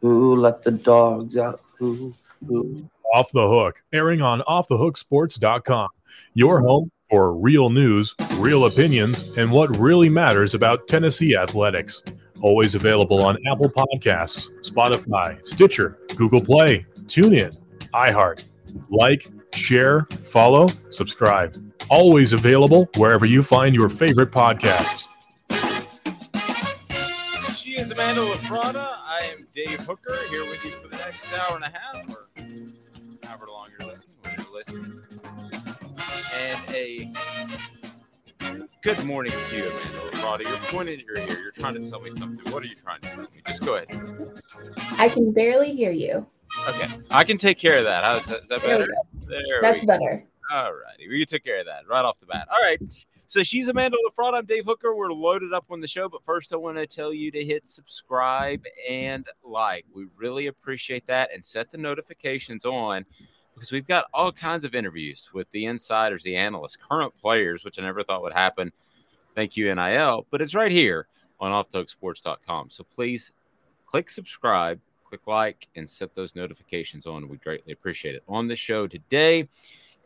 who 0.00 0.36
let 0.36 0.62
the 0.62 0.72
dogs 0.72 1.36
out? 1.36 1.60
Who? 1.78 2.14
Who? 2.46 2.88
Off 3.12 3.32
the 3.32 3.46
Hook, 3.46 3.82
airing 3.92 4.22
on 4.22 4.40
offthehooksports.com. 4.42 5.88
Your 6.34 6.60
home 6.60 6.90
for 7.10 7.34
real 7.34 7.70
news, 7.70 8.14
real 8.34 8.66
opinions, 8.66 9.36
and 9.36 9.50
what 9.50 9.76
really 9.76 10.08
matters 10.08 10.54
about 10.54 10.86
Tennessee 10.86 11.34
athletics. 11.34 12.02
Always 12.40 12.74
available 12.74 13.20
on 13.22 13.36
Apple 13.50 13.68
Podcasts, 13.68 14.48
Spotify, 14.62 15.44
Stitcher, 15.44 15.98
Google 16.16 16.40
Play, 16.40 16.86
TuneIn, 17.02 17.58
iHeart. 17.92 18.44
Like, 18.88 19.26
share, 19.54 20.06
follow, 20.22 20.68
subscribe. 20.90 21.56
Always 21.90 22.32
available 22.32 22.88
wherever 22.96 23.26
you 23.26 23.42
find 23.42 23.74
your 23.74 23.88
favorite 23.88 24.30
podcasts. 24.30 25.08
She 27.56 27.72
is 27.72 27.90
Amanda 27.90 28.20
LaFrada. 28.20 28.88
I 29.02 29.32
am 29.36 29.39
Dave 29.66 29.80
Hooker 29.80 30.16
here 30.30 30.42
with 30.44 30.64
you 30.64 30.70
for 30.70 30.88
the 30.88 30.96
next 30.96 31.30
hour 31.34 31.54
and 31.54 31.64
a 31.64 31.68
half, 31.68 32.08
or 32.08 32.28
however 33.22 33.46
long 33.46 33.68
you're 33.78 33.90
listening, 33.90 34.16
when 34.22 34.34
you're 34.38 34.54
listening. 34.54 35.02
And 36.34 36.74
a 36.74 37.12
good 38.82 39.04
morning 39.04 39.32
to 39.50 39.56
you, 39.56 39.64
Amanda 39.64 40.16
LaFrada. 40.16 40.48
You're 40.48 40.56
pointing 40.70 41.00
at 41.00 41.04
your 41.04 41.18
ear. 41.18 41.38
You're 41.42 41.50
trying 41.50 41.74
to 41.74 41.90
tell 41.90 42.00
me 42.00 42.10
something. 42.12 42.50
What 42.50 42.62
are 42.62 42.66
you 42.68 42.74
trying 42.74 43.02
to 43.02 43.08
tell 43.08 43.20
me? 43.20 43.26
Just 43.46 43.62
go 43.62 43.76
ahead. 43.76 43.88
I 44.92 45.10
can 45.10 45.30
barely 45.30 45.74
hear 45.74 45.90
you. 45.90 46.26
Okay, 46.66 46.88
I 47.10 47.22
can 47.22 47.36
take 47.36 47.58
care 47.58 47.76
of 47.76 47.84
that. 47.84 48.02
How's 48.02 48.24
that? 48.26 48.44
Is 48.44 48.48
that 48.48 48.62
better? 48.62 48.88
There 49.26 49.60
That's 49.60 49.84
better. 49.84 50.24
All 50.50 50.72
righty. 50.72 51.06
We 51.06 51.26
took 51.26 51.44
care 51.44 51.60
of 51.60 51.66
that 51.66 51.86
right 51.86 52.02
off 52.02 52.18
the 52.18 52.26
bat. 52.26 52.48
All 52.48 52.62
right. 52.64 52.80
So 53.30 53.44
she's 53.44 53.68
Amanda 53.68 53.96
LaFrada. 54.08 54.38
I'm 54.38 54.44
Dave 54.44 54.64
Hooker. 54.64 54.92
We're 54.92 55.12
loaded 55.12 55.52
up 55.52 55.66
on 55.70 55.80
the 55.80 55.86
show, 55.86 56.08
but 56.08 56.24
first 56.24 56.52
I 56.52 56.56
want 56.56 56.78
to 56.78 56.84
tell 56.84 57.14
you 57.14 57.30
to 57.30 57.44
hit 57.44 57.64
subscribe 57.64 58.64
and 58.88 59.24
like. 59.44 59.86
We 59.94 60.06
really 60.16 60.48
appreciate 60.48 61.06
that 61.06 61.30
and 61.32 61.46
set 61.46 61.70
the 61.70 61.78
notifications 61.78 62.64
on 62.64 63.06
because 63.54 63.70
we've 63.70 63.86
got 63.86 64.06
all 64.12 64.32
kinds 64.32 64.64
of 64.64 64.74
interviews 64.74 65.28
with 65.32 65.48
the 65.52 65.66
insiders, 65.66 66.24
the 66.24 66.34
analysts, 66.34 66.74
current 66.74 67.16
players, 67.18 67.64
which 67.64 67.78
I 67.78 67.82
never 67.82 68.02
thought 68.02 68.22
would 68.22 68.32
happen. 68.32 68.72
Thank 69.36 69.56
you, 69.56 69.72
NIL. 69.72 70.26
But 70.32 70.42
it's 70.42 70.56
right 70.56 70.72
here 70.72 71.06
on 71.38 71.52
offthehooksports.com. 71.52 72.70
So 72.70 72.82
please 72.92 73.30
click 73.86 74.10
subscribe, 74.10 74.80
click 75.04 75.28
like, 75.28 75.68
and 75.76 75.88
set 75.88 76.16
those 76.16 76.34
notifications 76.34 77.06
on. 77.06 77.28
We 77.28 77.36
greatly 77.36 77.74
appreciate 77.74 78.16
it. 78.16 78.24
On 78.28 78.48
the 78.48 78.56
show 78.56 78.88
today, 78.88 79.48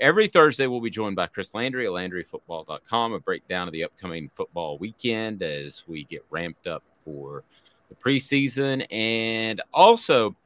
every 0.04 0.28
Thursday, 0.28 0.66
we'll 0.66 0.82
be 0.82 0.91
joined 0.91 1.16
by 1.16 1.26
Chris 1.26 1.54
Landry 1.54 1.87
at 1.87 1.92
LandryFootball.com, 1.92 3.15
a 3.15 3.19
breakdown 3.20 3.66
of 3.66 3.72
the 3.72 3.84
upcoming 3.84 4.31
football 4.34 4.76
weekend 4.76 5.42
as 5.42 5.82
we 5.88 6.04
get 6.04 6.22
ramped 6.28 6.66
up 6.66 6.82
for 7.03 7.42
the 7.88 7.94
preseason. 7.94 8.87
And 8.92 9.62
also, 9.72 10.37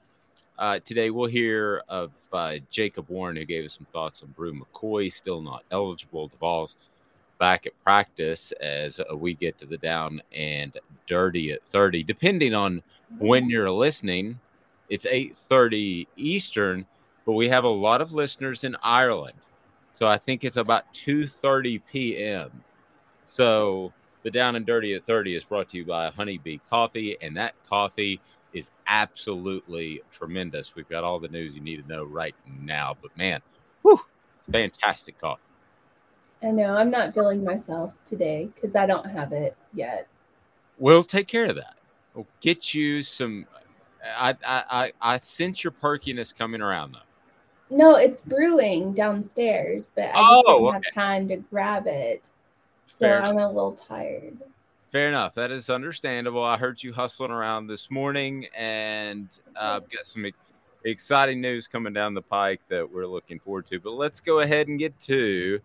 uh, 0.60 0.78
today 0.84 1.10
we'll 1.10 1.28
hear 1.28 1.82
of 1.88 2.12
uh, 2.32 2.58
Jacob 2.70 3.08
Warren, 3.08 3.34
who 3.34 3.44
gave 3.44 3.64
us 3.64 3.76
some 3.76 3.86
thoughts 3.92 4.22
on 4.22 4.28
Bru 4.28 4.54
McCoy, 4.54 5.12
still 5.12 5.42
not 5.42 5.64
eligible. 5.72 6.28
The 6.28 6.36
ball's 6.36 6.76
back 7.40 7.66
at 7.66 7.72
practice 7.82 8.52
as 8.60 9.00
uh, 9.00 9.16
we 9.16 9.34
get 9.34 9.58
to 9.58 9.66
the 9.66 9.78
down 9.78 10.22
and 10.30 10.78
dirty 11.08 11.50
at 11.50 11.64
30, 11.64 12.04
depending 12.04 12.54
on 12.54 12.80
when 13.18 13.50
you're 13.50 13.72
listening. 13.72 14.38
It's 14.88 15.04
8:30 15.04 16.06
Eastern, 16.16 16.86
but 17.26 17.32
we 17.32 17.48
have 17.48 17.64
a 17.64 17.68
lot 17.68 18.00
of 18.00 18.12
listeners 18.12 18.62
in 18.62 18.76
Ireland. 18.84 19.34
So 19.98 20.06
I 20.06 20.16
think 20.16 20.44
it's 20.44 20.56
about 20.56 20.84
2:30 20.94 21.82
p.m. 21.90 22.52
So 23.26 23.92
the 24.22 24.30
down 24.30 24.54
and 24.54 24.64
dirty 24.64 24.94
at 24.94 25.04
30 25.06 25.34
is 25.34 25.42
brought 25.42 25.68
to 25.70 25.76
you 25.76 25.84
by 25.84 26.08
Honeybee 26.10 26.58
Coffee, 26.70 27.16
and 27.20 27.36
that 27.36 27.54
coffee 27.68 28.20
is 28.52 28.70
absolutely 28.86 30.00
tremendous. 30.12 30.76
We've 30.76 30.88
got 30.88 31.02
all 31.02 31.18
the 31.18 31.26
news 31.26 31.56
you 31.56 31.62
need 31.62 31.82
to 31.82 31.88
know 31.88 32.04
right 32.04 32.36
now. 32.62 32.96
But 33.02 33.18
man, 33.18 33.40
whew, 33.82 33.98
it's 34.38 34.48
fantastic 34.52 35.20
coffee. 35.20 35.42
I 36.44 36.52
know 36.52 36.76
I'm 36.76 36.92
not 36.92 37.12
feeling 37.12 37.42
myself 37.42 37.98
today 38.04 38.50
because 38.54 38.76
I 38.76 38.86
don't 38.86 39.10
have 39.10 39.32
it 39.32 39.56
yet. 39.74 40.06
We'll 40.78 41.02
take 41.02 41.26
care 41.26 41.46
of 41.46 41.56
that. 41.56 41.74
We'll 42.14 42.28
get 42.40 42.72
you 42.72 43.02
some. 43.02 43.46
I 44.16 44.36
I 44.46 44.64
I, 44.70 44.92
I 45.02 45.18
sense 45.18 45.64
your 45.64 45.72
perkiness 45.72 46.32
coming 46.32 46.62
around 46.62 46.92
though. 46.92 47.07
No, 47.70 47.96
it's 47.96 48.22
brewing 48.22 48.92
downstairs, 48.94 49.88
but 49.94 50.06
I 50.14 50.18
just 50.18 50.44
Oh, 50.46 50.72
didn't 50.72 50.84
have 50.84 50.94
time 50.94 51.28
to 51.28 51.36
grab 51.36 51.86
it. 51.86 52.28
So 52.86 53.06
Fair 53.06 53.22
I'm 53.22 53.36
a 53.36 53.46
little 53.46 53.72
tired. 53.72 54.38
Fair 54.90 55.08
enough. 55.08 55.34
That 55.34 55.50
is 55.50 55.68
understandable. 55.68 56.42
I 56.42 56.56
heard 56.56 56.82
you 56.82 56.92
hustling 56.94 57.30
around 57.30 57.66
this 57.66 57.90
morning, 57.90 58.46
and 58.56 59.28
uh, 59.54 59.80
I've 59.82 59.90
got 59.90 60.06
some 60.06 60.26
exciting 60.84 61.40
news 61.42 61.68
coming 61.68 61.92
down 61.92 62.14
the 62.14 62.22
pike 62.22 62.60
that 62.68 62.90
we're 62.90 63.06
looking 63.06 63.38
forward 63.38 63.66
to. 63.66 63.78
But 63.80 63.92
let's 63.92 64.20
go 64.20 64.40
ahead 64.40 64.68
and 64.68 64.78
get 64.78 64.98
to 65.00 65.60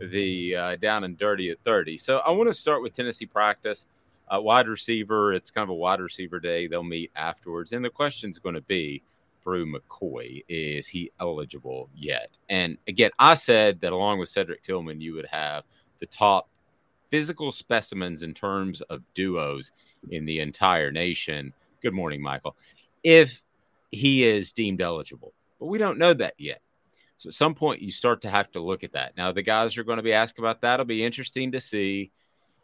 the 0.00 0.56
uh, 0.56 0.76
down 0.76 1.04
and 1.04 1.16
dirty 1.16 1.50
at 1.50 1.58
30. 1.64 1.96
So 1.98 2.18
I 2.18 2.32
want 2.32 2.48
to 2.48 2.54
start 2.54 2.82
with 2.82 2.94
Tennessee 2.94 3.26
practice. 3.26 3.86
Uh, 4.28 4.40
wide 4.40 4.66
receiver, 4.66 5.32
it's 5.32 5.52
kind 5.52 5.62
of 5.62 5.68
a 5.70 5.74
wide 5.74 6.00
receiver 6.00 6.40
day. 6.40 6.66
They'll 6.66 6.82
meet 6.82 7.12
afterwards. 7.14 7.70
And 7.70 7.84
the 7.84 7.90
question's 7.90 8.40
going 8.40 8.56
to 8.56 8.60
be 8.62 9.02
Bru 9.46 9.64
McCoy, 9.64 10.44
is 10.48 10.88
he 10.88 11.12
eligible 11.20 11.88
yet? 11.94 12.30
And 12.50 12.78
again, 12.88 13.12
I 13.20 13.36
said 13.36 13.80
that 13.80 13.92
along 13.92 14.18
with 14.18 14.28
Cedric 14.28 14.64
Tillman, 14.64 15.00
you 15.00 15.14
would 15.14 15.26
have 15.26 15.62
the 16.00 16.06
top 16.06 16.48
physical 17.12 17.52
specimens 17.52 18.24
in 18.24 18.34
terms 18.34 18.82
of 18.82 19.02
duos 19.14 19.70
in 20.10 20.24
the 20.24 20.40
entire 20.40 20.90
nation. 20.90 21.52
Good 21.80 21.94
morning, 21.94 22.20
Michael. 22.20 22.56
If 23.04 23.40
he 23.92 24.24
is 24.24 24.52
deemed 24.52 24.82
eligible, 24.82 25.32
but 25.60 25.66
we 25.66 25.78
don't 25.78 25.96
know 25.96 26.12
that 26.12 26.34
yet. 26.38 26.60
So 27.18 27.28
at 27.28 27.34
some 27.34 27.54
point, 27.54 27.80
you 27.80 27.92
start 27.92 28.22
to 28.22 28.28
have 28.28 28.50
to 28.50 28.60
look 28.60 28.82
at 28.82 28.94
that. 28.94 29.16
Now, 29.16 29.30
the 29.30 29.42
guys 29.42 29.78
are 29.78 29.84
going 29.84 29.98
to 29.98 30.02
be 30.02 30.12
asked 30.12 30.40
about 30.40 30.60
that. 30.62 30.74
It'll 30.74 30.86
be 30.86 31.04
interesting 31.04 31.52
to 31.52 31.60
see 31.60 32.10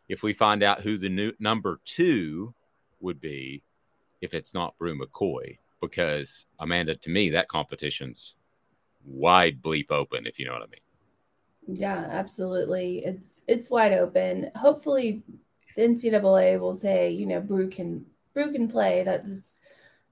if 0.08 0.24
we 0.24 0.32
find 0.32 0.64
out 0.64 0.80
who 0.80 0.98
the 0.98 1.08
new 1.08 1.32
number 1.38 1.78
two 1.84 2.52
would 2.98 3.20
be 3.20 3.62
if 4.20 4.34
it's 4.34 4.52
not 4.52 4.76
Bru 4.78 4.98
McCoy, 4.98 5.58
because 5.82 6.46
Amanda, 6.58 6.94
to 6.94 7.10
me, 7.10 7.28
that 7.30 7.48
competition's 7.48 8.36
wide 9.04 9.60
bleep 9.60 9.90
open, 9.90 10.26
if 10.26 10.38
you 10.38 10.46
know 10.46 10.52
what 10.52 10.62
I 10.62 10.66
mean. 10.66 11.78
Yeah, 11.78 12.06
absolutely. 12.10 13.04
It's 13.04 13.40
it's 13.46 13.70
wide 13.70 13.92
open. 13.92 14.50
Hopefully 14.56 15.22
the 15.76 15.82
NCAA 15.82 16.58
will 16.58 16.74
say, 16.74 17.10
you 17.10 17.26
know, 17.26 17.40
Bru 17.40 17.68
can 17.68 18.06
Bru 18.32 18.50
can 18.52 18.68
play. 18.68 19.02
That 19.02 19.26
is 19.28 19.50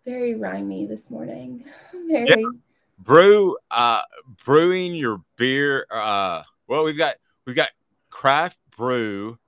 very 0.04 0.34
rhymy 0.34 0.86
this 0.86 1.10
morning. 1.10 1.64
Very. 2.08 2.28
Yeah. 2.28 2.50
Brew, 2.98 3.56
uh, 3.70 4.02
brewing 4.44 4.94
your 4.94 5.22
beer. 5.36 5.86
Uh, 5.90 6.42
well, 6.66 6.84
we've 6.84 6.98
got 6.98 7.16
we've 7.46 7.56
got 7.56 7.70
craft 8.10 8.58
brew, 8.76 9.38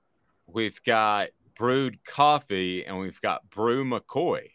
we've 0.47 0.81
got 0.83 1.29
brewed 1.55 2.03
coffee, 2.03 2.83
and 2.85 2.99
we've 2.99 3.21
got 3.21 3.47
Bru 3.51 3.85
McCoy. 3.85 4.52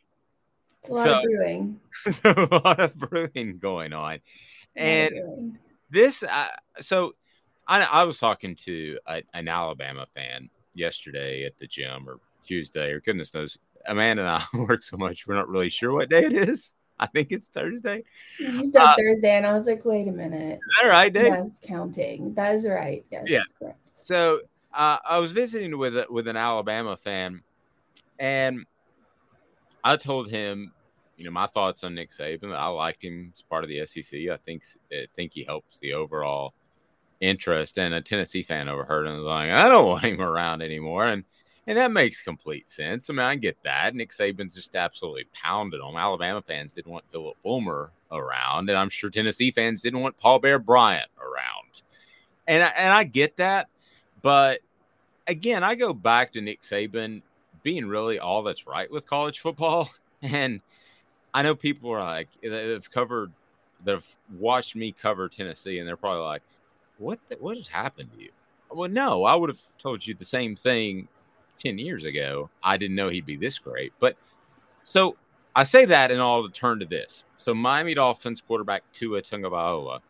It's 0.81 0.89
a 0.91 0.93
lot 0.95 1.05
So- 1.05 1.19
of 1.19 1.25
brewing. 1.25 1.81
a 2.25 2.61
lot 2.65 2.81
of 2.81 2.95
brewing 2.97 3.59
going 3.59 3.93
on, 3.93 4.01
A 4.03 4.05
lot 4.07 4.15
of 4.15 4.21
and 4.77 5.11
brewing. 5.11 5.59
this 5.91 6.23
uh, 6.23 6.49
so 6.81 7.15
I, 7.67 7.83
I 7.85 8.05
was 8.05 8.19
talking 8.19 8.55
to 8.65 8.99
a, 9.07 9.23
an 9.35 9.49
alabama 9.49 10.07
fan 10.15 10.49
yesterday 10.75 11.45
at 11.45 11.59
the 11.59 11.67
gym 11.67 12.09
or 12.09 12.19
tuesday 12.47 12.91
or 12.93 13.01
goodness 13.01 13.35
knows 13.35 13.59
amanda 13.87 14.23
and 14.23 14.31
i 14.31 14.59
work 14.67 14.83
so 14.83 14.97
much 14.97 15.27
we're 15.27 15.35
not 15.35 15.49
really 15.49 15.69
sure 15.69 15.93
what 15.93 16.09
day 16.09 16.25
it 16.25 16.33
is 16.33 16.73
i 17.01 17.07
think 17.07 17.33
it's 17.33 17.49
thursday 17.49 18.03
You 18.39 18.65
said 18.65 18.83
uh, 18.83 18.95
Thursday, 18.97 19.33
and 19.37 19.45
I 19.47 19.53
was 19.53 19.67
like, 19.67 19.85
wait 19.85 20.07
a 20.09 20.13
minute. 20.13 20.59
that 20.81 20.89
right 20.89 21.13
dave 21.13 21.27
Yeah, 21.27 21.39
I 21.39 21.43
was 21.43 21.61
counting. 21.63 22.33
That 22.35 22.55
is 22.55 22.67
right. 22.67 23.05
Yes, 23.11 23.25
Yeah. 23.27 23.39
that's 23.39 23.53
correct. 23.59 23.79
so 23.95 24.41
uh, 24.73 24.99
i 25.05 25.19
was 25.19 25.33
visiting 25.33 25.77
with 25.77 26.09
with 26.09 26.29
an 26.29 26.37
alabama 26.37 26.97
fan 26.97 27.43
and 28.21 28.65
i 29.85 29.97
told 29.97 30.29
him 30.29 30.73
you 31.17 31.25
know 31.25 31.31
my 31.31 31.47
thoughts 31.49 31.85
on 31.85 31.95
nick 31.95 32.13
saban 32.13 32.55
i 32.55 32.67
liked 32.67 33.03
him 33.03 33.33
as 33.35 33.43
part 33.43 33.65
of 33.65 33.71
the 33.71 33.85
sec 33.87 34.15
i 34.31 34.37
think 34.45 34.65
i 34.93 35.07
think 35.17 35.33
he 35.33 35.45
helps 35.45 35.79
the 35.79 35.93
overall 35.93 36.55
interest 37.21 37.79
and 37.79 37.95
a 37.95 38.01
tennessee 38.01 38.43
fan 38.43 38.69
overheard 38.69 39.07
and 39.07 39.17
was 39.17 39.25
like 39.25 39.51
i 39.51 39.69
don't 39.69 39.87
want 39.87 40.05
him 40.05 40.21
around 40.21 40.63
anymore 40.63 41.07
and 41.07 41.25
and 41.69 41.77
that 41.77 41.93
makes 41.93 42.23
complete 42.23 42.71
sense. 42.71 43.11
I 43.11 43.13
mean, 43.13 43.21
I 43.21 43.37
get 43.37 43.63
that. 43.63 43.95
Nick 43.95 44.11
Saban's 44.11 44.55
just 44.55 44.75
absolutely 44.75 45.27
pounded 45.35 45.83
on. 45.83 45.97
Alabama 45.97 46.41
fans 46.41 46.73
didn't 46.73 46.91
want 46.91 47.05
Phillip 47.13 47.37
Fulmer 47.43 47.91
around, 48.11 48.71
and 48.71 48.79
I'm 48.79 48.89
sure 48.89 49.11
Tennessee 49.11 49.51
fans 49.51 49.83
didn't 49.83 50.01
want 50.01 50.17
Paul 50.17 50.39
Bear 50.39 50.59
Bryant 50.59 51.11
around. 51.21 51.83
And 52.47 52.63
I, 52.63 52.69
and 52.69 52.91
I 52.91 53.05
get 53.05 53.37
that, 53.37 53.69
but 54.23 54.61
again, 55.27 55.63
I 55.63 55.75
go 55.75 55.93
back 55.93 56.33
to 56.33 56.41
Nick 56.41 56.63
Saban 56.63 57.21
being 57.63 57.87
really 57.87 58.19
all 58.19 58.43
that's 58.43 58.67
right 58.67 58.91
with 58.91 59.07
college 59.07 59.41
football. 59.41 59.91
And 60.21 60.63
I 61.33 61.43
know 61.43 61.55
people 61.55 61.93
are 61.93 62.01
like 62.01 62.27
eh, 62.43 62.49
they've 62.49 62.91
covered 62.91 63.31
they've 63.85 64.05
watched 64.37 64.75
me 64.75 64.91
cover 64.91 65.29
Tennessee, 65.29 65.79
and 65.79 65.87
they're 65.87 65.97
probably 65.97 66.25
like, 66.25 66.43
"What? 66.99 67.21
The, 67.29 67.37
what 67.37 67.57
has 67.57 67.69
happened 67.69 68.11
to 68.17 68.25
you?" 68.25 68.31
Well, 68.69 68.91
no, 68.91 69.23
I 69.23 69.37
would 69.37 69.49
have 69.49 69.61
told 69.79 70.05
you 70.05 70.15
the 70.15 70.25
same 70.25 70.57
thing 70.57 71.07
10 71.59 71.79
years 71.79 72.05
ago, 72.05 72.51
I 72.63 72.77
didn't 72.77 72.97
know 72.97 73.09
he'd 73.09 73.27
be 73.27 73.37
this 73.37 73.59
great. 73.59 73.93
But 74.01 74.17
so 74.85 75.17
I 75.55 75.65
say 75.65 75.85
that 75.87 76.11
and 76.11 76.21
all 76.21 76.47
to 76.47 76.53
turn 76.53 76.79
to 76.81 76.87
this. 76.87 77.25
So 77.37 77.55
Miami 77.55 77.95
Dolphins 77.95 78.41
quarterback 78.41 78.85
Tua 78.93 79.23
Tagovailoa, 79.23 80.01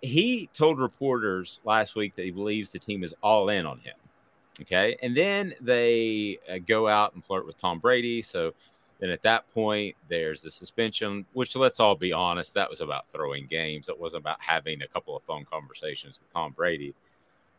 he 0.00 0.48
told 0.52 0.78
reporters 0.78 1.60
last 1.64 1.94
week 1.94 2.16
that 2.16 2.24
he 2.24 2.30
believes 2.30 2.70
the 2.70 2.78
team 2.78 3.04
is 3.04 3.14
all 3.22 3.48
in 3.48 3.66
on 3.66 3.78
him. 3.78 3.94
Okay. 4.60 4.96
And 5.02 5.16
then 5.16 5.54
they 5.60 6.38
uh, 6.50 6.58
go 6.66 6.86
out 6.86 7.14
and 7.14 7.24
flirt 7.24 7.46
with 7.46 7.58
Tom 7.58 7.78
Brady. 7.78 8.20
So 8.22 8.52
then 9.00 9.10
at 9.10 9.22
that 9.22 9.52
point, 9.54 9.96
there's 10.08 10.42
the 10.42 10.50
suspension, 10.50 11.24
which 11.32 11.56
let's 11.56 11.80
all 11.80 11.94
be 11.94 12.12
honest, 12.12 12.54
that 12.54 12.70
was 12.70 12.80
about 12.80 13.06
throwing 13.10 13.46
games. 13.46 13.88
It 13.88 13.98
wasn't 13.98 14.22
about 14.22 14.40
having 14.40 14.82
a 14.82 14.86
couple 14.86 15.16
of 15.16 15.22
phone 15.24 15.44
conversations 15.44 16.18
with 16.20 16.32
Tom 16.32 16.52
Brady. 16.52 16.94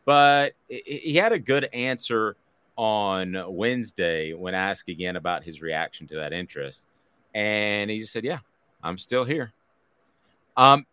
But 0.04 0.54
he 0.68 1.16
had 1.16 1.32
a 1.32 1.38
good 1.38 1.68
answer 1.72 2.36
on 2.76 3.36
Wednesday 3.48 4.32
when 4.32 4.54
asked 4.54 4.88
again 4.88 5.16
about 5.16 5.44
his 5.44 5.62
reaction 5.62 6.06
to 6.08 6.14
that 6.16 6.32
interest. 6.32 6.86
And 7.34 7.90
he 7.90 8.00
just 8.00 8.12
said, 8.12 8.24
Yeah, 8.24 8.38
I'm 8.82 8.98
still 8.98 9.24
here. 9.24 9.52
Um, 10.56 10.86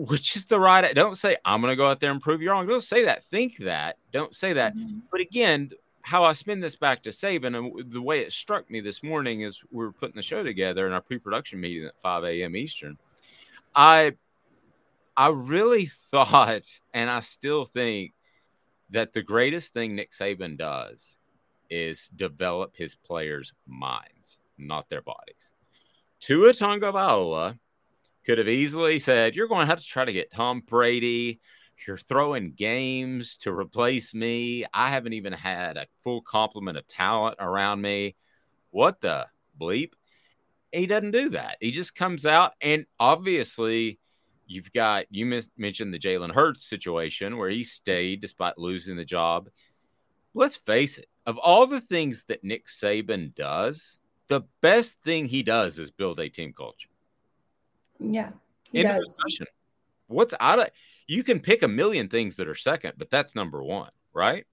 which 0.00 0.34
is 0.34 0.46
the 0.46 0.58
right. 0.58 0.94
Don't 0.94 1.18
say, 1.18 1.36
I'm 1.44 1.60
going 1.60 1.72
to 1.72 1.76
go 1.76 1.90
out 1.90 2.00
there 2.00 2.10
and 2.10 2.22
prove 2.22 2.40
you 2.40 2.50
wrong. 2.50 2.66
Don't 2.66 2.82
say 2.82 3.04
that. 3.04 3.24
Think 3.24 3.58
that. 3.58 3.98
Don't 4.12 4.34
say 4.34 4.54
that. 4.54 4.74
Mhm. 4.74 5.02
But 5.12 5.20
again, 5.20 5.70
how 6.00 6.24
I 6.24 6.32
spin 6.32 6.58
this 6.58 6.74
back 6.74 7.02
to 7.02 7.10
Saban 7.10 7.54
and 7.54 7.92
the 7.92 8.00
way 8.00 8.20
it 8.20 8.32
struck 8.32 8.70
me 8.70 8.80
this 8.80 9.02
morning 9.02 9.42
is 9.42 9.62
we 9.70 9.84
were 9.84 9.92
putting 9.92 10.16
the 10.16 10.22
show 10.22 10.42
together 10.42 10.86
in 10.86 10.94
our 10.94 11.02
pre-production 11.02 11.60
meeting 11.60 11.84
at 11.84 12.00
5 12.00 12.24
a.m. 12.24 12.56
Eastern. 12.56 12.96
I 13.74 14.14
I 15.18 15.28
really 15.28 15.86
thought, 16.10 16.64
and 16.94 17.10
I 17.10 17.20
still 17.20 17.66
think 17.66 18.14
that 18.88 19.12
the 19.12 19.22
greatest 19.22 19.74
thing 19.74 19.94
Nick 19.94 20.12
Saban 20.12 20.56
does 20.56 21.18
is 21.68 22.08
develop 22.16 22.74
his 22.74 22.94
players' 22.94 23.52
minds, 23.66 24.40
not 24.56 24.88
their 24.88 25.02
bodies. 25.02 25.50
Tua 26.20 26.52
Tagovailoa 26.52 27.58
could 28.24 28.38
have 28.38 28.48
easily 28.48 28.98
said, 28.98 29.34
"You're 29.34 29.48
going 29.48 29.66
to 29.66 29.70
have 29.70 29.80
to 29.80 29.86
try 29.86 30.04
to 30.04 30.12
get 30.12 30.32
Tom 30.32 30.60
Brady. 30.60 31.40
You're 31.86 31.96
throwing 31.96 32.52
games 32.52 33.38
to 33.38 33.52
replace 33.52 34.12
me. 34.12 34.66
I 34.74 34.88
haven't 34.88 35.14
even 35.14 35.32
had 35.32 35.76
a 35.76 35.86
full 36.04 36.20
complement 36.20 36.76
of 36.76 36.86
talent 36.86 37.36
around 37.40 37.80
me. 37.80 38.16
What 38.70 39.00
the 39.00 39.26
bleep?" 39.58 39.92
He 40.72 40.86
doesn't 40.86 41.10
do 41.10 41.30
that. 41.30 41.56
He 41.60 41.72
just 41.72 41.96
comes 41.96 42.24
out, 42.24 42.52
and 42.60 42.86
obviously, 43.00 43.98
you've 44.46 44.72
got 44.72 45.06
you 45.10 45.26
mis- 45.26 45.48
mentioned 45.56 45.92
the 45.92 45.98
Jalen 45.98 46.32
Hurts 46.32 46.64
situation 46.64 47.38
where 47.38 47.50
he 47.50 47.64
stayed 47.64 48.20
despite 48.20 48.58
losing 48.58 48.96
the 48.96 49.04
job. 49.04 49.48
Let's 50.34 50.56
face 50.56 50.98
it, 50.98 51.08
of 51.26 51.38
all 51.38 51.66
the 51.66 51.80
things 51.80 52.24
that 52.28 52.44
Nick 52.44 52.66
Saban 52.66 53.34
does, 53.34 53.98
the 54.28 54.42
best 54.60 54.96
thing 55.02 55.26
he 55.26 55.42
does 55.42 55.78
is 55.80 55.90
build 55.90 56.20
a 56.20 56.28
team 56.28 56.52
culture. 56.52 56.89
Yeah, 58.00 58.30
End 58.74 58.90
of 58.90 58.96
does. 58.96 59.16
discussion. 59.16 59.46
What's 60.06 60.34
out 60.40 60.58
of 60.58 60.68
you 61.06 61.24
can 61.24 61.40
pick 61.40 61.62
a 61.62 61.68
million 61.68 62.08
things 62.08 62.36
that 62.36 62.48
are 62.48 62.54
second, 62.54 62.94
but 62.96 63.10
that's 63.10 63.34
number 63.34 63.62
one, 63.62 63.90
right? 64.12 64.46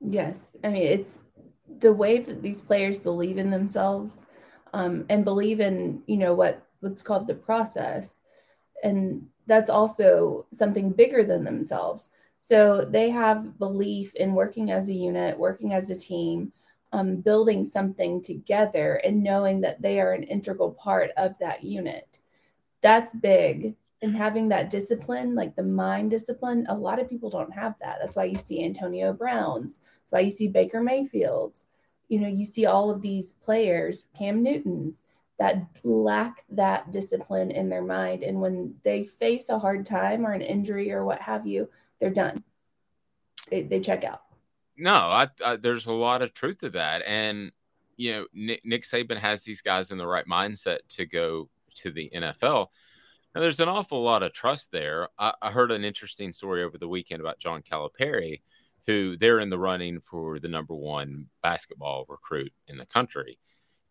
Yes, 0.00 0.56
I 0.64 0.68
mean 0.68 0.82
it's 0.82 1.24
the 1.80 1.92
way 1.92 2.18
that 2.18 2.42
these 2.42 2.62
players 2.62 2.98
believe 2.98 3.38
in 3.38 3.50
themselves 3.50 4.26
um, 4.72 5.04
and 5.08 5.24
believe 5.24 5.60
in 5.60 6.02
you 6.06 6.16
know 6.16 6.34
what 6.34 6.66
what's 6.80 7.02
called 7.02 7.26
the 7.26 7.34
process, 7.34 8.22
and 8.82 9.26
that's 9.46 9.70
also 9.70 10.46
something 10.52 10.90
bigger 10.90 11.24
than 11.24 11.44
themselves. 11.44 12.10
So 12.38 12.82
they 12.82 13.10
have 13.10 13.58
belief 13.58 14.14
in 14.14 14.34
working 14.34 14.70
as 14.70 14.88
a 14.88 14.94
unit, 14.94 15.36
working 15.36 15.72
as 15.72 15.90
a 15.90 15.98
team, 15.98 16.52
um, 16.92 17.16
building 17.16 17.64
something 17.64 18.22
together, 18.22 19.00
and 19.04 19.24
knowing 19.24 19.60
that 19.62 19.82
they 19.82 20.00
are 20.00 20.12
an 20.12 20.22
integral 20.22 20.72
part 20.72 21.10
of 21.16 21.36
that 21.40 21.64
unit. 21.64 22.20
That's 22.80 23.14
big 23.14 23.76
and 24.00 24.16
having 24.16 24.48
that 24.48 24.70
discipline, 24.70 25.34
like 25.34 25.56
the 25.56 25.62
mind 25.62 26.10
discipline, 26.10 26.66
a 26.68 26.74
lot 26.74 27.00
of 27.00 27.08
people 27.08 27.30
don't 27.30 27.52
have 27.52 27.74
that. 27.80 27.98
That's 28.00 28.16
why 28.16 28.24
you 28.24 28.38
see 28.38 28.64
Antonio 28.64 29.12
Browns. 29.12 29.80
That's 29.98 30.12
why 30.12 30.20
you 30.20 30.30
see 30.30 30.48
Baker 30.48 30.80
Mayfields. 30.80 31.64
You 32.08 32.20
know, 32.20 32.28
you 32.28 32.44
see 32.44 32.66
all 32.66 32.90
of 32.90 33.02
these 33.02 33.34
players, 33.34 34.08
Cam 34.16 34.42
Newtons, 34.42 35.04
that 35.38 35.80
lack 35.84 36.44
that 36.50 36.90
discipline 36.90 37.50
in 37.50 37.68
their 37.68 37.82
mind. 37.82 38.22
And 38.22 38.40
when 38.40 38.74
they 38.82 39.04
face 39.04 39.48
a 39.48 39.58
hard 39.58 39.84
time 39.84 40.26
or 40.26 40.32
an 40.32 40.42
injury 40.42 40.92
or 40.92 41.04
what 41.04 41.20
have 41.20 41.46
you, 41.46 41.68
they're 42.00 42.10
done. 42.10 42.42
They, 43.50 43.62
they 43.62 43.80
check 43.80 44.04
out. 44.04 44.22
No, 44.76 44.94
I, 44.94 45.28
I, 45.44 45.56
there's 45.56 45.86
a 45.86 45.92
lot 45.92 46.22
of 46.22 46.34
truth 46.34 46.58
to 46.58 46.70
that, 46.70 47.02
and 47.04 47.50
you 47.96 48.12
know, 48.12 48.26
Nick, 48.32 48.64
Nick 48.64 48.84
Saban 48.84 49.18
has 49.18 49.42
these 49.42 49.60
guys 49.60 49.90
in 49.90 49.98
the 49.98 50.06
right 50.06 50.26
mindset 50.26 50.78
to 50.90 51.04
go 51.04 51.48
to 51.78 51.90
the 51.90 52.10
NFL. 52.14 52.68
Now, 53.34 53.40
there's 53.40 53.60
an 53.60 53.68
awful 53.68 54.02
lot 54.02 54.22
of 54.22 54.32
trust 54.32 54.72
there. 54.72 55.08
I, 55.18 55.32
I 55.40 55.50
heard 55.50 55.70
an 55.70 55.84
interesting 55.84 56.32
story 56.32 56.62
over 56.62 56.78
the 56.78 56.88
weekend 56.88 57.20
about 57.20 57.38
John 57.38 57.62
Calipari, 57.62 58.40
who 58.86 59.16
they're 59.16 59.40
in 59.40 59.50
the 59.50 59.58
running 59.58 60.00
for 60.00 60.38
the 60.38 60.48
number 60.48 60.74
one 60.74 61.26
basketball 61.42 62.06
recruit 62.08 62.52
in 62.68 62.78
the 62.78 62.86
country. 62.86 63.38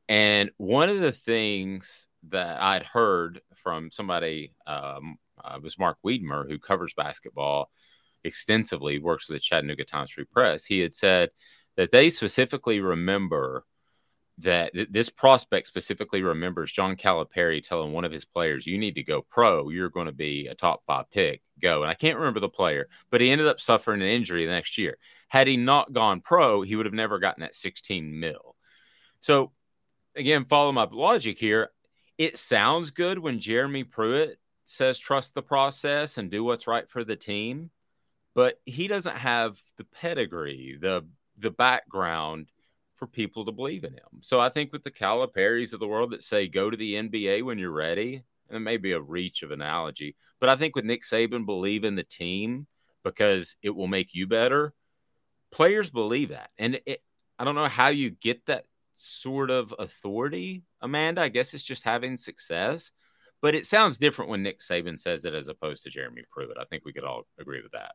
And 0.09 0.51
one 0.57 0.89
of 0.89 0.99
the 0.99 1.11
things 1.11 2.07
that 2.29 2.61
I'd 2.61 2.83
heard 2.83 3.41
from 3.55 3.91
somebody 3.91 4.53
um, 4.65 5.17
uh, 5.43 5.59
was 5.61 5.77
Mark 5.77 5.97
Wiedmer, 6.05 6.49
who 6.49 6.59
covers 6.59 6.93
basketball 6.93 7.69
extensively, 8.23 8.99
works 8.99 9.27
with 9.27 9.35
the 9.35 9.41
Chattanooga 9.41 9.85
Times 9.85 10.11
Free 10.11 10.25
Press. 10.25 10.65
He 10.65 10.79
had 10.79 10.93
said 10.93 11.29
that 11.75 11.91
they 11.91 12.09
specifically 12.09 12.79
remember 12.79 13.65
that 14.39 14.73
th- 14.73 14.89
this 14.91 15.09
prospect 15.09 15.67
specifically 15.67 16.21
remembers 16.21 16.71
John 16.71 16.95
Calipari 16.95 17.61
telling 17.61 17.91
one 17.91 18.05
of 18.05 18.11
his 18.11 18.25
players, 18.25 18.67
"You 18.67 18.77
need 18.77 18.95
to 18.95 19.03
go 19.03 19.21
pro. 19.21 19.69
You're 19.69 19.89
going 19.89 20.05
to 20.05 20.11
be 20.11 20.47
a 20.47 20.55
top 20.55 20.83
five 20.85 21.09
pick. 21.11 21.41
Go." 21.61 21.81
And 21.81 21.89
I 21.89 21.95
can't 21.95 22.17
remember 22.17 22.39
the 22.39 22.49
player, 22.49 22.87
but 23.09 23.21
he 23.21 23.31
ended 23.31 23.47
up 23.47 23.59
suffering 23.59 24.01
an 24.01 24.07
injury 24.07 24.45
the 24.45 24.51
next 24.51 24.77
year. 24.77 24.97
Had 25.27 25.47
he 25.47 25.57
not 25.57 25.93
gone 25.93 26.21
pro, 26.21 26.61
he 26.61 26.75
would 26.75 26.85
have 26.85 26.93
never 26.93 27.19
gotten 27.19 27.41
that 27.41 27.55
16 27.55 28.19
mil. 28.19 28.55
So, 29.19 29.51
again, 30.15 30.45
follow 30.45 30.71
my 30.71 30.87
logic 30.91 31.37
here. 31.39 31.71
It 32.17 32.37
sounds 32.37 32.91
good 32.91 33.19
when 33.19 33.39
Jeremy 33.39 33.83
Pruitt 33.83 34.39
says 34.65 34.99
trust 34.99 35.33
the 35.33 35.41
process 35.41 36.17
and 36.17 36.29
do 36.29 36.43
what's 36.43 36.67
right 36.67 36.89
for 36.89 37.03
the 37.03 37.15
team, 37.15 37.71
but 38.35 38.59
he 38.65 38.87
doesn't 38.87 39.15
have 39.15 39.59
the 39.77 39.83
pedigree, 39.83 40.77
the 40.79 41.07
the 41.39 41.51
background 41.51 42.47
for 42.97 43.07
people 43.07 43.45
to 43.45 43.51
believe 43.51 43.83
in 43.83 43.93
him. 43.93 44.21
So 44.21 44.39
I 44.39 44.49
think 44.49 44.73
with 44.73 44.83
the 44.83 44.91
Calipari's 44.91 45.73
of 45.73 45.79
the 45.79 45.87
world 45.87 46.11
that 46.11 46.23
say 46.23 46.47
go 46.47 46.69
to 46.69 46.77
the 46.77 46.95
NBA 46.95 47.43
when 47.43 47.59
you're 47.59 47.71
ready, 47.71 48.23
and 48.49 48.57
it 48.57 48.61
may 48.61 48.77
be 48.77 48.91
a 48.93 49.01
reach 49.01 49.43
of 49.43 49.51
analogy, 49.51 50.15
but 50.39 50.49
I 50.49 50.55
think 50.55 50.75
with 50.75 50.85
Nick 50.85 51.03
Saban 51.03 51.45
believe 51.45 51.83
in 51.83 51.95
the 51.95 52.03
team 52.03 52.67
because 53.03 53.55
it 53.61 53.69
will 53.69 53.87
make 53.87 54.13
you 54.13 54.27
better, 54.27 54.73
players 55.51 55.89
believe 55.89 56.29
that. 56.29 56.49
And 56.57 56.79
it, 56.85 57.01
I 57.39 57.43
don't 57.43 57.55
know 57.55 57.67
how 57.67 57.89
you 57.89 58.09
get 58.09 58.45
that 58.47 58.65
sort 58.95 59.51
of 59.51 59.73
authority, 59.77 60.63
Amanda. 60.81 61.21
I 61.21 61.29
guess 61.29 61.53
it's 61.53 61.63
just 61.63 61.83
having 61.83 62.17
success. 62.17 62.91
But 63.41 63.53
it 63.53 63.67
sounds 63.67 63.99
different 63.99 64.31
when 64.31 64.41
Nick 64.41 64.59
Saban 64.59 64.97
says 64.97 65.23
it 65.23 65.35
as 65.35 65.47
opposed 65.47 65.83
to 65.83 65.91
Jeremy 65.91 66.23
Pruitt. 66.31 66.57
I 66.59 66.65
think 66.65 66.83
we 66.85 66.93
could 66.93 67.03
all 67.03 67.27
agree 67.39 67.61
with 67.61 67.73
that. 67.73 67.91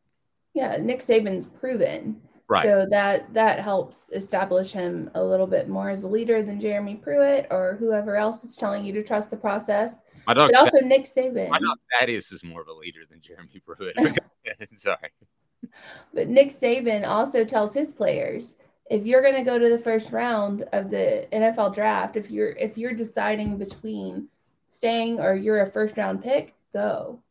Yeah, 0.54 0.76
Nick 0.76 1.00
Saban's 1.00 1.46
proven. 1.46 2.20
Right. 2.52 2.64
So 2.64 2.86
that 2.90 3.32
that 3.32 3.60
helps 3.60 4.10
establish 4.10 4.72
him 4.72 5.10
a 5.14 5.24
little 5.24 5.46
bit 5.46 5.70
more 5.70 5.88
as 5.88 6.02
a 6.02 6.08
leader 6.08 6.42
than 6.42 6.60
Jeremy 6.60 6.96
Pruitt 6.96 7.46
or 7.50 7.76
whoever 7.78 8.14
else 8.14 8.44
is 8.44 8.54
telling 8.56 8.84
you 8.84 8.92
to 8.92 9.02
trust 9.02 9.30
the 9.30 9.38
process. 9.38 10.02
My 10.26 10.34
dog, 10.34 10.50
But 10.52 10.60
also 10.60 10.80
Nick 10.80 11.04
Saban. 11.04 11.48
my 11.48 11.58
dog 11.58 11.78
Thaddeus 11.98 12.30
is 12.30 12.44
more 12.44 12.60
of 12.60 12.68
a 12.68 12.74
leader 12.74 13.00
than 13.08 13.22
Jeremy 13.22 13.62
Pruitt. 13.64 13.96
Sorry. 14.76 14.98
But 16.12 16.28
Nick 16.28 16.48
Saban 16.48 17.06
also 17.06 17.42
tells 17.42 17.72
his 17.72 17.90
players, 17.90 18.56
if 18.90 19.06
you're 19.06 19.22
going 19.22 19.36
to 19.36 19.42
go 19.42 19.58
to 19.58 19.70
the 19.70 19.78
first 19.78 20.12
round 20.12 20.64
of 20.74 20.90
the 20.90 21.26
NFL 21.32 21.74
draft, 21.74 22.18
if 22.18 22.30
you're 22.30 22.50
if 22.50 22.76
you're 22.76 22.92
deciding 22.92 23.56
between 23.56 24.28
staying 24.66 25.20
or 25.20 25.34
you're 25.34 25.62
a 25.62 25.66
first 25.72 25.96
round 25.96 26.22
pick, 26.22 26.54
go. 26.74 27.22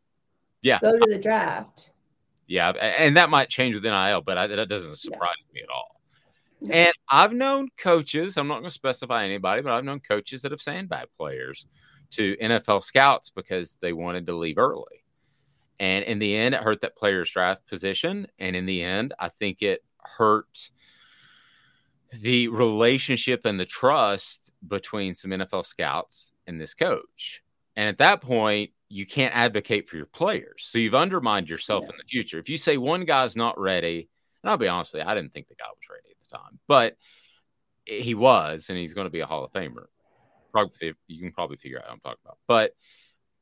Yeah. 0.63 0.79
Go 0.81 0.93
to 0.97 1.05
the 1.07 1.19
draft. 1.19 1.90
Yeah, 2.51 2.71
and 2.71 3.15
that 3.15 3.29
might 3.29 3.47
change 3.47 3.75
with 3.75 3.83
NIL, 3.85 4.21
but 4.23 4.37
I, 4.37 4.47
that 4.47 4.67
doesn't 4.67 4.97
surprise 4.97 5.37
me 5.53 5.61
at 5.61 5.69
all. 5.69 6.01
No. 6.59 6.73
And 6.73 6.91
I've 7.09 7.31
known 7.31 7.69
coaches, 7.77 8.35
I'm 8.35 8.49
not 8.49 8.55
going 8.55 8.65
to 8.65 8.71
specify 8.71 9.23
anybody, 9.23 9.61
but 9.61 9.71
I've 9.71 9.85
known 9.85 10.01
coaches 10.01 10.41
that 10.41 10.51
have 10.51 10.61
sandbagged 10.61 11.15
players 11.17 11.65
to 12.11 12.35
NFL 12.35 12.83
scouts 12.83 13.29
because 13.29 13.77
they 13.79 13.93
wanted 13.93 14.27
to 14.27 14.35
leave 14.35 14.57
early. 14.57 15.05
And 15.79 16.03
in 16.03 16.19
the 16.19 16.35
end, 16.35 16.53
it 16.53 16.61
hurt 16.61 16.81
that 16.81 16.97
player's 16.97 17.31
draft 17.31 17.65
position. 17.67 18.27
And 18.37 18.53
in 18.53 18.65
the 18.65 18.83
end, 18.83 19.13
I 19.17 19.29
think 19.29 19.61
it 19.61 19.81
hurt 19.99 20.71
the 22.11 22.49
relationship 22.49 23.45
and 23.45 23.57
the 23.57 23.65
trust 23.65 24.51
between 24.67 25.15
some 25.15 25.31
NFL 25.31 25.65
scouts 25.65 26.33
and 26.47 26.59
this 26.59 26.73
coach. 26.73 27.43
And 27.77 27.87
at 27.87 27.99
that 27.99 28.21
point, 28.21 28.71
you 28.91 29.05
can't 29.05 29.35
advocate 29.35 29.87
for 29.87 29.95
your 29.97 30.05
players. 30.05 30.65
So 30.65 30.77
you've 30.77 30.95
undermined 30.95 31.49
yourself 31.49 31.83
Yeah. 31.85 31.91
in 31.91 31.97
the 31.97 32.03
future. 32.07 32.39
If 32.39 32.49
you 32.49 32.57
say 32.57 32.77
one 32.77 33.05
guy's 33.05 33.35
not 33.35 33.59
ready, 33.59 34.09
and 34.43 34.49
I'll 34.49 34.57
be 34.57 34.67
honest 34.67 34.93
with 34.93 35.03
you, 35.03 35.07
I 35.07 35.15
didn't 35.15 35.33
think 35.33 35.47
the 35.47 35.55
guy 35.55 35.67
was 35.69 35.89
ready 35.89 36.09
at 36.09 36.17
the 36.19 36.37
time, 36.37 36.59
but 36.67 36.97
he 37.85 38.13
was, 38.13 38.69
and 38.69 38.77
he's 38.77 38.93
going 38.93 39.05
to 39.05 39.11
be 39.11 39.21
a 39.21 39.25
Hall 39.25 39.43
of 39.43 39.51
Famer. 39.53 39.85
Probably, 40.51 40.93
you 41.07 41.21
can 41.21 41.31
probably 41.31 41.57
figure 41.57 41.79
out 41.79 41.85
what 41.85 41.93
I'm 41.93 41.99
talking 42.01 42.19
about. 42.25 42.37
But 42.47 42.75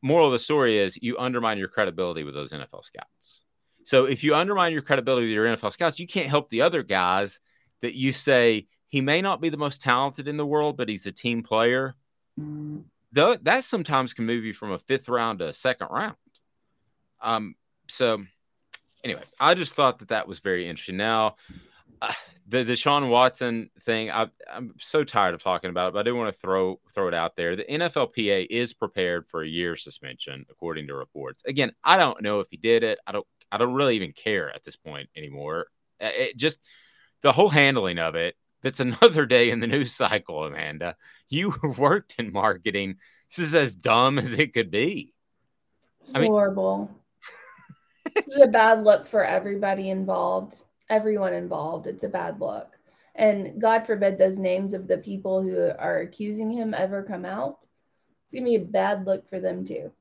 moral 0.02 0.28
of 0.28 0.32
the 0.32 0.40
story 0.40 0.78
is 0.78 0.98
you 1.02 1.18
undermine 1.18 1.58
your 1.58 1.68
credibility 1.68 2.24
with 2.24 2.34
those 2.36 2.52
NFL 2.52 2.84
scouts. 2.84 3.42
So 3.86 4.06
if 4.06 4.24
you 4.24 4.36
undermine 4.36 4.72
your 4.72 4.82
credibility 4.84 5.28
with 5.28 5.34
your 5.34 5.46
NFL 5.46 5.74
scouts, 5.74 6.00
you 6.00 6.08
can't 6.08 6.30
help 6.30 6.50
the 6.50 6.62
other 6.62 6.84
guys 6.84 7.40
that 7.82 7.96
you 7.96 8.14
say 8.14 8.68
he 8.88 9.02
may 9.02 9.22
not 9.22 9.42
be 9.42 9.50
the 9.50 9.58
most 9.58 9.82
talented 9.82 10.28
in 10.28 10.38
the 10.38 10.46
world, 10.46 10.78
but 10.78 10.90
he's 10.90 11.06
a 11.06 11.12
team 11.12 11.42
player. 11.44 11.96
Though 13.12 13.36
that 13.36 13.64
sometimes 13.64 14.14
can 14.14 14.26
move 14.26 14.44
you 14.44 14.54
from 14.54 14.72
a 14.72 14.80
fifth 14.80 15.10
round 15.10 15.40
to 15.40 15.48
a 15.48 15.54
second 15.54 15.88
round. 15.90 16.16
Um. 17.22 17.56
So 17.88 18.24
anyway, 19.04 19.24
I 19.40 19.56
just 19.56 19.76
thought 19.76 20.00
that 20.00 20.10
that 20.10 20.28
was 20.28 20.40
very 20.40 20.68
interesting. 20.68 20.98
Now, 20.98 21.36
uh, 22.02 22.14
the 22.48 22.64
Deshaun 22.66 23.10
Watson 23.10 23.70
thing, 23.82 24.10
I, 24.10 24.28
I'm 24.52 24.74
so 24.80 25.04
tired 25.04 25.34
of 25.34 25.44
talking 25.44 25.70
about 25.70 25.90
it, 25.90 25.94
but 25.94 26.00
I 26.00 26.04
do 26.04 26.16
want 26.16 26.34
to 26.34 26.40
throw 26.40 26.80
throw 26.94 27.08
it 27.08 27.14
out 27.14 27.36
there. 27.36 27.56
The 27.56 27.64
NFLPA 27.66 28.48
is 28.50 28.74
prepared 28.74 29.28
for 29.28 29.44
a 29.44 29.48
year 29.48 29.76
suspension, 29.76 30.46
according 30.50 30.88
to 30.88 30.96
reports. 30.96 31.44
Again, 31.46 31.72
I 31.84 31.98
don't 31.98 32.22
know 32.22 32.40
if 32.40 32.48
he 32.50 32.58
did 32.58 32.84
it. 32.84 33.00
I 33.06 33.12
don't. 33.12 33.28
I 33.52 33.58
don't 33.58 33.74
really 33.74 33.96
even 33.96 34.14
care 34.14 34.54
at 34.54 34.64
this 34.64 34.76
point 34.76 35.10
anymore. 35.16 35.68
Uh, 36.02 36.12
It 36.14 36.38
just 36.38 36.60
the 37.22 37.32
whole 37.32 37.50
handling 37.50 37.98
of 38.00 38.16
it. 38.16 38.36
That's 38.62 38.80
another 38.80 39.26
day 39.26 39.52
in 39.52 39.60
the 39.60 39.68
news 39.68 39.94
cycle, 39.96 40.44
Amanda. 40.44 40.96
You 41.30 41.56
worked 41.78 42.16
in 42.18 42.32
marketing. 42.32 42.98
This 43.30 43.48
is 43.48 43.56
as 43.56 43.76
dumb 43.76 44.20
as 44.20 44.34
it 44.34 44.54
could 44.54 44.72
be. 44.72 45.14
It's 46.02 46.16
I 46.16 46.22
mean- 46.22 46.32
horrible. 46.32 46.92
this 48.16 48.28
is 48.28 48.42
a 48.42 48.48
bad 48.48 48.84
look 48.84 49.06
for 49.08 49.24
everybody 49.24 49.90
involved, 49.90 50.56
everyone 50.90 51.34
involved. 51.34 51.88
It's 51.88 52.04
a 52.04 52.10
bad 52.10 52.40
look. 52.40 52.76
And 53.16 53.62
God 53.62 53.86
forbid 53.86 54.18
those 54.18 54.40
names 54.40 54.74
of 54.74 54.88
the 54.88 54.98
people 54.98 55.42
who 55.42 55.72
are 55.78 56.00
accusing 56.00 56.50
him 56.50 56.74
ever 56.74 57.04
come 57.04 57.26
out. 57.26 57.60
It's 58.26 58.34
gonna 58.34 58.46
be 58.46 58.56
a 58.56 58.60
bad 58.60 59.06
look 59.06 59.28
for 59.28 59.40
them 59.40 59.64
too. 59.66 59.92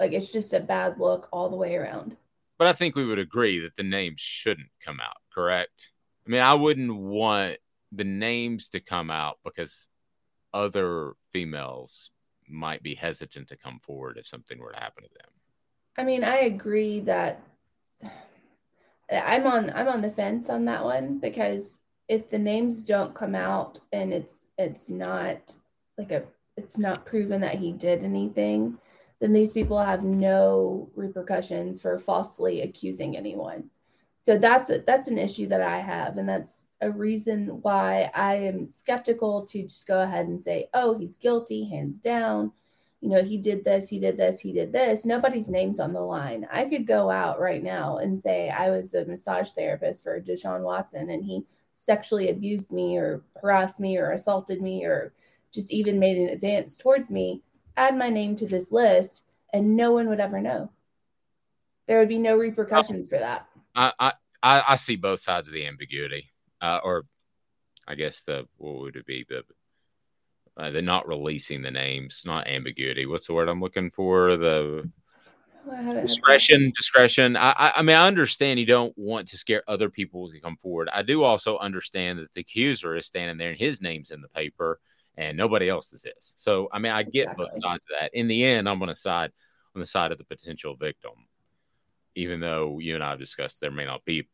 Like 0.00 0.12
it's 0.12 0.32
just 0.32 0.54
a 0.54 0.60
bad 0.60 0.98
look 0.98 1.28
all 1.32 1.48
the 1.48 1.56
way 1.56 1.76
around. 1.76 2.16
But 2.58 2.66
I 2.68 2.72
think 2.72 2.96
we 2.96 3.04
would 3.04 3.18
agree 3.18 3.60
that 3.60 3.76
the 3.76 3.82
names 3.84 4.20
shouldn't 4.20 4.68
come 4.84 4.98
out, 5.00 5.16
correct? 5.32 5.90
I 6.26 6.30
mean, 6.30 6.40
I 6.42 6.54
wouldn't 6.54 6.94
want 6.96 7.58
the 7.96 8.04
names 8.04 8.68
to 8.68 8.80
come 8.80 9.10
out 9.10 9.38
because 9.44 9.88
other 10.52 11.14
females 11.32 12.10
might 12.48 12.82
be 12.82 12.94
hesitant 12.94 13.48
to 13.48 13.56
come 13.56 13.80
forward 13.82 14.18
if 14.18 14.26
something 14.26 14.58
were 14.58 14.72
to 14.72 14.80
happen 14.80 15.04
to 15.04 15.10
them. 15.10 15.30
I 15.96 16.04
mean, 16.04 16.24
I 16.24 16.36
agree 16.36 17.00
that 17.00 17.40
I'm 19.10 19.46
on 19.46 19.70
I'm 19.74 19.88
on 19.88 20.02
the 20.02 20.10
fence 20.10 20.48
on 20.48 20.64
that 20.66 20.84
one 20.84 21.18
because 21.18 21.80
if 22.08 22.28
the 22.28 22.38
names 22.38 22.82
don't 22.82 23.14
come 23.14 23.34
out 23.34 23.80
and 23.92 24.12
it's 24.12 24.44
it's 24.58 24.90
not 24.90 25.54
like 25.96 26.10
a 26.10 26.24
it's 26.56 26.78
not 26.78 27.06
proven 27.06 27.40
that 27.40 27.56
he 27.56 27.72
did 27.72 28.04
anything, 28.04 28.78
then 29.20 29.32
these 29.32 29.52
people 29.52 29.78
have 29.78 30.04
no 30.04 30.90
repercussions 30.94 31.80
for 31.80 31.98
falsely 31.98 32.62
accusing 32.62 33.16
anyone. 33.16 33.70
So 34.16 34.38
that's 34.38 34.70
a, 34.70 34.78
that's 34.78 35.08
an 35.08 35.18
issue 35.18 35.46
that 35.48 35.60
I 35.60 35.78
have, 35.78 36.16
and 36.16 36.28
that's 36.28 36.66
a 36.84 36.90
reason 36.90 37.62
why 37.62 38.10
I 38.14 38.36
am 38.36 38.66
skeptical 38.66 39.42
to 39.46 39.62
just 39.62 39.86
go 39.86 40.02
ahead 40.02 40.26
and 40.26 40.40
say, 40.40 40.68
"Oh, 40.74 40.98
he's 40.98 41.16
guilty, 41.16 41.64
hands 41.64 42.00
down." 42.00 42.52
you 43.04 43.10
know, 43.10 43.22
he 43.22 43.36
did 43.36 43.64
this, 43.64 43.90
he 43.90 43.98
did 43.98 44.16
this, 44.16 44.40
he 44.40 44.50
did 44.50 44.72
this. 44.72 45.04
Nobody's 45.04 45.50
name's 45.50 45.78
on 45.78 45.92
the 45.92 46.00
line. 46.00 46.46
I 46.50 46.64
could 46.64 46.86
go 46.86 47.10
out 47.10 47.38
right 47.38 47.62
now 47.62 47.98
and 47.98 48.18
say 48.18 48.48
I 48.48 48.70
was 48.70 48.94
a 48.94 49.04
massage 49.04 49.50
therapist 49.50 50.02
for 50.02 50.22
Deshaun 50.22 50.62
Watson 50.62 51.10
and 51.10 51.22
he 51.22 51.44
sexually 51.70 52.30
abused 52.30 52.72
me 52.72 52.96
or 52.96 53.20
harassed 53.42 53.78
me 53.78 53.98
or 53.98 54.10
assaulted 54.10 54.62
me 54.62 54.86
or 54.86 55.12
just 55.52 55.70
even 55.70 55.98
made 55.98 56.16
an 56.16 56.30
advance 56.30 56.78
towards 56.78 57.10
me, 57.10 57.42
add 57.76 57.94
my 57.94 58.08
name 58.08 58.36
to 58.36 58.46
this 58.46 58.72
list, 58.72 59.26
and 59.52 59.76
no 59.76 59.92
one 59.92 60.08
would 60.08 60.18
ever 60.18 60.40
know. 60.40 60.70
There 61.86 61.98
would 61.98 62.08
be 62.08 62.18
no 62.18 62.36
repercussions 62.36 63.10
for 63.10 63.18
that. 63.18 63.46
I 63.74 63.92
I, 64.00 64.12
I 64.42 64.62
I 64.68 64.76
see 64.76 64.96
both 64.96 65.20
sides 65.20 65.46
of 65.46 65.52
the 65.52 65.66
ambiguity, 65.66 66.30
uh, 66.60 66.80
or 66.82 67.04
I 67.86 67.94
guess 67.94 68.22
the 68.22 68.46
what 68.56 68.80
would 68.80 68.96
it 68.96 69.06
be? 69.06 69.26
The 69.28 69.44
uh, 70.56 70.70
the 70.70 70.82
not 70.82 71.08
releasing 71.08 71.62
the 71.62 71.70
names, 71.70 72.22
not 72.24 72.46
ambiguity. 72.46 73.06
What's 73.06 73.26
the 73.26 73.34
word 73.34 73.48
I'm 73.48 73.60
looking 73.60 73.90
for? 73.90 74.36
The 74.36 74.88
discretion 76.02 76.72
discretion. 76.76 77.36
I, 77.36 77.50
I 77.52 77.72
i 77.76 77.82
mean 77.82 77.96
i 77.96 78.06
understand 78.06 78.60
you 78.60 78.66
don't 78.66 78.96
want 78.96 79.28
to 79.28 79.38
scare 79.38 79.62
other 79.66 79.88
people 79.88 80.30
to 80.30 80.40
come 80.40 80.56
forward. 80.56 80.88
I 80.92 81.02
do 81.02 81.24
also 81.24 81.58
understand 81.58 82.18
that 82.18 82.32
the 82.34 82.40
accuser 82.40 82.94
is 82.96 83.06
standing 83.06 83.38
there 83.38 83.50
and 83.50 83.58
his 83.58 83.80
name's 83.80 84.10
in 84.10 84.20
the 84.20 84.28
paper 84.28 84.80
and 85.16 85.36
nobody 85.36 85.68
else's 85.68 86.04
is. 86.04 86.34
So 86.36 86.68
i 86.72 86.78
mean 86.78 86.92
i 86.92 87.02
get 87.02 87.36
both 87.36 87.52
sides 87.52 87.84
of 87.90 88.00
that. 88.00 88.10
In 88.14 88.28
the 88.28 88.44
end 88.44 88.68
i'm 88.68 88.78
going 88.78 88.90
to 88.90 88.96
side 88.96 89.30
on 89.74 89.80
the 89.80 89.86
side 89.86 90.12
of 90.12 90.18
the 90.18 90.24
potential 90.24 90.76
victim 90.76 91.12
even 92.14 92.40
though 92.40 92.78
you 92.78 92.94
and 92.94 93.02
i 93.02 93.10
have 93.10 93.18
discussed 93.18 93.60
there 93.60 93.70
may 93.70 93.86
not 93.86 94.04
be 94.04 94.28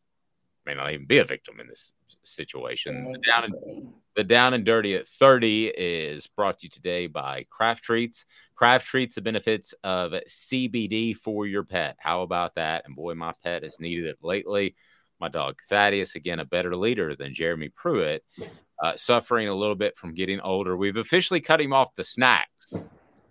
may 0.65 0.73
not 0.73 0.91
even 0.91 1.07
be 1.07 1.19
a 1.19 1.25
victim 1.25 1.59
in 1.59 1.67
this 1.67 1.93
situation 2.23 3.11
The 3.11 3.19
down 3.19 3.43
and 3.45 3.93
the 4.15 4.23
Down 4.25 4.53
and 4.53 4.65
Dirty 4.65 4.95
at 4.95 5.07
30 5.07 5.67
is 5.67 6.27
brought 6.27 6.59
to 6.59 6.65
you 6.65 6.69
today 6.69 7.07
by 7.07 7.45
Craft 7.49 7.83
Treats. 7.83 8.25
Craft 8.55 8.85
Treats, 8.85 9.15
the 9.15 9.21
benefits 9.21 9.73
of 9.85 10.11
CBD 10.11 11.15
for 11.15 11.47
your 11.47 11.63
pet. 11.63 11.95
How 11.97 12.21
about 12.21 12.55
that? 12.55 12.83
And 12.85 12.95
boy, 12.95 13.15
my 13.15 13.31
pet 13.41 13.63
has 13.63 13.79
needed 13.79 14.05
it 14.05 14.17
lately. 14.21 14.75
My 15.21 15.29
dog 15.29 15.59
Thaddeus, 15.69 16.15
again, 16.15 16.39
a 16.39 16.45
better 16.45 16.75
leader 16.75 17.15
than 17.15 17.33
Jeremy 17.33 17.69
Pruitt, 17.69 18.23
uh, 18.83 18.97
suffering 18.97 19.47
a 19.47 19.55
little 19.55 19.75
bit 19.75 19.95
from 19.95 20.13
getting 20.13 20.41
older. 20.41 20.75
We've 20.75 20.97
officially 20.97 21.39
cut 21.39 21.61
him 21.61 21.73
off 21.73 21.95
the 21.95 22.03
snacks. 22.03 22.73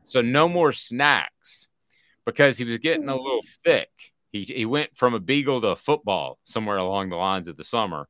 So 0.05 0.23
no 0.23 0.49
more 0.49 0.73
snacks 0.73 1.69
because 2.25 2.57
he 2.57 2.65
was 2.65 2.79
getting 2.79 3.09
a 3.09 3.17
little 3.17 3.45
thick. 3.65 3.91
He, 4.33 4.45
he 4.45 4.65
went 4.65 4.97
from 4.97 5.13
a 5.13 5.21
beagle 5.21 5.61
to 5.61 5.69
a 5.69 5.77
football 5.77 6.39
somewhere 6.45 6.79
along 6.79 7.11
the 7.11 7.17
lines 7.17 7.49
of 7.49 7.57
the 7.57 7.65
summer 7.65 8.09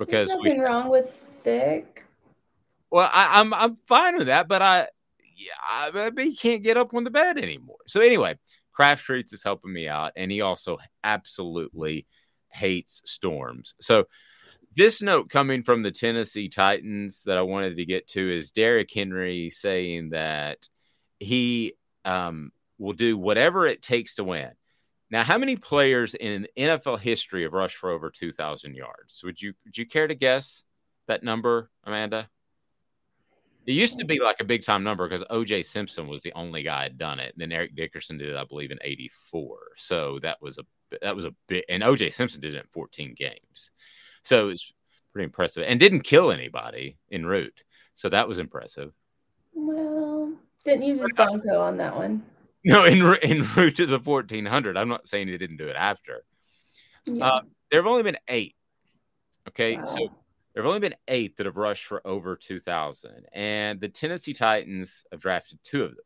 because 0.00 0.26
There's 0.26 0.40
we- 0.40 0.48
nothing 0.48 0.60
wrong 0.60 0.88
with 0.88 1.08
thick. 1.08 2.06
well, 2.90 3.08
I, 3.12 3.40
I'm 3.40 3.54
I'm 3.54 3.76
fine 3.86 4.16
with 4.16 4.26
that, 4.26 4.48
but 4.48 4.62
I 4.62 4.88
yeah, 5.36 5.52
I, 5.68 6.10
but 6.10 6.24
he 6.24 6.34
can't 6.34 6.62
get 6.62 6.76
up 6.76 6.92
on 6.94 7.04
the 7.04 7.10
bed 7.10 7.38
anymore. 7.38 7.78
So 7.86 8.00
anyway, 8.00 8.38
Craft 8.72 9.04
Treats 9.04 9.32
is 9.32 9.44
helping 9.44 9.72
me 9.72 9.88
out, 9.88 10.12
and 10.16 10.30
he 10.32 10.40
also 10.40 10.78
absolutely 11.04 12.06
hates 12.48 13.02
storms. 13.04 13.74
So 13.80 14.06
this 14.76 15.02
note 15.02 15.28
coming 15.30 15.62
from 15.62 15.82
the 15.82 15.90
Tennessee 15.90 16.48
Titans 16.48 17.22
that 17.24 17.38
I 17.38 17.42
wanted 17.42 17.76
to 17.76 17.84
get 17.84 18.08
to 18.08 18.36
is 18.36 18.50
Derrick 18.50 18.90
Henry 18.92 19.50
saying 19.50 20.10
that 20.10 20.68
he 21.18 21.74
um, 22.04 22.52
will 22.78 22.92
do 22.92 23.18
whatever 23.18 23.66
it 23.66 23.82
takes 23.82 24.14
to 24.14 24.24
win. 24.24 24.50
Now, 25.10 25.24
how 25.24 25.38
many 25.38 25.56
players 25.56 26.14
in 26.14 26.46
NFL 26.56 27.00
history 27.00 27.42
have 27.42 27.52
rushed 27.52 27.76
for 27.76 27.90
over 27.90 28.10
2,000 28.10 28.74
yards? 28.74 29.22
Would 29.24 29.42
you 29.42 29.54
would 29.64 29.76
you 29.76 29.86
care 29.86 30.06
to 30.06 30.14
guess 30.14 30.64
that 31.08 31.24
number, 31.24 31.70
Amanda? 31.84 32.28
It 33.66 33.72
used 33.72 33.98
to 33.98 34.04
be 34.04 34.20
like 34.20 34.40
a 34.40 34.44
big 34.44 34.64
time 34.64 34.82
number 34.82 35.08
because 35.08 35.24
OJ 35.24 35.64
Simpson 35.64 36.08
was 36.08 36.22
the 36.22 36.32
only 36.32 36.62
guy 36.62 36.84
had 36.84 36.96
done 36.96 37.20
it. 37.20 37.34
And 37.34 37.40
then 37.40 37.52
Eric 37.52 37.76
Dickerson 37.76 38.16
did 38.18 38.30
it, 38.30 38.36
I 38.36 38.44
believe, 38.44 38.70
in 38.70 38.78
'84. 38.82 39.58
So 39.76 40.18
that 40.22 40.40
was 40.40 40.58
a 40.58 40.64
that 41.02 41.14
was 41.14 41.24
a 41.24 41.34
bit, 41.48 41.64
and 41.68 41.82
OJ 41.82 42.12
Simpson 42.12 42.40
did 42.40 42.54
it 42.54 42.58
in 42.58 42.70
14 42.72 43.14
games. 43.16 43.70
So 44.22 44.48
it's 44.48 44.72
pretty 45.12 45.24
impressive, 45.24 45.64
and 45.66 45.80
didn't 45.80 46.00
kill 46.00 46.30
anybody 46.30 46.98
en 47.10 47.26
route. 47.26 47.64
So 47.94 48.08
that 48.08 48.28
was 48.28 48.38
impressive. 48.38 48.92
Well, 49.52 50.32
didn't 50.64 50.84
use 50.84 51.00
his 51.00 51.12
Bronco 51.12 51.60
on 51.60 51.76
that 51.78 51.96
one. 51.96 52.22
No, 52.64 52.84
in 52.84 53.00
en 53.22 53.48
route 53.56 53.76
to 53.76 53.86
the 53.86 53.98
1400. 53.98 54.76
I'm 54.76 54.88
not 54.88 55.08
saying 55.08 55.28
he 55.28 55.38
didn't 55.38 55.56
do 55.56 55.68
it 55.68 55.76
after. 55.76 56.24
Yeah. 57.06 57.26
Uh, 57.26 57.40
there 57.70 57.80
have 57.80 57.86
only 57.90 58.02
been 58.02 58.18
eight. 58.28 58.54
Okay, 59.48 59.76
Wow. 59.76 59.84
so 59.84 59.96
there 60.52 60.62
have 60.62 60.66
only 60.68 60.80
been 60.80 60.96
eight 61.08 61.36
that 61.36 61.46
have 61.46 61.56
rushed 61.56 61.86
for 61.86 62.06
over 62.06 62.36
2,000, 62.36 63.26
and 63.32 63.80
the 63.80 63.88
Tennessee 63.88 64.34
Titans 64.34 65.04
have 65.10 65.20
drafted 65.20 65.58
two 65.64 65.84
of 65.84 65.90
them. 65.90 66.04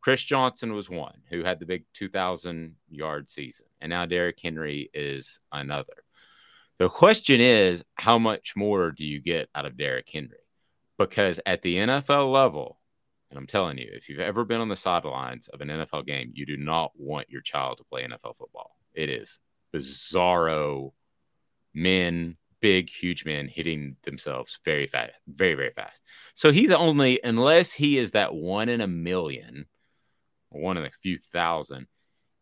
Chris 0.00 0.24
Johnson 0.24 0.72
was 0.72 0.88
one 0.90 1.18
who 1.28 1.44
had 1.44 1.60
the 1.60 1.66
big 1.66 1.84
2,000 1.94 2.74
yard 2.90 3.28
season, 3.28 3.66
and 3.80 3.90
now 3.90 4.06
Derrick 4.06 4.38
Henry 4.42 4.90
is 4.94 5.38
another. 5.52 6.04
The 6.78 6.88
question 6.88 7.40
is, 7.40 7.84
how 7.94 8.18
much 8.18 8.56
more 8.56 8.90
do 8.90 9.04
you 9.04 9.20
get 9.20 9.48
out 9.54 9.66
of 9.66 9.76
Derrick 9.76 10.08
Henry? 10.12 10.38
Because 10.98 11.38
at 11.46 11.62
the 11.62 11.76
NFL 11.76 12.32
level, 12.32 12.78
and 13.32 13.38
I'm 13.38 13.46
telling 13.46 13.78
you, 13.78 13.88
if 13.94 14.10
you've 14.10 14.20
ever 14.20 14.44
been 14.44 14.60
on 14.60 14.68
the 14.68 14.76
sidelines 14.76 15.48
of 15.48 15.62
an 15.62 15.68
NFL 15.68 16.04
game, 16.04 16.32
you 16.34 16.44
do 16.44 16.58
not 16.58 16.92
want 16.96 17.30
your 17.30 17.40
child 17.40 17.78
to 17.78 17.84
play 17.84 18.02
NFL 18.02 18.36
football. 18.36 18.76
It 18.92 19.08
is 19.08 19.38
bizarro 19.74 20.92
men, 21.72 22.36
big, 22.60 22.90
huge 22.90 23.24
men 23.24 23.48
hitting 23.48 23.96
themselves 24.02 24.60
very 24.66 24.86
fast, 24.86 25.14
very, 25.26 25.54
very 25.54 25.70
fast. 25.70 26.02
So 26.34 26.52
he's 26.52 26.72
only, 26.72 27.20
unless 27.24 27.72
he 27.72 27.96
is 27.96 28.10
that 28.10 28.34
one 28.34 28.68
in 28.68 28.82
a 28.82 28.86
million, 28.86 29.64
one 30.50 30.76
in 30.76 30.84
a 30.84 30.90
few 31.02 31.18
thousand, 31.32 31.86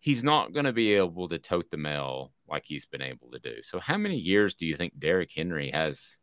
he's 0.01 0.25
not 0.25 0.53
going 0.53 0.65
to 0.65 0.73
be 0.73 0.95
able 0.95 1.29
to 1.29 1.39
tote 1.39 1.71
the 1.71 1.77
mail 1.77 2.33
like 2.49 2.65
he's 2.67 2.87
been 2.87 3.01
able 3.01 3.31
to 3.31 3.39
do. 3.39 3.63
So 3.63 3.79
how 3.79 3.97
many 3.97 4.17
years 4.17 4.55
do 4.55 4.67
you 4.67 4.75
think 4.75 4.99
Derrick 4.99 5.31
Henry 5.33 5.71
has 5.71 6.19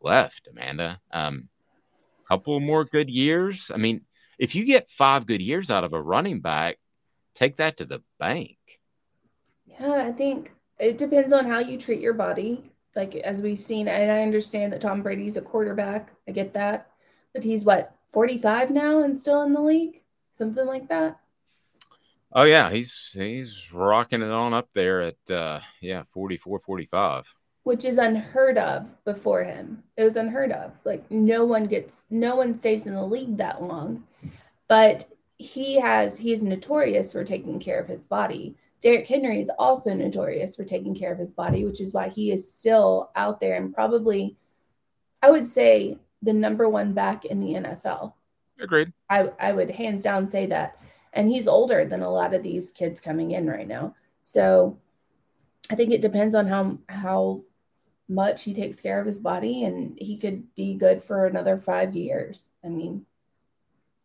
left, 0.00 0.48
Amanda? 0.50 1.00
Um, 1.12 1.50
couple 2.28 2.58
more 2.60 2.84
good 2.84 3.10
years. 3.10 3.70
I 3.72 3.76
mean, 3.76 4.02
if 4.38 4.54
you 4.54 4.64
get 4.64 4.90
five 4.90 5.26
good 5.26 5.42
years 5.42 5.70
out 5.70 5.84
of 5.84 5.92
a 5.92 6.02
running 6.02 6.40
back, 6.40 6.78
take 7.34 7.56
that 7.56 7.78
to 7.78 7.84
the 7.84 8.02
bank. 8.18 8.58
Yeah, 9.66 10.04
I 10.06 10.12
think 10.12 10.52
it 10.78 10.98
depends 10.98 11.32
on 11.32 11.46
how 11.46 11.60
you 11.60 11.78
treat 11.78 12.00
your 12.00 12.14
body. 12.14 12.72
Like 12.94 13.16
as 13.16 13.40
we've 13.40 13.58
seen, 13.58 13.88
and 13.88 14.10
I 14.10 14.22
understand 14.22 14.72
that 14.72 14.82
Tom 14.82 15.02
Brady's 15.02 15.36
a 15.36 15.42
quarterback. 15.42 16.12
I 16.28 16.32
get 16.32 16.52
that. 16.54 16.90
But 17.32 17.44
he's 17.44 17.64
what, 17.64 17.94
45 18.12 18.70
now 18.70 19.02
and 19.02 19.18
still 19.18 19.42
in 19.42 19.54
the 19.54 19.62
league? 19.62 20.02
Something 20.32 20.66
like 20.66 20.88
that. 20.88 21.18
Oh 22.34 22.44
yeah, 22.44 22.70
he's 22.70 23.10
he's 23.12 23.72
rocking 23.72 24.22
it 24.22 24.30
on 24.30 24.54
up 24.54 24.68
there 24.74 25.02
at 25.02 25.30
uh 25.30 25.60
yeah, 25.80 26.04
44 26.12 26.58
45. 26.60 27.34
Which 27.64 27.84
is 27.84 27.98
unheard 27.98 28.58
of 28.58 29.04
before 29.04 29.44
him. 29.44 29.84
It 29.96 30.04
was 30.04 30.16
unheard 30.16 30.52
of. 30.52 30.76
Like 30.84 31.08
no 31.10 31.44
one 31.44 31.64
gets 31.64 32.06
no 32.10 32.36
one 32.36 32.54
stays 32.54 32.86
in 32.86 32.94
the 32.94 33.06
league 33.06 33.36
that 33.36 33.62
long. 33.62 34.04
But 34.68 35.08
he 35.38 35.80
has 35.80 36.18
he's 36.18 36.42
notorious 36.42 37.12
for 37.12 37.24
taking 37.24 37.60
care 37.60 37.80
of 37.80 37.86
his 37.86 38.04
body. 38.04 38.56
Derrick 38.80 39.06
Henry 39.06 39.40
is 39.40 39.50
also 39.58 39.94
notorious 39.94 40.56
for 40.56 40.64
taking 40.64 40.94
care 40.94 41.12
of 41.12 41.18
his 41.18 41.32
body, 41.32 41.64
which 41.64 41.80
is 41.80 41.94
why 41.94 42.08
he 42.08 42.32
is 42.32 42.52
still 42.52 43.12
out 43.14 43.38
there 43.38 43.54
and 43.54 43.72
probably, 43.72 44.36
I 45.22 45.30
would 45.30 45.46
say, 45.46 45.98
the 46.20 46.32
number 46.32 46.68
one 46.68 46.92
back 46.92 47.24
in 47.24 47.38
the 47.38 47.54
NFL. 47.54 48.14
Agreed. 48.60 48.92
I, 49.08 49.30
I 49.40 49.52
would 49.52 49.70
hands 49.70 50.02
down 50.02 50.26
say 50.26 50.46
that. 50.46 50.78
And 51.12 51.28
he's 51.28 51.46
older 51.46 51.84
than 51.84 52.02
a 52.02 52.10
lot 52.10 52.34
of 52.34 52.42
these 52.42 52.70
kids 52.70 53.00
coming 53.00 53.32
in 53.32 53.46
right 53.46 53.68
now. 53.68 53.94
So 54.20 54.78
I 55.70 55.74
think 55.74 55.92
it 55.92 56.00
depends 56.00 56.34
on 56.34 56.46
how 56.46 56.78
how 56.88 57.42
much 58.12 58.44
he 58.44 58.54
takes 58.54 58.80
care 58.80 59.00
of 59.00 59.06
his 59.06 59.18
body 59.18 59.64
and 59.64 59.98
he 59.98 60.16
could 60.16 60.54
be 60.54 60.74
good 60.74 61.02
for 61.02 61.26
another 61.26 61.58
five 61.58 61.94
years. 61.94 62.50
I 62.64 62.68
mean, 62.68 63.06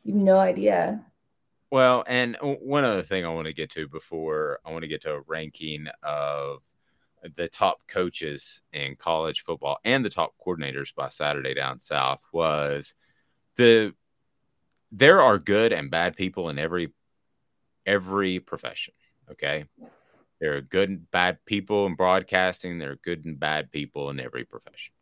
you 0.04 0.14
have 0.14 0.24
no 0.24 0.38
idea. 0.38 1.06
Well, 1.70 2.06
and 2.08 2.38
one 2.42 2.86
other 2.86 3.04
thing 3.04 3.26
I 3.26 3.34
want 3.34 3.48
to 3.48 3.54
get 3.54 3.72
to 3.72 3.88
before 3.88 4.60
I 4.66 4.72
want 4.72 4.84
to 4.84 4.88
get 4.88 5.02
to 5.04 5.16
a 5.16 5.22
ranking 5.28 5.88
of 6.02 6.60
the 7.36 7.50
top 7.50 7.80
coaches 7.88 8.62
in 8.72 8.96
college 8.96 9.44
football 9.44 9.80
and 9.84 10.06
the 10.06 10.10
top 10.10 10.34
coordinators 10.46 10.96
by 10.96 11.10
Saturday 11.10 11.54
down 11.54 11.80
south 11.82 12.24
was 12.32 12.94
the 13.58 13.94
there 14.92 15.22
are 15.22 15.38
good 15.38 15.74
and 15.74 15.92
bad 15.92 16.16
people 16.16 16.50
in 16.50 16.58
every 16.58 16.94
every 17.86 18.40
profession. 18.40 18.94
Okay. 19.32 19.66
Yes. 19.82 20.17
There 20.40 20.56
are 20.56 20.62
good 20.62 20.90
and 20.90 21.12
bad 21.12 21.44
people 21.46 21.86
in 21.88 21.96
broadcasting. 21.96 22.78
There 22.78 22.92
are 22.92 23.00
good 23.04 23.26
and 23.26 23.40
bad 23.40 23.72
people 23.72 24.10
in 24.10 24.20
every 24.20 24.46
profession. 24.46 24.94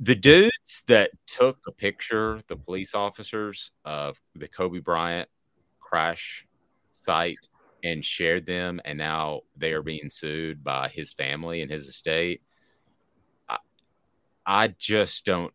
The 0.00 0.14
dudes 0.14 0.82
that 0.88 1.12
took 1.26 1.58
a 1.66 1.72
picture, 1.72 2.42
the 2.48 2.56
police 2.56 2.94
officers 2.94 3.70
of 3.84 4.20
the 4.34 4.48
Kobe 4.48 4.80
Bryant 4.80 5.28
crash 5.80 6.46
site 6.92 7.48
and 7.84 8.04
shared 8.04 8.46
them, 8.46 8.80
and 8.84 8.98
now 8.98 9.42
they 9.56 9.72
are 9.72 9.82
being 9.82 10.10
sued 10.10 10.62
by 10.62 10.88
his 10.88 11.12
family 11.12 11.62
and 11.62 11.70
his 11.70 11.88
estate. 11.88 12.42
I, 13.48 13.58
I 14.44 14.68
just 14.68 15.24
don't 15.24 15.52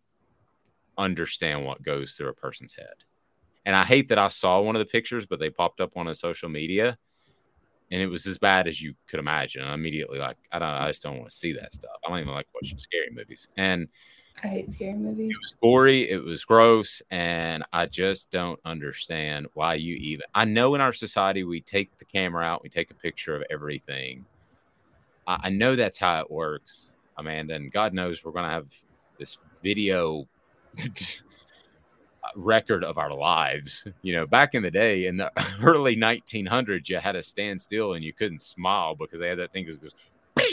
understand 0.98 1.66
what 1.66 1.84
goes 1.84 2.14
through 2.14 2.30
a 2.30 2.34
person's 2.34 2.74
head. 2.74 3.04
And 3.66 3.76
I 3.76 3.84
hate 3.84 4.10
that 4.10 4.18
I 4.18 4.30
saw 4.30 4.62
one 4.62 4.76
of 4.76 4.80
the 4.80 4.86
pictures, 4.86 5.26
but 5.26 5.40
they 5.40 5.50
popped 5.50 5.82
up 5.82 5.98
on 5.98 6.08
a 6.08 6.16
social 6.16 6.50
media 6.50 6.98
and 7.92 8.02
it 8.02 8.08
was 8.08 8.26
as 8.26 8.38
bad 8.38 8.68
as 8.68 8.82
you 8.82 8.94
could 9.08 9.20
imagine. 9.20 9.64
And 9.64 9.74
immediately, 9.74 10.20
like, 10.20 10.38
I 10.52 10.60
don't, 10.60 10.68
I 10.68 10.88
just 10.88 11.04
don't 11.04 11.18
want 11.18 11.30
to 11.30 11.36
see 11.36 11.54
that 11.54 11.74
stuff. 11.74 11.92
I 12.06 12.10
don't 12.10 12.20
even 12.20 12.34
like 12.34 12.48
watching 12.54 12.78
scary 12.78 13.10
movies. 13.12 13.48
And 13.58 13.88
I 14.44 14.48
hate 14.48 14.70
scary 14.70 14.94
movies. 14.94 15.32
it 15.32 15.38
was 15.38 15.56
gory, 15.62 16.10
it 16.10 16.24
was 16.24 16.46
gross, 16.46 17.02
and 17.10 17.64
I 17.74 17.88
just 17.88 18.30
don't 18.30 18.60
understand 18.66 19.48
why 19.54 19.76
you 19.76 19.96
even. 19.96 20.26
I 20.36 20.46
know 20.46 20.76
in 20.76 20.82
our 20.82 20.94
society 20.94 21.44
we 21.44 21.62
take 21.62 21.98
the 21.98 22.06
camera 22.06 22.46
out, 22.46 22.62
we 22.62 22.70
take 22.70 22.92
a 22.92 22.96
picture 22.96 23.36
of 23.36 23.44
everything. 23.50 24.26
I, 25.26 25.40
I 25.44 25.50
know 25.50 25.76
that's 25.76 25.98
how 25.98 26.20
it 26.22 26.30
works, 26.30 26.94
Amanda, 27.18 27.56
and 27.56 27.72
God 27.72 27.94
knows 27.94 28.24
we're 28.24 28.32
gonna 28.32 28.52
have 28.52 28.68
this 29.18 29.40
video 29.64 30.28
record 32.36 32.84
of 32.84 32.98
our 32.98 33.14
lives. 33.14 33.88
You 34.02 34.16
know, 34.16 34.28
back 34.28 34.56
in 34.56 34.64
the 34.64 34.72
day, 34.72 35.06
in 35.06 35.18
the 35.18 35.32
early 35.64 35.96
1900s, 35.96 36.90
you 36.90 36.98
had 36.98 37.14
to 37.14 37.24
stand 37.24 37.62
still 37.62 37.94
and 37.94 38.04
you 38.04 38.14
couldn't 38.14 38.42
smile 38.42 38.96
because 38.96 39.20
they 39.20 39.30
had 39.30 39.40
that 39.40 39.52
thing 39.52 39.66
that 39.66 39.82
goes, 39.82 39.94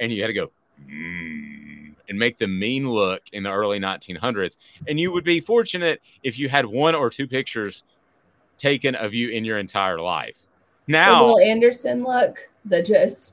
and 0.00 0.12
you 0.12 0.22
had 0.22 0.28
to 0.28 0.34
go 0.34 0.50
"Mm," 0.86 1.94
and 2.08 2.18
make 2.18 2.38
the 2.38 2.48
mean 2.48 2.88
look 2.88 3.22
in 3.32 3.42
the 3.42 3.52
early 3.52 3.78
1900s. 3.78 4.56
And 4.88 4.98
you 4.98 5.12
would 5.12 5.24
be 5.24 5.40
fortunate 5.40 6.00
if 6.22 6.38
you 6.38 6.48
had 6.48 6.66
one 6.66 6.94
or 6.94 7.10
two 7.10 7.26
pictures 7.26 7.84
taken 8.58 8.94
of 8.94 9.14
you 9.14 9.30
in 9.30 9.44
your 9.44 9.58
entire 9.58 10.00
life. 10.00 10.36
The 10.86 10.92
Now, 10.92 11.24
Will 11.24 11.40
Anderson 11.40 12.02
look, 12.02 12.38
the 12.64 12.82
just 12.82 13.32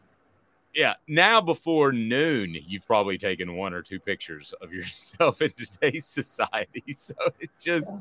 yeah, 0.78 0.94
now 1.08 1.42
before 1.42 1.92
noon, 1.92 2.56
you've 2.68 2.86
probably 2.86 3.18
taken 3.18 3.56
one 3.56 3.74
or 3.74 3.82
two 3.82 4.00
pictures 4.00 4.54
of 4.62 4.72
yourself 4.74 5.42
in 5.42 5.52
today's 5.52 6.06
society. 6.06 6.84
So 6.96 7.16
it's 7.40 7.62
just, 7.62 7.92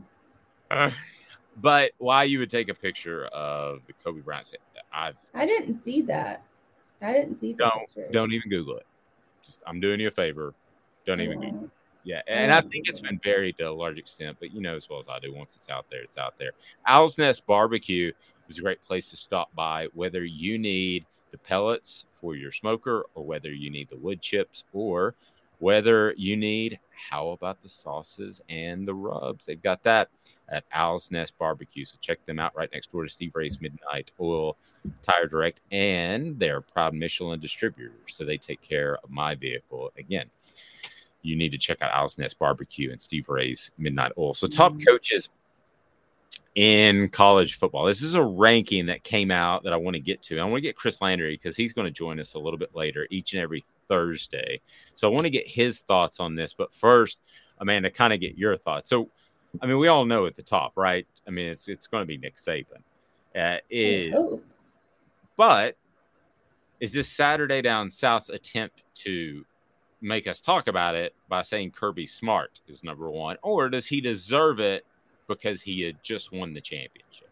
uh, 0.70 0.90
but 1.56 1.92
why 1.96 2.24
you 2.24 2.38
would 2.38 2.50
take 2.50 2.68
a 2.68 2.74
picture 2.74 3.26
of 3.28 3.80
the 3.86 3.94
Kobe 4.04 4.20
Bryant? 4.20 4.54
I 4.92 5.12
I 5.34 5.46
didn't 5.46 5.74
see 5.74 6.02
that. 6.02 6.42
I 7.00 7.14
didn't 7.14 7.36
see 7.36 7.54
the 7.54 7.64
don't 7.64 7.86
pictures. 7.86 8.12
don't 8.12 8.32
even 8.34 8.50
Google 8.50 8.76
it. 8.76 8.86
Just 9.42 9.62
I'm 9.66 9.80
doing 9.80 9.98
you 9.98 10.08
a 10.08 10.10
favor. 10.10 10.52
Don't 11.06 11.22
even 11.22 11.40
Google. 11.40 11.58
won't. 11.58 11.70
Yeah, 12.04 12.20
and 12.28 12.52
I 12.52 12.60
think 12.60 12.88
it's 12.88 13.00
been 13.00 13.16
buried 13.24 13.56
to 13.58 13.64
a 13.64 13.72
large 13.72 13.98
extent, 13.98 14.36
but 14.38 14.52
you 14.52 14.60
know 14.60 14.76
as 14.76 14.88
well 14.88 15.00
as 15.00 15.08
I 15.08 15.18
do, 15.18 15.32
once 15.32 15.56
it's 15.56 15.70
out 15.70 15.86
there, 15.90 16.02
it's 16.02 16.18
out 16.18 16.38
there. 16.38 16.50
Owl's 16.86 17.16
Nest 17.16 17.44
Barbecue 17.46 18.12
is 18.48 18.58
a 18.58 18.62
great 18.62 18.84
place 18.84 19.10
to 19.10 19.16
stop 19.16 19.52
by, 19.56 19.88
whether 19.94 20.24
you 20.24 20.56
need 20.58 21.06
the 21.36 21.48
pellets 21.48 22.06
for 22.20 22.34
your 22.34 22.50
smoker 22.50 23.04
or 23.14 23.24
whether 23.24 23.52
you 23.52 23.70
need 23.70 23.88
the 23.90 23.98
wood 23.98 24.22
chips 24.22 24.64
or 24.72 25.14
whether 25.58 26.14
you 26.16 26.36
need 26.36 26.78
how 27.10 27.28
about 27.28 27.62
the 27.62 27.68
sauces 27.68 28.40
and 28.48 28.88
the 28.88 28.94
rubs? 28.94 29.44
They've 29.44 29.62
got 29.62 29.82
that 29.82 30.08
at 30.48 30.64
Owl's 30.72 31.10
Nest 31.10 31.36
Barbecue. 31.38 31.84
So 31.84 31.96
check 32.00 32.24
them 32.24 32.38
out 32.38 32.56
right 32.56 32.70
next 32.72 32.90
door 32.90 33.04
to 33.04 33.10
Steve 33.10 33.32
Ray's 33.34 33.60
Midnight 33.60 34.12
Oil 34.18 34.56
Tire 35.02 35.26
Direct. 35.26 35.60
And 35.70 36.38
they're 36.38 36.62
proud 36.62 36.94
Michelin 36.94 37.40
distributors. 37.40 37.92
So 38.08 38.24
they 38.24 38.38
take 38.38 38.62
care 38.62 38.96
of 39.02 39.10
my 39.10 39.34
vehicle. 39.34 39.92
Again, 39.98 40.30
you 41.22 41.36
need 41.36 41.52
to 41.52 41.58
check 41.58 41.82
out 41.82 41.92
Owl's 41.92 42.18
Nest 42.18 42.38
Barbecue 42.38 42.92
and 42.92 43.02
Steve 43.02 43.28
Ray's 43.28 43.70
Midnight 43.76 44.12
Oil. 44.16 44.32
So 44.34 44.46
top 44.46 44.72
mm. 44.72 44.86
coaches 44.86 45.28
in 46.56 47.10
college 47.10 47.58
football. 47.58 47.84
This 47.84 48.02
is 48.02 48.14
a 48.14 48.22
ranking 48.22 48.86
that 48.86 49.04
came 49.04 49.30
out 49.30 49.62
that 49.62 49.74
I 49.74 49.76
want 49.76 49.94
to 49.94 50.00
get 50.00 50.22
to. 50.22 50.40
I 50.40 50.44
want 50.44 50.56
to 50.56 50.62
get 50.62 50.74
Chris 50.74 51.02
Landry 51.02 51.34
because 51.34 51.54
he's 51.54 51.74
going 51.74 51.84
to 51.84 51.90
join 51.90 52.18
us 52.18 52.32
a 52.32 52.38
little 52.38 52.58
bit 52.58 52.74
later 52.74 53.06
each 53.10 53.34
and 53.34 53.42
every 53.42 53.62
Thursday. 53.88 54.60
So 54.94 55.06
I 55.06 55.12
want 55.12 55.24
to 55.24 55.30
get 55.30 55.46
his 55.46 55.80
thoughts 55.80 56.18
on 56.18 56.34
this. 56.34 56.54
But 56.54 56.74
first, 56.74 57.20
Amanda, 57.58 57.90
kind 57.90 58.14
of 58.14 58.20
get 58.20 58.38
your 58.38 58.56
thoughts. 58.56 58.88
So, 58.88 59.10
I 59.60 59.66
mean, 59.66 59.78
we 59.78 59.88
all 59.88 60.06
know 60.06 60.24
at 60.24 60.34
the 60.34 60.42
top, 60.42 60.72
right? 60.76 61.06
I 61.28 61.30
mean, 61.30 61.46
it's 61.46 61.68
it's 61.68 61.86
going 61.86 62.02
to 62.02 62.06
be 62.06 62.16
Nick 62.16 62.36
Saban. 62.36 62.80
Uh, 63.34 63.58
is 63.68 64.14
Oh, 64.16 64.40
but 65.36 65.76
is 66.80 66.90
this 66.90 67.08
Saturday 67.08 67.60
down 67.60 67.90
South's 67.90 68.30
attempt 68.30 68.82
to 68.94 69.44
make 70.00 70.26
us 70.26 70.40
talk 70.40 70.68
about 70.68 70.94
it 70.94 71.14
by 71.28 71.42
saying 71.42 71.72
Kirby 71.72 72.06
Smart 72.06 72.60
is 72.66 72.82
number 72.82 73.10
one, 73.10 73.36
or 73.42 73.68
does 73.68 73.84
he 73.84 74.00
deserve 74.00 74.58
it 74.58 74.86
because 75.28 75.62
he 75.62 75.82
had 75.82 76.02
just 76.02 76.32
won 76.32 76.52
the 76.54 76.60
championship? 76.60 77.28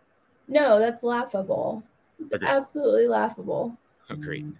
no, 0.46 0.78
that's 0.78 1.02
laughable. 1.02 1.82
It's 2.20 2.32
Agreed. 2.34 2.48
absolutely 2.48 3.08
laughable. 3.08 3.76
Agreed. 4.10 4.52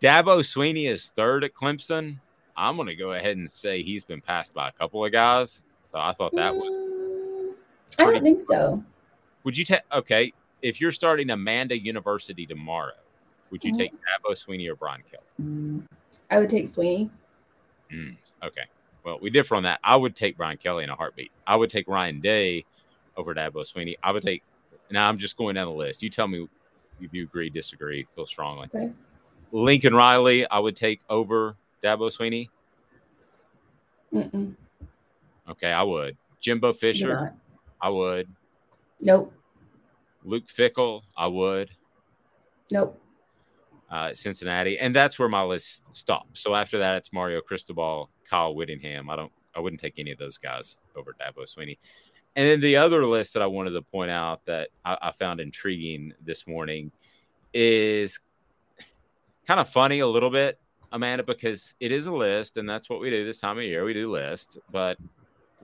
Dabo 0.00 0.38
Swinney 0.40 0.90
is 0.90 1.08
third 1.08 1.44
at 1.44 1.52
Clemson. 1.54 2.18
I'm 2.56 2.74
going 2.76 2.88
to 2.88 2.94
go 2.96 3.12
ahead 3.12 3.36
and 3.36 3.50
say 3.50 3.82
he's 3.82 4.02
been 4.02 4.20
passed 4.22 4.54
by 4.54 4.68
a 4.68 4.72
couple 4.72 5.04
of 5.04 5.12
guys. 5.12 5.62
So 5.92 5.98
I 5.98 6.12
thought 6.14 6.34
that 6.36 6.54
was. 6.54 6.82
Mm, 6.82 7.52
I 7.98 8.04
don't 8.10 8.22
think 8.22 8.40
so. 8.40 8.82
Would 9.44 9.56
you 9.58 9.64
take? 9.64 9.82
Okay, 9.92 10.32
if 10.62 10.80
you're 10.80 10.90
starting 10.90 11.28
Amanda 11.30 11.78
University 11.78 12.46
tomorrow, 12.46 12.92
would 13.50 13.62
you 13.62 13.72
Mhm. 13.72 13.76
take 13.78 13.92
Dabo 13.92 14.30
Swinney 14.32 14.68
or 14.70 14.74
Brian 14.74 15.02
Kelly? 15.10 15.82
I 16.30 16.38
would 16.38 16.48
take 16.48 16.64
Swinney. 16.64 17.10
Mm, 17.92 18.16
okay. 18.42 18.64
Well, 19.04 19.18
we 19.20 19.30
differ 19.30 19.54
on 19.54 19.62
that. 19.64 19.78
I 19.84 19.94
would 19.96 20.16
take 20.16 20.36
Brian 20.36 20.56
Kelly 20.56 20.82
in 20.84 20.90
a 20.90 20.96
heartbeat. 20.96 21.30
I 21.46 21.54
would 21.56 21.70
take 21.70 21.86
Ryan 21.86 22.20
Day 22.20 22.64
over 23.16 23.34
Dabo 23.34 23.56
Swinney. 23.64 23.94
I 24.02 24.12
would 24.12 24.22
take. 24.22 24.42
Now 24.90 25.08
I'm 25.08 25.18
just 25.18 25.36
going 25.36 25.54
down 25.54 25.66
the 25.66 25.74
list. 25.74 26.02
You 26.02 26.10
tell 26.10 26.28
me 26.28 26.48
if 27.00 27.12
you 27.12 27.24
agree, 27.24 27.50
disagree, 27.50 28.06
feel 28.14 28.26
strongly. 28.26 28.68
Okay. 28.74 28.92
Lincoln 29.52 29.94
Riley, 29.94 30.48
I 30.48 30.58
would 30.58 30.76
take 30.76 31.00
over 31.08 31.56
Dabo 31.82 32.10
Swinney. 32.14 32.48
Mm-mm, 34.12 34.54
Okay, 35.48 35.70
I 35.70 35.82
would. 35.82 36.16
Jimbo 36.40 36.72
Fisher. 36.72 37.34
I 37.80 37.88
would. 37.88 38.28
Nope. 39.02 39.32
Luke 40.24 40.46
Fickell, 40.46 41.02
I 41.16 41.26
would. 41.26 41.70
Nope. 42.70 43.00
Uh, 43.90 44.12
Cincinnati, 44.14 44.78
and 44.78 44.94
that's 44.94 45.18
where 45.18 45.28
my 45.28 45.42
list 45.44 45.82
stops. 45.92 46.40
So 46.40 46.54
after 46.54 46.78
that, 46.78 46.96
it's 46.96 47.12
Mario 47.12 47.40
Cristobal, 47.40 48.10
Kyle 48.28 48.54
Whittingham. 48.54 49.08
I 49.08 49.16
don't, 49.16 49.30
I 49.54 49.60
wouldn't 49.60 49.80
take 49.80 49.94
any 49.98 50.10
of 50.10 50.18
those 50.18 50.38
guys 50.38 50.76
over 50.96 51.14
Dabo 51.20 51.44
Swinney. 51.44 51.78
And 52.36 52.46
then 52.46 52.60
the 52.60 52.76
other 52.76 53.04
list 53.06 53.32
that 53.32 53.42
I 53.42 53.46
wanted 53.46 53.70
to 53.70 53.82
point 53.82 54.10
out 54.10 54.44
that 54.44 54.68
I, 54.84 54.98
I 55.00 55.12
found 55.12 55.40
intriguing 55.40 56.12
this 56.24 56.46
morning 56.46 56.92
is 57.54 58.20
kind 59.46 59.58
of 59.58 59.70
funny 59.70 60.00
a 60.00 60.06
little 60.06 60.28
bit, 60.28 60.58
Amanda, 60.92 61.24
because 61.24 61.74
it 61.80 61.92
is 61.92 62.06
a 62.06 62.12
list, 62.12 62.58
and 62.58 62.68
that's 62.68 62.90
what 62.90 63.00
we 63.00 63.08
do 63.08 63.24
this 63.24 63.38
time 63.38 63.56
of 63.56 63.64
year. 63.64 63.84
We 63.84 63.94
do 63.94 64.10
lists, 64.10 64.58
but 64.70 64.98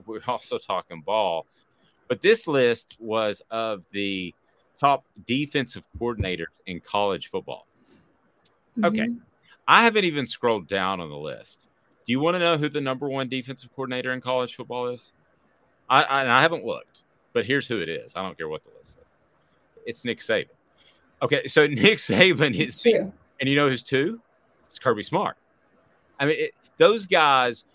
we're 0.07 0.21
also 0.27 0.57
talking 0.57 1.01
ball. 1.01 1.45
But 2.07 2.21
this 2.21 2.47
list 2.47 2.97
was 2.99 3.41
of 3.51 3.83
the 3.91 4.33
top 4.79 5.05
defensive 5.27 5.83
coordinators 5.99 6.45
in 6.65 6.79
college 6.79 7.29
football. 7.29 7.67
Okay. 8.83 9.07
Mhm. 9.07 9.19
I 9.67 9.83
haven't 9.83 10.05
even 10.05 10.27
scrolled 10.27 10.67
down 10.67 10.99
on 10.99 11.09
the 11.09 11.17
list. 11.17 11.69
Do 12.05 12.11
you 12.11 12.19
want 12.19 12.35
to 12.35 12.39
know 12.39 12.57
who 12.57 12.67
the 12.67 12.81
number 12.81 13.07
one 13.07 13.29
defensive 13.29 13.69
coordinator 13.75 14.11
in 14.11 14.19
college 14.19 14.55
football 14.55 14.87
is? 14.87 15.13
I, 15.89 16.03
I, 16.03 16.21
and 16.21 16.31
I 16.31 16.41
haven't 16.41 16.65
looked, 16.65 17.03
but 17.33 17.45
here's 17.45 17.67
who 17.67 17.79
it 17.79 17.89
is. 17.89 18.13
I 18.15 18.21
don't 18.21 18.37
care 18.37 18.49
what 18.49 18.63
the 18.63 18.71
list 18.77 18.93
says. 18.93 19.03
It's 19.85 20.05
Nick 20.05 20.19
Saban. 20.19 20.47
Okay, 21.21 21.47
so 21.47 21.67
Nick 21.67 21.97
Saban 21.97 22.57
is, 22.57 22.81
true. 22.81 23.11
and 23.39 23.49
you 23.49 23.55
know 23.55 23.69
who's 23.69 23.83
two? 23.83 24.21
It's 24.65 24.79
Kirby 24.79 25.03
Smart. 25.03 25.37
I 26.19 26.25
mean, 26.25 26.35
it, 26.39 26.51
those 26.77 27.05
guys, 27.05 27.65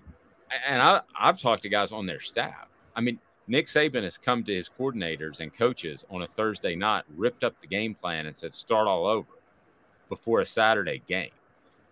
and 0.67 0.81
I, 0.83 1.01
I've 1.19 1.41
talked 1.41 1.63
to 1.63 1.69
guys 1.69 1.93
on 1.93 2.07
their 2.07 2.21
staff. 2.21 2.69
I 2.97 3.01
mean, 3.01 3.19
Nick 3.47 3.67
Saban 3.67 4.03
has 4.03 4.19
come 4.19 4.45
to 4.45 4.55
his 4.55 4.69
coordinators 4.69 5.41
and 5.41 5.53
coaches 5.53 6.05
on 6.11 6.23
a 6.23 6.27
Thursday 6.27 6.75
night, 6.75 7.05
ripped 7.17 7.45
up 7.45 7.55
the 7.61 7.67
game 7.67 7.95
plan, 7.95 8.27
and 8.27 8.37
said, 8.37 8.55
"Start 8.55 8.87
all 8.87 9.07
over." 9.07 9.29
before 10.09 10.41
a 10.41 10.47
Saturday 10.47 11.03
game. 11.07 11.31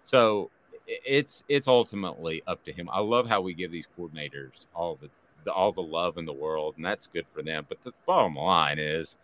So 0.05 0.51
it's 0.87 1.43
it's 1.49 1.69
ultimately 1.69 2.43
up 2.47 2.65
to 2.65 2.73
him. 2.73 2.89
I 2.91 3.01
love 3.01 3.29
how 3.29 3.41
we 3.41 3.55
give 3.55 3.71
these 3.71 3.89
coordinators 3.99 4.67
all 4.75 4.97
the, 5.01 5.11
the 5.47 5.53
all 5.53 5.73
the 5.73 5.81
love 5.81 6.19
in 6.19 6.27
the 6.27 6.33
world, 6.33 6.75
and 6.77 6.85
that's 6.85 7.07
good 7.07 7.25
for 7.33 7.43
them. 7.43 7.65
But 7.69 7.83
the 7.85 7.93
bottom 8.05 8.35
line 8.35 8.79
is, 8.79 9.17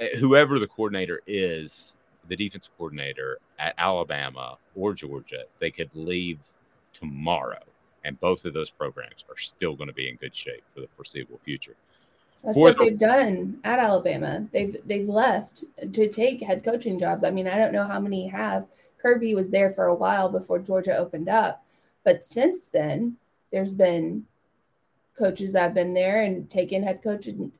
eh, 0.00 0.16
whoever 0.18 0.58
the 0.58 0.66
coordinator 0.66 1.20
is, 1.28 1.94
the 2.28 2.34
defensive 2.34 2.72
coordinator 2.76 3.38
at 3.58 3.74
Alabama 3.78 4.56
or 4.74 4.92
Georgia, 4.94 5.44
they 5.60 5.70
could 5.70 5.90
leave 5.94 6.38
tomorrow, 6.92 7.62
and 8.04 8.18
both 8.18 8.44
of 8.44 8.54
those 8.54 8.70
programs 8.70 9.24
are 9.28 9.36
still 9.36 9.76
going 9.76 9.88
to 9.88 9.94
be 9.94 10.08
in 10.08 10.16
good 10.16 10.34
shape 10.34 10.64
for 10.74 10.80
the 10.80 10.88
foreseeable 10.96 11.38
future. 11.44 11.76
That's 12.42 12.54
For 12.54 12.62
what 12.64 12.78
the- 12.78 12.84
they've 12.86 12.98
done 12.98 13.60
at 13.64 13.78
Alabama. 13.78 14.48
They've 14.50 14.76
they've 14.86 15.08
left 15.08 15.64
to 15.92 16.08
take 16.08 16.40
head 16.42 16.64
coaching 16.64 16.98
jobs. 16.98 17.22
I 17.22 17.30
mean, 17.30 17.46
I 17.46 17.58
don't 17.58 17.72
know 17.72 17.84
how 17.84 18.00
many 18.00 18.26
have. 18.28 18.66
Kirby 18.96 19.34
was 19.34 19.50
there 19.50 19.70
for 19.70 19.86
a 19.86 19.94
while 19.94 20.28
before 20.30 20.58
Georgia 20.58 20.96
opened 20.96 21.28
up, 21.28 21.64
but 22.04 22.24
since 22.24 22.66
then, 22.66 23.16
there's 23.52 23.72
been 23.72 24.24
coaches 25.16 25.52
that 25.52 25.62
have 25.62 25.74
been 25.74 25.94
there 25.94 26.22
and 26.22 26.48
taken 26.48 26.82
head 26.82 27.02
coaching 27.02 27.52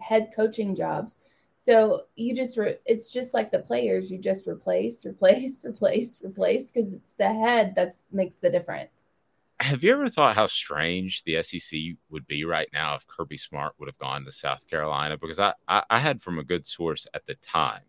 head 0.00 0.30
coaching 0.34 0.74
jobs. 0.74 1.16
So 1.56 2.02
you 2.16 2.34
just 2.34 2.56
re- 2.56 2.78
it's 2.86 3.12
just 3.12 3.34
like 3.34 3.50
the 3.50 3.58
players. 3.58 4.10
You 4.10 4.18
just 4.18 4.46
replace, 4.46 5.04
replace, 5.06 5.64
replace, 5.64 6.22
replace 6.24 6.70
because 6.70 6.94
it's 6.94 7.12
the 7.12 7.32
head 7.32 7.74
that 7.74 7.94
makes 8.12 8.38
the 8.38 8.50
difference. 8.50 9.12
Have 9.60 9.82
you 9.82 9.92
ever 9.92 10.08
thought 10.08 10.36
how 10.36 10.46
strange 10.46 11.24
the 11.24 11.42
SEC 11.42 11.80
would 12.10 12.28
be 12.28 12.44
right 12.44 12.68
now 12.72 12.94
if 12.94 13.06
Kirby 13.08 13.38
Smart 13.38 13.74
would 13.78 13.88
have 13.88 13.98
gone 13.98 14.24
to 14.24 14.30
South 14.30 14.68
Carolina? 14.68 15.18
Because 15.18 15.40
I, 15.40 15.52
I, 15.66 15.82
I 15.90 15.98
had 15.98 16.22
from 16.22 16.38
a 16.38 16.44
good 16.44 16.64
source 16.64 17.08
at 17.12 17.26
the 17.26 17.34
time 17.34 17.82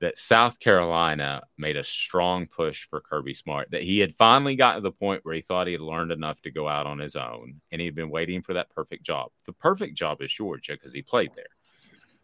that 0.00 0.18
South 0.18 0.58
Carolina 0.58 1.42
made 1.58 1.76
a 1.76 1.84
strong 1.84 2.46
push 2.46 2.86
for 2.88 3.00
Kirby 3.00 3.34
Smart, 3.34 3.70
that 3.70 3.82
he 3.82 3.98
had 3.98 4.16
finally 4.16 4.56
gotten 4.56 4.82
to 4.82 4.88
the 4.88 4.92
point 4.92 5.24
where 5.24 5.34
he 5.34 5.42
thought 5.42 5.66
he 5.66 5.74
had 5.74 5.82
learned 5.82 6.10
enough 6.10 6.40
to 6.42 6.50
go 6.50 6.66
out 6.66 6.86
on 6.86 6.98
his 6.98 7.16
own 7.16 7.60
and 7.70 7.80
he'd 7.80 7.94
been 7.94 8.10
waiting 8.10 8.40
for 8.40 8.54
that 8.54 8.70
perfect 8.70 9.04
job. 9.04 9.30
The 9.44 9.52
perfect 9.52 9.96
job 9.96 10.22
is 10.22 10.32
Georgia 10.32 10.72
because 10.72 10.94
he 10.94 11.02
played 11.02 11.32
there. 11.36 11.44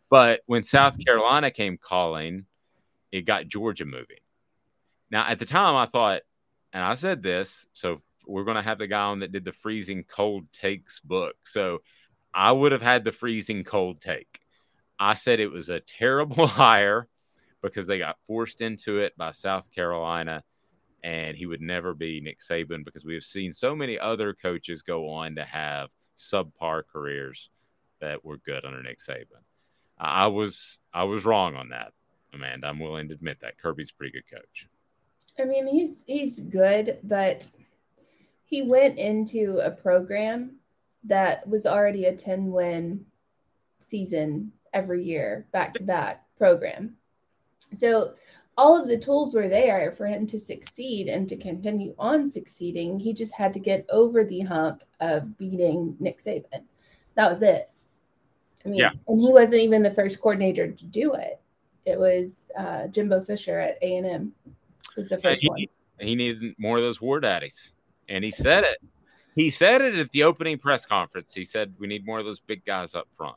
But 0.08 0.40
when 0.46 0.62
South 0.62 0.96
Carolina 1.04 1.50
came 1.50 1.76
calling, 1.76 2.46
it 3.12 3.22
got 3.22 3.48
Georgia 3.48 3.84
moving. 3.84 4.20
Now, 5.10 5.28
at 5.28 5.38
the 5.38 5.44
time, 5.44 5.76
I 5.76 5.86
thought, 5.86 6.22
and 6.72 6.82
I 6.82 6.94
said 6.94 7.22
this, 7.22 7.66
so 7.74 8.00
we're 8.26 8.44
going 8.44 8.56
to 8.56 8.62
have 8.62 8.78
the 8.78 8.86
guy 8.86 9.02
on 9.02 9.20
that 9.20 9.32
did 9.32 9.44
the 9.44 9.52
freezing 9.52 10.04
cold 10.04 10.50
takes 10.52 11.00
book. 11.00 11.36
So 11.44 11.82
I 12.32 12.52
would 12.52 12.72
have 12.72 12.82
had 12.82 13.04
the 13.04 13.12
freezing 13.12 13.64
cold 13.64 14.00
take. 14.00 14.40
I 14.98 15.14
said 15.14 15.40
it 15.40 15.52
was 15.52 15.68
a 15.68 15.80
terrible 15.80 16.46
hire 16.46 17.08
because 17.62 17.86
they 17.86 17.98
got 17.98 18.18
forced 18.26 18.60
into 18.60 18.98
it 18.98 19.16
by 19.16 19.32
South 19.32 19.70
Carolina, 19.72 20.42
and 21.02 21.36
he 21.36 21.46
would 21.46 21.60
never 21.60 21.94
be 21.94 22.20
Nick 22.20 22.40
Saban 22.40 22.84
because 22.84 23.04
we 23.04 23.14
have 23.14 23.24
seen 23.24 23.52
so 23.52 23.74
many 23.74 23.98
other 23.98 24.34
coaches 24.34 24.82
go 24.82 25.08
on 25.08 25.36
to 25.36 25.44
have 25.44 25.88
subpar 26.18 26.82
careers 26.90 27.50
that 28.00 28.24
were 28.24 28.38
good 28.38 28.64
under 28.64 28.82
Nick 28.82 28.98
Saban. 28.98 29.42
I 29.98 30.26
was 30.26 30.78
I 30.92 31.04
was 31.04 31.24
wrong 31.24 31.56
on 31.56 31.70
that, 31.70 31.92
Amanda. 32.32 32.66
I'm 32.66 32.80
willing 32.80 33.08
to 33.08 33.14
admit 33.14 33.38
that 33.40 33.58
Kirby's 33.58 33.92
pretty 33.92 34.12
good 34.12 34.30
coach. 34.30 34.68
I 35.38 35.44
mean, 35.44 35.66
he's 35.66 36.04
he's 36.06 36.40
good, 36.40 36.98
but 37.02 37.48
he 38.44 38.62
went 38.62 38.98
into 38.98 39.58
a 39.62 39.70
program 39.70 40.56
that 41.04 41.48
was 41.48 41.66
already 41.66 42.04
a 42.04 42.14
10 42.14 42.50
win 42.50 43.06
season 43.78 44.52
every 44.72 45.02
year, 45.02 45.46
back 45.52 45.74
to 45.74 45.82
back 45.82 46.24
program. 46.36 46.96
So 47.72 48.14
all 48.56 48.80
of 48.80 48.88
the 48.88 48.98
tools 48.98 49.34
were 49.34 49.48
there 49.48 49.92
for 49.92 50.06
him 50.06 50.26
to 50.28 50.38
succeed 50.38 51.08
and 51.08 51.28
to 51.28 51.36
continue 51.36 51.94
on 51.98 52.30
succeeding. 52.30 52.98
He 52.98 53.12
just 53.12 53.34
had 53.34 53.52
to 53.52 53.58
get 53.58 53.84
over 53.90 54.24
the 54.24 54.40
hump 54.40 54.82
of 55.00 55.36
beating 55.36 55.96
Nick 56.00 56.18
Saban. 56.18 56.64
That 57.14 57.30
was 57.30 57.42
it. 57.42 57.70
I 58.64 58.68
mean, 58.68 58.80
Yeah. 58.80 58.90
and 59.06 59.20
he 59.20 59.32
wasn't 59.32 59.62
even 59.62 59.82
the 59.82 59.90
first 59.90 60.20
coordinator 60.20 60.70
to 60.70 60.84
do 60.86 61.12
it. 61.14 61.40
It 61.84 61.98
was 61.98 62.50
uh, 62.58 62.88
Jimbo 62.88 63.20
Fisher 63.20 63.58
at 63.58 63.78
A 63.82 63.96
and 63.96 64.06
M 64.06 64.34
was 64.96 65.08
the 65.08 65.18
first 65.18 65.42
he, 65.42 65.48
one. 65.48 65.66
he 66.00 66.14
needed 66.14 66.54
more 66.58 66.78
of 66.78 66.82
those 66.82 67.00
war 67.00 67.20
daddies. 67.20 67.72
And 68.08 68.24
he 68.24 68.30
said 68.30 68.64
it. 68.64 68.78
He 69.34 69.50
said 69.50 69.82
it 69.82 69.94
at 69.96 70.10
the 70.12 70.22
opening 70.24 70.58
press 70.58 70.86
conference. 70.86 71.34
He 71.34 71.44
said 71.44 71.74
we 71.78 71.86
need 71.86 72.06
more 72.06 72.18
of 72.18 72.24
those 72.24 72.40
big 72.40 72.64
guys 72.64 72.94
up 72.94 73.06
front. 73.16 73.36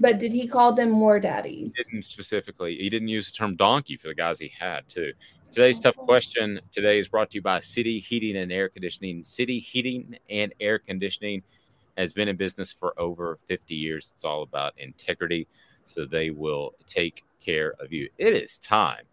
But 0.00 0.18
did 0.18 0.32
he 0.32 0.48
call 0.48 0.72
them 0.72 0.90
more 0.90 1.20
daddies? 1.20 1.74
He 1.76 1.82
didn't 1.84 2.06
specifically. 2.06 2.76
He 2.76 2.90
didn't 2.90 3.08
use 3.08 3.30
the 3.30 3.36
term 3.36 3.56
donkey 3.56 3.96
for 3.96 4.08
the 4.08 4.14
guys 4.14 4.38
he 4.38 4.52
had 4.58 4.88
too. 4.88 5.12
Today's 5.50 5.78
tough 5.78 5.94
question 5.96 6.60
today 6.72 6.98
is 6.98 7.06
brought 7.06 7.30
to 7.30 7.36
you 7.36 7.42
by 7.42 7.60
City 7.60 8.00
Heating 8.00 8.36
and 8.36 8.50
Air 8.50 8.68
Conditioning. 8.68 9.22
City 9.22 9.60
Heating 9.60 10.16
and 10.28 10.52
Air 10.58 10.80
Conditioning 10.80 11.42
has 11.96 12.12
been 12.12 12.26
in 12.26 12.36
business 12.36 12.72
for 12.72 12.92
over 12.98 13.38
50 13.46 13.72
years. 13.72 14.10
It's 14.14 14.24
all 14.24 14.42
about 14.42 14.72
integrity, 14.78 15.46
so 15.84 16.04
they 16.04 16.30
will 16.30 16.72
take 16.88 17.22
care 17.40 17.74
of 17.78 17.92
you. 17.92 18.08
It 18.18 18.34
is 18.34 18.58
time 18.58 19.04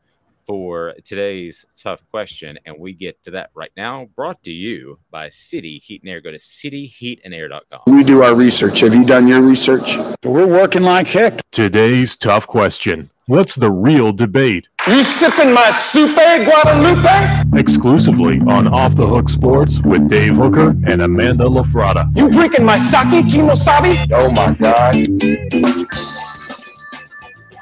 for 0.46 0.94
today's 1.04 1.66
tough 1.78 2.02
question, 2.10 2.58
and 2.66 2.78
we 2.80 2.94
get 2.94 3.22
to 3.24 3.32
that 3.32 3.50
right 3.54 3.72
now. 3.76 4.08
Brought 4.16 4.44
to 4.44 4.52
you 4.52 5.00
by 5.10 5.30
City 5.30 5.80
Heat 5.80 6.02
and 6.04 6.10
Air. 6.10 6.22
Go 6.22 6.32
to 6.32 6.38
cityheatandair.com. 6.38 7.82
We 7.88 8.04
do 8.04 8.24
our 8.24 8.36
research. 8.36 8.82
Have 8.82 8.94
you 8.94 9.06
done 9.06 9.28
your 9.28 9.42
research? 9.42 9.98
We're 10.24 10.48
working 10.48 10.84
like 10.84 11.08
heck. 11.08 11.42
Today's 11.52 12.16
tough 12.16 12.48
question. 12.48 13.10
What's 13.28 13.56
the 13.56 13.72
real 13.72 14.12
debate? 14.12 14.68
You 14.88 15.04
sipping 15.04 15.54
my 15.54 15.72
soup, 15.72 16.18
eh, 16.18 16.44
Guadalupe? 16.44 17.58
Exclusively 17.58 18.42
on 18.42 18.68
Off 18.68 18.96
the 18.96 19.08
Hook 19.08 19.30
Sports 19.30 19.80
with 19.80 20.10
Dave 20.10 20.36
Hooker 20.36 20.72
and 20.86 21.02
Amanda 21.02 21.46
Lafrada. 21.46 22.12
You 22.18 22.30
drinking 22.30 22.66
my 22.66 22.78
sake, 22.78 23.26
Kimosabi? 23.26 24.12
Oh 24.12 24.32
my 24.32 24.54
God. 24.56 24.96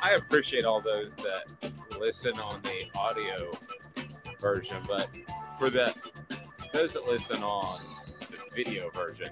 I 0.01 0.13
appreciate 0.13 0.65
all 0.65 0.81
those 0.81 1.11
that 1.17 1.71
listen 1.99 2.39
on 2.39 2.61
the 2.61 2.87
audio 2.97 3.51
version, 4.39 4.77
but 4.87 5.07
for 5.57 5.69
the 5.69 5.93
those 6.71 6.93
that 6.93 7.05
listen 7.05 7.41
on 7.43 7.79
the 8.21 8.37
video 8.55 8.89
version, 8.91 9.29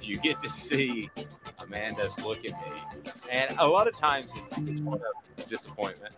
you 0.00 0.18
get 0.18 0.40
to 0.40 0.48
see 0.48 1.10
Amanda's 1.58 2.18
look 2.24 2.38
at 2.38 2.52
me, 2.52 3.12
and 3.30 3.54
a 3.58 3.66
lot 3.66 3.88
of 3.88 3.96
times 3.96 4.28
it's, 4.36 4.58
it's 4.58 4.80
one 4.80 4.98
of 4.98 5.48
disappointment. 5.48 6.14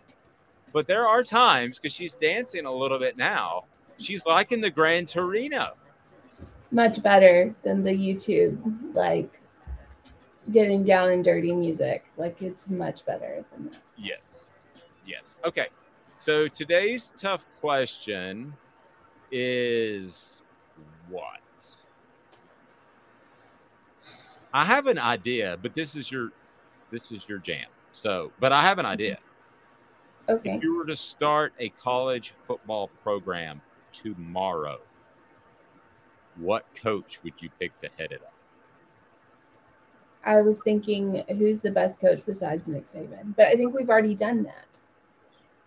But 0.71 0.87
there 0.87 1.07
are 1.07 1.23
times 1.23 1.79
because 1.79 1.93
she's 1.93 2.13
dancing 2.13 2.65
a 2.65 2.71
little 2.71 2.99
bit 2.99 3.17
now. 3.17 3.65
She's 3.97 4.25
liking 4.25 4.61
the 4.61 4.69
Grand 4.69 5.09
Torino. 5.09 5.73
It's 6.57 6.71
much 6.71 7.01
better 7.01 7.53
than 7.63 7.83
the 7.83 7.91
YouTube, 7.91 8.59
like 8.93 9.41
getting 10.51 10.83
down 10.83 11.09
and 11.09 11.23
dirty 11.23 11.53
music. 11.53 12.05
Like 12.17 12.41
it's 12.41 12.69
much 12.69 13.05
better 13.05 13.43
than 13.51 13.71
that. 13.71 13.81
Yes. 13.97 14.45
Yes. 15.05 15.35
Okay. 15.43 15.67
So 16.19 16.49
today's 16.49 17.13
tough 17.17 17.45
question 17.61 18.53
is 19.31 20.43
what? 21.07 21.39
I 24.53 24.65
have 24.65 24.87
an 24.87 24.99
idea, 24.99 25.57
but 25.61 25.73
this 25.73 25.95
is 25.95 26.11
your 26.11 26.33
this 26.91 27.13
is 27.13 27.23
your 27.29 27.37
jam. 27.37 27.67
So, 27.93 28.33
but 28.41 28.51
I 28.51 28.61
have 28.61 28.79
an 28.79 28.85
idea. 28.85 29.17
Mm-hmm. 30.27 30.35
Okay. 30.35 30.55
If 30.55 30.63
you 30.63 30.75
were 30.77 30.85
to 30.87 30.95
start 30.97 31.53
a 31.57 31.69
college 31.69 32.33
football 32.45 32.89
program 33.01 33.61
tomorrow, 33.93 34.79
what 36.35 36.65
coach 36.75 37.21
would 37.23 37.33
you 37.39 37.49
pick 37.61 37.79
to 37.79 37.89
head 37.97 38.11
it 38.11 38.21
up? 38.23 38.33
I 40.25 40.41
was 40.41 40.59
thinking 40.65 41.23
who's 41.29 41.61
the 41.61 41.71
best 41.71 42.01
coach 42.01 42.25
besides 42.25 42.67
Nick 42.67 42.87
Saban, 42.87 43.37
but 43.37 43.47
I 43.47 43.55
think 43.55 43.73
we've 43.73 43.89
already 43.89 44.15
done 44.15 44.43
that. 44.43 44.79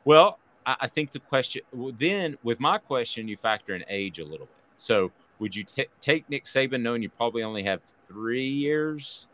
Well, 0.05 0.39
I, 0.67 0.77
I 0.81 0.87
think 0.89 1.13
the 1.13 1.21
question 1.21 1.63
well, 1.73 1.93
then 1.99 2.37
with 2.43 2.61
my 2.61 2.79
question, 2.79 3.29
you 3.29 3.37
factor 3.37 3.75
in 3.75 3.85
age 3.89 4.19
a 4.19 4.25
little 4.25 4.47
bit. 4.47 4.57
So, 4.77 5.13
would 5.39 5.55
you 5.55 5.65
t- 5.65 5.89
take 6.01 6.29
Nick 6.29 6.45
Saban 6.45 6.83
knowing 6.83 7.03
you 7.03 7.09
probably 7.09 7.43
only 7.43 7.63
have 7.65 7.81
three 8.09 8.47
years, 8.47 9.27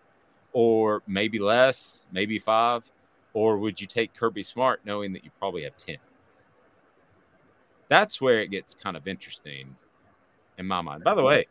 or 0.53 1.03
maybe 1.07 1.39
less, 1.39 2.07
maybe 2.13 2.39
five, 2.39 2.91
or 3.33 3.59
would 3.59 3.81
you 3.81 3.87
take 3.87 4.15
Kirby 4.15 4.43
Smart 4.43 4.81
knowing 4.85 5.13
that 5.13 5.25
you 5.25 5.31
probably 5.39 5.65
have 5.65 5.77
ten? 5.77 5.99
That's 7.89 8.21
where 8.21 8.41
it 8.41 8.51
gets 8.51 8.75
kind 8.75 8.97
of 8.97 9.09
interesting 9.09 9.75
in 10.59 10.67
my 10.67 10.81
mind. 10.81 11.05
By 11.05 11.15
the 11.15 11.25
way, 11.25 11.47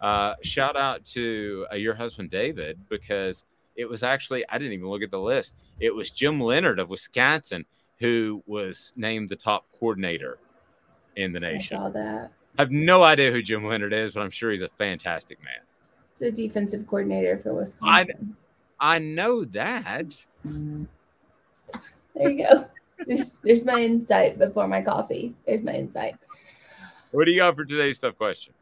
uh, 0.00 0.34
shout 0.42 0.76
out 0.76 1.04
to 1.06 1.66
uh, 1.70 1.76
your 1.76 1.94
husband 1.94 2.30
David 2.30 2.78
because 2.88 3.44
it 3.76 3.88
was 3.88 4.02
actually 4.02 4.44
I 4.48 4.58
didn't 4.58 4.72
even 4.72 4.88
look 4.88 5.02
at 5.02 5.10
the 5.10 5.20
list. 5.20 5.54
It 5.80 5.94
was 5.94 6.10
Jim 6.10 6.40
Leonhard 6.40 6.78
of 6.78 6.88
Wisconsin 6.88 7.64
who 8.02 8.42
was 8.46 8.92
named 8.96 9.28
the 9.28 9.36
top 9.36 9.64
coordinator 9.78 10.38
in 11.16 11.32
the 11.32 11.38
nation. 11.38 11.78
I 11.78 11.80
saw 11.80 11.88
that. 11.90 12.32
I 12.58 12.62
have 12.62 12.70
no 12.70 13.02
idea 13.02 13.30
who 13.30 13.42
Jim 13.42 13.64
Leonhard 13.64 13.92
is, 13.92 14.12
but 14.12 14.20
I'm 14.20 14.30
sure 14.30 14.50
he's 14.50 14.62
a 14.62 14.68
fantastic 14.68 15.42
man. 15.42 15.60
It's 16.10 16.20
a 16.20 16.32
defensive 16.32 16.86
coordinator 16.86 17.38
for 17.38 17.54
Wisconsin. 17.54 18.36
I 18.78 18.98
know 18.98 19.44
that. 19.44 20.12
There 20.44 20.86
you 22.30 22.44
go. 22.44 22.66
There's 23.06 23.38
there's 23.42 23.64
my 23.64 23.80
insight 23.80 24.38
before 24.38 24.68
my 24.68 24.80
coffee. 24.80 25.34
There's 25.44 25.62
my 25.62 25.72
insight. 25.72 26.14
What 27.10 27.24
do 27.24 27.32
you 27.32 27.38
got 27.38 27.56
for 27.56 27.64
today's 27.64 27.98
tough 27.98 28.16
question? 28.16 28.52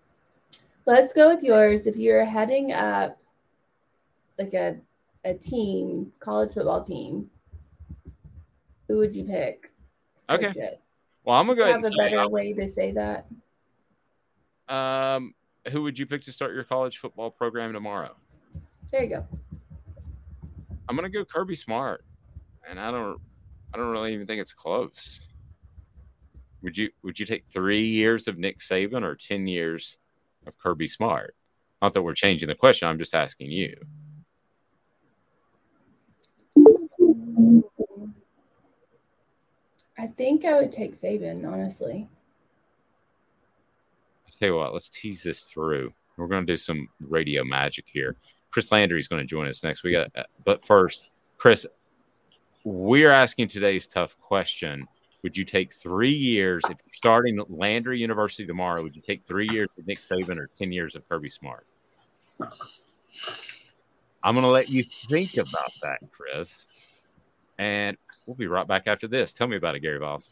Let's 0.86 1.12
go 1.12 1.28
with 1.28 1.44
yours. 1.44 1.86
If 1.86 1.96
you're 1.96 2.24
heading 2.24 2.72
up 2.72 3.18
like 4.38 4.54
a 4.54 4.78
a 5.26 5.34
team, 5.34 6.10
college 6.20 6.54
football 6.54 6.82
team, 6.82 7.28
who 8.90 8.98
would 8.98 9.14
you 9.14 9.22
pick? 9.22 9.70
Okay. 10.28 10.48
Uh, 10.48 10.74
Well, 11.22 11.36
I'm 11.36 11.46
gonna 11.46 11.56
go 11.56 11.64
have 11.66 11.84
a 11.84 11.90
better 11.90 12.28
way 12.28 12.52
to 12.54 12.68
say 12.68 12.92
that. 12.92 13.26
Um, 14.68 15.32
who 15.70 15.82
would 15.82 15.96
you 15.96 16.06
pick 16.06 16.24
to 16.24 16.32
start 16.32 16.54
your 16.54 16.64
college 16.64 16.98
football 16.98 17.30
program 17.30 17.72
tomorrow? 17.72 18.16
There 18.90 19.04
you 19.04 19.10
go. 19.10 19.28
I'm 20.88 20.96
gonna 20.96 21.08
go 21.08 21.24
Kirby 21.24 21.54
Smart, 21.54 22.04
and 22.68 22.80
I 22.80 22.90
don't, 22.90 23.20
I 23.72 23.76
don't 23.76 23.90
really 23.90 24.12
even 24.12 24.26
think 24.26 24.40
it's 24.40 24.52
close. 24.52 25.20
Would 26.62 26.76
you 26.76 26.90
Would 27.04 27.20
you 27.20 27.26
take 27.26 27.44
three 27.48 27.84
years 27.86 28.26
of 28.26 28.38
Nick 28.38 28.58
Saban 28.58 29.04
or 29.04 29.14
ten 29.14 29.46
years 29.46 29.98
of 30.48 30.58
Kirby 30.58 30.88
Smart? 30.88 31.36
Not 31.80 31.94
that 31.94 32.02
we're 32.02 32.14
changing 32.14 32.48
the 32.48 32.56
question. 32.56 32.88
I'm 32.88 32.98
just 32.98 33.14
asking 33.14 33.52
you. 33.52 33.76
I 40.00 40.06
think 40.06 40.46
I 40.46 40.58
would 40.58 40.72
take 40.72 40.92
Saban, 40.92 41.46
honestly. 41.46 42.08
I'll 44.26 44.32
tell 44.38 44.48
you 44.48 44.56
what. 44.56 44.72
Let's 44.72 44.88
tease 44.88 45.22
this 45.22 45.42
through. 45.42 45.92
We're 46.16 46.26
gonna 46.26 46.46
do 46.46 46.56
some 46.56 46.88
radio 47.00 47.44
magic 47.44 47.84
here. 47.92 48.16
Chris 48.50 48.72
Landry 48.72 48.98
is 48.98 49.08
going 49.08 49.20
to 49.20 49.26
join 49.26 49.46
us 49.46 49.62
next. 49.62 49.82
We 49.82 49.92
got, 49.92 50.08
uh, 50.16 50.24
but 50.44 50.64
first, 50.64 51.10
Chris, 51.36 51.66
we're 52.64 53.10
asking 53.10 53.48
today's 53.48 53.86
tough 53.86 54.16
question. 54.20 54.80
Would 55.22 55.36
you 55.36 55.44
take 55.44 55.72
three 55.72 56.10
years 56.10 56.64
if 56.64 56.70
you're 56.70 56.94
starting 56.94 57.40
Landry 57.48 57.98
University 57.98 58.46
tomorrow? 58.46 58.82
Would 58.82 58.96
you 58.96 59.02
take 59.02 59.24
three 59.26 59.46
years 59.52 59.68
with 59.76 59.86
Nick 59.86 59.98
Saban 59.98 60.38
or 60.38 60.48
ten 60.58 60.72
years 60.72 60.96
of 60.96 61.08
Kirby 61.08 61.30
Smart? 61.30 61.66
I'm 62.40 64.34
going 64.34 64.42
to 64.42 64.48
let 64.48 64.68
you 64.68 64.82
think 65.08 65.36
about 65.36 65.72
that, 65.82 66.00
Chris, 66.10 66.66
and 67.58 67.96
we'll 68.30 68.36
be 68.36 68.46
right 68.46 68.68
back 68.68 68.84
after 68.86 69.08
this. 69.08 69.32
Tell 69.32 69.48
me 69.48 69.56
about 69.56 69.74
it, 69.74 69.80
Gary 69.80 69.98
Viles. 69.98 70.30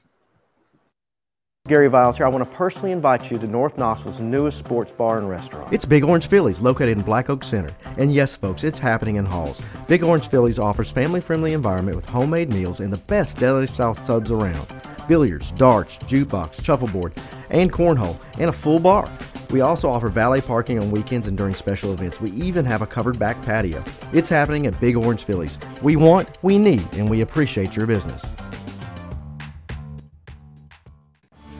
Gary 1.66 1.88
Viles 1.88 2.16
here. 2.16 2.26
I 2.26 2.28
want 2.28 2.48
to 2.48 2.56
personally 2.56 2.92
invite 2.92 3.28
you 3.28 3.38
to 3.38 3.46
North 3.48 3.76
Knoxville's 3.76 4.20
newest 4.20 4.56
sports 4.56 4.92
bar 4.92 5.18
and 5.18 5.28
restaurant. 5.28 5.72
It's 5.72 5.84
Big 5.84 6.04
Orange 6.04 6.28
Phillies, 6.28 6.60
located 6.60 6.96
in 6.96 7.02
Black 7.02 7.28
Oak 7.28 7.42
Center. 7.42 7.74
And 7.96 8.14
yes, 8.14 8.36
folks, 8.36 8.62
it's 8.62 8.78
happening 8.78 9.16
in 9.16 9.24
Halls. 9.24 9.60
Big 9.88 10.04
Orange 10.04 10.28
Phillies 10.28 10.60
offers 10.60 10.92
family-friendly 10.92 11.52
environment 11.52 11.96
with 11.96 12.06
homemade 12.06 12.50
meals 12.50 12.78
and 12.78 12.92
the 12.92 12.98
best 12.98 13.38
deli-style 13.38 13.94
subs 13.94 14.30
around. 14.30 14.68
Billiards, 15.08 15.50
darts, 15.52 15.96
jukebox, 15.98 16.62
shuffleboard, 16.62 17.14
and 17.50 17.72
cornhole, 17.72 18.20
and 18.38 18.50
a 18.50 18.52
full 18.52 18.78
bar. 18.78 19.08
We 19.50 19.62
also 19.62 19.88
offer 19.88 20.10
valet 20.10 20.42
parking 20.42 20.78
on 20.78 20.90
weekends 20.90 21.26
and 21.26 21.36
during 21.36 21.54
special 21.54 21.92
events. 21.94 22.20
We 22.20 22.30
even 22.32 22.66
have 22.66 22.82
a 22.82 22.86
covered 22.86 23.18
back 23.18 23.40
patio. 23.42 23.82
It's 24.12 24.28
happening 24.28 24.66
at 24.66 24.78
Big 24.78 24.96
Orange 24.96 25.24
Phillies. 25.24 25.58
We 25.82 25.96
want, 25.96 26.28
we 26.42 26.58
need, 26.58 26.86
and 26.92 27.08
we 27.08 27.22
appreciate 27.22 27.74
your 27.74 27.86
business. 27.86 28.22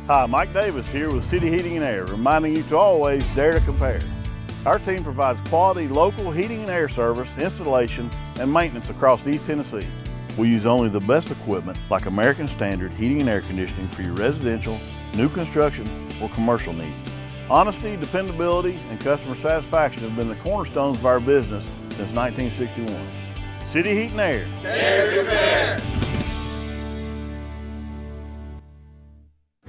Hi, 0.07 0.27
Mike 0.27 0.53
Davis 0.53 0.87
here 0.89 1.11
with 1.11 1.25
City 1.25 1.51
Heating 1.51 1.77
and 1.77 1.85
Air, 1.85 2.05
reminding 2.05 2.57
you 2.57 2.63
to 2.65 2.77
always 2.77 3.27
dare 3.35 3.53
to 3.53 3.61
compare. 3.61 4.01
Our 4.67 4.79
team 4.79 5.03
provides 5.03 5.41
quality 5.49 5.89
local 5.89 6.31
heating 6.31 6.61
and 6.63 6.71
air 6.71 6.89
service, 6.89 7.29
installation, 7.39 8.11
and 8.39 8.53
maintenance 8.53 8.91
across 8.91 9.27
East 9.27 9.47
Tennessee. 9.47 9.87
We 10.39 10.49
use 10.49 10.67
only 10.67 10.89
the 10.89 11.01
best 11.01 11.33
equipment 11.33 11.81
like 11.91 12.07
American 12.07 12.47
Standard 12.47 12.93
heating 12.93 13.21
and 13.21 13.29
air 13.29 13.41
conditioning 13.41 13.89
for 13.89 14.03
your 14.03 14.15
residential, 14.15 14.79
new 15.17 15.29
construction, 15.29 16.09
or 16.23 16.29
commercial 16.29 16.73
needs. 16.73 16.95
Honesty, 17.51 17.97
dependability, 17.97 18.79
and 18.89 19.01
customer 19.01 19.35
satisfaction 19.35 20.05
have 20.05 20.15
been 20.15 20.29
the 20.29 20.37
cornerstones 20.37 20.97
of 20.99 21.07
our 21.07 21.19
business 21.19 21.65
since 21.97 22.13
1961. 22.13 23.05
City 23.67 23.91
Heat 23.97 24.13
and 24.13 24.21
Air. 24.21 24.47
Dare 24.63 25.11
to 25.11 25.17
compare. 25.19 25.81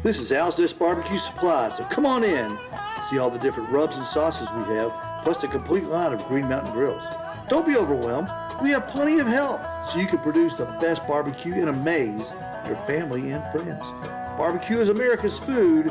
This 0.03 0.19
is 0.19 0.31
Owl's 0.31 0.59
Nest 0.59 0.77
Barbecue 0.77 1.17
Supply, 1.17 1.69
so 1.69 1.83
come 1.85 2.05
on 2.05 2.23
in. 2.23 2.59
And 2.71 3.03
see 3.03 3.17
all 3.17 3.31
the 3.31 3.39
different 3.39 3.71
rubs 3.71 3.97
and 3.97 4.05
sauces 4.05 4.51
we 4.51 4.75
have, 4.75 4.93
plus 5.23 5.43
a 5.43 5.47
complete 5.47 5.85
line 5.85 6.13
of 6.13 6.23
Green 6.27 6.47
Mountain 6.47 6.73
grills. 6.73 7.01
Don't 7.49 7.65
be 7.65 7.75
overwhelmed. 7.75 8.29
We 8.61 8.69
have 8.71 8.87
plenty 8.87 9.17
of 9.17 9.25
help 9.25 9.61
so 9.87 9.97
you 9.97 10.05
can 10.05 10.19
produce 10.19 10.53
the 10.53 10.65
best 10.79 11.05
barbecue 11.07 11.55
and 11.55 11.69
amaze 11.69 12.31
your 12.67 12.75
family 12.85 13.31
and 13.31 13.43
friends. 13.51 13.89
Barbecue 14.37 14.79
is 14.79 14.89
America's 14.89 15.39
food. 15.39 15.87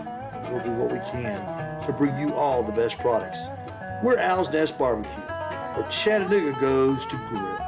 We'll 0.48 0.62
do 0.62 0.70
what 0.70 0.92
we 0.92 1.00
can 1.10 1.82
to 1.84 1.92
bring 1.92 2.16
you 2.16 2.32
all 2.34 2.62
the 2.62 2.70
best 2.70 2.98
products. 2.98 3.48
We're 4.04 4.20
Owl's 4.20 4.50
Nest 4.50 4.78
Barbecue, 4.78 5.10
where 5.10 5.90
Chattanooga 5.90 6.60
goes 6.60 7.04
to 7.06 7.16
grill. 7.28 7.67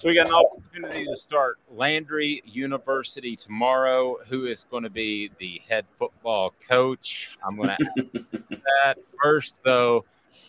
So 0.00 0.08
we 0.08 0.14
got 0.14 0.28
an 0.28 0.34
opportunity 0.34 1.04
to 1.04 1.14
start 1.14 1.58
Landry 1.70 2.42
University 2.46 3.36
tomorrow. 3.36 4.16
Who 4.30 4.46
is 4.46 4.64
going 4.70 4.84
to 4.84 4.88
be 4.88 5.30
the 5.38 5.60
head 5.68 5.84
football 5.98 6.54
coach? 6.66 7.36
I'm 7.46 7.56
going 7.56 7.68
to 7.68 7.74
ask 7.74 8.48
that 8.48 8.94
first, 9.22 9.60
though. 9.62 10.06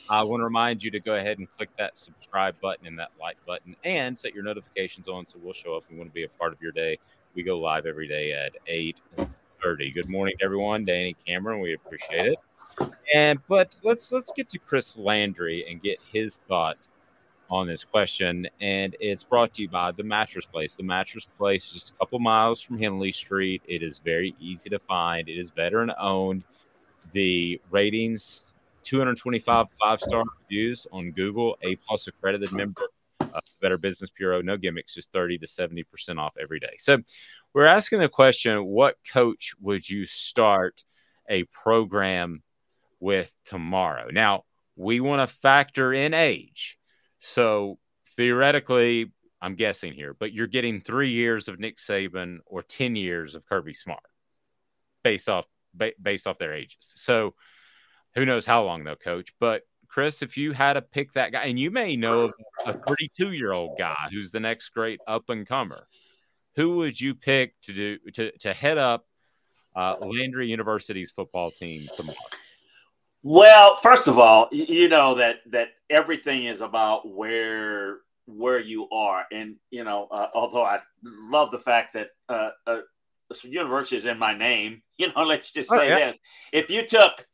I 0.10 0.24
want 0.24 0.40
to 0.40 0.46
remind 0.46 0.82
you 0.82 0.90
to 0.92 1.02
go 1.02 1.16
ahead 1.16 1.40
and 1.40 1.52
click 1.52 1.68
that 1.78 1.98
subscribe 1.98 2.62
button 2.62 2.88
and 2.88 2.98
that 2.98 3.10
like 3.20 3.46
button 3.46 3.76
and 3.84 4.18
set 4.18 4.34
your 4.34 4.46
notifications 4.46 5.10
on 5.10 5.26
so 5.26 5.38
we'll 5.44 5.52
show 5.52 5.76
up 5.76 5.84
and 5.90 5.98
want 5.98 6.10
to 6.10 6.14
be 6.14 6.24
a 6.24 6.30
part 6.30 6.54
of 6.54 6.62
your 6.62 6.72
day. 6.72 6.98
We 7.36 7.44
go 7.44 7.60
live 7.60 7.86
every 7.86 8.08
day 8.08 8.32
at 8.32 8.54
8:30. 8.70 9.94
Good 9.94 10.08
morning, 10.08 10.36
everyone. 10.42 10.86
Danny 10.86 11.18
Cameron, 11.28 11.60
we 11.60 11.74
appreciate 11.74 12.28
it. 12.28 12.40
And 13.14 13.38
but 13.50 13.76
let's 13.84 14.14
let's 14.14 14.32
get 14.32 14.48
to 14.52 14.60
Chris 14.60 14.96
Landry 14.96 15.66
and 15.70 15.82
get 15.82 16.02
his 16.14 16.34
thoughts 16.34 16.91
on 17.52 17.68
this 17.68 17.84
question, 17.84 18.48
and 18.62 18.96
it's 19.02 19.26
brought 19.26 19.54
to 19.54 19.64
you 19.64 19.70
by 19.70 19.92
the 19.92 20.04
Mattress 20.04 20.46
Place. 20.46 20.74
The 20.74 20.84
Mattress 20.84 21.28
Place 21.38 21.68
is 21.68 21.74
just 21.74 21.90
a 21.90 21.94
couple 22.00 22.18
miles 22.20 22.62
from 22.62 22.80
Henley 22.80 23.12
Street. 23.12 23.62
It 23.68 23.84
is 23.84 24.00
very 24.00 24.34
easy 24.40 24.70
to 24.70 24.80
find. 24.80 25.28
It 25.28 25.38
is 25.38 25.52
veteran 25.52 25.92
owned. 26.00 26.44
The 27.12 27.60
ratings 27.70 28.54
225 28.84 29.68
five 29.82 30.00
star 30.00 30.24
reviews 30.42 30.88
on 30.92 31.12
Google, 31.12 31.58
A 31.62 31.76
plus 31.76 32.08
accredited 32.08 32.52
member, 32.54 32.84
uh, 33.20 33.42
Better 33.62 33.78
Business 33.78 34.10
Bureau. 34.18 34.42
No 34.42 34.56
gimmicks, 34.56 34.96
just 34.96 35.12
30 35.12 35.38
to 35.40 35.48
70 35.48 35.84
percent 35.84 36.20
off 36.20 36.34
every 36.42 36.60
day. 36.60 36.76
So 36.78 37.00
we're 37.54 37.66
asking 37.66 38.00
the 38.00 38.10
question: 38.10 38.66
What 38.66 38.96
coach 39.12 39.54
would 39.60 39.88
you 39.88 40.06
start 40.06 40.84
a 41.28 41.44
program 41.46 42.44
with 43.02 43.34
tomorrow? 43.46 44.10
Now 44.10 44.46
we 44.78 45.02
want 45.02 45.28
to 45.28 45.36
factor 45.42 45.94
in 45.94 46.14
age. 46.14 46.78
So 47.22 47.78
theoretically, 48.18 49.14
I'm 49.42 49.56
guessing 49.56 49.94
here, 49.94 50.16
but 50.20 50.34
you're 50.34 50.48
getting 50.48 50.82
three 50.82 51.12
years 51.12 51.48
of 51.48 51.60
Nick 51.60 51.78
Saban 51.78 52.40
or 52.46 52.64
10 52.64 52.96
years 52.96 53.36
of 53.36 53.46
Kirby 53.46 53.74
Smart 53.74 54.04
based 55.04 55.30
off 55.30 55.46
ba- 55.74 55.94
based 56.02 56.28
off 56.28 56.40
their 56.40 56.54
ages. 56.54 56.78
So 56.80 57.36
who 58.16 58.26
knows 58.26 58.46
how 58.46 58.64
long 58.64 58.84
though, 58.84 58.96
coach. 58.96 59.34
But 59.40 59.64
Chris, 59.88 60.22
if 60.22 60.36
you 60.36 60.52
had 60.52 60.74
to 60.74 60.82
pick 60.82 61.14
that 61.14 61.32
guy, 61.32 61.44
and 61.44 61.60
you 61.60 61.70
may 61.70 61.96
know 61.96 62.26
of 62.26 62.34
a 62.66 62.74
32 62.74 63.34
year 63.34 63.52
old 63.52 63.78
guy 63.78 64.08
who's 64.12 64.32
the 64.32 64.40
next 64.40 64.70
great 64.70 65.00
up 65.08 65.30
and 65.30 65.48
comer, 65.48 65.88
who 66.56 66.78
would 66.78 67.00
you 67.00 67.14
pick 67.14 67.54
to 67.62 67.74
do 67.74 67.98
to, 68.14 68.32
to 68.40 68.54
head 68.54 68.78
up 68.78 69.06
uh, 69.76 69.96
Landry 70.02 70.48
University's 70.48 71.12
football 71.12 71.52
team 71.52 71.88
tomorrow? 71.96 72.18
Well, 73.24 73.76
first 73.76 74.08
of 74.08 74.18
all, 74.18 74.48
you 74.52 74.90
know 74.90 75.16
that 75.16 75.38
that 75.52 75.70
everything 75.90 76.46
is 76.46 76.62
about 76.62 77.08
where 77.08 78.00
where 78.26 78.60
you 78.60 78.90
are, 78.90 79.26
and 79.32 79.58
you 79.70 79.84
know, 79.84 80.08
uh, 80.12 80.28
although 80.34 80.64
I 80.64 80.80
love 81.04 81.52
the 81.52 81.60
fact 81.60 81.94
that 81.94 82.10
uh, 82.30 82.50
uh, 82.66 82.80
university 83.44 83.98
is 83.98 84.06
in 84.06 84.18
my 84.18 84.34
name, 84.34 84.82
you 84.98 85.12
know, 85.14 85.24
let's 85.24 85.52
just 85.52 85.72
Oh, 85.72 85.78
say 85.78 85.90
yeah. 85.90 85.96
this: 85.96 86.20
if 86.52 86.70
you 86.72 86.86
took, 86.88 87.28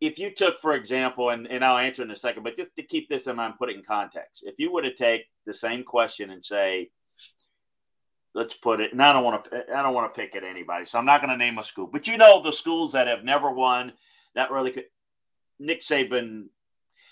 if 0.00 0.18
you 0.18 0.34
took, 0.34 0.58
for 0.58 0.74
example, 0.74 1.30
and, 1.30 1.46
and 1.46 1.64
I'll 1.64 1.78
answer 1.78 2.02
in 2.02 2.10
a 2.10 2.16
second, 2.16 2.42
but 2.42 2.56
just 2.56 2.74
to 2.76 2.82
keep 2.82 3.08
this 3.08 3.28
in 3.28 3.36
mind, 3.36 3.54
put 3.58 3.70
it 3.70 3.76
in 3.76 3.82
context. 3.82 4.42
If 4.44 4.56
you 4.58 4.72
were 4.72 4.82
to 4.82 4.94
take 4.94 5.26
the 5.46 5.54
same 5.54 5.84
question 5.84 6.30
and 6.30 6.44
say, 6.44 6.90
let's 8.34 8.54
put 8.54 8.80
it, 8.80 8.92
and 8.92 9.00
I 9.02 9.12
don't 9.12 9.24
want 9.24 9.44
to, 9.44 9.64
I 9.72 9.82
don't 9.82 9.94
want 9.94 10.12
to 10.12 10.20
pick 10.20 10.34
at 10.34 10.42
anybody, 10.42 10.84
so 10.84 10.98
I'm 10.98 11.06
not 11.06 11.20
going 11.20 11.30
to 11.30 11.36
name 11.36 11.58
a 11.58 11.62
school, 11.62 11.86
but 11.86 12.08
you 12.08 12.16
know 12.16 12.42
the 12.42 12.52
schools 12.52 12.92
that 12.92 13.06
have 13.06 13.22
never 13.22 13.52
won, 13.52 13.92
that 14.34 14.50
really 14.50 14.72
could. 14.72 14.84
Nick 15.58 15.80
Saban 15.80 16.46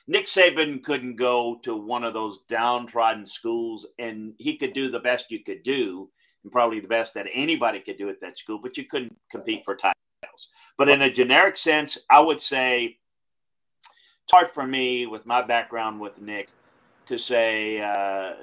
Nick 0.09 0.27
Saban 0.27 0.83
couldn't 0.85 1.17
go 1.17 1.59
to 1.65 1.77
one 1.77 2.05
of 2.05 2.15
those 2.15 2.39
downtrodden 2.49 3.27
schools 3.27 3.87
and 3.99 4.35
he 4.39 4.57
could 4.57 4.73
do 4.73 4.89
the 4.89 5.01
best 5.01 5.33
you 5.33 5.43
could 5.43 5.65
do 5.65 6.09
and 6.45 6.53
probably 6.53 6.79
the 6.79 6.87
best 6.87 7.15
that 7.15 7.27
anybody 7.33 7.81
could 7.81 7.99
do 7.99 8.09
at 8.09 8.21
that 8.21 8.39
school, 8.39 8.61
but 8.63 8.77
you 8.77 8.85
couldn't 8.85 9.17
compete 9.33 9.65
for 9.65 9.75
titles. 9.75 10.49
But 10.79 10.89
in 10.89 11.03
a 11.03 11.11
generic 11.11 11.57
sense, 11.57 11.99
I 12.09 12.21
would 12.21 12.41
say 12.41 12.99
it's 14.23 14.33
hard 14.33 14.49
for 14.49 14.65
me 14.65 15.07
with 15.07 15.27
my 15.27 15.43
background 15.43 16.01
with 16.01 16.21
Nick 16.21 16.51
to 17.07 17.19
say 17.19 17.81
uh, 17.81 18.35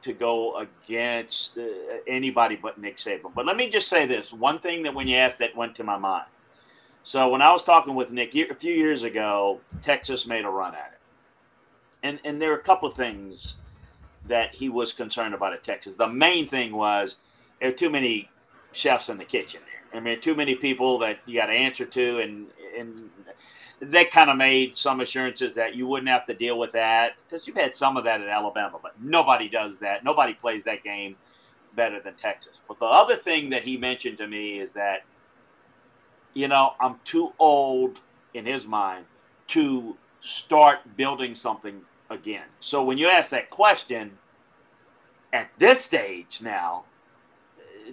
to 0.00 0.12
go 0.12 0.56
against 0.56 1.58
uh, 1.58 1.62
anybody 2.08 2.56
but 2.56 2.80
Nick 2.80 2.96
Saban. 2.96 3.32
But 3.34 3.46
let 3.46 3.56
me 3.56 3.68
just 3.68 3.88
say 3.88 4.04
this 4.04 4.32
one 4.32 4.58
thing 4.58 4.82
that 4.82 4.94
when 4.94 5.06
you 5.06 5.16
asked 5.16 5.38
that 5.38 5.56
went 5.56 5.76
to 5.76 5.84
my 5.84 5.96
mind. 5.98 6.26
So 7.04 7.28
when 7.28 7.42
I 7.42 7.50
was 7.50 7.62
talking 7.62 7.94
with 7.94 8.12
Nick 8.12 8.34
a 8.34 8.54
few 8.54 8.74
years 8.74 9.02
ago, 9.02 9.60
Texas 9.80 10.26
made 10.26 10.44
a 10.44 10.48
run 10.48 10.74
at 10.74 10.92
it, 10.92 11.00
and 12.02 12.20
and 12.24 12.40
there 12.40 12.52
are 12.52 12.56
a 12.56 12.62
couple 12.62 12.88
of 12.88 12.94
things 12.94 13.56
that 14.28 14.54
he 14.54 14.68
was 14.68 14.92
concerned 14.92 15.34
about 15.34 15.52
at 15.52 15.64
Texas. 15.64 15.96
The 15.96 16.08
main 16.08 16.46
thing 16.46 16.72
was 16.72 17.16
there 17.60 17.70
are 17.70 17.74
too 17.74 17.90
many 17.90 18.30
chefs 18.72 19.08
in 19.08 19.18
the 19.18 19.24
kitchen 19.24 19.60
there. 19.66 19.98
I 19.98 20.02
mean, 20.02 20.20
too 20.20 20.34
many 20.34 20.54
people 20.54 20.98
that 20.98 21.18
you 21.26 21.40
got 21.40 21.46
to 21.46 21.52
answer 21.52 21.84
to, 21.84 22.18
and 22.20 22.46
and 22.78 23.10
that 23.80 24.12
kind 24.12 24.30
of 24.30 24.36
made 24.36 24.76
some 24.76 25.00
assurances 25.00 25.54
that 25.54 25.74
you 25.74 25.88
wouldn't 25.88 26.08
have 26.08 26.24
to 26.26 26.34
deal 26.34 26.56
with 26.56 26.70
that 26.72 27.14
because 27.24 27.48
you've 27.48 27.56
had 27.56 27.74
some 27.74 27.96
of 27.96 28.04
that 28.04 28.20
at 28.20 28.28
Alabama, 28.28 28.78
but 28.80 28.94
nobody 29.02 29.48
does 29.48 29.78
that. 29.80 30.04
Nobody 30.04 30.34
plays 30.34 30.62
that 30.64 30.84
game 30.84 31.16
better 31.74 31.98
than 32.00 32.14
Texas. 32.14 32.60
But 32.68 32.78
the 32.78 32.86
other 32.86 33.16
thing 33.16 33.50
that 33.50 33.64
he 33.64 33.76
mentioned 33.76 34.18
to 34.18 34.28
me 34.28 34.60
is 34.60 34.72
that 34.74 35.02
you 36.34 36.48
know, 36.48 36.74
I'm 36.80 36.96
too 37.04 37.32
old 37.38 38.00
in 38.34 38.46
his 38.46 38.66
mind 38.66 39.04
to 39.48 39.96
start 40.20 40.96
building 40.96 41.34
something 41.34 41.82
again. 42.10 42.44
So 42.60 42.84
when 42.84 42.98
you 42.98 43.08
ask 43.08 43.30
that 43.30 43.50
question 43.50 44.18
at 45.32 45.50
this 45.58 45.80
stage 45.80 46.40
now, 46.42 46.84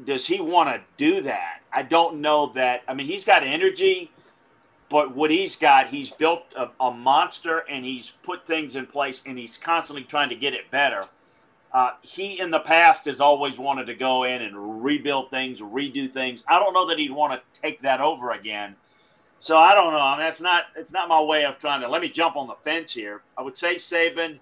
does 0.05 0.27
he 0.27 0.39
want 0.39 0.69
to 0.69 0.81
do 0.97 1.21
that? 1.23 1.61
I 1.73 1.83
don't 1.83 2.21
know 2.21 2.47
that. 2.53 2.83
I 2.87 2.93
mean, 2.93 3.07
he's 3.07 3.25
got 3.25 3.43
energy, 3.43 4.11
but 4.89 5.15
what 5.15 5.31
he's 5.31 5.55
got, 5.55 5.87
he's 5.87 6.09
built 6.09 6.43
a, 6.55 6.69
a 6.79 6.91
monster 6.91 7.63
and 7.69 7.83
he's 7.85 8.11
put 8.23 8.45
things 8.45 8.75
in 8.75 8.85
place 8.85 9.23
and 9.25 9.37
he's 9.37 9.57
constantly 9.57 10.03
trying 10.03 10.29
to 10.29 10.35
get 10.35 10.53
it 10.53 10.69
better. 10.71 11.05
Uh, 11.71 11.91
he 12.01 12.39
in 12.39 12.49
the 12.49 12.59
past 12.59 13.05
has 13.05 13.19
always 13.21 13.59
wanted 13.59 13.85
to 13.85 13.93
go 13.93 14.23
in 14.23 14.41
and 14.41 14.83
rebuild 14.83 15.29
things, 15.29 15.61
redo 15.61 16.11
things. 16.11 16.43
I 16.47 16.59
don't 16.59 16.73
know 16.73 16.87
that 16.87 16.97
he'd 16.97 17.11
want 17.11 17.33
to 17.33 17.61
take 17.61 17.81
that 17.81 18.01
over 18.01 18.31
again. 18.31 18.75
So 19.39 19.57
I 19.57 19.73
don't 19.73 19.93
know. 19.93 20.01
I 20.01 20.17
mean, 20.17 20.25
that's 20.25 20.41
not 20.41 20.63
it's 20.75 20.91
not 20.91 21.07
my 21.07 21.21
way 21.21 21.45
of 21.45 21.57
trying 21.57 21.81
to 21.81 21.87
let 21.87 22.01
me 22.01 22.09
jump 22.09 22.35
on 22.35 22.47
the 22.47 22.55
fence 22.55 22.93
here. 22.93 23.21
I 23.37 23.41
would 23.41 23.55
say 23.55 23.75
Saban, 23.75 24.39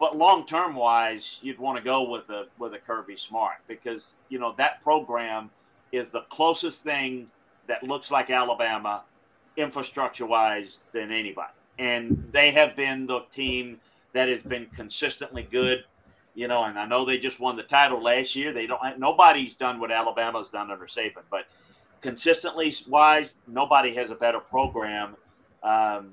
but 0.00 0.16
long 0.16 0.46
term 0.46 0.74
wise, 0.74 1.38
you'd 1.42 1.58
want 1.58 1.76
to 1.78 1.84
go 1.84 2.08
with 2.08 2.28
a 2.30 2.46
with 2.58 2.74
a 2.74 2.78
Kirby 2.78 3.16
Smart 3.16 3.58
because 3.68 4.14
you 4.30 4.38
know 4.38 4.54
that 4.56 4.82
program 4.82 5.50
is 5.92 6.10
the 6.10 6.22
closest 6.22 6.82
thing 6.82 7.28
that 7.68 7.82
looks 7.84 8.10
like 8.10 8.30
Alabama 8.30 9.02
infrastructure 9.56 10.26
wise 10.26 10.80
than 10.92 11.12
anybody, 11.12 11.52
and 11.78 12.28
they 12.32 12.50
have 12.50 12.74
been 12.74 13.06
the 13.06 13.20
team 13.30 13.78
that 14.12 14.28
has 14.28 14.42
been 14.42 14.66
consistently 14.74 15.46
good 15.50 15.84
you 16.34 16.48
know, 16.48 16.64
and 16.64 16.78
I 16.78 16.86
know 16.86 17.04
they 17.04 17.18
just 17.18 17.40
won 17.40 17.56
the 17.56 17.62
title 17.62 18.02
last 18.02 18.34
year. 18.34 18.52
They 18.52 18.66
don't. 18.66 18.98
Nobody's 18.98 19.54
done 19.54 19.78
what 19.80 19.90
Alabama's 19.90 20.48
done 20.48 20.70
under 20.70 20.86
Saban, 20.86 21.22
but 21.30 21.46
consistently 22.00 22.72
wise, 22.88 23.34
nobody 23.46 23.94
has 23.94 24.10
a 24.10 24.14
better 24.14 24.40
program. 24.40 25.16
Um, 25.62 26.12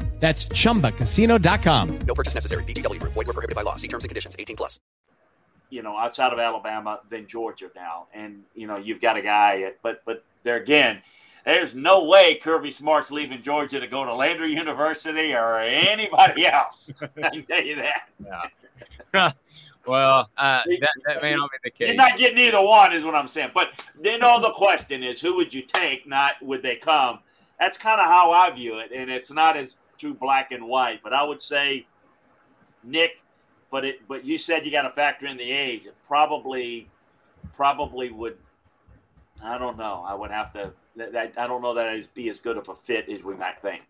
That's 0.21 0.45
chumbacasino.com. 0.45 1.99
No 2.07 2.13
purchase 2.13 2.35
necessary. 2.35 2.63
VGW 2.63 2.99
Group. 3.01 3.11
Void 3.13 3.27
were 3.27 3.33
prohibited 3.33 3.55
by 3.57 3.63
law. 3.63 3.75
See 3.75 3.89
terms 3.89 4.05
and 4.05 4.09
conditions. 4.09 4.37
18 4.39 4.55
plus. 4.55 4.79
you 5.71 5.81
know, 5.81 5.97
outside 5.97 6.31
of 6.31 6.39
Alabama 6.39 6.99
then 7.09 7.25
Georgia 7.25 7.71
now. 7.75 8.07
And, 8.13 8.43
you 8.53 8.67
know, 8.67 8.77
you've 8.77 9.01
got 9.01 9.17
a 9.17 9.21
guy, 9.21 9.63
at, 9.63 9.81
but, 9.81 10.03
but 10.05 10.23
there 10.43 10.57
again, 10.57 11.01
there's 11.45 11.73
no 11.73 12.03
way 12.05 12.35
Kirby 12.35 12.69
Smart's 12.69 13.09
leaving 13.09 13.41
Georgia 13.41 13.79
to 13.79 13.87
go 13.87 14.05
to 14.05 14.13
Landry 14.13 14.53
University 14.53 15.33
or 15.33 15.57
anybody 15.57 16.45
else. 16.45 16.93
I 17.01 17.29
can 17.29 17.43
tell 17.43 17.63
you 17.63 17.77
that. 17.77 18.09
Yeah. 19.13 19.31
well, 19.87 20.29
uh, 20.37 20.61
that, 20.65 20.89
that 21.07 21.21
may 21.23 21.35
not 21.35 21.49
be 21.49 21.57
the 21.63 21.71
case. 21.71 21.87
You're 21.87 21.95
not 21.95 22.17
getting 22.17 22.37
either 22.37 22.63
one, 22.63 22.93
is 22.93 23.03
what 23.03 23.15
I'm 23.15 23.27
saying. 23.27 23.51
But 23.55 23.89
then 23.99 24.21
all 24.21 24.39
the 24.39 24.51
question 24.51 25.01
is, 25.03 25.19
who 25.19 25.35
would 25.37 25.51
you 25.53 25.63
take? 25.63 26.07
Not 26.07 26.33
would 26.43 26.61
they 26.61 26.75
come? 26.75 27.19
That's 27.59 27.77
kind 27.77 27.99
of 27.99 28.07
how 28.07 28.31
I 28.31 28.51
view 28.51 28.79
it, 28.79 28.91
and 28.91 29.09
it's 29.09 29.31
not 29.31 29.55
as 29.55 29.75
too 30.01 30.13
black 30.13 30.51
and 30.51 30.67
white. 30.67 31.01
But 31.03 31.13
I 31.13 31.23
would 31.23 31.41
say 31.41 31.85
Nick. 32.83 33.21
But 33.69 33.85
it. 33.85 34.07
But 34.07 34.25
you 34.25 34.37
said 34.37 34.65
you 34.65 34.71
got 34.71 34.81
to 34.81 34.89
factor 34.89 35.27
in 35.27 35.37
the 35.37 35.49
age. 35.49 35.85
It 35.85 35.95
probably, 36.07 36.89
probably 37.55 38.11
would. 38.11 38.37
I 39.43 39.57
don't 39.57 39.77
know. 39.77 40.03
I 40.05 40.13
would 40.13 40.31
have 40.31 40.51
to. 40.53 40.73
That, 40.97 41.13
that, 41.13 41.33
I 41.37 41.47
don't 41.47 41.61
know 41.61 41.73
that 41.73 41.87
it'd 41.87 42.13
be 42.13 42.27
as 42.27 42.39
good 42.39 42.57
of 42.57 42.67
a 42.67 42.75
fit 42.75 43.07
as 43.07 43.23
we 43.23 43.35
might 43.35 43.61
think. 43.61 43.83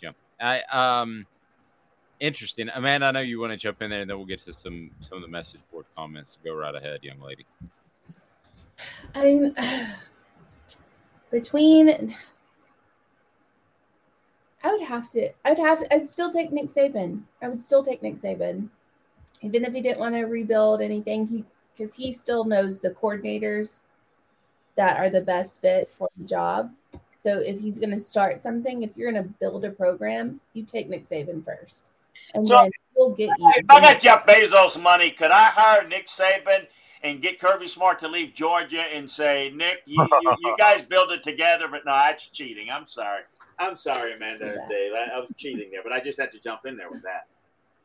Yeah. 0.00 0.10
I 0.40 0.62
um 0.72 1.26
interesting. 2.18 2.68
Amanda, 2.74 3.06
I 3.06 3.10
know 3.12 3.20
you 3.20 3.38
want 3.38 3.52
to 3.52 3.56
jump 3.56 3.80
in 3.82 3.90
there 3.90 4.00
and 4.00 4.10
then 4.10 4.16
we'll 4.16 4.26
get 4.26 4.44
to 4.44 4.52
some 4.52 4.90
some 5.00 5.18
of 5.18 5.22
the 5.22 5.28
message 5.28 5.60
board 5.70 5.86
comments. 5.96 6.38
Go 6.44 6.54
right 6.54 6.74
ahead, 6.74 7.04
young 7.04 7.20
lady. 7.20 7.46
I 9.14 9.24
mean, 9.24 9.54
between, 11.30 12.14
I 14.66 14.72
would 14.72 14.80
have 14.82 15.08
to, 15.10 15.30
I 15.44 15.50
would 15.50 15.60
have 15.60 15.78
to, 15.78 15.94
I'd 15.94 16.08
still 16.08 16.32
take 16.32 16.50
Nick 16.50 16.66
Saban. 16.66 17.22
I 17.40 17.48
would 17.48 17.62
still 17.62 17.84
take 17.84 18.02
Nick 18.02 18.16
Saban, 18.16 18.68
even 19.40 19.64
if 19.64 19.72
he 19.72 19.80
didn't 19.80 20.00
want 20.00 20.16
to 20.16 20.24
rebuild 20.24 20.82
anything. 20.82 21.28
He 21.28 21.44
because 21.72 21.94
he 21.94 22.10
still 22.10 22.44
knows 22.44 22.80
the 22.80 22.90
coordinators 22.90 23.82
that 24.74 24.98
are 24.98 25.08
the 25.08 25.20
best 25.20 25.60
fit 25.60 25.88
for 25.94 26.08
the 26.16 26.24
job. 26.24 26.72
So 27.20 27.38
if 27.38 27.60
he's 27.60 27.78
going 27.78 27.92
to 27.92 28.00
start 28.00 28.42
something, 28.42 28.82
if 28.82 28.96
you're 28.96 29.12
going 29.12 29.22
to 29.22 29.30
build 29.38 29.64
a 29.64 29.70
program, 29.70 30.40
you 30.52 30.64
take 30.64 30.88
Nick 30.88 31.04
Saban 31.04 31.44
first, 31.44 31.86
and 32.34 32.46
So- 32.48 32.56
then 32.56 32.70
he'll 32.94 33.10
get 33.14 33.30
you. 33.38 33.52
If 33.54 33.66
I 33.70 33.80
got 33.80 34.00
Jeff 34.00 34.26
Bezos 34.26 34.82
money, 34.82 35.12
could 35.12 35.30
I 35.30 35.44
hire 35.44 35.86
Nick 35.86 36.06
Saban 36.06 36.66
and 37.04 37.22
get 37.22 37.38
Kirby 37.38 37.68
Smart 37.68 38.00
to 38.00 38.08
leave 38.08 38.34
Georgia 38.34 38.82
and 38.82 39.08
say, 39.08 39.52
Nick, 39.54 39.82
you, 39.86 40.02
you, 40.22 40.36
you 40.40 40.56
guys 40.58 40.82
build 40.82 41.12
it 41.12 41.22
together? 41.22 41.68
But 41.68 41.84
no, 41.84 41.94
that's 41.94 42.26
cheating. 42.26 42.68
I'm 42.68 42.88
sorry. 42.88 43.22
I'm 43.58 43.76
sorry, 43.76 44.12
Amanda 44.14 44.50
and 44.52 44.68
Dave. 44.68 44.92
I, 44.92 45.16
I 45.16 45.18
was 45.20 45.28
cheating 45.36 45.70
there, 45.70 45.82
but 45.82 45.92
I 45.92 46.00
just 46.00 46.20
had 46.20 46.30
to 46.32 46.38
jump 46.40 46.66
in 46.66 46.76
there 46.76 46.90
with 46.90 47.02
that. 47.02 47.26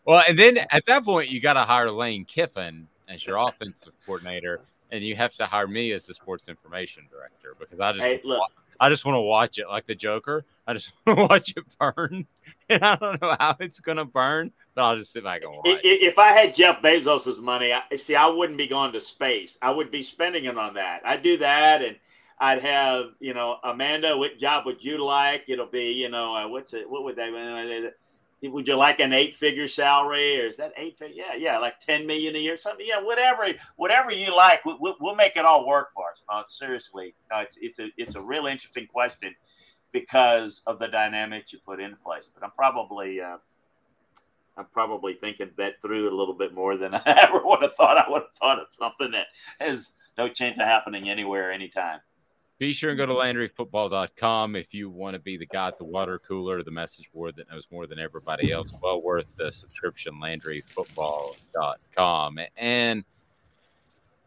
Well, 0.05 0.23
and 0.27 0.37
then 0.37 0.57
at 0.71 0.85
that 0.87 1.05
point, 1.05 1.29
you 1.29 1.39
got 1.39 1.53
to 1.53 1.61
hire 1.61 1.91
Lane 1.91 2.25
Kiffin 2.25 2.87
as 3.07 3.25
your 3.25 3.37
offensive 3.37 3.93
coordinator, 4.05 4.61
and 4.91 5.03
you 5.03 5.15
have 5.15 5.33
to 5.35 5.45
hire 5.45 5.67
me 5.67 5.91
as 5.93 6.05
the 6.07 6.13
sports 6.13 6.47
information 6.49 7.03
director 7.11 7.55
because 7.59 7.79
I 7.79 7.91
just 7.93 8.03
Hey, 8.03 8.21
look. 8.23 8.41
I 8.79 8.89
just 8.89 9.05
want 9.05 9.15
to 9.15 9.21
watch 9.21 9.59
it 9.59 9.67
like 9.69 9.85
the 9.85 9.93
Joker. 9.93 10.43
I 10.65 10.73
just 10.73 10.91
want 11.05 11.19
to 11.19 11.25
watch 11.27 11.53
it 11.55 11.63
burn, 11.79 12.25
and 12.69 12.83
I 12.83 12.95
don't 12.95 13.21
know 13.21 13.35
how 13.39 13.55
it's 13.59 13.79
gonna 13.79 14.05
burn, 14.05 14.51
but 14.73 14.83
I'll 14.83 14.97
just 14.97 15.11
sit 15.13 15.23
back 15.23 15.43
and 15.43 15.51
watch. 15.51 15.67
I- 15.67 15.73
i- 15.73 15.79
If 15.83 16.17
I 16.17 16.29
had 16.29 16.55
Jeff 16.55 16.81
Bezos's 16.81 17.37
money, 17.37 17.71
I, 17.73 17.95
see, 17.97 18.15
I 18.15 18.25
wouldn't 18.27 18.57
be 18.57 18.65
going 18.67 18.91
to 18.93 18.99
space. 18.99 19.57
I 19.61 19.69
would 19.69 19.91
be 19.91 20.01
spending 20.01 20.45
it 20.45 20.57
on 20.57 20.73
that. 20.73 21.01
I'd 21.05 21.21
do 21.21 21.37
that, 21.37 21.83
and 21.83 21.95
I'd 22.41 22.61
have, 22.63 23.11
you 23.19 23.35
know, 23.35 23.57
Amanda, 23.63 24.17
what 24.17 24.39
job 24.39 24.65
would 24.65 24.83
you 24.83 25.03
like? 25.05 25.43
It'll 25.47 25.67
be, 25.67 25.91
you 25.91 26.09
know, 26.09 26.35
uh, 26.35 26.47
what's 26.47 26.73
it? 26.73 26.89
What 26.89 27.03
would 27.03 27.15
they? 27.15 27.29
uh, 27.29 27.89
Would 28.49 28.67
you 28.67 28.75
like 28.75 28.99
an 28.99 29.13
eight-figure 29.13 29.67
salary, 29.67 30.41
or 30.41 30.47
is 30.47 30.57
that 30.57 30.73
eight? 30.75 30.97
fig- 30.97 31.13
Yeah, 31.15 31.35
yeah, 31.37 31.59
like 31.59 31.77
ten 31.79 32.07
million 32.07 32.35
a 32.35 32.39
year, 32.39 32.55
or 32.55 32.57
something. 32.57 32.85
Yeah, 32.89 32.99
whatever, 32.99 33.47
whatever 33.75 34.11
you 34.11 34.35
like. 34.35 34.65
we- 34.65 34.75
We'll, 34.79 34.95
we'll 34.99 35.15
make 35.15 35.35
it 35.37 35.45
all 35.45 35.67
work 35.67 35.89
for 35.93 36.09
us. 36.09 36.23
Uh, 36.27 36.41
seriously, 36.47 37.13
no, 37.29 37.41
it's 37.41 37.57
it's 37.61 37.77
a 37.79 37.89
it's 37.97 38.15
a 38.15 38.21
real 38.21 38.47
interesting 38.47 38.87
question 38.87 39.35
because 39.91 40.63
of 40.65 40.79
the 40.79 40.87
dynamics 40.87 41.53
you 41.53 41.59
put 41.63 41.79
in 41.79 41.95
place. 42.03 42.27
But 42.33 42.43
I'm 42.43 42.51
probably. 42.57 43.21
Uh, 43.21 43.37
I'm 44.57 44.65
probably 44.73 45.13
thinking 45.13 45.49
that 45.57 45.81
through 45.81 46.09
a 46.09 46.15
little 46.17 46.33
bit 46.33 46.53
more 46.53 46.75
than 46.75 46.93
I 46.95 47.01
ever 47.05 47.39
would 47.43 47.61
have 47.61 47.75
thought. 47.75 47.97
I 47.97 48.09
would 48.09 48.23
have 48.23 48.33
thought 48.39 48.59
of 48.59 48.67
something 48.71 49.11
that 49.11 49.27
has 49.59 49.93
no 50.17 50.27
chance 50.27 50.57
of 50.59 50.65
happening 50.65 51.07
anywhere, 51.09 51.51
anytime. 51.51 51.99
Be 52.61 52.71
sure 52.73 52.91
and 52.91 52.97
go 52.99 53.07
to 53.07 53.13
LandryFootball.com 53.13 54.55
if 54.55 54.71
you 54.71 54.91
want 54.91 55.15
to 55.15 55.21
be 55.23 55.35
the 55.35 55.47
guy 55.47 55.69
at 55.69 55.79
the 55.79 55.83
water 55.83 56.19
cooler, 56.19 56.61
the 56.61 56.69
message 56.69 57.11
board 57.11 57.35
that 57.37 57.49
knows 57.49 57.67
more 57.71 57.87
than 57.87 57.97
everybody 57.97 58.51
else. 58.51 58.77
Well 58.83 59.01
worth 59.01 59.35
the 59.35 59.51
subscription, 59.51 60.21
LandryFootball.com. 60.21 62.39
And 62.57 63.03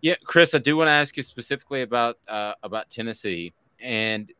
yeah, 0.00 0.16
Chris, 0.24 0.52
I 0.52 0.58
do 0.58 0.76
want 0.76 0.88
to 0.88 0.92
ask 0.92 1.16
you 1.16 1.22
specifically 1.22 1.82
about 1.82 2.18
uh, 2.26 2.54
about 2.64 2.90
Tennessee 2.90 3.52
and 3.78 4.32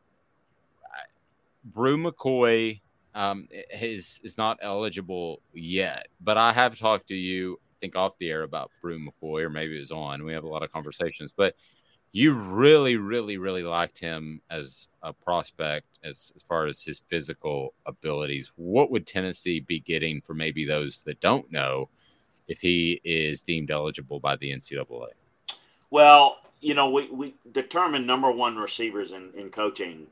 Bru 1.64 1.96
McCoy 1.96 2.80
um, 3.14 3.46
is 3.72 4.18
is 4.24 4.36
not 4.36 4.58
eligible 4.60 5.40
yet, 5.52 6.08
but 6.20 6.36
I 6.36 6.52
have 6.52 6.76
talked 6.76 7.06
to 7.10 7.14
you, 7.14 7.60
I 7.62 7.74
think, 7.80 7.94
off 7.94 8.18
the 8.18 8.28
air 8.28 8.42
about 8.42 8.72
Bru 8.82 8.98
McCoy, 8.98 9.42
or 9.42 9.50
maybe 9.50 9.76
it 9.76 9.80
was 9.80 9.92
on. 9.92 10.24
We 10.24 10.32
have 10.32 10.42
a 10.42 10.48
lot 10.48 10.64
of 10.64 10.72
conversations, 10.72 11.30
but 11.36 11.54
you 12.14 12.32
really, 12.32 12.96
really, 12.96 13.38
really 13.38 13.64
liked 13.64 13.98
him 13.98 14.40
as 14.48 14.86
a 15.02 15.12
prospect 15.12 15.88
as, 16.04 16.32
as 16.36 16.42
far 16.42 16.66
as 16.66 16.80
his 16.80 17.02
physical 17.08 17.74
abilities. 17.86 18.52
What 18.54 18.92
would 18.92 19.04
Tennessee 19.04 19.58
be 19.58 19.80
getting 19.80 20.20
for 20.20 20.32
maybe 20.32 20.64
those 20.64 21.02
that 21.06 21.18
don't 21.18 21.50
know 21.50 21.88
if 22.46 22.60
he 22.60 23.00
is 23.02 23.42
deemed 23.42 23.72
eligible 23.72 24.20
by 24.20 24.36
the 24.36 24.52
NCAA? 24.52 25.08
Well, 25.90 26.36
you 26.60 26.74
know, 26.74 26.88
we, 26.88 27.10
we 27.10 27.34
determine 27.50 28.06
number 28.06 28.30
one 28.30 28.58
receivers 28.58 29.10
in, 29.10 29.32
in 29.36 29.50
coaching 29.50 30.06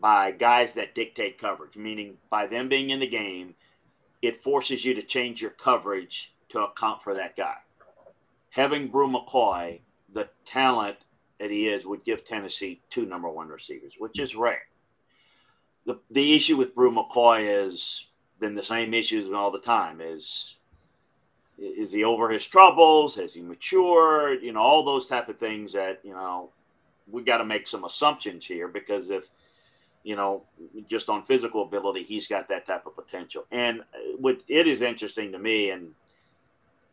by 0.00 0.30
guys 0.30 0.74
that 0.74 0.94
dictate 0.94 1.36
coverage, 1.36 1.74
meaning 1.74 2.16
by 2.30 2.46
them 2.46 2.68
being 2.68 2.90
in 2.90 3.00
the 3.00 3.08
game, 3.08 3.56
it 4.22 4.40
forces 4.40 4.84
you 4.84 4.94
to 4.94 5.02
change 5.02 5.42
your 5.42 5.50
coverage 5.50 6.32
to 6.50 6.60
account 6.60 7.02
for 7.02 7.12
that 7.12 7.36
guy. 7.36 7.56
Having 8.50 8.86
Bru 8.86 9.08
McCoy, 9.08 9.80
the 10.12 10.28
talent 10.44 10.98
that 11.40 11.50
he 11.50 11.68
is, 11.68 11.86
would 11.86 12.04
give 12.04 12.22
Tennessee 12.22 12.80
two 12.90 13.06
number 13.06 13.28
one 13.28 13.48
receivers, 13.48 13.94
which 13.98 14.18
hmm. 14.18 14.22
is 14.22 14.36
rare. 14.36 14.62
The, 15.86 15.98
the 16.10 16.34
issue 16.34 16.56
with 16.56 16.74
Bru 16.74 16.92
McCoy 16.92 17.46
has 17.48 18.08
been 18.38 18.54
the 18.54 18.62
same 18.62 18.94
issues 18.94 19.32
all 19.32 19.50
the 19.50 19.60
time 19.60 20.00
is 20.00 20.58
is 21.58 21.92
he 21.92 22.04
over 22.04 22.30
his 22.30 22.46
troubles? 22.46 23.14
Has 23.16 23.34
he 23.34 23.42
matured? 23.42 24.42
You 24.42 24.52
know, 24.52 24.60
all 24.60 24.82
those 24.82 25.06
type 25.06 25.28
of 25.28 25.38
things 25.38 25.74
that, 25.74 26.00
you 26.02 26.14
know, 26.14 26.48
we 27.10 27.22
got 27.22 27.38
to 27.38 27.44
make 27.44 27.66
some 27.66 27.84
assumptions 27.84 28.46
here 28.46 28.66
because 28.66 29.10
if, 29.10 29.28
you 30.02 30.16
know, 30.16 30.44
just 30.88 31.10
on 31.10 31.26
physical 31.26 31.62
ability, 31.62 32.02
he's 32.02 32.26
got 32.26 32.48
that 32.48 32.66
type 32.66 32.86
of 32.86 32.96
potential. 32.96 33.44
And 33.50 33.80
uh, 33.80 34.16
what 34.18 34.42
it 34.48 34.66
is 34.66 34.80
interesting 34.80 35.32
to 35.32 35.38
me, 35.38 35.70
and, 35.70 35.90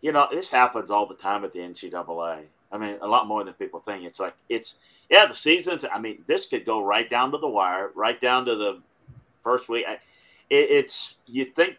you 0.01 0.11
know, 0.11 0.27
this 0.29 0.49
happens 0.49 0.91
all 0.91 1.05
the 1.05 1.15
time 1.15 1.45
at 1.45 1.53
the 1.53 1.59
NCAA. 1.59 2.43
I 2.71 2.77
mean, 2.77 2.97
a 3.01 3.07
lot 3.07 3.27
more 3.27 3.43
than 3.43 3.53
people 3.53 3.79
think. 3.79 4.03
It's 4.05 4.19
like, 4.19 4.35
it's, 4.49 4.75
yeah, 5.09 5.25
the 5.25 5.33
seasons, 5.33 5.85
I 5.91 5.99
mean, 5.99 6.23
this 6.27 6.47
could 6.47 6.65
go 6.65 6.83
right 6.83 7.09
down 7.09 7.31
to 7.31 7.37
the 7.37 7.47
wire, 7.47 7.91
right 7.95 8.19
down 8.19 8.45
to 8.45 8.55
the 8.55 8.81
first 9.41 9.69
week. 9.69 9.85
It, 9.87 9.99
it's, 10.49 11.17
you 11.27 11.45
think, 11.45 11.77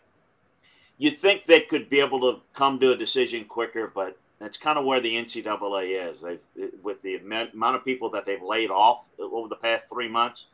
you 0.97 1.11
think 1.11 1.45
they 1.45 1.61
could 1.61 1.91
be 1.91 2.01
able 2.01 2.21
to 2.21 2.41
come 2.55 2.81
to 2.81 2.93
a 2.93 2.97
decision 2.97 3.45
quicker, 3.45 3.91
but 3.95 4.19
That's 4.39 4.57
kind 4.57 4.79
of 4.79 4.85
where 4.85 5.01
the 5.01 5.15
NCAA 5.17 6.13
is. 6.13 6.21
They've 6.21 6.71
with 6.83 7.03
the 7.03 7.17
amount 7.17 7.77
of 7.77 7.85
people 7.85 8.11
that 8.11 8.25
they've 8.25 8.43
laid 8.43 8.71
off 8.71 9.05
over 9.19 9.49
the 9.49 9.57
past 9.57 9.89
three 9.89 10.09
months. 10.09 10.47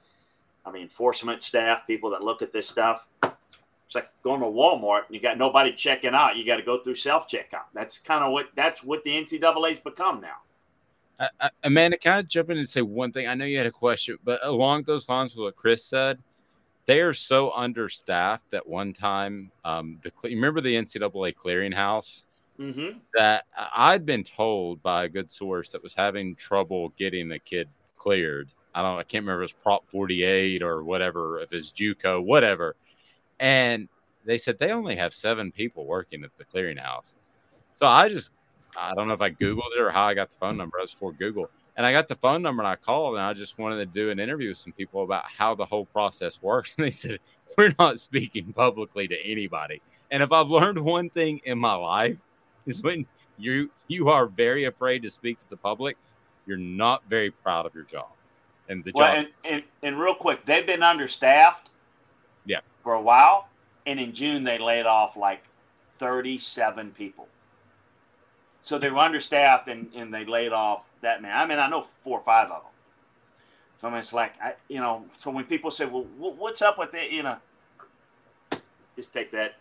I 0.65 0.73
mean, 0.73 0.83
enforcement 0.83 1.43
staff, 1.43 1.87
people 1.87 2.11
that 2.11 2.23
look 2.23 2.41
at 2.41 2.53
this 2.53 2.69
stuff. 2.69 3.07
It's 3.87 3.95
like 3.95 4.09
going 4.23 4.41
to 4.41 4.47
Walmart 4.47 5.07
and 5.07 5.15
you 5.15 5.21
got 5.21 5.39
nobody 5.39 5.73
checking 5.73 6.15
out. 6.15 6.37
You 6.37 6.47
got 6.47 6.57
to 6.57 6.63
go 6.63 6.79
through 6.79 6.95
self 6.95 7.29
checkout. 7.29 7.67
That's 7.75 7.99
kind 7.99 8.25
of 8.25 8.33
what 8.33 8.49
that's 8.55 8.83
what 8.83 9.05
the 9.05 9.11
NCAA's 9.11 9.81
become 9.81 10.21
now. 10.21 10.37
Uh, 11.41 11.49
Amanda, 11.63 11.97
can 11.97 12.13
I 12.13 12.23
jump 12.23 12.51
in 12.51 12.59
and 12.59 12.69
say 12.69 12.83
one 12.83 13.13
thing? 13.13 13.29
I 13.29 13.35
know 13.35 13.45
you 13.45 13.57
had 13.57 13.67
a 13.67 13.73
question, 13.73 14.19
but 14.25 14.41
along 14.43 14.83
those 14.83 15.09
lines 15.09 15.35
with 15.37 15.45
what 15.45 15.57
Chris 15.57 15.85
said, 15.85 16.19
they 16.87 17.01
are 17.01 17.15
so 17.15 17.53
understaffed 17.53 18.51
that 18.51 18.67
one 18.67 18.93
time, 18.93 19.51
um, 19.65 20.01
the 20.03 20.11
you 20.29 20.37
remember 20.37 20.61
the 20.61 20.75
NCAA 20.75 21.35
clearinghouse 21.35 22.25
mm-hmm. 22.59 22.99
that 23.15 23.45
I'd 23.57 24.05
been 24.05 24.25
told 24.25 24.83
by 24.83 25.05
a 25.05 25.09
good 25.09 25.31
source 25.31 25.71
that 25.71 25.83
was 25.83 25.95
having 25.95 26.35
trouble 26.35 26.93
getting 26.99 27.29
the 27.29 27.39
kid 27.39 27.69
cleared. 27.97 28.49
I 28.75 28.83
don't, 28.83 28.99
I 28.99 29.05
can't 29.05 29.23
remember 29.23 29.45
if 29.45 29.51
it 29.51 29.55
was 29.55 29.63
Prop 29.63 29.89
48 29.89 30.63
or 30.63 30.83
whatever, 30.83 31.41
if 31.41 31.53
it's 31.53 31.71
JUCO, 31.71 32.25
whatever. 32.25 32.75
And 33.41 33.89
they 34.25 34.39
said 34.39 34.59
they 34.59 34.71
only 34.71 34.97
have 34.97 35.15
seven 35.15 35.53
people 35.53 35.87
working 35.87 36.25
at 36.25 36.31
the 36.39 36.45
clearinghouse. 36.45 37.15
So 37.77 37.87
I 37.87 38.09
just, 38.09 38.31
I 38.77 38.95
don't 38.95 39.09
know 39.09 39.15
if 39.15 39.21
I 39.21 39.31
Googled 39.31 39.77
it 39.77 39.81
or 39.81 39.91
how 39.91 40.05
I 40.05 40.15
got 40.15 40.31
the 40.31 40.37
phone 40.39 40.57
number. 40.57 40.79
I 40.79 40.83
was 40.83 40.93
for 40.93 41.13
Google. 41.13 41.51
And 41.77 41.85
I 41.85 41.93
got 41.93 42.09
the 42.09 42.17
phone 42.17 42.41
number 42.41 42.63
and 42.63 42.69
I 42.69 42.77
called 42.77 43.15
and 43.15 43.23
I 43.23 43.33
just 43.33 43.59
wanted 43.59 43.77
to 43.77 43.87
do 43.87 44.11
an 44.11 44.21
interview 44.21 44.51
with 44.51 44.59
some 44.59 44.73
people 44.73 45.03
about 45.03 45.25
how 45.25 45.55
the 45.55 45.65
whole 45.65 45.87
process 45.87 46.41
works. 46.41 46.75
And 46.79 46.85
they 46.87 46.91
said, 46.91 47.19
We're 47.59 47.75
not 47.79 48.01
speaking 48.01 48.53
publicly 48.53 49.09
to 49.09 49.17
anybody. 49.25 49.83
And 50.11 50.23
if 50.23 50.31
I've 50.31 50.49
learned 50.49 50.79
one 50.79 51.11
thing 51.11 51.41
in 51.45 51.59
my 51.59 51.75
life, 51.75 52.17
is 52.67 52.83
when 52.83 53.07
you 53.37 53.71
you 53.89 54.09
are 54.09 54.27
very 54.27 54.65
afraid 54.65 55.03
to 55.03 55.11
speak 55.11 55.39
to 55.41 55.51
the 55.51 55.57
public, 55.57 55.97
you're 56.47 56.57
not 56.57 57.03
very 57.09 57.31
proud 57.31 57.67
of 57.67 57.75
your 57.75 57.85
job. 57.85 58.09
And 58.69 58.85
the 58.85 58.93
well, 58.95 59.09
job 59.09 59.27
and, 59.45 59.55
and, 59.55 59.63
and 59.83 60.01
real 60.01 60.15
quick, 60.15 60.45
they've 60.45 60.67
been 60.67 60.83
understaffed 60.83 61.71
yeah. 62.47 62.61
for 62.83 62.95
a 62.95 63.01
while. 63.01 63.49
And 63.87 64.01
in 64.01 64.13
June 64.13 64.45
they 64.45 64.59
laid 64.59 64.87
off 64.87 65.17
like 65.17 65.45
37 65.99 66.93
people. 66.93 67.29
So 68.63 68.79
they 68.79 68.91
were 68.91 68.99
understaffed 68.99 69.69
and, 69.69 69.91
and 69.95 70.13
they 70.13 70.25
laid 70.25 70.53
off 70.53 70.91
that 71.03 71.21
man. 71.21 71.37
I 71.37 71.47
mean, 71.47 71.59
I 71.59 71.69
know 71.69 71.83
four 71.83 72.19
or 72.19 72.25
five 72.25 72.47
of 72.51 72.63
them. 72.63 72.73
So 73.81 73.89
I 73.89 73.91
mean, 73.91 73.99
it's 73.99 74.13
like, 74.13 74.35
I, 74.43 74.55
you 74.69 74.79
know, 74.79 75.05
so 75.19 75.31
when 75.31 75.45
people 75.45 75.71
say, 75.71 75.85
well, 75.85 76.07
what's 76.19 76.63
up 76.63 76.79
with 76.79 76.95
it? 76.95 77.11
You 77.11 77.25
know, 77.25 77.37
just 78.97 79.13
take 79.13 79.31
that 79.33 79.57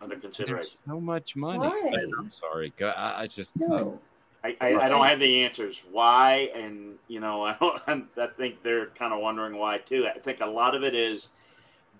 under 0.00 0.16
consideration. 0.16 0.76
There's 0.84 0.96
so 0.96 1.00
much 1.00 1.36
money. 1.36 1.58
Why? 1.60 2.06
I'm 2.18 2.32
sorry. 2.32 2.72
I, 2.80 3.22
I 3.22 3.26
just 3.28 3.54
no. 3.56 4.00
Uh, 4.44 4.46
I, 4.48 4.56
I, 4.60 4.74
I, 4.74 4.88
don't 4.88 5.06
have 5.06 5.20
the 5.20 5.44
answers 5.44 5.84
why, 5.92 6.50
and 6.54 6.96
you 7.06 7.20
know, 7.20 7.44
I 7.46 7.56
don't. 7.60 8.08
I 8.16 8.26
think 8.26 8.62
they're 8.62 8.86
kind 8.86 9.12
of 9.12 9.20
wondering 9.20 9.56
why 9.56 9.78
too. 9.78 10.08
I 10.12 10.18
think 10.18 10.40
a 10.40 10.46
lot 10.46 10.74
of 10.74 10.82
it 10.82 10.94
is 10.94 11.28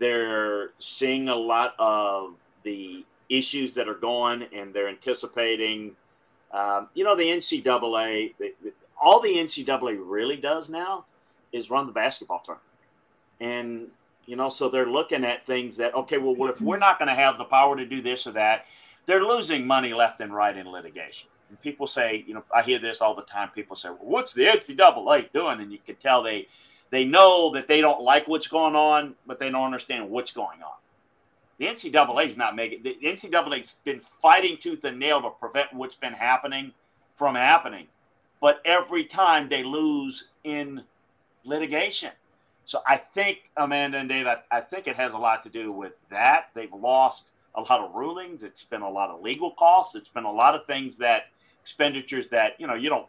they're 0.02 0.70
seeing 0.78 1.28
a 1.28 1.34
lot 1.34 1.74
of 1.78 2.34
the 2.64 3.04
issues 3.28 3.74
that 3.74 3.88
are 3.88 3.94
going, 3.94 4.46
and 4.52 4.74
they're 4.74 4.88
anticipating 4.88 5.96
um, 6.52 6.88
you 6.94 7.04
know, 7.04 7.16
the 7.16 7.24
NCAA, 7.24 8.34
all 9.00 9.20
the 9.20 9.34
NCAA 9.36 9.98
really 10.04 10.36
does 10.36 10.68
now 10.68 11.06
is 11.52 11.70
run 11.70 11.86
the 11.86 11.92
basketball 11.92 12.42
tournament. 12.44 12.68
And, 13.40 13.88
you 14.26 14.36
know, 14.36 14.48
so 14.48 14.68
they're 14.68 14.86
looking 14.86 15.24
at 15.24 15.46
things 15.46 15.76
that, 15.78 15.94
okay, 15.94 16.18
well, 16.18 16.34
well 16.34 16.52
if 16.52 16.60
we're 16.60 16.78
not 16.78 16.98
going 16.98 17.08
to 17.08 17.14
have 17.14 17.38
the 17.38 17.44
power 17.44 17.76
to 17.76 17.86
do 17.86 18.02
this 18.02 18.26
or 18.26 18.32
that, 18.32 18.66
they're 19.06 19.24
losing 19.24 19.66
money 19.66 19.92
left 19.94 20.20
and 20.20 20.32
right 20.32 20.56
in 20.56 20.70
litigation. 20.70 21.28
And 21.48 21.60
people 21.60 21.86
say, 21.86 22.24
you 22.26 22.34
know, 22.34 22.44
I 22.54 22.62
hear 22.62 22.78
this 22.78 23.00
all 23.00 23.14
the 23.14 23.22
time. 23.22 23.48
People 23.50 23.74
say, 23.74 23.88
well, 23.88 23.98
what's 24.02 24.32
the 24.32 24.44
NCAA 24.44 25.32
doing? 25.32 25.60
And 25.60 25.72
you 25.72 25.78
can 25.84 25.96
tell 25.96 26.22
they, 26.22 26.48
they 26.92 27.06
know 27.06 27.50
that 27.54 27.68
they 27.68 27.80
don't 27.80 28.02
like 28.02 28.28
what's 28.28 28.46
going 28.46 28.76
on, 28.76 29.14
but 29.26 29.40
they 29.40 29.48
don't 29.50 29.64
understand 29.64 30.10
what's 30.10 30.30
going 30.30 30.62
on. 30.62 30.74
The 31.58 31.64
NCAA 31.66 32.26
is 32.26 32.36
not 32.36 32.54
making. 32.54 32.82
The 32.82 32.98
NCAA's 33.02 33.78
been 33.82 34.00
fighting 34.00 34.58
tooth 34.60 34.84
and 34.84 34.98
nail 34.98 35.22
to 35.22 35.30
prevent 35.30 35.72
what's 35.72 35.96
been 35.96 36.12
happening 36.12 36.72
from 37.14 37.34
happening, 37.34 37.86
but 38.42 38.60
every 38.66 39.04
time 39.04 39.48
they 39.48 39.64
lose 39.64 40.28
in 40.44 40.82
litigation. 41.44 42.10
So 42.66 42.80
I 42.86 42.98
think 42.98 43.50
Amanda 43.56 43.98
and 43.98 44.08
Dave, 44.08 44.26
I, 44.26 44.38
I 44.50 44.60
think 44.60 44.86
it 44.86 44.96
has 44.96 45.14
a 45.14 45.18
lot 45.18 45.42
to 45.44 45.48
do 45.48 45.72
with 45.72 45.94
that. 46.10 46.48
They've 46.54 46.72
lost 46.72 47.30
a 47.54 47.62
lot 47.62 47.80
of 47.80 47.94
rulings. 47.94 48.42
It's 48.42 48.64
been 48.64 48.82
a 48.82 48.90
lot 48.90 49.08
of 49.08 49.22
legal 49.22 49.52
costs. 49.52 49.94
It's 49.94 50.08
been 50.10 50.24
a 50.24 50.32
lot 50.32 50.54
of 50.54 50.66
things 50.66 50.98
that 50.98 51.24
expenditures 51.62 52.28
that 52.28 52.60
you 52.60 52.66
know 52.66 52.74
you 52.74 52.90
don't 52.90 53.06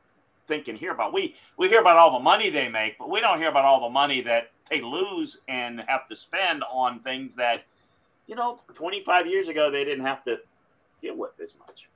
think 0.47 0.67
and 0.67 0.77
hear 0.77 0.91
about. 0.91 1.13
We 1.13 1.35
we 1.57 1.69
hear 1.69 1.81
about 1.81 1.97
all 1.97 2.11
the 2.11 2.23
money 2.23 2.49
they 2.49 2.69
make, 2.69 2.97
but 2.97 3.09
we 3.09 3.21
don't 3.21 3.39
hear 3.39 3.49
about 3.49 3.65
all 3.65 3.81
the 3.81 3.89
money 3.89 4.21
that 4.21 4.51
they 4.69 4.81
lose 4.81 5.39
and 5.47 5.81
have 5.87 6.07
to 6.07 6.15
spend 6.15 6.63
on 6.71 6.99
things 6.99 7.35
that 7.35 7.63
you 8.27 8.35
know, 8.35 8.59
25 8.73 9.27
years 9.27 9.47
ago, 9.47 9.69
they 9.69 9.83
didn't 9.83 10.05
have 10.05 10.23
to 10.25 10.39
deal 11.01 11.17
with 11.17 11.31
as 11.41 11.53
much. 11.59 11.89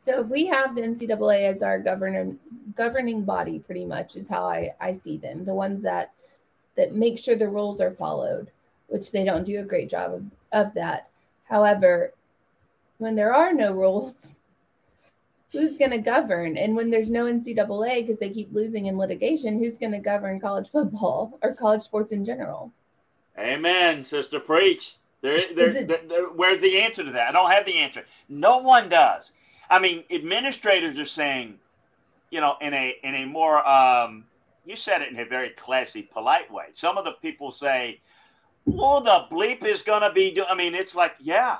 So 0.00 0.20
if 0.20 0.28
we 0.28 0.46
have 0.46 0.74
the 0.74 0.82
NCAA 0.82 1.42
as 1.50 1.62
our 1.62 1.78
governing 1.78 2.38
governing 2.74 3.24
body, 3.24 3.58
pretty 3.58 3.84
much 3.84 4.14
is 4.14 4.28
how 4.28 4.44
I, 4.44 4.74
I 4.80 4.92
see 4.92 5.16
them, 5.16 5.44
the 5.44 5.54
ones 5.54 5.82
that 5.82 6.12
that 6.76 6.94
make 6.94 7.18
sure 7.18 7.34
the 7.34 7.48
rules 7.48 7.80
are 7.80 7.90
followed, 7.90 8.50
which 8.88 9.10
they 9.10 9.24
don't 9.24 9.44
do 9.44 9.58
a 9.58 9.64
great 9.64 9.88
job 9.88 10.12
of, 10.12 10.24
of 10.52 10.74
that. 10.74 11.08
However, 11.44 12.12
when 12.98 13.14
there 13.14 13.32
are 13.34 13.52
no 13.52 13.72
rules, 13.72 14.38
who's 15.56 15.76
going 15.76 15.90
to 15.90 15.98
govern? 15.98 16.56
And 16.56 16.76
when 16.76 16.90
there's 16.90 17.10
no 17.10 17.24
NCAA 17.24 18.00
because 18.00 18.18
they 18.18 18.30
keep 18.30 18.52
losing 18.52 18.86
in 18.86 18.98
litigation, 18.98 19.58
who's 19.58 19.78
going 19.78 19.92
to 19.92 19.98
govern 19.98 20.40
college 20.40 20.68
football 20.70 21.38
or 21.42 21.54
college 21.54 21.82
sports 21.82 22.12
in 22.12 22.24
general? 22.24 22.72
Amen, 23.38 24.04
sister. 24.04 24.40
Preach. 24.40 24.96
There, 25.22 25.38
there, 25.54 25.76
it, 25.76 26.08
there, 26.08 26.26
where's 26.26 26.60
the 26.60 26.80
answer 26.80 27.02
to 27.02 27.10
that? 27.12 27.28
I 27.28 27.32
don't 27.32 27.50
have 27.50 27.66
the 27.66 27.78
answer. 27.78 28.04
No 28.28 28.58
one 28.58 28.88
does. 28.88 29.32
I 29.68 29.78
mean, 29.78 30.04
administrators 30.10 30.98
are 30.98 31.06
saying, 31.06 31.58
you 32.30 32.40
know, 32.40 32.56
in 32.60 32.72
a 32.74 32.96
in 33.02 33.14
a 33.14 33.24
more 33.24 33.66
um, 33.66 34.24
you 34.64 34.76
said 34.76 35.02
it 35.02 35.10
in 35.10 35.18
a 35.18 35.24
very 35.24 35.50
classy, 35.50 36.02
polite 36.02 36.52
way. 36.52 36.66
Some 36.72 36.98
of 36.98 37.04
the 37.04 37.12
people 37.12 37.50
say, 37.50 38.00
"Well, 38.66 39.00
the 39.00 39.26
bleep 39.30 39.64
is 39.64 39.82
going 39.82 40.02
to 40.02 40.12
be." 40.12 40.34
Do-. 40.34 40.44
I 40.44 40.54
mean, 40.54 40.74
it's 40.74 40.94
like, 40.94 41.14
yeah, 41.20 41.58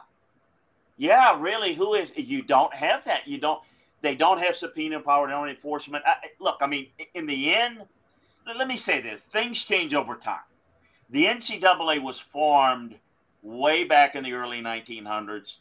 yeah, 0.97 1.41
really. 1.41 1.75
Who 1.75 1.95
is? 1.95 2.13
You 2.17 2.43
don't 2.43 2.75
have 2.75 3.05
that. 3.05 3.27
You 3.27 3.39
don't. 3.39 3.61
They 4.07 4.15
don't 4.15 4.39
have 4.39 4.55
subpoena 4.55 5.01
power. 5.01 5.27
They 5.27 5.33
don't 5.33 5.49
enforcement. 5.49 6.05
I, 6.07 6.29
look, 6.39 6.59
I 6.61 6.69
mean, 6.69 6.87
in 7.15 7.27
the 7.27 7.53
end, 7.53 7.83
let 8.47 8.69
me 8.69 8.77
say 8.77 9.01
this: 9.01 9.25
things 9.25 9.65
change 9.65 9.95
over 9.95 10.15
time. 10.15 10.47
The 11.11 11.25
NCAA 11.25 12.01
was 12.01 12.21
formed 12.21 12.95
way 13.43 13.83
back 13.83 14.15
in 14.15 14.23
the 14.23 14.33
early 14.35 14.61
1900s 14.61 15.57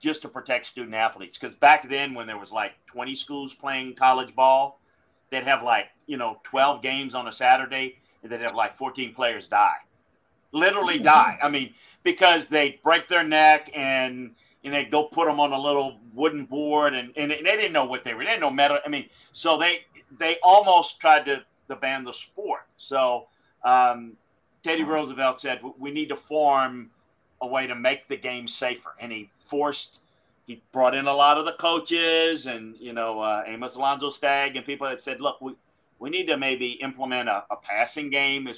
just 0.00 0.22
to 0.22 0.28
protect 0.28 0.66
student 0.66 0.96
athletes. 0.96 1.38
Because 1.38 1.54
back 1.54 1.88
then, 1.88 2.12
when 2.12 2.26
there 2.26 2.38
was 2.38 2.50
like 2.50 2.72
20 2.86 3.14
schools 3.14 3.54
playing 3.54 3.94
college 3.94 4.34
ball, 4.34 4.80
they'd 5.30 5.44
have 5.44 5.62
like, 5.62 5.86
you 6.08 6.16
know, 6.16 6.40
12 6.42 6.82
games 6.82 7.14
on 7.14 7.28
a 7.28 7.32
Saturday 7.32 7.98
and 8.24 8.32
they'd 8.32 8.40
have 8.40 8.56
like 8.56 8.72
14 8.72 9.14
players 9.14 9.46
die. 9.46 9.76
Literally 10.50 10.98
die. 11.14 11.38
I 11.40 11.48
mean, 11.48 11.72
because 12.02 12.48
they 12.48 12.80
break 12.82 13.06
their 13.06 13.22
neck 13.22 13.70
and 13.76 14.32
and 14.64 14.72
they 14.72 14.84
go 14.84 15.04
put 15.04 15.26
them 15.26 15.38
on 15.38 15.52
a 15.52 15.58
little 15.58 16.00
wooden 16.14 16.46
board 16.46 16.94
and, 16.94 17.12
and 17.16 17.30
they 17.30 17.36
didn't 17.36 17.72
know 17.72 17.84
what 17.84 18.02
they 18.02 18.14
were. 18.14 18.24
They 18.24 18.30
didn't 18.30 18.40
know 18.40 18.50
metal. 18.50 18.78
I 18.84 18.88
mean, 18.88 19.08
so 19.32 19.58
they 19.58 19.84
they 20.18 20.38
almost 20.42 21.00
tried 21.00 21.26
to, 21.26 21.42
to 21.68 21.76
ban 21.76 22.04
the 22.04 22.12
sport. 22.12 22.62
So 22.76 23.26
um, 23.64 24.14
Teddy 24.62 24.82
Roosevelt 24.82 25.40
said 25.40 25.60
we 25.78 25.90
need 25.90 26.08
to 26.08 26.16
form 26.16 26.90
a 27.40 27.46
way 27.46 27.66
to 27.66 27.74
make 27.74 28.08
the 28.08 28.16
game 28.16 28.46
safer, 28.46 28.94
and 28.98 29.12
he 29.12 29.30
forced. 29.42 30.00
He 30.46 30.62
brought 30.72 30.94
in 30.94 31.06
a 31.06 31.12
lot 31.12 31.38
of 31.38 31.46
the 31.46 31.52
coaches 31.52 32.46
and 32.46 32.76
you 32.78 32.92
know 32.92 33.20
uh, 33.20 33.44
Amos 33.46 33.76
Alonzo 33.76 34.10
Stagg 34.10 34.56
and 34.56 34.64
people 34.64 34.88
that 34.88 35.00
said, 35.00 35.20
"Look, 35.20 35.40
we 35.40 35.54
we 35.98 36.10
need 36.10 36.26
to 36.26 36.36
maybe 36.36 36.72
implement 36.82 37.28
a, 37.28 37.44
a 37.50 37.56
passing 37.62 38.10
game 38.10 38.48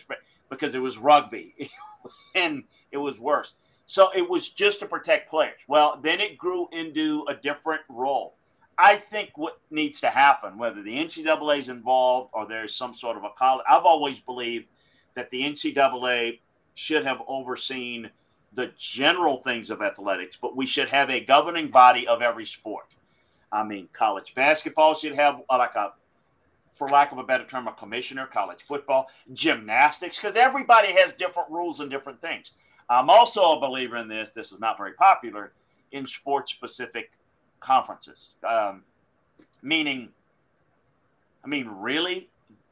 because 0.49 0.75
it 0.75 0.81
was 0.81 0.99
rugby 0.99 1.71
and 2.35 2.65
it 2.93 2.99
was 2.99 3.19
worse." 3.19 3.55
So 3.87 4.11
it 4.15 4.29
was 4.29 4.49
just 4.49 4.81
to 4.81 4.87
protect 4.87 5.31
players. 5.31 5.61
Well, 5.69 6.01
then 6.03 6.21
it 6.21 6.37
grew 6.37 6.69
into 6.73 7.25
a 7.29 7.35
different 7.35 7.83
role. 7.89 8.35
I 8.79 8.97
think 8.97 9.31
what 9.37 9.61
needs 9.71 10.01
to 10.01 10.11
happen, 10.11 10.59
whether 10.59 10.83
the 10.83 10.99
NCAA 10.99 11.59
is 11.59 11.69
involved 11.69 12.31
or 12.35 12.47
there's 12.47 12.75
some 12.75 12.93
sort 12.93 13.17
of 13.17 13.25
a 13.25 13.31
college, 13.31 13.65
I've 13.69 13.85
always 13.85 14.19
believed 14.19 14.69
that 15.15 15.31
the 15.31 15.41
NCAA 15.43 16.41
should 16.75 17.07
have 17.07 17.23
overseen 17.27 18.11
the 18.53 18.73
general 18.77 19.39
things 19.39 19.71
of 19.71 19.81
athletics, 19.81 20.37
but 20.41 20.57
we 20.57 20.67
should 20.67 20.89
have 20.89 21.09
a 21.09 21.21
governing 21.21 21.71
body 21.71 22.07
of 22.07 22.23
every 22.23 22.45
sport. 22.45 22.87
I 23.53 23.63
mean, 23.63 23.89
college 23.93 24.35
basketball 24.35 24.95
should 24.95 25.15
have 25.15 25.41
uh, 25.49 25.59
like 25.59 25.75
a, 25.77 25.93
for 26.75 26.91
lack 26.91 27.13
of 27.13 27.19
a 27.19 27.25
better 27.25 27.45
term, 27.45 27.69
a 27.69 27.73
commissioner, 27.73 28.27
college 28.27 28.63
football, 28.63 29.09
gymnastics, 29.33 30.19
because 30.19 30.37
everybody 30.37 30.93
has 30.93 31.13
different 31.13 31.51
rules 31.51 31.81
and 31.81 31.91
different 31.91 32.21
things. 32.21 32.53
I'm 32.89 33.11
also 33.11 33.57
a 33.57 33.61
believer 33.61 33.97
in 33.97 34.09
this. 34.09 34.33
This 34.33 34.53
is 34.53 34.61
not 34.61 34.77
very 34.77 34.93
popular 34.93 35.53
in 35.93 36.07
sports 36.07 36.53
specific 36.53 37.11
conferences. 37.61 38.35
Um, 38.49 38.83
meaning, 39.63 40.11
I 41.45 41.49
mean, 41.49 41.69
really, 41.69 42.29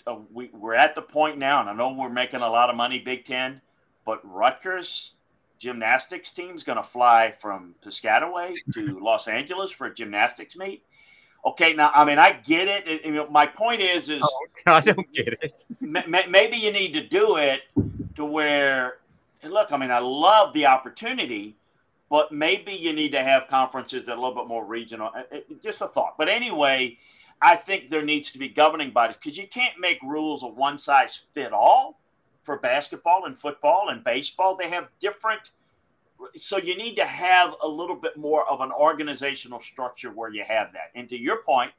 uh, 0.07 0.17
we, 0.33 0.51
we're 0.53 0.75
at 0.75 0.95
the 0.95 1.03
point 1.03 1.39
now, 1.39 1.61
and 1.61 1.69
I 1.69 1.73
know 1.73 1.93
we're 1.93 2.09
making 2.09 2.41
a 2.41 2.49
lot 2.49 2.71
of 2.71 2.77
money, 2.77 2.99
Big 2.99 3.25
Ten, 3.25 3.61
but 4.05 4.21
Rutgers 4.25 5.15
gymnastics 5.59 6.31
team 6.31 6.55
is 6.55 6.63
going 6.63 6.77
to 6.77 6.83
fly 6.83 7.31
from 7.31 7.75
Piscataway 7.83 8.55
to 8.75 8.99
Los 9.03 9.29
Angeles 9.29 9.71
for 9.71 9.87
a 9.87 9.95
gymnastics 9.95 10.57
meet. 10.57 10.83
Okay, 11.45 11.75
now 11.75 11.91
I 11.95 12.05
mean 12.05 12.19
I 12.19 12.33
get 12.33 12.69
it. 12.69 12.89
it, 12.89 13.05
it 13.05 13.31
my 13.31 13.47
point 13.47 13.81
is, 13.81 14.09
is 14.09 14.23
oh, 14.23 14.47
I 14.67 14.81
don't 14.81 15.13
get 15.13 15.39
it. 15.43 15.55
maybe 16.31 16.57
you 16.57 16.73
need 16.73 16.93
to 16.93 17.07
do 17.07 17.37
it 17.37 17.63
to 18.17 18.25
where. 18.25 18.99
And 19.45 19.53
look, 19.53 19.73
I 19.73 19.77
mean, 19.77 19.91
I 19.91 19.99
love 19.99 20.55
the 20.55 20.67
opportunity, 20.67 21.55
but 22.09 22.33
maybe 22.33 22.73
you 22.73 22.95
need 22.95 23.13
to 23.13 23.23
have 23.23 23.47
conferences 23.47 24.07
that 24.07 24.13
are 24.13 24.19
a 24.19 24.21
little 24.21 24.35
bit 24.35 24.49
more 24.49 24.65
regional. 24.65 25.11
It, 25.31 25.63
just 25.63 25.83
a 25.83 25.87
thought. 25.87 26.15
But 26.17 26.31
anyway, 26.31 26.97
I 27.43 27.57
think 27.57 27.91
there 27.91 28.03
needs 28.03 28.33
to 28.33 28.39
be 28.39 28.49
governing 28.49 28.91
bodies 28.91 29.19
because 29.19 29.37
you 29.37 29.47
can't 29.47 29.79
make 29.79 29.99
rules 30.03 30.43
of 30.43 30.57
one 30.57 30.79
size 30.79 31.27
fit 31.33 31.53
all 31.53 32.01
for 32.43 32.59
basketball 32.59 33.27
and 33.27 33.37
football 33.37 33.91
and 33.91 34.03
baseball. 34.03 34.57
They 34.57 34.71
have 34.71 34.89
different. 34.99 35.51
So 36.37 36.57
you 36.57 36.75
need 36.75 36.95
to 36.95 37.05
have 37.05 37.55
a 37.63 37.69
little 37.69 37.97
bit 37.97 38.17
more 38.17 38.49
of 38.51 38.63
an 38.63 38.73
organizational 38.73 39.61
structure 39.61 40.11
where 40.11 40.31
you 40.31 40.43
have 40.49 40.73
that. 40.73 40.91
And 40.95 41.07
to 41.11 41.19
your 41.19 41.43
point, 41.43 41.73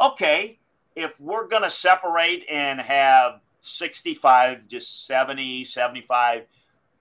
okay, 0.00 0.60
if 0.94 1.18
we're 1.18 1.48
going 1.48 1.64
to 1.64 1.70
separate 1.70 2.46
and 2.48 2.80
have 2.80 3.40
65, 3.60 4.68
just 4.68 5.06
70, 5.08 5.64
75 5.64 6.42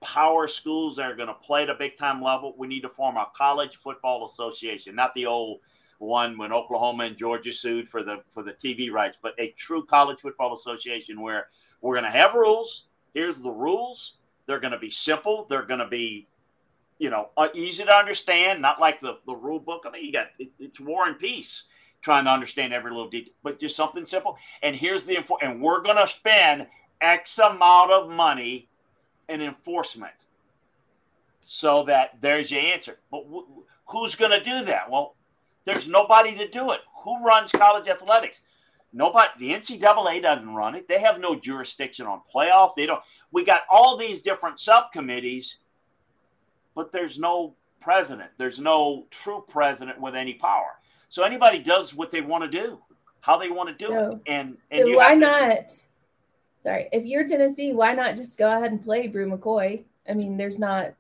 power 0.02 0.48
schools 0.48 0.96
that 0.96 1.10
are 1.10 1.16
going 1.16 1.28
to 1.28 1.34
play 1.36 1.64
at 1.64 1.70
a 1.70 1.76
big 1.76 1.98
time 1.98 2.22
level, 2.22 2.54
we 2.58 2.68
need 2.68 2.82
to 2.82 2.90
form 2.90 3.18
a 3.18 3.28
college 3.36 3.78
football 3.78 4.26
association, 4.26 4.96
not 4.96 5.14
the 5.14 5.26
old 5.26 5.60
one 6.00 6.38
when 6.38 6.52
Oklahoma 6.52 7.04
and 7.04 7.16
Georgia 7.16 7.54
sued 7.54 7.88
for 7.88 8.04
the 8.04 8.18
for 8.28 8.44
the 8.44 8.54
TV 8.54 8.92
rights, 8.92 9.18
but 9.22 9.34
a 9.38 9.52
true 9.52 9.86
college 9.86 10.20
football 10.20 10.54
association 10.54 11.22
where 11.22 11.48
we're 11.82 11.94
going 11.94 12.12
to 12.12 12.18
have 12.18 12.34
rules. 12.34 12.88
Here's 13.14 13.42
the 13.42 13.52
rules. 13.52 14.18
They're 14.48 14.60
going 14.60 14.74
to 14.74 14.80
be 14.80 14.90
simple. 14.90 15.46
They're 15.50 15.66
going 15.66 15.80
to 15.80 15.88
be, 15.88 16.28
you 16.98 17.10
know, 17.10 17.30
uh, 17.38 17.50
easy 17.54 17.84
to 17.84 17.94
understand. 17.94 18.62
Not 18.62 18.80
like 18.82 19.00
the 19.00 19.20
the 19.28 19.36
rule 19.36 19.60
book. 19.60 19.84
I 19.86 19.92
mean, 19.92 20.06
you 20.06 20.12
got 20.12 20.28
it, 20.40 20.50
it's 20.60 20.80
War 20.80 21.08
and 21.08 21.20
Peace 21.20 21.66
trying 22.02 22.26
to 22.26 22.32
understand 22.32 22.74
every 22.74 22.90
little 22.90 23.10
detail, 23.10 23.34
but 23.44 23.60
just 23.60 23.76
something 23.76 24.08
simple. 24.08 24.36
And 24.64 24.76
here's 24.76 25.06
the 25.06 25.16
info. 25.16 25.38
And 25.44 25.62
we're 25.62 25.84
going 25.84 25.98
to 25.98 26.08
spend 26.08 26.66
X 27.00 27.38
amount 27.38 27.92
of 27.92 28.10
money 28.10 28.70
in 29.30 29.42
enforcement 29.42 30.14
so 31.44 31.84
that 31.84 32.18
there's 32.22 32.52
your 32.52 32.62
answer. 32.62 33.00
But 33.10 33.24
w- 33.24 33.64
who's 33.86 34.16
going 34.16 34.32
to 34.32 34.42
do 34.42 34.64
that? 34.66 34.90
Well, 34.90 35.16
there's 35.66 35.88
nobody 35.88 36.36
to 36.38 36.48
do 36.48 36.72
it. 36.72 36.82
Who 37.04 37.24
runs 37.24 37.52
college 37.52 37.88
athletics? 37.88 38.42
Nobody. 38.94 39.30
The 39.40 39.52
NCAA 39.54 40.22
doesn't 40.22 40.54
run 40.54 40.76
it. 40.76 40.88
They 40.88 41.00
have 41.00 41.20
no 41.20 41.36
jurisdiction 41.36 42.06
on 42.08 42.22
playoff. 42.34 42.72
They 42.76 42.86
don't. 42.86 43.02
We 43.32 43.46
got 43.46 43.62
all 43.70 43.96
these 43.96 44.22
different 44.22 44.60
subcommittees, 44.60 45.60
but 46.76 46.92
there's 46.92 47.18
no 47.18 47.56
president. 47.80 48.32
There's 48.38 48.60
no 48.60 49.06
true 49.10 49.44
president 49.48 50.00
with 50.00 50.14
any 50.16 50.34
power. 50.34 50.80
So 51.10 51.24
anybody 51.24 51.60
does 51.60 51.94
what 51.94 52.12
they 52.12 52.22
want 52.22 52.44
to 52.44 52.50
do, 52.50 52.82
how 53.22 53.38
they 53.38 53.50
want 53.50 53.72
to 53.72 53.78
do 53.78 53.86
So- 53.88 54.12
it, 54.26 54.32
and 54.32 54.58
and 54.72 54.82
So 54.82 54.96
why 54.98 55.14
to- 55.14 55.20
not? 55.20 55.86
Sorry, 56.62 56.88
if 56.94 57.06
you're 57.06 57.26
Tennessee, 57.26 57.74
why 57.74 57.94
not 57.94 58.16
just 58.16 58.38
go 58.38 58.48
ahead 58.48 58.72
and 58.72 58.82
play 58.82 59.08
Bru 59.08 59.30
McCoy? 59.30 59.84
I 60.08 60.14
mean, 60.14 60.38
there's 60.38 60.60
not. 60.60 60.94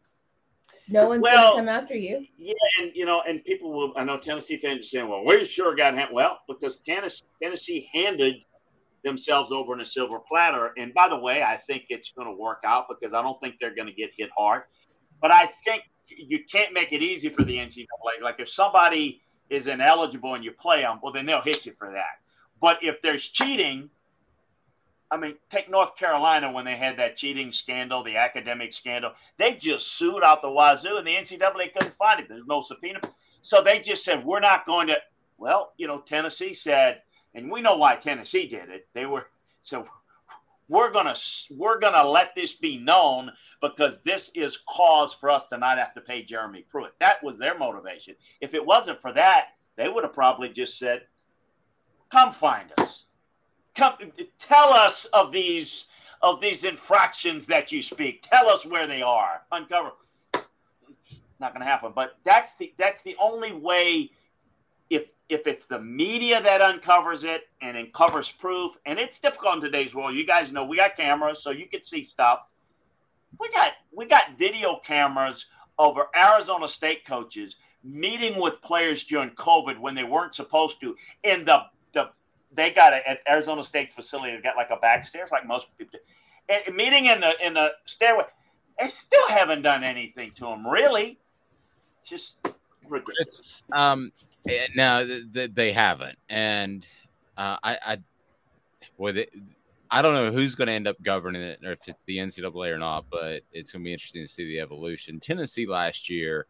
No 0.90 1.08
one's 1.08 1.22
Well, 1.22 1.52
gonna 1.52 1.62
come 1.62 1.70
after 1.70 1.96
you. 1.96 2.26
Yeah, 2.38 2.54
and 2.80 2.92
you 2.96 3.06
know, 3.06 3.22
and 3.28 3.44
people 3.46 3.72
will. 3.72 3.94
I 3.96 4.04
know 4.04 4.18
Tennessee 4.18 4.58
fans 4.58 4.80
are 4.80 4.90
saying, 4.90 5.08
"Well, 5.08 5.24
we 5.24 5.46
sure 5.46 5.76
got 5.76 5.94
hand-. 5.94 6.10
well 6.12 6.40
because 6.48 6.80
Tennessee, 6.80 7.26
Tennessee 7.42 7.90
handed 7.94 8.36
themselves 9.04 9.52
over 9.52 9.74
in 9.74 9.82
a 9.82 9.86
silver 9.86 10.20
platter." 10.20 10.74
And 10.78 10.94
by 10.94 11.08
the 11.08 11.18
way, 11.18 11.44
I 11.44 11.58
think 11.58 11.86
it's 11.90 12.12
going 12.12 12.28
to 12.28 12.34
work 12.34 12.64
out 12.66 12.88
because 12.90 13.14
I 13.14 13.22
don't 13.22 13.40
think 13.40 13.56
they're 13.62 13.76
going 13.76 13.88
to 13.88 13.94
get 13.94 14.10
hit 14.18 14.32
hard. 14.36 14.64
But 15.22 15.32
I 15.32 15.46
think 15.46 15.84
you 16.08 16.44
can't 16.52 16.74
make 16.74 16.92
it 16.92 17.02
easy 17.02 17.30
for 17.30 17.44
the 17.44 17.56
NCAA. 17.56 18.22
Like 18.22 18.40
if 18.40 18.50
somebody 18.50 19.22
is 19.50 19.68
ineligible 19.68 20.34
and 20.34 20.44
you 20.44 20.52
play 20.52 20.82
them, 20.82 21.00
well, 21.02 21.14
then 21.14 21.26
they'll 21.26 21.42
hit 21.42 21.66
you 21.66 21.74
for 21.74 21.92
that. 21.92 22.20
But 22.60 22.84
if 22.84 23.02
there's 23.02 23.28
cheating, 23.28 23.90
I 25.12 25.18
mean, 25.18 25.36
take 25.50 25.70
North 25.70 25.98
Carolina 25.98 26.52
when 26.52 26.64
they 26.64 26.78
had 26.78 26.98
that 26.98 27.18
cheating 27.18 27.52
scandal, 27.52 28.02
the 28.02 28.16
academic 28.16 28.74
scandal. 28.74 29.12
They 29.38 29.56
just 29.56 29.92
sued 29.98 30.24
out 30.24 30.42
the 30.42 30.50
wazoo, 30.50 30.98
and 30.98 31.06
the 31.06 31.16
NCAA 31.16 31.74
couldn't 31.74 31.94
find 31.94 32.22
it. 32.22 32.30
There's 32.30 32.48
no 32.48 32.62
subpoena. 32.62 33.02
So 33.42 33.62
they 33.62 33.80
just 33.80 34.06
said, 34.06 34.24
we're 34.24 34.40
not 34.40 34.66
going 34.66 34.88
to. 34.88 34.98
Well, 35.38 35.74
you 35.76 35.88
know, 35.88 36.00
Tennessee 36.00 36.54
said, 36.54 37.02
and 37.34 37.52
we 37.52 37.62
know 37.62 37.76
why 37.76 37.96
Tennessee 37.98 38.48
did 38.48 38.70
it. 38.70 38.88
They 38.94 39.06
were 39.06 39.28
so 39.62 39.86
we're 40.68 40.92
gonna 40.92 41.16
we're 41.52 41.80
gonna 41.80 42.08
let 42.08 42.34
this 42.36 42.54
be 42.54 42.78
known 42.78 43.32
because 43.62 44.02
this 44.02 44.32
is 44.36 44.62
cause 44.70 45.14
for 45.14 45.30
us 45.30 45.48
to 45.50 45.58
not 45.58 45.78
have 45.78 45.94
to 45.96 46.02
pay 46.02 46.24
Jeremy 46.24 46.66
Pruitt. 46.70 46.94
That 47.00 47.24
was 47.24 47.38
their 47.38 47.58
motivation. 47.58 48.16
If 48.40 48.54
it 48.54 48.66
wasn't 48.66 49.02
for 49.02 49.12
that, 49.14 49.48
they 49.76 49.90
would 49.90 50.04
have 50.04 50.14
probably 50.14 50.50
just 50.50 50.78
said, 50.80 51.08
"Come 52.10 52.32
find 52.32 52.72
us." 52.78 53.06
Come 53.76 53.96
tell 54.38 54.70
us 54.70 55.06
of 55.06 55.32
these 55.32 55.86
of 56.22 56.40
these 56.40 56.64
infractions 56.64 57.48
that 57.48 57.72
you 57.72 57.82
speak. 57.82 58.22
Tell 58.22 58.48
us 58.48 58.66
where 58.66 58.88
they 58.88 59.02
are. 59.02 59.42
Uncover 59.52 59.92
it's 60.90 61.22
not 61.40 61.54
going 61.54 61.62
to 61.62 61.70
happen 61.70 61.92
but 61.96 62.18
that's 62.24 62.56
the 62.56 62.74
that's 62.78 63.02
the 63.04 63.16
only 63.20 63.54
way 63.54 64.10
if 64.90 65.12
if 65.30 65.48
it's 65.48 65.66
the 65.66 65.80
media 65.80 66.42
that 66.42 66.62
uncovers 66.62 67.24
it 67.24 67.44
and 67.62 67.78
uncovers 67.78 68.30
proof 68.32 68.78
and 68.86 69.00
it's 69.00 69.20
difficult 69.20 69.56
in 69.56 69.62
today's 69.62 69.96
world. 69.96 70.16
You 70.16 70.26
guys 70.26 70.52
know 70.52 70.66
we 70.66 70.78
got 70.78 70.96
cameras 70.96 71.42
so 71.42 71.52
you 71.52 71.68
can 71.68 71.84
see 71.84 72.04
stuff. 72.04 72.48
We 73.40 73.50
got 73.50 73.74
we 73.92 74.06
got 74.06 74.38
video 74.38 74.80
cameras 74.84 75.46
over 75.80 76.08
arizona 76.16 76.68
state 76.68 77.06
coaches 77.06 77.56
meeting 77.84 78.40
with 78.40 78.62
players 78.62 79.04
during 79.04 79.32
covid 79.32 79.80
when 79.80 79.96
they 79.96 80.04
weren't 80.04 80.36
supposed 80.36 80.80
to 80.80 80.96
in 81.24 81.44
the 81.46 81.60
the 81.94 82.10
they 82.54 82.72
got 82.72 82.94
it 82.94 83.04
at 83.08 83.20
Arizona 83.30 83.64
State 83.64 83.92
facility. 83.92 84.36
They 84.36 84.42
got 84.42 84.58
like 84.58 84.72
a 84.72 84.78
back 84.78 85.06
stairs, 85.06 85.30
like 85.32 85.46
most 85.48 85.68
people 85.78 86.00
do. 86.00 86.64
And 86.68 86.76
meeting 86.76 87.06
in 87.06 87.20
the 87.20 87.34
in 87.46 87.54
the 87.54 87.72
stairway, 87.86 88.26
they 88.80 88.88
still 88.88 89.28
haven't 89.30 89.62
done 89.62 89.84
anything 89.84 90.32
to 90.38 90.46
them, 90.46 90.68
really. 90.68 91.20
Just 92.04 92.48
ridiculous. 92.88 93.62
Um, 93.72 94.12
eh, 94.50 94.68
no, 94.76 95.06
th- 95.06 95.34
th- 95.34 95.52
they 95.54 95.72
haven't, 95.72 96.18
and 96.30 96.86
uh, 97.38 97.58
I, 97.64 97.78
I, 97.86 97.98
boy, 98.98 99.14
they, 99.14 99.28
I 99.90 100.02
don't 100.02 100.14
know 100.14 100.32
who's 100.32 100.56
going 100.56 100.68
to 100.68 100.74
end 100.74 100.88
up 100.88 101.02
governing 101.02 101.42
it, 101.42 101.60
or 101.64 101.74
if 101.74 101.80
it's 101.88 102.02
the 102.06 102.18
NCAA 102.18 102.74
or 102.74 102.80
not. 102.80 103.06
But 103.10 103.44
it's 103.54 103.72
going 103.72 103.84
to 103.84 103.86
be 103.86 103.94
interesting 103.94 104.26
to 104.26 104.32
see 104.32 104.46
the 104.46 104.60
evolution. 104.60 105.20
Tennessee 105.20 105.68
last 105.68 106.10
year, 106.10 106.48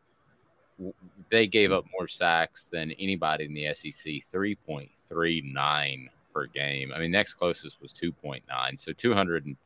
they 1.29 1.47
gave 1.47 1.71
up 1.71 1.85
more 1.91 2.07
sacks 2.07 2.67
than 2.71 2.91
anybody 2.93 3.45
in 3.45 3.53
the 3.53 3.73
SEC, 3.73 4.23
three 4.31 4.55
point 4.55 4.89
three 5.11 5.41
nine 5.45 6.09
per 6.33 6.47
game. 6.47 6.91
I 6.95 6.99
mean, 6.99 7.11
next 7.11 7.33
closest 7.33 7.81
was 7.81 7.91
two 7.91 8.11
point 8.11 8.43
nine, 8.47 8.77
so 8.77 8.93
two 8.93 9.13
hundred 9.13 9.45
and 9.45 9.57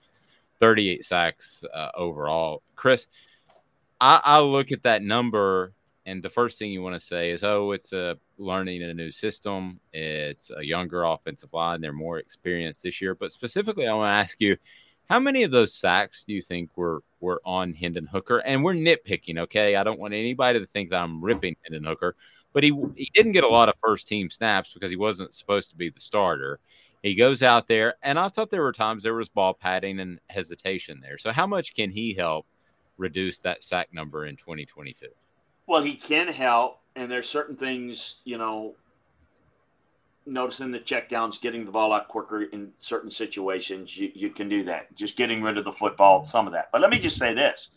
thirty-eight 0.60 1.06
sacks 1.06 1.64
uh, 1.74 1.92
overall. 1.96 2.64
Chris, 2.76 3.08
I, 4.02 4.20
I 4.24 4.40
look 4.40 4.72
at 4.72 4.84
that 4.84 5.04
number, 5.04 5.74
and 6.06 6.24
the 6.24 6.30
first 6.30 6.58
thing 6.58 6.72
you 6.72 6.82
want 6.82 6.96
to 6.96 7.00
say 7.00 7.32
is, 7.32 7.44
"Oh, 7.44 7.72
it's 7.72 7.94
a 7.94 8.18
learning 8.38 8.82
a 8.84 8.94
new 8.94 9.12
system. 9.12 9.80
It's 9.94 10.52
a 10.52 10.64
younger 10.64 11.04
offensive 11.04 11.54
line. 11.54 11.82
They're 11.82 11.94
more 11.94 12.18
experienced 12.18 12.84
this 12.84 13.00
year." 13.02 13.14
But 13.14 13.32
specifically, 13.32 13.88
I 13.88 13.94
want 13.94 14.10
to 14.10 14.24
ask 14.24 14.42
you, 14.42 14.58
how 15.10 15.20
many 15.20 15.44
of 15.44 15.52
those 15.52 15.74
sacks 15.74 16.24
do 16.28 16.34
you 16.34 16.42
think 16.42 16.72
were 16.76 17.04
were 17.20 17.42
on 17.46 17.74
Hendon 17.74 18.08
Hooker? 18.08 18.40
And 18.40 18.64
we're 18.64 18.74
nitpicking, 18.74 19.38
okay? 19.40 19.76
I 19.76 19.84
don't 19.84 20.00
want 20.00 20.14
anybody 20.14 20.60
to 20.60 20.66
think 20.68 20.90
that 20.90 21.02
I'm 21.02 21.24
ripping 21.24 21.56
Hendon 21.64 21.84
Hooker, 21.84 22.16
but 22.56 22.64
he 22.64 22.74
he 22.96 23.12
didn't 23.14 23.34
get 23.34 23.44
a 23.44 23.50
lot 23.50 23.68
of 23.68 23.76
first 23.84 24.08
team 24.08 24.30
snaps 24.30 24.72
because 24.74 24.90
he 24.90 24.96
wasn't 24.96 25.34
supposed 25.34 25.70
to 25.70 25.76
be 25.76 25.90
the 25.90 26.00
starter. 26.00 26.60
He 27.04 27.14
goes 27.14 27.44
out 27.44 27.68
there, 27.68 27.96
and 28.02 28.18
I 28.18 28.30
thought 28.30 28.50
there 28.50 28.64
were 28.64 28.72
times 28.72 29.04
there 29.04 29.14
was 29.14 29.28
ball 29.28 29.54
patting 29.54 30.00
and 30.00 30.20
hesitation 30.30 31.02
there. 31.02 31.18
So, 31.18 31.34
how 31.34 31.46
much 31.46 31.76
can 31.76 31.92
he 31.92 32.14
help 32.14 32.48
reduce 32.98 33.40
that 33.40 33.64
sack 33.64 33.90
number 33.94 34.26
in 34.26 34.38
2022? 34.38 35.08
Well, 35.68 35.84
he 35.84 35.96
can 35.96 36.30
help, 36.30 36.80
and 36.96 37.12
there's 37.12 37.28
certain 37.28 37.58
things, 37.58 38.22
you 38.24 38.38
know, 38.38 38.76
noticing 40.26 40.72
the 40.72 40.80
checkdowns, 40.80 41.42
getting 41.42 41.66
the 41.66 41.72
ball 41.72 41.92
out 41.92 42.08
quicker 42.08 42.44
in 42.44 42.72
certain 42.80 43.12
situations. 43.12 43.98
You, 43.98 44.12
you 44.16 44.30
can 44.30 44.48
do 44.48 44.64
that. 44.64 44.96
Just 44.96 45.18
getting 45.18 45.44
rid 45.44 45.58
of 45.58 45.66
the 45.66 45.74
football, 45.74 46.24
some 46.24 46.48
of 46.48 46.54
that. 46.54 46.70
But 46.72 46.80
let 46.80 46.90
me 46.90 47.00
just 47.00 47.18
say 47.18 47.34
this: 47.34 47.72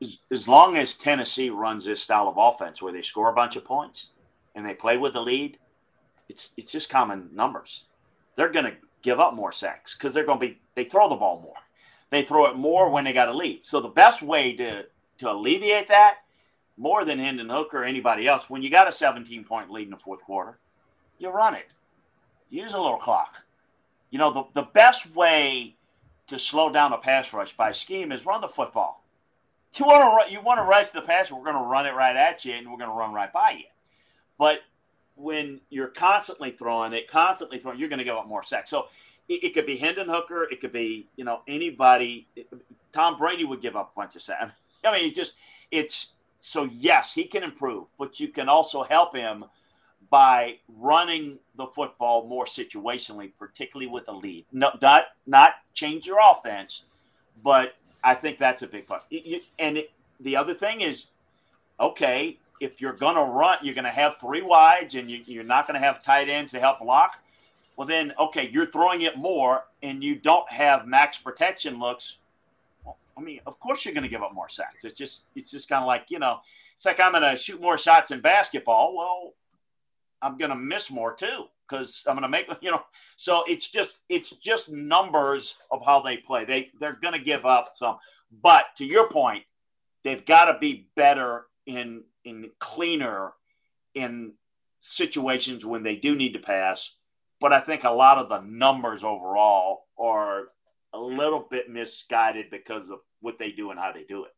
as, 0.00 0.18
as 0.30 0.48
long 0.48 0.76
as 0.76 0.94
Tennessee 0.94 1.50
runs 1.50 1.84
this 1.84 2.02
style 2.02 2.28
of 2.28 2.36
offense 2.36 2.82
where 2.82 2.92
they 2.92 3.02
score 3.02 3.30
a 3.30 3.34
bunch 3.34 3.56
of 3.56 3.64
points 3.64 4.10
and 4.54 4.64
they 4.64 4.74
play 4.74 4.96
with 4.96 5.14
the 5.14 5.20
lead, 5.20 5.58
it's 6.28 6.50
it's 6.56 6.72
just 6.72 6.90
common 6.90 7.30
numbers. 7.32 7.84
They're 8.36 8.52
going 8.52 8.64
to 8.66 8.76
give 9.02 9.20
up 9.20 9.34
more 9.34 9.52
sacks 9.52 9.94
because 9.94 10.12
they're 10.12 10.26
going 10.26 10.40
to 10.40 10.46
be 10.46 10.60
they 10.74 10.84
throw 10.84 11.08
the 11.08 11.16
ball 11.16 11.40
more. 11.40 11.54
They 12.10 12.22
throw 12.22 12.46
it 12.46 12.56
more 12.56 12.90
when 12.90 13.04
they 13.04 13.12
got 13.12 13.28
a 13.28 13.36
lead. 13.36 13.64
So 13.64 13.80
the 13.80 13.88
best 13.88 14.22
way 14.22 14.54
to 14.56 14.86
to 15.18 15.30
alleviate 15.30 15.88
that 15.88 16.18
more 16.76 17.04
than 17.04 17.18
Hendon 17.18 17.48
Hooker 17.48 17.78
or 17.78 17.84
anybody 17.84 18.28
else, 18.28 18.50
when 18.50 18.62
you 18.62 18.70
got 18.70 18.88
a 18.88 18.92
17 18.92 19.44
point 19.44 19.70
lead 19.70 19.84
in 19.84 19.90
the 19.90 19.96
fourth 19.96 20.22
quarter, 20.22 20.58
you 21.18 21.30
run 21.30 21.54
it. 21.54 21.74
Use 22.50 22.74
a 22.74 22.80
little 22.80 22.98
clock. 22.98 23.44
You 24.10 24.18
know, 24.18 24.32
the, 24.32 24.60
the 24.60 24.68
best 24.72 25.14
way 25.14 25.76
to 26.26 26.38
slow 26.38 26.70
down 26.70 26.92
a 26.92 26.98
pass 26.98 27.32
rush 27.32 27.56
by 27.56 27.70
scheme 27.70 28.12
is 28.12 28.26
run 28.26 28.40
the 28.40 28.48
football. 28.48 29.05
You 29.74 29.84
want 29.84 30.26
to 30.26 30.32
you 30.32 30.40
want 30.40 30.58
to 30.58 30.64
rush 30.64 30.90
the 30.90 31.02
pass, 31.02 31.30
we're 31.30 31.44
going 31.44 31.56
to 31.56 31.68
run 31.68 31.86
it 31.86 31.94
right 31.94 32.16
at 32.16 32.44
you, 32.44 32.54
and 32.54 32.70
we're 32.70 32.78
going 32.78 32.90
to 32.90 32.96
run 32.96 33.12
right 33.12 33.32
by 33.32 33.50
you. 33.58 33.64
But 34.38 34.60
when 35.16 35.60
you're 35.70 35.88
constantly 35.88 36.50
throwing 36.50 36.92
it, 36.92 37.08
constantly 37.08 37.58
throwing, 37.58 37.78
you're 37.78 37.88
going 37.88 37.98
to 37.98 38.04
give 38.04 38.16
up 38.16 38.26
more 38.26 38.42
sacks. 38.42 38.70
So 38.70 38.86
it, 39.28 39.44
it, 39.44 39.54
could 39.54 39.66
be 39.66 39.76
Hendon 39.76 40.08
Hooker, 40.08 40.44
it 40.50 40.60
could 40.60 40.72
be 40.72 41.08
you 41.16 41.24
know 41.24 41.42
anybody. 41.46 42.26
Tom 42.92 43.16
Brady 43.16 43.44
would 43.44 43.60
give 43.60 43.76
up 43.76 43.92
a 43.94 44.00
bunch 44.00 44.16
of 44.16 44.22
sacks. 44.22 44.52
I 44.84 44.92
mean, 44.92 45.08
it 45.10 45.14
just 45.14 45.36
it's 45.70 46.16
so 46.40 46.64
yes, 46.72 47.12
he 47.12 47.24
can 47.24 47.42
improve, 47.42 47.86
but 47.98 48.20
you 48.20 48.28
can 48.28 48.48
also 48.48 48.82
help 48.82 49.14
him 49.14 49.44
by 50.10 50.58
running 50.68 51.38
the 51.56 51.66
football 51.66 52.28
more 52.28 52.44
situationally, 52.44 53.32
particularly 53.38 53.90
with 53.90 54.04
a 54.08 54.12
lead. 54.12 54.46
No, 54.52 54.70
not 54.80 55.04
not 55.26 55.54
change 55.74 56.06
your 56.06 56.18
offense, 56.20 56.84
but 57.42 57.72
I 58.04 58.14
think 58.14 58.38
that's 58.38 58.62
a 58.62 58.66
big 58.66 58.86
part. 58.86 59.02
And 59.60 59.76
it, 59.78 59.90
the 60.20 60.36
other 60.36 60.54
thing 60.54 60.80
is, 60.80 61.06
okay, 61.78 62.38
if 62.60 62.80
you're 62.80 62.94
going 62.94 63.16
to 63.16 63.22
run, 63.22 63.58
you're 63.62 63.74
going 63.74 63.84
to 63.84 63.90
have 63.90 64.16
three 64.16 64.42
wides, 64.42 64.94
and 64.94 65.10
you, 65.10 65.20
you're 65.26 65.44
not 65.44 65.66
going 65.66 65.78
to 65.78 65.84
have 65.84 66.02
tight 66.02 66.28
ends 66.28 66.52
to 66.52 66.60
help 66.60 66.78
block. 66.80 67.16
Well, 67.76 67.86
then, 67.86 68.12
okay, 68.18 68.48
you're 68.50 68.66
throwing 68.66 69.02
it 69.02 69.18
more, 69.18 69.64
and 69.82 70.02
you 70.02 70.16
don't 70.16 70.50
have 70.50 70.86
max 70.86 71.18
protection 71.18 71.78
looks. 71.78 72.18
I 73.18 73.20
mean, 73.20 73.40
of 73.46 73.58
course 73.60 73.84
you're 73.84 73.94
going 73.94 74.04
to 74.04 74.10
give 74.10 74.22
up 74.22 74.34
more 74.34 74.48
sacks. 74.48 74.84
It's 74.84 74.98
just, 74.98 75.26
it's 75.34 75.50
just 75.50 75.68
kind 75.68 75.82
of 75.82 75.86
like 75.86 76.06
you 76.08 76.18
know, 76.18 76.40
it's 76.74 76.84
like 76.84 77.00
I'm 77.00 77.12
going 77.12 77.22
to 77.22 77.36
shoot 77.36 77.60
more 77.60 77.78
shots 77.78 78.10
in 78.10 78.20
basketball. 78.20 78.94
Well, 78.94 79.32
I'm 80.20 80.36
going 80.36 80.50
to 80.50 80.56
miss 80.56 80.90
more 80.90 81.14
too 81.14 81.46
because 81.68 82.04
I'm 82.06 82.14
going 82.14 82.22
to 82.22 82.28
make 82.28 82.46
you 82.60 82.70
know. 82.70 82.82
So 83.16 83.44
it's 83.46 83.68
just 83.68 83.98
it's 84.08 84.30
just 84.30 84.70
numbers 84.70 85.56
of 85.70 85.84
how 85.84 86.00
they 86.00 86.16
play. 86.16 86.44
They 86.44 86.70
they're 86.80 86.98
going 87.00 87.14
to 87.14 87.24
give 87.24 87.46
up 87.46 87.70
some, 87.74 87.96
but 88.42 88.66
to 88.78 88.84
your 88.84 89.08
point, 89.08 89.44
they've 90.04 90.24
got 90.24 90.52
to 90.52 90.58
be 90.58 90.88
better 90.96 91.46
in 91.66 92.04
in 92.24 92.50
cleaner 92.58 93.32
in 93.94 94.32
situations 94.80 95.64
when 95.64 95.82
they 95.82 95.96
do 95.96 96.14
need 96.14 96.32
to 96.32 96.38
pass. 96.38 96.92
But 97.40 97.52
I 97.52 97.60
think 97.60 97.84
a 97.84 97.90
lot 97.90 98.18
of 98.18 98.28
the 98.28 98.40
numbers 98.40 99.04
overall 99.04 99.86
are 99.98 100.48
a 100.92 100.98
little 100.98 101.46
bit 101.50 101.68
misguided 101.68 102.50
because 102.50 102.88
of 102.88 103.00
what 103.20 103.38
they 103.38 103.50
do 103.50 103.70
and 103.70 103.78
how 103.78 103.92
they 103.92 104.04
do 104.04 104.24
it. 104.24 104.30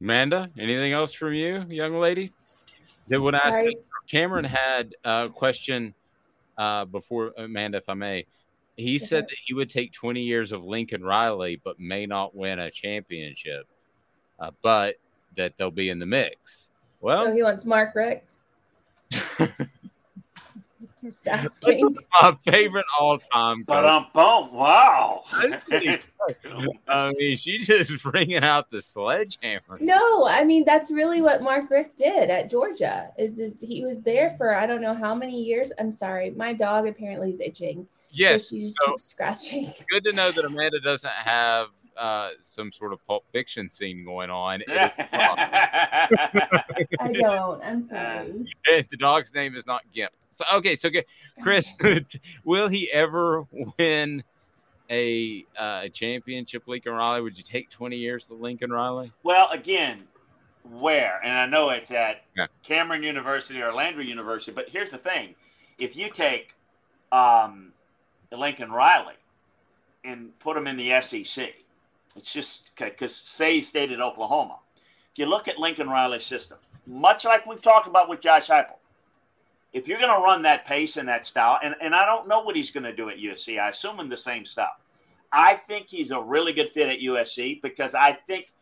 Amanda, 0.00 0.50
anything 0.58 0.92
else 0.92 1.12
from 1.12 1.32
you, 1.32 1.64
young 1.68 1.94
lady? 1.94 2.28
When 3.08 3.34
I 3.34 3.72
Cameron 4.08 4.44
had 4.44 4.94
a 5.04 5.28
question 5.28 5.94
uh, 6.56 6.84
before 6.84 7.32
Amanda, 7.36 7.78
if 7.78 7.88
I 7.88 7.94
may. 7.94 8.26
He 8.76 8.98
said 8.98 9.24
that 9.28 9.36
he 9.44 9.54
would 9.54 9.70
take 9.70 9.92
20 9.92 10.20
years 10.20 10.50
of 10.50 10.64
Lincoln 10.64 11.04
Riley, 11.04 11.60
but 11.62 11.78
may 11.78 12.06
not 12.06 12.34
win 12.34 12.58
a 12.58 12.72
championship, 12.72 13.68
uh, 14.40 14.50
but 14.62 14.96
that 15.36 15.54
they'll 15.56 15.70
be 15.70 15.90
in 15.90 16.00
the 16.00 16.06
mix. 16.06 16.70
Well, 17.00 17.26
so 17.26 17.32
he 17.32 17.42
wants 17.42 17.64
Mark 17.64 17.94
Richt. 17.94 18.34
Just 21.04 21.28
asking. 21.28 21.94
My 22.22 22.34
favorite 22.46 22.86
all 22.98 23.18
time. 23.18 23.62
But 23.66 23.84
um, 23.84 24.06
boom! 24.14 24.54
Wow. 24.54 25.20
I 26.88 27.12
mean, 27.12 27.36
she's 27.36 27.66
just 27.66 28.02
bringing 28.02 28.42
out 28.42 28.70
the 28.70 28.80
sledgehammer. 28.80 29.76
No, 29.80 30.26
I 30.26 30.44
mean 30.44 30.64
that's 30.64 30.90
really 30.90 31.20
what 31.20 31.42
Mark 31.42 31.70
Richt 31.70 31.98
did 31.98 32.30
at 32.30 32.48
Georgia. 32.48 33.08
Is 33.18 33.38
is 33.38 33.60
he 33.60 33.84
was 33.84 34.02
there 34.02 34.30
for 34.30 34.54
I 34.54 34.64
don't 34.64 34.80
know 34.80 34.94
how 34.94 35.14
many 35.14 35.42
years. 35.42 35.72
I'm 35.78 35.92
sorry, 35.92 36.30
my 36.30 36.54
dog 36.54 36.88
apparently 36.88 37.32
is 37.32 37.40
itching. 37.40 37.86
Yes, 38.10 38.48
so 38.48 38.56
she 38.56 38.62
just 38.62 38.78
so 38.80 38.92
keeps 38.92 39.04
scratching. 39.04 39.70
Good 39.90 40.04
to 40.04 40.12
know 40.14 40.32
that 40.32 40.42
Amanda 40.42 40.80
doesn't 40.80 41.10
have 41.10 41.66
uh, 41.96 42.30
some 42.42 42.72
sort 42.72 42.92
of 42.92 43.04
pulp 43.06 43.24
fiction 43.32 43.68
scene 43.68 44.04
going 44.04 44.30
on. 44.30 44.62
I 44.68 46.08
don't. 47.12 47.62
I'm 47.62 47.88
sorry. 47.88 48.46
the 48.90 48.96
dog's 48.98 49.34
name 49.34 49.56
is 49.56 49.66
not 49.66 49.82
Gimp. 49.92 50.12
So 50.32 50.44
okay, 50.56 50.74
so 50.76 50.88
okay, 50.88 51.04
Chris, 51.42 51.74
will 52.44 52.68
he 52.68 52.90
ever 52.90 53.46
win 53.78 54.24
a 54.90 55.44
uh, 55.56 55.88
championship, 55.88 56.64
Lincoln 56.66 56.92
Riley? 56.92 57.22
Would 57.22 57.38
you 57.38 57.44
take 57.44 57.70
twenty 57.70 57.96
years 57.96 58.26
to 58.26 58.34
Lincoln 58.34 58.72
Riley? 58.72 59.12
Well, 59.22 59.48
again, 59.50 59.98
where? 60.64 61.20
And 61.22 61.36
I 61.36 61.46
know 61.46 61.70
it's 61.70 61.90
at 61.92 62.24
yeah. 62.36 62.46
Cameron 62.62 63.02
University 63.02 63.62
or 63.62 63.72
Landry 63.72 64.08
University, 64.08 64.52
but 64.52 64.68
here's 64.68 64.90
the 64.90 64.98
thing: 64.98 65.36
if 65.78 65.96
you 65.96 66.10
take 66.10 66.54
um, 67.12 67.72
Lincoln 68.32 68.72
Riley 68.72 69.14
and 70.04 70.38
put 70.40 70.56
him 70.56 70.66
in 70.66 70.76
the 70.76 71.00
SEC, 71.00 71.54
it's 72.16 72.32
just 72.32 72.70
because 72.76 73.14
say 73.14 73.54
he 73.54 73.60
stayed 73.60 73.92
at 73.92 74.00
Oklahoma. 74.00 74.58
If 75.12 75.18
you 75.18 75.26
look 75.26 75.48
at 75.48 75.58
Lincoln 75.58 75.88
Riley's 75.88 76.24
system, 76.24 76.58
much 76.86 77.24
like 77.24 77.46
we've 77.46 77.62
talked 77.62 77.86
about 77.86 78.08
with 78.08 78.20
Josh 78.20 78.48
Heupel, 78.48 78.76
if 79.72 79.88
you're 79.88 79.98
going 79.98 80.14
to 80.14 80.22
run 80.22 80.42
that 80.42 80.66
pace 80.66 80.96
and 80.96 81.08
that 81.08 81.26
style, 81.26 81.58
and, 81.62 81.74
and 81.80 81.94
I 81.94 82.06
don't 82.06 82.28
know 82.28 82.40
what 82.40 82.56
he's 82.56 82.70
going 82.70 82.84
to 82.84 82.94
do 82.94 83.10
at 83.10 83.18
USC, 83.18 83.60
I 83.60 83.70
assume 83.70 84.00
in 84.00 84.08
the 84.08 84.16
same 84.16 84.44
style. 84.44 84.76
I 85.32 85.54
think 85.54 85.88
he's 85.88 86.12
a 86.12 86.20
really 86.20 86.52
good 86.52 86.70
fit 86.70 86.88
at 86.88 87.00
USC 87.00 87.60
because 87.60 87.94
I 87.94 88.12
think 88.12 88.52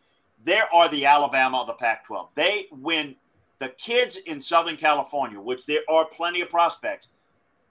there 0.43 0.73
are 0.73 0.89
the 0.89 1.05
Alabama 1.05 1.61
of 1.61 1.67
the 1.67 1.73
Pac 1.73 2.05
12. 2.05 2.29
They, 2.33 2.65
when 2.71 3.15
the 3.59 3.69
kids 3.69 4.17
in 4.17 4.41
Southern 4.41 4.75
California, 4.75 5.39
which 5.39 5.67
there 5.67 5.81
are 5.87 6.05
plenty 6.05 6.41
of 6.41 6.49
prospects, 6.49 7.09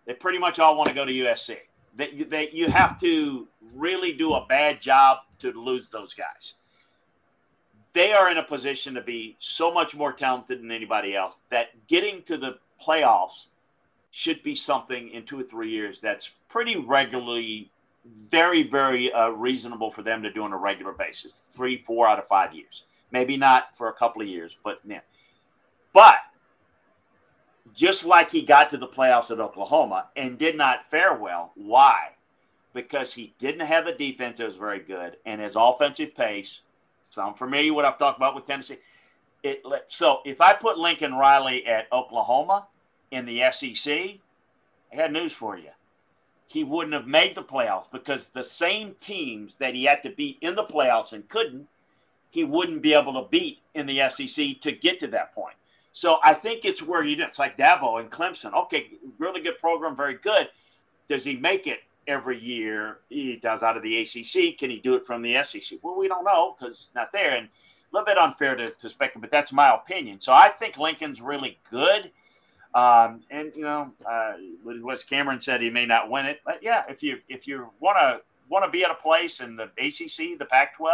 they 0.06 0.14
pretty 0.14 0.38
much 0.38 0.58
all 0.58 0.76
want 0.76 0.88
to 0.88 0.94
go 0.94 1.04
to 1.04 1.12
USC. 1.12 1.56
That 1.96 2.30
they, 2.30 2.50
you 2.52 2.68
have 2.70 2.98
to 3.00 3.46
really 3.74 4.12
do 4.12 4.34
a 4.34 4.46
bad 4.46 4.80
job 4.80 5.18
to 5.40 5.52
lose 5.52 5.90
those 5.90 6.14
guys. 6.14 6.54
They 7.92 8.12
are 8.12 8.30
in 8.30 8.38
a 8.38 8.42
position 8.42 8.94
to 8.94 9.02
be 9.02 9.36
so 9.38 9.72
much 9.72 9.94
more 9.94 10.12
talented 10.12 10.60
than 10.60 10.70
anybody 10.70 11.14
else 11.14 11.42
that 11.50 11.86
getting 11.88 12.22
to 12.22 12.38
the 12.38 12.58
playoffs 12.82 13.48
should 14.10 14.42
be 14.42 14.54
something 14.54 15.10
in 15.10 15.24
two 15.24 15.40
or 15.40 15.42
three 15.42 15.70
years 15.70 16.00
that's 16.00 16.30
pretty 16.48 16.76
regularly, 16.76 17.70
very, 18.28 18.62
very 18.62 19.12
uh, 19.12 19.28
reasonable 19.28 19.90
for 19.90 20.02
them 20.02 20.22
to 20.22 20.32
do 20.32 20.42
on 20.44 20.52
a 20.52 20.56
regular 20.56 20.92
basis. 20.92 21.42
Three, 21.50 21.82
four 21.82 22.08
out 22.08 22.18
of 22.18 22.26
five 22.26 22.54
years. 22.54 22.84
Maybe 23.10 23.36
not 23.36 23.76
for 23.76 23.88
a 23.88 23.92
couple 23.92 24.22
of 24.22 24.28
years, 24.28 24.56
but 24.64 24.78
yeah. 24.86 25.00
But 25.92 26.16
just 27.74 28.04
like 28.04 28.30
he 28.30 28.42
got 28.42 28.68
to 28.70 28.76
the 28.76 28.88
playoffs 28.88 29.30
at 29.30 29.40
Oklahoma 29.40 30.08
and 30.16 30.38
did 30.38 30.56
not 30.56 30.90
fare 30.90 31.14
well, 31.14 31.52
why? 31.54 32.10
Because 32.74 33.14
he 33.14 33.34
didn't 33.38 33.66
have 33.66 33.86
a 33.86 33.96
defense 33.96 34.38
that 34.38 34.46
was 34.46 34.56
very 34.56 34.80
good 34.80 35.16
and 35.26 35.40
his 35.40 35.56
offensive 35.56 36.14
pace. 36.14 36.60
Sound 37.10 37.38
familiar 37.38 37.74
what 37.74 37.84
I've 37.84 37.98
talked 37.98 38.18
about 38.18 38.34
with 38.34 38.46
Tennessee? 38.46 38.78
It, 39.42 39.62
so 39.88 40.20
if 40.24 40.40
I 40.40 40.54
put 40.54 40.78
Lincoln 40.78 41.14
Riley 41.14 41.66
at 41.66 41.92
Oklahoma 41.92 42.68
in 43.10 43.26
the 43.26 43.50
SEC, 43.50 43.92
I 44.92 44.96
got 44.96 45.12
news 45.12 45.32
for 45.32 45.56
you. 45.56 45.70
He 46.46 46.64
wouldn't 46.64 46.94
have 46.94 47.06
made 47.06 47.34
the 47.34 47.42
playoffs 47.42 47.90
because 47.90 48.28
the 48.28 48.42
same 48.42 48.94
teams 49.00 49.56
that 49.56 49.74
he 49.74 49.84
had 49.84 50.02
to 50.02 50.10
beat 50.10 50.38
in 50.42 50.54
the 50.54 50.64
playoffs 50.64 51.12
and 51.12 51.28
couldn't, 51.28 51.66
he 52.30 52.44
wouldn't 52.44 52.82
be 52.82 52.94
able 52.94 53.14
to 53.14 53.28
beat 53.28 53.58
in 53.74 53.86
the 53.86 54.08
SEC 54.10 54.60
to 54.60 54.72
get 54.72 54.98
to 54.98 55.08
that 55.08 55.34
point. 55.34 55.56
So 55.92 56.18
I 56.24 56.34
think 56.34 56.64
it's 56.64 56.82
where 56.82 57.04
you 57.04 57.16
do. 57.16 57.22
It's 57.24 57.38
like 57.38 57.56
Dabo 57.56 58.00
and 58.00 58.10
Clemson. 58.10 58.54
Okay, 58.54 58.92
really 59.18 59.42
good 59.42 59.58
program, 59.58 59.94
very 59.94 60.14
good. 60.14 60.48
Does 61.06 61.24
he 61.24 61.36
make 61.36 61.66
it 61.66 61.80
every 62.06 62.38
year? 62.38 62.98
He 63.10 63.36
does 63.36 63.62
out 63.62 63.76
of 63.76 63.82
the 63.82 63.98
ACC. 63.98 64.58
Can 64.58 64.70
he 64.70 64.78
do 64.78 64.94
it 64.94 65.04
from 65.04 65.22
the 65.22 65.42
SEC? 65.42 65.78
Well, 65.82 65.98
we 65.98 66.08
don't 66.08 66.24
know 66.24 66.56
because 66.58 66.74
it's 66.74 66.88
not 66.94 67.12
there. 67.12 67.36
And 67.36 67.46
a 67.46 67.50
little 67.92 68.06
bit 68.06 68.16
unfair 68.18 68.56
to, 68.56 68.70
to 68.70 68.88
spectate, 68.88 69.20
but 69.20 69.30
that's 69.30 69.52
my 69.52 69.74
opinion. 69.74 70.18
So 70.18 70.32
I 70.32 70.48
think 70.48 70.78
Lincoln's 70.78 71.20
really 71.20 71.58
good. 71.70 72.10
Um, 72.74 73.20
and 73.30 73.54
you 73.54 73.62
know, 73.62 73.92
uh, 74.10 74.32
Wes 74.64 75.04
Cameron 75.04 75.42
said 75.42 75.60
he 75.60 75.68
may 75.68 75.84
not 75.84 76.10
win 76.10 76.24
it, 76.24 76.40
but 76.44 76.62
yeah, 76.62 76.84
if 76.88 77.02
you 77.02 77.18
if 77.28 77.46
you 77.46 77.68
want 77.80 77.98
to 77.98 78.22
want 78.48 78.64
to 78.64 78.70
be 78.70 78.82
at 78.82 78.90
a 78.90 78.94
place 78.94 79.40
in 79.40 79.56
the 79.56 79.64
ACC, 79.64 80.38
the 80.38 80.46
Pac-12, 80.50 80.90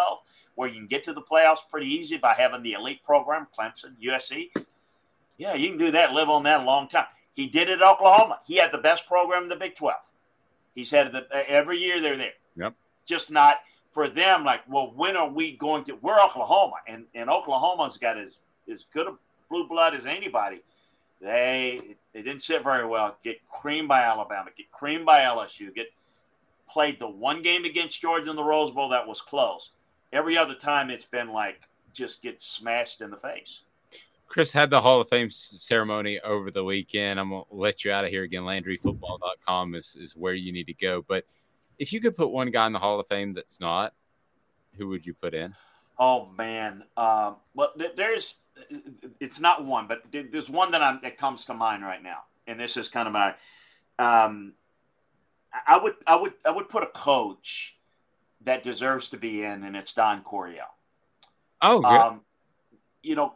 where 0.56 0.68
you 0.68 0.74
can 0.74 0.86
get 0.88 1.04
to 1.04 1.12
the 1.12 1.22
playoffs 1.22 1.60
pretty 1.70 1.86
easy 1.86 2.16
by 2.16 2.34
having 2.34 2.62
the 2.62 2.72
elite 2.72 3.02
program, 3.04 3.46
Clemson, 3.56 3.94
USC, 4.02 4.50
yeah, 5.38 5.54
you 5.54 5.68
can 5.70 5.78
do 5.78 5.92
that. 5.92 6.12
Live 6.12 6.28
on 6.28 6.42
that 6.42 6.60
a 6.60 6.64
long 6.64 6.88
time. 6.88 7.06
He 7.32 7.46
did 7.46 7.68
it 7.68 7.80
at 7.80 7.82
Oklahoma. 7.82 8.40
He 8.44 8.56
had 8.56 8.72
the 8.72 8.78
best 8.78 9.06
program 9.06 9.44
in 9.44 9.48
the 9.48 9.56
Big 9.56 9.76
12. 9.76 9.94
He's 10.74 10.90
had 10.90 11.12
the 11.12 11.20
uh, 11.32 11.42
every 11.46 11.78
year 11.78 12.00
they're 12.02 12.16
there. 12.16 12.32
Yep. 12.56 12.74
Just 13.06 13.30
not 13.30 13.56
for 13.92 14.08
them, 14.08 14.44
like, 14.44 14.60
well, 14.68 14.92
when 14.94 15.16
are 15.16 15.28
we 15.28 15.56
going 15.56 15.84
to? 15.84 15.94
We're 16.02 16.20
Oklahoma, 16.20 16.76
and 16.86 17.04
and 17.14 17.30
Oklahoma's 17.30 17.96
got 17.96 18.18
as 18.18 18.38
as 18.72 18.84
good 18.92 19.06
a 19.06 19.14
blue 19.48 19.66
blood 19.66 19.94
as 19.94 20.06
anybody. 20.06 20.62
They 21.20 21.96
they 22.12 22.22
didn't 22.22 22.42
sit 22.42 22.62
very 22.62 22.86
well. 22.86 23.16
Get 23.24 23.38
creamed 23.48 23.88
by 23.88 24.02
Alabama. 24.02 24.50
Get 24.56 24.70
creamed 24.70 25.06
by 25.06 25.20
LSU. 25.20 25.74
Get 25.74 25.88
played 26.70 27.00
the 27.00 27.08
one 27.08 27.42
game 27.42 27.64
against 27.64 28.00
Georgia 28.00 28.30
in 28.30 28.36
the 28.36 28.44
Rose 28.44 28.70
Bowl 28.70 28.88
that 28.90 29.06
was 29.06 29.20
close. 29.20 29.72
Every 30.12 30.36
other 30.36 30.54
time, 30.54 30.90
it's 30.90 31.06
been 31.06 31.32
like 31.32 31.62
just 31.92 32.22
get 32.22 32.40
smashed 32.40 33.00
in 33.00 33.10
the 33.10 33.16
face. 33.16 33.62
Chris 34.28 34.52
had 34.52 34.70
the 34.70 34.80
Hall 34.80 35.00
of 35.00 35.08
Fame 35.08 35.30
ceremony 35.30 36.20
over 36.20 36.50
the 36.50 36.62
weekend. 36.62 37.18
I'm 37.18 37.30
gonna 37.30 37.44
let 37.50 37.84
you 37.84 37.90
out 37.90 38.04
of 38.04 38.10
here 38.10 38.22
again. 38.22 38.42
LandryFootball.com 38.42 39.74
is 39.74 39.96
is 39.98 40.14
where 40.14 40.34
you 40.34 40.52
need 40.52 40.66
to 40.66 40.74
go. 40.74 41.02
But 41.06 41.24
if 41.78 41.92
you 41.92 42.00
could 42.00 42.16
put 42.16 42.30
one 42.30 42.50
guy 42.50 42.66
in 42.66 42.72
the 42.72 42.78
Hall 42.78 43.00
of 43.00 43.08
Fame 43.08 43.32
that's 43.32 43.58
not, 43.58 43.94
who 44.76 44.88
would 44.88 45.06
you 45.06 45.14
put 45.14 45.34
in? 45.34 45.54
Oh 45.98 46.28
man, 46.36 46.84
um, 46.96 47.36
well, 47.54 47.72
there's 47.96 48.36
it's 49.18 49.40
not 49.40 49.64
one, 49.64 49.88
but 49.88 50.02
there's 50.12 50.50
one 50.50 50.70
that 50.72 50.82
I'm, 50.82 51.00
that 51.02 51.16
comes 51.16 51.46
to 51.46 51.54
mind 51.54 51.82
right 51.82 52.02
now, 52.02 52.24
and 52.46 52.60
this 52.60 52.76
is 52.76 52.88
kind 52.88 53.08
of 53.08 53.14
my. 53.14 53.34
Um, 53.98 54.52
I 55.66 55.78
would 55.78 55.94
I 56.06 56.16
would 56.16 56.34
I 56.44 56.50
would 56.50 56.68
put 56.68 56.82
a 56.82 56.88
coach 56.88 57.78
that 58.44 58.62
deserves 58.62 59.08
to 59.08 59.16
be 59.16 59.42
in, 59.42 59.64
and 59.64 59.74
it's 59.74 59.94
Don 59.94 60.22
Coryell. 60.22 60.68
Oh, 61.60 61.80
good. 61.80 61.88
Um, 61.88 62.20
you 63.02 63.16
know, 63.16 63.34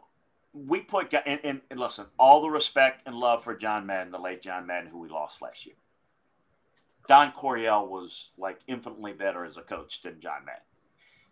we 0.53 0.81
put 0.81 1.13
and, 1.13 1.39
and, 1.43 1.61
and, 1.69 1.79
listen, 1.79 2.05
all 2.19 2.41
the 2.41 2.49
respect 2.49 3.01
and 3.07 3.15
love 3.15 3.43
for 3.43 3.55
John 3.55 3.85
Madden, 3.85 4.11
the 4.11 4.19
late 4.19 4.41
John 4.41 4.67
Madden, 4.67 4.89
who 4.89 4.99
we 4.99 5.09
lost 5.09 5.41
last 5.41 5.65
year. 5.65 5.75
Don 7.07 7.31
Coryell 7.31 7.87
was 7.87 8.31
like 8.37 8.59
infinitely 8.67 9.13
better 9.13 9.43
as 9.43 9.57
a 9.57 9.61
coach 9.61 10.01
than 10.03 10.21
John 10.21 10.45
Madden. 10.45 10.61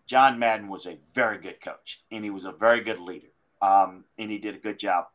John 0.07 0.39
Madden 0.39 0.67
was 0.67 0.87
a 0.87 0.97
very 1.13 1.37
good 1.37 1.61
coach, 1.61 2.01
and 2.11 2.23
he 2.23 2.29
was 2.29 2.45
a 2.45 2.51
very 2.51 2.81
good 2.81 2.99
leader, 2.99 3.29
um, 3.61 4.03
and 4.17 4.29
he 4.29 4.39
did 4.39 4.55
a 4.55 4.59
good 4.59 4.79
job. 4.79 5.05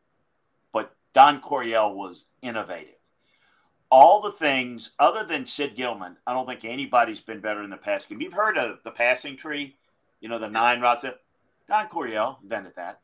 But 0.73 0.95
Don 1.13 1.41
Coryell 1.41 1.95
was 1.95 2.27
innovative. 2.41 2.95
All 3.91 4.23
the 4.23 4.33
things 4.33 4.93
other 4.99 5.25
than 5.25 5.45
Sid 5.45 5.77
Gilman, 5.77 6.17
I 6.27 6.33
don't 6.33 6.47
think 6.47 6.65
anybody's 6.65 7.21
been 7.21 7.41
better 7.41 7.63
in 7.63 7.71
the 7.71 7.77
past 7.77 8.09
game. 8.09 8.21
You've 8.21 8.33
heard 8.33 8.57
of 8.57 8.79
the 8.85 8.91
passing 8.91 9.37
tree, 9.37 9.77
you 10.21 10.29
know, 10.29 10.39
the 10.39 10.49
nine 10.49 10.81
routes. 10.81 11.05
Don 11.69 11.89
Coryell 11.89 12.39
invented 12.43 12.73
that 12.77 13.01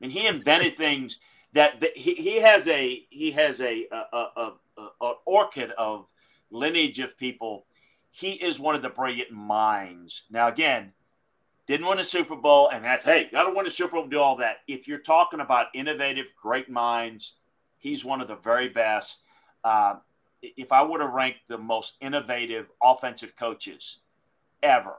and 0.00 0.12
he 0.12 0.26
invented 0.26 0.76
things 0.76 1.20
that, 1.52 1.82
he, 1.94 2.14
he 2.14 2.40
has 2.40 2.68
a 2.68 3.06
he 3.08 3.30
has 3.32 3.60
a, 3.60 3.86
a, 3.90 3.96
a, 4.16 4.52
a, 4.76 4.88
a 5.00 5.12
orchid 5.24 5.70
of 5.72 6.06
lineage 6.50 7.00
of 7.00 7.16
people. 7.16 7.66
He 8.10 8.32
is 8.32 8.60
one 8.60 8.74
of 8.74 8.82
the 8.82 8.88
brilliant 8.88 9.30
minds. 9.30 10.24
Now, 10.30 10.48
again, 10.48 10.92
didn't 11.66 11.86
win 11.86 11.98
a 11.98 12.04
Super 12.04 12.36
Bowl, 12.36 12.68
and 12.68 12.84
that's 12.84 13.04
hey, 13.04 13.28
got 13.30 13.44
to 13.44 13.54
win 13.54 13.66
a 13.66 13.70
Super 13.70 13.96
Bowl, 13.96 14.06
do 14.06 14.20
all 14.20 14.36
that. 14.36 14.58
If 14.68 14.86
you're 14.86 14.98
talking 14.98 15.40
about 15.40 15.66
innovative, 15.74 16.26
great 16.40 16.70
minds, 16.70 17.34
he's 17.78 18.04
one 18.04 18.20
of 18.20 18.28
the 18.28 18.36
very 18.36 18.68
best. 18.68 19.20
Uh, 19.64 19.96
if 20.42 20.72
I 20.72 20.84
were 20.84 20.98
to 20.98 21.08
rank 21.08 21.36
the 21.48 21.58
most 21.58 21.96
innovative 22.00 22.66
offensive 22.82 23.34
coaches 23.36 23.98
ever, 24.62 24.94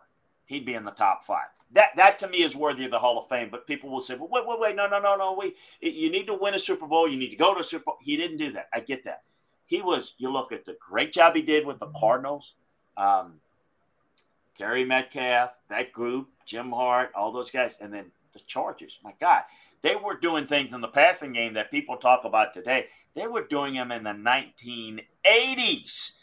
he'd 0.47 0.65
be 0.65 0.73
in 0.73 0.83
the 0.83 0.91
top 0.91 1.23
five 1.23 1.47
that 1.71 1.95
that 1.95 2.17
to 2.19 2.27
me 2.27 2.43
is 2.43 2.55
worthy 2.55 2.85
of 2.85 2.91
the 2.91 2.99
Hall 2.99 3.17
of 3.17 3.27
Fame. 3.27 3.49
But 3.51 3.67
people 3.67 3.89
will 3.89 4.01
say, 4.01 4.15
"Well, 4.15 4.29
wait, 4.31 4.47
wait, 4.47 4.59
wait, 4.59 4.75
no, 4.75 4.87
no, 4.87 4.99
no, 4.99 5.15
no, 5.15 5.33
wait. 5.33 5.55
You 5.81 6.09
need 6.09 6.27
to 6.27 6.33
win 6.33 6.53
a 6.53 6.59
Super 6.59 6.87
Bowl. 6.87 7.07
You 7.07 7.17
need 7.17 7.29
to 7.29 7.35
go 7.35 7.53
to 7.53 7.59
a 7.59 7.63
Super 7.63 7.85
Bowl." 7.85 7.97
He 8.01 8.17
didn't 8.17 8.37
do 8.37 8.51
that. 8.51 8.69
I 8.73 8.79
get 8.79 9.03
that. 9.03 9.23
He 9.65 9.81
was. 9.81 10.15
You 10.17 10.31
look 10.31 10.51
at 10.51 10.65
the 10.65 10.77
great 10.79 11.11
job 11.11 11.35
he 11.35 11.41
did 11.41 11.65
with 11.65 11.79
the 11.79 11.87
Cardinals, 11.87 12.55
um, 12.95 13.39
Gary 14.57 14.85
Metcalf, 14.85 15.51
that 15.69 15.91
group, 15.91 16.29
Jim 16.45 16.71
Hart, 16.71 17.11
all 17.15 17.31
those 17.31 17.51
guys, 17.51 17.77
and 17.81 17.93
then 17.93 18.11
the 18.33 18.39
Chargers. 18.39 18.99
My 19.03 19.13
God, 19.19 19.43
they 19.81 19.95
were 19.95 20.17
doing 20.17 20.47
things 20.47 20.73
in 20.73 20.81
the 20.81 20.87
passing 20.87 21.33
game 21.33 21.53
that 21.55 21.71
people 21.71 21.97
talk 21.97 22.23
about 22.23 22.53
today. 22.53 22.87
They 23.13 23.27
were 23.27 23.45
doing 23.45 23.73
them 23.73 23.91
in 23.91 24.03
the 24.03 24.11
1980s 24.11 26.17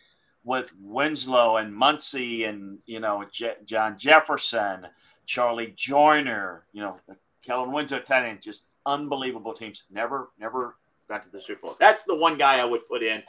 with 0.45 0.73
Winslow 0.81 1.57
and 1.57 1.75
Muncie 1.75 2.45
and 2.45 2.79
you 2.87 3.01
know 3.01 3.25
John 3.67 3.99
Jefferson. 3.99 4.87
Charlie 5.27 5.73
Joiner, 5.77 6.65
you 6.73 6.83
know, 6.83 6.97
Kellen 7.43 7.73
Winslow 7.73 8.01
tight 8.01 8.27
end, 8.27 8.43
just 8.43 8.65
unbelievable 8.87 9.55
teams. 9.55 9.85
Never, 9.91 10.31
never 10.39 10.77
got 11.09 11.25
to 11.25 11.31
the 11.31 11.41
Super 11.41 11.67
Bowl. 11.67 11.77
That's 11.81 12.05
the 12.05 12.15
one 12.15 12.39
guy 12.39 12.61
I 12.61 12.65
would 12.65 12.87
put 12.87 13.03
in. 13.03 13.23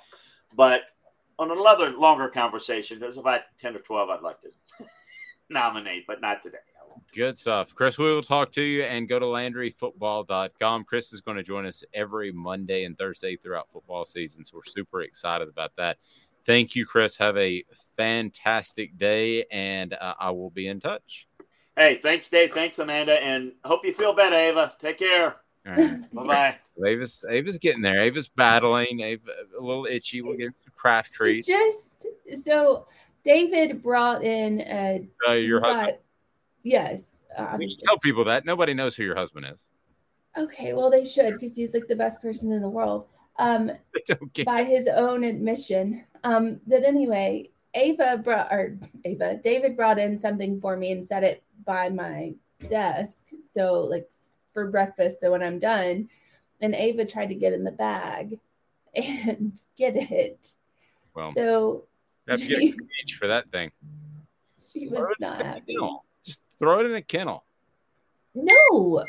But 0.55 0.83
on 1.39 1.51
another 1.51 1.91
longer 1.91 2.29
conversation, 2.29 2.99
there's 2.99 3.17
about 3.17 3.41
10 3.59 3.75
or 3.75 3.79
12 3.79 4.09
I'd 4.09 4.21
like 4.21 4.41
to 4.41 4.49
nominate, 5.49 6.05
but 6.07 6.21
not 6.21 6.41
today. 6.41 6.57
Good 7.13 7.37
stuff. 7.37 7.73
Chris, 7.75 7.97
we 7.97 8.05
will 8.05 8.23
talk 8.23 8.51
to 8.53 8.61
you 8.61 8.83
and 8.83 9.07
go 9.07 9.19
to 9.19 9.25
LandryFootball.com. 9.25 10.83
Chris 10.85 11.13
is 11.13 11.21
going 11.21 11.37
to 11.37 11.43
join 11.43 11.65
us 11.65 11.83
every 11.93 12.31
Monday 12.31 12.85
and 12.85 12.97
Thursday 12.97 13.35
throughout 13.35 13.69
football 13.71 14.05
season. 14.05 14.43
So 14.43 14.57
we're 14.57 14.65
super 14.65 15.01
excited 15.01 15.47
about 15.47 15.71
that. 15.77 15.97
Thank 16.45 16.75
you, 16.75 16.85
Chris. 16.85 17.17
Have 17.17 17.37
a 17.37 17.63
fantastic 17.97 18.97
day, 18.97 19.45
and 19.51 19.93
uh, 19.93 20.13
I 20.19 20.31
will 20.31 20.51
be 20.51 20.67
in 20.67 20.79
touch. 20.79 21.27
Hey, 21.75 21.99
thanks, 22.01 22.29
Dave. 22.29 22.53
Thanks, 22.53 22.79
Amanda. 22.79 23.21
And 23.21 23.53
hope 23.63 23.83
you 23.83 23.91
feel 23.91 24.13
better, 24.13 24.35
Ava. 24.35 24.73
Take 24.79 24.99
care. 24.99 25.37
Right. 25.65 26.13
bye 26.13 26.25
bye. 26.25 26.55
Ava's 26.87 27.23
Ava's 27.29 27.57
getting 27.57 27.81
there. 27.81 28.01
Ava's 28.03 28.27
battling. 28.27 28.99
Ava 29.01 29.31
a 29.57 29.61
little 29.61 29.85
itchy. 29.85 30.21
We'll 30.21 30.37
get 30.37 30.51
craft 30.75 31.13
treats. 31.13 31.47
Just 31.47 32.05
so 32.33 32.85
David 33.23 33.81
brought 33.81 34.23
in 34.23 34.61
a 34.61 35.07
uh, 35.27 35.33
your 35.33 35.61
husband. 35.61 35.97
Yes. 36.61 37.19
We 37.57 37.75
tell 37.85 37.99
people 37.99 38.23
that 38.25 38.45
nobody 38.45 38.73
knows 38.73 38.95
who 38.95 39.03
your 39.03 39.15
husband 39.15 39.47
is. 39.51 39.65
Okay, 40.37 40.73
well 40.73 40.89
they 40.89 41.05
should 41.05 41.33
because 41.33 41.55
he's 41.55 41.73
like 41.73 41.87
the 41.87 41.95
best 41.95 42.21
person 42.21 42.51
in 42.51 42.61
the 42.61 42.69
world. 42.69 43.07
Um, 43.37 43.71
by 44.45 44.63
his 44.63 44.87
own 44.87 45.23
admission. 45.23 46.03
Um, 46.25 46.59
but 46.65 46.83
anyway, 46.83 47.49
Ava 47.75 48.17
brought 48.17 48.51
or 48.51 48.77
Ava 49.05 49.39
David 49.41 49.77
brought 49.77 49.99
in 49.99 50.17
something 50.17 50.59
for 50.59 50.75
me 50.75 50.91
and 50.91 51.05
set 51.05 51.23
it 51.23 51.43
by 51.63 51.89
my 51.89 52.33
desk. 52.67 53.27
So 53.45 53.81
like 53.81 54.09
for 54.51 54.67
breakfast. 54.71 55.21
So 55.21 55.31
when 55.31 55.43
I'm 55.43 55.59
done, 55.59 56.09
and 56.61 56.73
Ava 56.73 57.05
tried 57.05 57.29
to 57.29 57.35
get 57.35 57.53
in 57.53 57.63
the 57.63 57.71
bag 57.71 58.39
and 58.95 59.59
get 59.77 59.95
it. 59.95 60.55
Well, 61.13 61.31
so 61.31 61.85
have 62.27 62.39
to 62.39 62.47
get 62.47 62.57
a 62.57 62.71
cage 62.71 63.17
for 63.19 63.27
that 63.27 63.51
thing. 63.51 63.71
She 64.57 64.87
was 64.87 65.15
not 65.19 65.41
happy. 65.41 65.77
Just 66.25 66.41
throw 66.57 66.79
it 66.79 66.87
in 66.87 66.95
a 66.95 67.01
kennel. 67.01 67.43
No, 68.33 69.03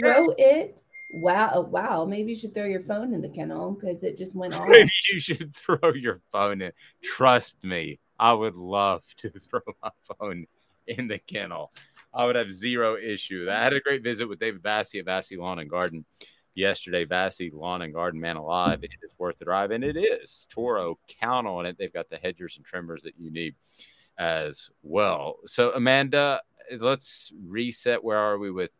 throw 0.00 0.28
yeah. 0.38 0.46
it. 0.46 0.82
Wow, 1.12 1.50
oh, 1.52 1.60
wow. 1.60 2.06
Maybe 2.06 2.32
you 2.32 2.38
should 2.38 2.54
throw 2.54 2.64
your 2.64 2.80
phone 2.80 3.12
in 3.12 3.20
the 3.20 3.28
kennel 3.28 3.72
because 3.72 4.02
it 4.02 4.16
just 4.16 4.34
went 4.34 4.54
off. 4.54 4.66
Maybe 4.66 4.90
you 5.12 5.20
should 5.20 5.54
throw 5.56 5.92
your 5.94 6.22
phone 6.32 6.62
in. 6.62 6.72
Trust 7.02 7.62
me, 7.62 8.00
I 8.18 8.32
would 8.32 8.56
love 8.56 9.04
to 9.18 9.30
throw 9.50 9.60
my 9.82 9.90
phone 10.18 10.46
in 10.86 11.08
the 11.08 11.18
kennel. 11.18 11.70
I 12.14 12.24
would 12.24 12.36
have 12.36 12.50
zero 12.50 12.96
issue. 12.96 13.46
I 13.50 13.62
had 13.62 13.74
a 13.74 13.80
great 13.80 14.02
visit 14.02 14.26
with 14.28 14.38
David 14.38 14.62
Vassy 14.62 14.98
at 14.98 15.04
Vassy 15.04 15.36
Lawn 15.36 15.58
and 15.58 15.68
Garden 15.68 16.04
yesterday. 16.54 17.04
Vassy 17.04 17.50
Lawn 17.52 17.82
and 17.82 17.92
Garden, 17.92 18.18
man 18.18 18.36
alive. 18.36 18.82
It 18.82 18.90
is 19.02 19.12
worth 19.18 19.38
the 19.38 19.44
drive, 19.44 19.70
and 19.70 19.84
it 19.84 19.96
is. 19.96 20.46
Toro, 20.50 20.98
count 21.20 21.46
on 21.46 21.66
it. 21.66 21.76
They've 21.78 21.92
got 21.92 22.08
the 22.08 22.18
hedgers 22.18 22.56
and 22.56 22.64
trimmers 22.64 23.02
that 23.02 23.14
you 23.18 23.30
need 23.30 23.54
as 24.18 24.70
well. 24.82 25.38
So, 25.46 25.72
Amanda, 25.72 26.40
let's 26.78 27.32
reset. 27.46 28.02
Where 28.02 28.18
are 28.18 28.38
we 28.38 28.50
with 28.50 28.70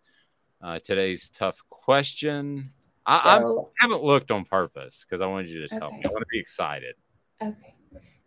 uh, 0.62 0.78
today's 0.78 1.30
tough 1.30 1.62
question? 1.68 2.70
I, 3.04 3.38
so, 3.40 3.70
I 3.80 3.84
haven't 3.84 4.04
looked 4.04 4.30
on 4.30 4.44
purpose 4.44 5.04
because 5.04 5.20
I 5.20 5.26
wanted 5.26 5.48
you 5.48 5.66
to 5.66 5.68
tell 5.68 5.88
okay. 5.88 5.96
me. 5.96 6.02
I 6.04 6.08
want 6.08 6.22
to 6.22 6.26
be 6.30 6.38
excited. 6.38 6.94
Okay. 7.42 7.74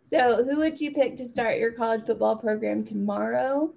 So, 0.02 0.44
who 0.44 0.58
would 0.58 0.80
you 0.80 0.92
pick 0.92 1.16
to 1.16 1.24
start 1.24 1.58
your 1.58 1.72
college 1.72 2.02
football 2.02 2.36
program 2.36 2.84
tomorrow? 2.84 3.74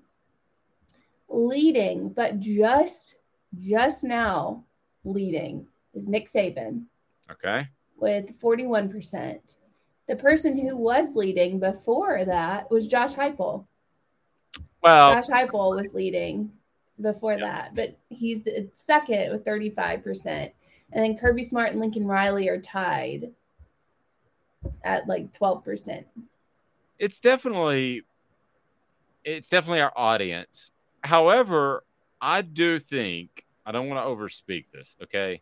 leading, 1.30 2.10
but 2.10 2.40
just 2.40 3.16
just 3.56 4.04
now 4.04 4.64
leading 5.04 5.68
is 5.94 6.08
Nick 6.08 6.28
Saban. 6.28 6.86
Okay. 7.32 7.68
With 7.98 8.40
41%. 8.40 9.56
The 10.08 10.16
person 10.16 10.58
who 10.58 10.78
was 10.78 11.16
leading 11.16 11.60
before 11.60 12.26
that 12.26 12.72
was 12.72 12.88
Josh 12.88 13.14
Heupel. 13.14 13.66
Well, 14.82 15.14
Josh 15.14 15.28
Heupel 15.28 15.76
was 15.76 15.94
leading 15.94 16.52
before 17.02 17.38
that, 17.38 17.76
but 17.76 17.98
he's 18.10 18.44
the 18.44 18.70
second 18.74 19.32
with 19.32 19.46
35%. 19.46 20.52
And 20.92 21.04
then 21.04 21.18
Kirby 21.18 21.44
Smart 21.44 21.72
and 21.72 21.80
Lincoln 21.80 22.06
Riley 22.06 22.50
are 22.50 22.60
tied 22.60 23.32
at 24.84 25.08
like 25.08 25.32
12%. 25.34 26.06
It's 26.98 27.20
definitely 27.20 28.04
it's 29.24 29.50
definitely 29.50 29.82
our 29.82 29.94
audience 29.96 30.72
However, 31.04 31.84
I 32.22 32.42
do 32.42 32.80
think 32.80 33.46
I 33.66 33.72
don't 33.72 33.88
want 33.90 34.04
to 34.04 34.10
overspeak 34.10 34.66
this. 34.74 34.96
Okay, 35.04 35.42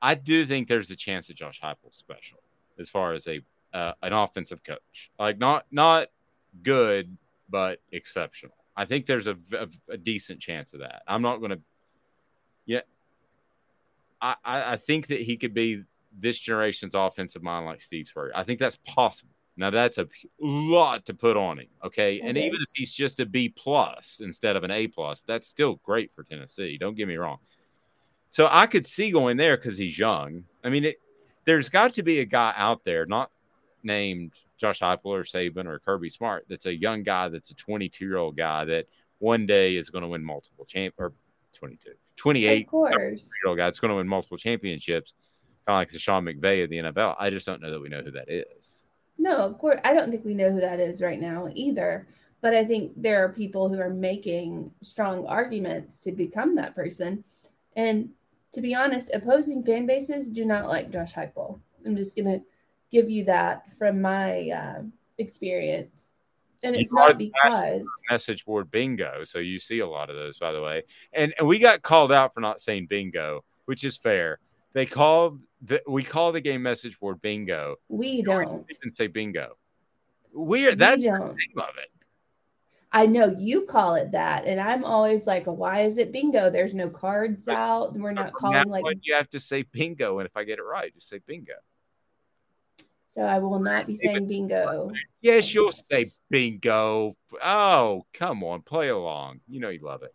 I 0.00 0.14
do 0.14 0.44
think 0.44 0.68
there's 0.68 0.90
a 0.90 0.96
chance 0.96 1.28
that 1.28 1.36
Josh 1.36 1.60
Heupel's 1.60 1.96
special 1.96 2.38
as 2.78 2.88
far 2.88 3.12
as 3.12 3.26
a 3.28 3.40
uh, 3.72 3.92
an 4.02 4.12
offensive 4.12 4.62
coach, 4.64 5.10
like 5.18 5.38
not 5.38 5.66
not 5.70 6.08
good 6.62 7.16
but 7.48 7.80
exceptional. 7.92 8.54
I 8.82 8.84
think 8.84 9.06
there's 9.06 9.28
a, 9.28 9.36
a, 9.52 9.68
a 9.90 9.96
decent 9.96 10.40
chance 10.40 10.74
of 10.74 10.80
that. 10.80 11.02
I'm 11.06 11.22
not 11.22 11.38
going 11.38 11.52
to. 11.52 11.60
Yeah, 12.66 12.80
I, 14.20 14.36
I 14.44 14.76
think 14.76 15.06
that 15.06 15.20
he 15.20 15.36
could 15.36 15.54
be 15.54 15.84
this 16.18 16.36
generation's 16.38 16.96
offensive 16.96 17.44
mind 17.44 17.64
like 17.64 17.80
Steve 17.80 18.08
Spurrier. 18.08 18.32
I 18.34 18.42
think 18.42 18.58
that's 18.58 18.78
possible. 18.84 19.30
Now 19.56 19.70
that's 19.70 19.98
a 19.98 20.08
lot 20.40 21.06
to 21.06 21.14
put 21.14 21.36
on 21.36 21.60
him. 21.60 21.68
Okay. 21.84 22.16
It 22.16 22.22
and 22.24 22.36
even 22.36 22.58
if 22.60 22.70
he's 22.74 22.92
just 22.92 23.20
a 23.20 23.26
B 23.26 23.50
plus 23.50 24.20
instead 24.20 24.56
of 24.56 24.64
an 24.64 24.72
A 24.72 24.88
plus, 24.88 25.22
that's 25.22 25.46
still 25.46 25.76
great 25.84 26.10
for 26.14 26.24
Tennessee. 26.24 26.76
Don't 26.76 26.96
get 26.96 27.06
me 27.06 27.16
wrong. 27.16 27.38
So 28.30 28.48
I 28.50 28.66
could 28.66 28.86
see 28.86 29.12
going 29.12 29.36
there 29.36 29.56
because 29.56 29.78
he's 29.78 29.96
young. 29.96 30.44
I 30.64 30.70
mean, 30.70 30.86
it, 30.86 30.96
there's 31.44 31.68
got 31.68 31.92
to 31.94 32.02
be 32.02 32.18
a 32.20 32.24
guy 32.24 32.52
out 32.56 32.82
there, 32.84 33.06
not 33.06 33.30
named 33.84 34.32
Josh 34.62 34.80
Heupel 34.80 35.06
or 35.06 35.24
Saban 35.24 35.66
or 35.66 35.78
Kirby 35.80 36.08
Smart, 36.08 36.46
that's 36.48 36.66
a 36.66 36.74
young 36.74 37.02
guy 37.02 37.28
that's 37.28 37.50
a 37.50 37.54
22 37.54 38.04
year 38.06 38.16
old 38.16 38.36
guy 38.36 38.64
that 38.64 38.86
one 39.18 39.44
day 39.44 39.76
is 39.76 39.90
going 39.90 40.02
to 40.02 40.08
win 40.08 40.24
multiple 40.24 40.64
champ 40.64 40.94
or 40.98 41.12
22, 41.54 41.90
28 42.16 42.62
Of 42.64 42.70
course. 42.70 43.30
year 43.42 43.48
old 43.48 43.58
guy 43.58 43.66
that's 43.66 43.80
going 43.80 43.90
to 43.90 43.96
win 43.96 44.08
multiple 44.08 44.38
championships, 44.38 45.14
kind 45.66 45.74
of 45.74 45.80
like 45.80 45.90
the 45.90 45.98
Sean 45.98 46.24
McVay 46.24 46.64
of 46.64 46.70
the 46.70 46.76
NFL. 46.76 47.16
I 47.18 47.30
just 47.30 47.44
don't 47.44 47.60
know 47.60 47.70
that 47.72 47.80
we 47.80 47.88
know 47.88 48.02
who 48.02 48.12
that 48.12 48.30
is. 48.30 48.84
No, 49.18 49.38
of 49.38 49.58
course. 49.58 49.80
I 49.84 49.92
don't 49.92 50.10
think 50.10 50.24
we 50.24 50.34
know 50.34 50.50
who 50.50 50.60
that 50.60 50.80
is 50.80 51.02
right 51.02 51.20
now 51.20 51.48
either. 51.54 52.06
But 52.40 52.54
I 52.54 52.64
think 52.64 52.92
there 52.96 53.24
are 53.24 53.32
people 53.32 53.68
who 53.68 53.80
are 53.80 53.90
making 53.90 54.72
strong 54.80 55.26
arguments 55.26 55.98
to 56.00 56.12
become 56.12 56.56
that 56.56 56.74
person. 56.74 57.24
And 57.76 58.10
to 58.52 58.60
be 58.60 58.74
honest, 58.74 59.14
opposing 59.14 59.62
fan 59.62 59.86
bases 59.86 60.28
do 60.28 60.44
not 60.44 60.66
like 60.66 60.90
Josh 60.90 61.14
Heupel. 61.14 61.60
I'm 61.86 61.96
just 61.96 62.16
going 62.16 62.26
to 62.26 62.44
give 62.92 63.10
you 63.10 63.24
that 63.24 63.66
from 63.78 64.00
my 64.00 64.50
uh, 64.50 64.82
experience. 65.18 66.08
And 66.62 66.76
it's 66.76 66.92
not 66.92 67.18
because 67.18 67.84
message 68.08 68.44
board 68.44 68.70
bingo. 68.70 69.24
So 69.24 69.40
you 69.40 69.58
see 69.58 69.80
a 69.80 69.86
lot 69.86 70.10
of 70.10 70.16
those, 70.16 70.38
by 70.38 70.52
the 70.52 70.62
way. 70.62 70.84
And, 71.12 71.34
and 71.36 71.48
we 71.48 71.58
got 71.58 71.82
called 71.82 72.12
out 72.12 72.32
for 72.32 72.40
not 72.40 72.60
saying 72.60 72.86
bingo, 72.86 73.44
which 73.64 73.82
is 73.82 73.96
fair. 73.96 74.38
They 74.72 74.86
called 74.86 75.40
the, 75.60 75.82
we 75.88 76.04
call 76.04 76.30
the 76.30 76.40
game 76.40 76.62
message 76.62 76.98
board 77.00 77.20
bingo. 77.20 77.76
we 77.88 78.22
don't. 78.22 78.64
Say 78.94 79.08
bingo. 79.08 79.56
Weird. 80.32 80.78
That's 80.78 81.02
the 81.02 81.08
don't. 81.08 81.36
name 81.36 81.58
of 81.58 81.76
it. 81.78 81.88
I 82.92 83.06
know 83.06 83.34
you 83.38 83.66
call 83.66 83.94
it 83.94 84.12
that. 84.12 84.44
And 84.44 84.60
I'm 84.60 84.84
always 84.84 85.26
like, 85.26 85.46
why 85.46 85.80
is 85.80 85.98
it 85.98 86.12
bingo? 86.12 86.50
There's 86.50 86.74
no 86.74 86.90
cards 86.90 87.48
out. 87.48 87.94
We're 87.94 88.12
not 88.12 88.34
calling 88.34 88.68
like 88.68 88.84
you 89.02 89.14
have 89.14 89.30
to 89.30 89.40
say 89.40 89.62
bingo, 89.62 90.18
and 90.18 90.28
if 90.28 90.36
I 90.36 90.44
get 90.44 90.58
it 90.58 90.62
right, 90.62 90.92
just 90.94 91.08
say 91.08 91.20
bingo. 91.26 91.54
So 93.12 93.20
I 93.20 93.40
will 93.40 93.58
not 93.58 93.86
be 93.86 93.94
saying 93.94 94.26
bingo. 94.26 94.90
Yes, 95.20 95.52
you'll 95.52 95.70
say 95.70 96.10
bingo. 96.30 97.14
Oh, 97.44 98.06
come 98.14 98.42
on, 98.42 98.62
play 98.62 98.88
along. 98.88 99.40
You 99.46 99.60
know 99.60 99.68
you 99.68 99.80
love 99.80 100.02
it. 100.02 100.14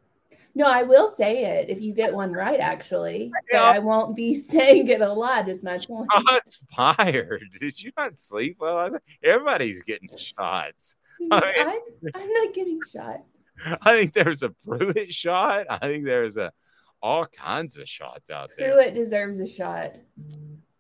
No, 0.56 0.66
I 0.66 0.82
will 0.82 1.08
say 1.08 1.44
it 1.46 1.70
if 1.70 1.80
you 1.80 1.94
get 1.94 2.12
one 2.12 2.34
right, 2.34 2.60
actually. 2.60 3.32
Yeah. 3.54 3.62
I 3.62 3.78
won't 3.78 4.16
be 4.16 4.34
saying 4.40 4.88
it 4.88 5.02
a 5.02 5.14
lot, 5.14 5.48
is 5.48 5.62
my 5.62 5.78
point. 5.78 6.10
Shots 6.12 6.60
fired. 6.76 7.44
Did 7.62 7.80
you 7.80 7.92
not 7.96 8.18
sleep 8.18 8.58
well? 8.60 8.98
Everybody's 9.24 9.84
getting 9.84 10.10
shots. 10.18 10.96
I, 11.30 11.80
mean, 12.02 12.12
I'm 12.16 12.34
not 12.34 12.54
getting 12.56 12.80
shots. 12.82 13.44
I 13.84 13.96
think 13.96 14.14
there's 14.14 14.42
a 14.42 14.50
Pruitt 14.66 15.14
shot. 15.14 15.68
I 15.70 15.78
think 15.78 16.04
there's 16.04 16.38
a 16.38 16.52
all 17.04 17.28
kinds 17.28 17.78
of 17.78 17.88
shots 17.88 18.32
out 18.32 18.50
there. 18.58 18.72
Pruitt 18.72 18.96
deserves 18.96 19.40
a 19.40 19.46
shot. 19.46 20.00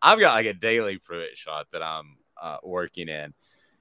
I've 0.01 0.19
got 0.19 0.35
like 0.35 0.45
a 0.45 0.53
daily 0.53 0.97
Pruitt 0.97 1.37
shot 1.37 1.67
that 1.73 1.81
I'm 1.81 2.17
uh, 2.41 2.57
working 2.63 3.09
in. 3.09 3.33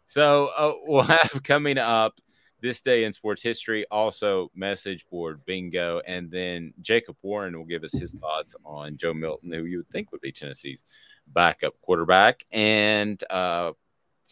So 0.06 0.50
uh, 0.56 0.72
we'll 0.84 1.02
have 1.02 1.42
coming 1.42 1.78
up 1.78 2.20
this 2.60 2.80
day 2.80 3.04
in 3.04 3.12
sports 3.12 3.42
history, 3.42 3.84
also 3.90 4.50
message 4.54 5.06
board 5.10 5.44
bingo, 5.44 6.00
and 6.06 6.30
then 6.30 6.72
Jacob 6.80 7.16
Warren 7.22 7.56
will 7.56 7.66
give 7.66 7.84
us 7.84 7.92
his 7.92 8.12
thoughts 8.12 8.56
on 8.64 8.96
Joe 8.96 9.14
Milton, 9.14 9.52
who 9.52 9.64
you 9.64 9.78
would 9.78 9.90
think 9.90 10.10
would 10.10 10.22
be 10.22 10.32
Tennessee's 10.32 10.84
backup 11.26 11.74
quarterback. 11.82 12.44
And 12.50 13.22
uh, 13.28 13.72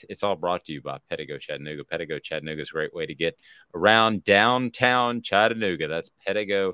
it's 0.08 0.22
all 0.22 0.36
brought 0.36 0.64
to 0.64 0.72
you 0.72 0.80
by 0.80 0.98
Pedego 1.10 1.38
Chattanooga. 1.38 1.84
Pedego 1.84 2.22
Chattanooga 2.22 2.62
is 2.62 2.70
a 2.70 2.72
great 2.72 2.94
way 2.94 3.06
to 3.06 3.14
get 3.14 3.38
around 3.74 4.24
downtown 4.24 5.22
Chattanooga. 5.22 5.86
That's 5.86 6.10
Pedego 6.26 6.72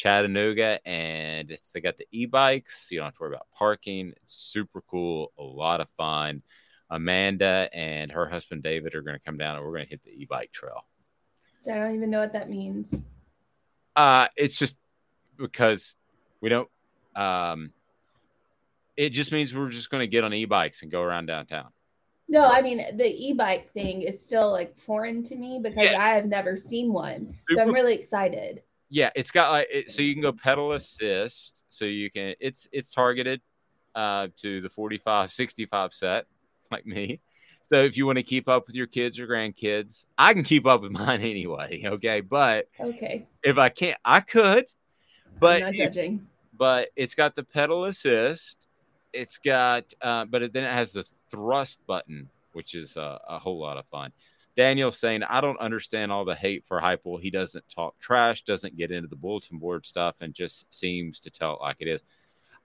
Chattanooga, 0.00 0.80
and 0.86 1.50
it's 1.50 1.68
they 1.70 1.80
got 1.82 1.98
the 1.98 2.06
e-bikes, 2.10 2.88
so 2.88 2.94
you 2.94 3.00
don't 3.00 3.08
have 3.08 3.14
to 3.16 3.20
worry 3.20 3.34
about 3.34 3.48
parking. 3.54 4.14
It's 4.22 4.32
super 4.32 4.82
cool, 4.90 5.30
a 5.38 5.42
lot 5.42 5.82
of 5.82 5.88
fun. 5.98 6.42
Amanda 6.88 7.68
and 7.74 8.10
her 8.10 8.26
husband 8.26 8.62
David 8.62 8.94
are 8.94 9.02
going 9.02 9.18
to 9.18 9.22
come 9.22 9.36
down, 9.36 9.56
and 9.56 9.64
we're 9.64 9.72
going 9.72 9.84
to 9.84 9.90
hit 9.90 10.02
the 10.02 10.10
e-bike 10.10 10.52
trail. 10.52 10.86
So 11.60 11.74
I 11.74 11.76
don't 11.76 11.94
even 11.94 12.08
know 12.08 12.18
what 12.18 12.32
that 12.32 12.48
means. 12.48 13.04
Uh, 13.94 14.28
it's 14.36 14.58
just 14.58 14.78
because 15.36 15.94
we 16.40 16.48
don't. 16.48 16.68
Um, 17.14 17.72
it 18.96 19.10
just 19.10 19.32
means 19.32 19.54
we're 19.54 19.68
just 19.68 19.90
going 19.90 20.00
to 20.00 20.06
get 20.06 20.24
on 20.24 20.32
e-bikes 20.32 20.80
and 20.80 20.90
go 20.90 21.02
around 21.02 21.26
downtown. 21.26 21.68
No, 22.26 22.46
I 22.46 22.62
mean 22.62 22.82
the 22.96 23.06
e-bike 23.06 23.70
thing 23.72 24.00
is 24.00 24.22
still 24.22 24.50
like 24.50 24.78
foreign 24.78 25.22
to 25.24 25.36
me 25.36 25.60
because 25.62 25.82
Yeah. 25.84 26.00
I 26.02 26.10
have 26.10 26.26
never 26.26 26.56
seen 26.56 26.90
one. 26.90 27.34
So 27.50 27.60
I'm 27.60 27.72
really 27.72 27.92
excited. 27.94 28.62
Yeah, 28.90 29.10
it's 29.14 29.30
got 29.30 29.50
like 29.50 29.68
it, 29.70 29.90
so 29.90 30.02
you 30.02 30.14
can 30.14 30.22
go 30.22 30.32
pedal 30.32 30.72
assist, 30.72 31.62
so 31.70 31.84
you 31.84 32.10
can 32.10 32.34
it's 32.40 32.66
it's 32.72 32.90
targeted 32.90 33.40
uh 33.94 34.28
to 34.36 34.60
the 34.60 34.68
45 34.68 35.30
65 35.30 35.92
set 35.92 36.26
like 36.70 36.86
me. 36.86 37.20
So 37.68 37.76
if 37.84 37.96
you 37.96 38.04
want 38.04 38.16
to 38.16 38.24
keep 38.24 38.48
up 38.48 38.66
with 38.66 38.74
your 38.74 38.88
kids 38.88 39.20
or 39.20 39.28
grandkids, 39.28 40.06
I 40.18 40.32
can 40.34 40.42
keep 40.42 40.66
up 40.66 40.82
with 40.82 40.90
mine 41.00 41.20
anyway, 41.20 41.82
okay? 41.86 42.20
But 42.20 42.66
Okay. 42.80 43.26
if 43.44 43.58
I 43.58 43.68
can't, 43.68 43.98
I 44.04 44.20
could. 44.20 44.66
But 45.38 45.62
I'm 45.62 45.66
not 45.66 45.74
if- 45.74 45.78
judging. 45.78 46.26
but 46.52 46.88
it's 46.96 47.14
got 47.14 47.36
the 47.36 47.44
pedal 47.44 47.84
assist. 47.84 48.56
It's 49.12 49.38
got, 49.38 49.92
uh, 50.00 50.24
but 50.26 50.42
it, 50.42 50.52
then 50.52 50.64
it 50.64 50.72
has 50.72 50.92
the 50.92 51.04
thrust 51.30 51.78
button, 51.86 52.28
which 52.52 52.74
is 52.74 52.96
uh, 52.96 53.18
a 53.28 53.38
whole 53.40 53.58
lot 53.58 53.76
of 53.76 53.86
fun. 53.86 54.12
Daniel 54.56 54.90
saying, 54.92 55.22
I 55.22 55.40
don't 55.40 55.58
understand 55.60 56.10
all 56.12 56.24
the 56.24 56.34
hate 56.34 56.64
for 56.64 56.80
Heupel. 56.80 57.20
He 57.20 57.30
doesn't 57.30 57.64
talk 57.68 57.98
trash, 57.98 58.42
doesn't 58.44 58.76
get 58.76 58.90
into 58.90 59.08
the 59.08 59.16
bulletin 59.16 59.58
board 59.58 59.86
stuff, 59.86 60.16
and 60.20 60.34
just 60.34 60.72
seems 60.74 61.20
to 61.20 61.30
tell 61.30 61.54
it 61.54 61.60
like 61.60 61.76
it 61.80 61.88
is. 61.88 62.02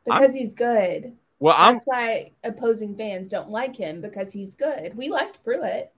I'm- 0.10 0.20
Because 0.22 0.36
he's 0.36 0.54
good. 0.54 1.16
Well, 1.40 1.56
I'm 1.58 1.74
That's 1.76 1.86
why 1.86 2.32
opposing 2.44 2.96
fans 2.96 3.30
don't 3.30 3.50
like 3.50 3.76
him 3.76 4.02
because 4.02 4.32
he's 4.32 4.56
good. 4.56 4.96
We 4.96 5.10
liked 5.10 5.44
Pruitt, 5.44 5.92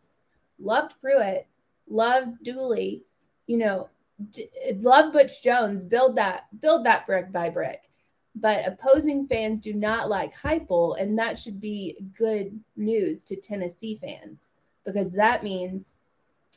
loved 0.59 0.99
Pruitt, 0.99 1.47
loved 1.87 2.43
Dooley, 2.43 3.03
you 3.45 3.57
know, 3.57 3.89
d- 4.31 4.49
loved 4.79 5.13
Butch 5.13 5.43
Jones. 5.43 5.85
Build 5.85 6.15
that, 6.15 6.47
build 6.59 6.85
that 6.85 7.05
brick 7.05 7.31
by 7.31 7.49
brick. 7.49 7.89
But 8.35 8.67
opposing 8.67 9.27
fans 9.27 9.61
do 9.61 9.73
not 9.73 10.09
like 10.09 10.35
Heupel, 10.35 10.99
and 10.99 11.17
that 11.19 11.37
should 11.37 11.59
be 11.59 11.97
good 12.17 12.59
news 12.75 13.23
to 13.25 13.35
Tennessee 13.35 13.95
fans 13.95 14.47
because 14.87 15.13
that 15.13 15.43
means 15.43 15.93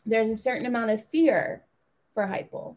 there's 0.07 0.31
a 0.31 0.37
certain 0.37 0.65
amount 0.65 0.91
of 0.91 1.05
fear 1.09 1.65
for 2.15 2.27
Heupel 2.27 2.77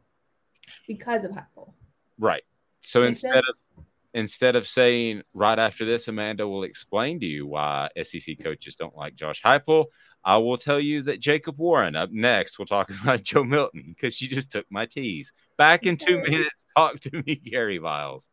because 0.87 1.23
of 1.23 1.31
Heupel. 1.31 1.71
right. 2.19 2.43
So 2.81 3.03
instead 3.03 3.33
sense? 3.35 3.63
of 3.77 3.85
instead 4.13 4.55
of 4.57 4.67
saying 4.67 5.21
right 5.33 5.57
after 5.57 5.85
this, 5.85 6.07
Amanda 6.09 6.45
will 6.47 6.63
explain 6.63 7.19
to 7.21 7.25
you 7.25 7.47
why 7.47 7.89
SEC 8.01 8.37
coaches 8.43 8.75
don't 8.75 8.95
like 8.97 9.15
Josh 9.15 9.41
Heupel. 9.41 9.85
I 10.25 10.37
will 10.37 10.57
tell 10.57 10.79
you 10.79 11.03
that 11.03 11.19
Jacob 11.19 11.57
Warren 11.57 11.95
up 11.95 12.11
next. 12.11 12.57
We'll 12.57 12.65
talk 12.65 12.89
about 13.03 13.23
Joe 13.23 13.43
Milton 13.43 13.83
because 13.87 14.15
she 14.15 14.27
just 14.27 14.51
took 14.51 14.65
my 14.69 14.85
tease. 14.85 15.31
Back 15.57 15.83
in 15.83 15.97
two 15.97 16.19
minutes, 16.21 16.65
talk 16.75 16.99
to 17.01 17.23
me, 17.25 17.35
Gary 17.35 17.77
Viles. 17.77 18.27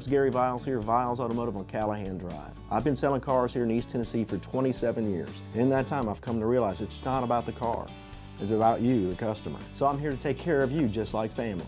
It's 0.00 0.08
Gary 0.08 0.28
Viles 0.28 0.64
here, 0.64 0.80
Viles 0.80 1.20
Automotive 1.20 1.56
on 1.56 1.66
Callahan 1.66 2.18
Drive. 2.18 2.50
I've 2.68 2.82
been 2.82 2.96
selling 2.96 3.20
cars 3.20 3.54
here 3.54 3.62
in 3.62 3.70
East 3.70 3.90
Tennessee 3.90 4.24
for 4.24 4.38
27 4.38 5.08
years. 5.08 5.30
In 5.54 5.70
that 5.70 5.86
time, 5.86 6.08
I've 6.08 6.20
come 6.20 6.40
to 6.40 6.46
realize 6.46 6.80
it's 6.80 7.02
not 7.04 7.22
about 7.22 7.46
the 7.46 7.52
car. 7.52 7.86
It's 8.40 8.50
about 8.50 8.80
you, 8.80 9.08
the 9.08 9.14
customer. 9.14 9.60
So 9.72 9.86
I'm 9.86 10.00
here 10.00 10.10
to 10.10 10.16
take 10.16 10.36
care 10.36 10.62
of 10.62 10.72
you 10.72 10.88
just 10.88 11.14
like 11.14 11.32
family. 11.32 11.64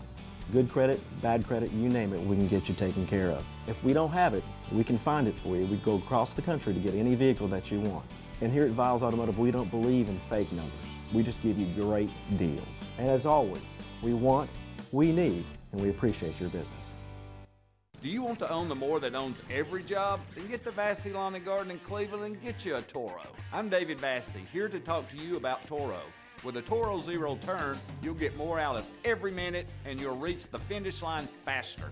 Good 0.51 0.69
credit, 0.69 0.99
bad 1.21 1.47
credit, 1.47 1.71
you 1.71 1.87
name 1.87 2.11
it, 2.11 2.19
we 2.19 2.35
can 2.35 2.49
get 2.49 2.67
you 2.67 2.75
taken 2.75 3.07
care 3.07 3.31
of. 3.31 3.45
If 3.65 3.81
we 3.81 3.93
don't 3.93 4.11
have 4.11 4.33
it, 4.33 4.43
we 4.73 4.83
can 4.83 4.97
find 4.97 5.25
it 5.25 5.35
for 5.35 5.55
you. 5.55 5.65
We 5.65 5.77
go 5.77 5.95
across 5.95 6.33
the 6.33 6.41
country 6.41 6.73
to 6.73 6.79
get 6.81 6.95
any 6.95 7.15
vehicle 7.15 7.47
that 7.47 7.71
you 7.71 7.79
want. 7.79 8.05
And 8.41 8.51
here 8.51 8.65
at 8.65 8.71
Viles 8.71 9.03
Automotive, 9.03 9.39
we 9.39 9.51
don't 9.51 9.71
believe 9.71 10.09
in 10.09 10.19
fake 10.29 10.51
numbers. 10.51 10.73
We 11.13 11.23
just 11.23 11.41
give 11.41 11.57
you 11.57 11.65
great 11.81 12.09
deals. 12.37 12.67
And 12.99 13.09
as 13.09 13.25
always, 13.25 13.63
we 14.03 14.13
want, 14.13 14.49
we 14.91 15.13
need, 15.13 15.45
and 15.71 15.81
we 15.81 15.89
appreciate 15.89 16.37
your 16.41 16.49
business. 16.49 16.86
Do 17.99 18.09
you 18.09 18.21
want 18.21 18.37
to 18.39 18.51
own 18.51 18.67
the 18.67 18.75
more 18.75 18.99
that 18.99 19.15
owns 19.15 19.37
every 19.49 19.81
job? 19.81 20.19
Then 20.35 20.47
get 20.47 20.63
to 20.65 20.71
Vassy 20.71 21.11
Lawn 21.11 21.33
and 21.33 21.43
Garden 21.43 21.71
in 21.71 21.79
Cleveland 21.79 22.23
and 22.23 22.41
get 22.43 22.63
you 22.63 22.75
a 22.75 22.81
Toro. 22.83 23.23
I'm 23.51 23.69
David 23.69 23.99
Vassy, 23.99 24.45
here 24.53 24.69
to 24.69 24.79
talk 24.79 25.09
to 25.09 25.17
you 25.17 25.35
about 25.35 25.65
Toro. 25.65 26.01
With 26.43 26.57
a 26.57 26.61
Toro 26.61 26.99
Zero 26.99 27.39
Turn, 27.43 27.75
you'll 28.03 28.13
get 28.13 28.37
more 28.37 28.59
out 28.59 28.75
of 28.75 28.85
every 29.03 29.31
minute 29.31 29.67
and 29.83 29.99
you'll 29.99 30.15
reach 30.15 30.43
the 30.51 30.59
finish 30.59 31.01
line 31.01 31.27
faster. 31.43 31.91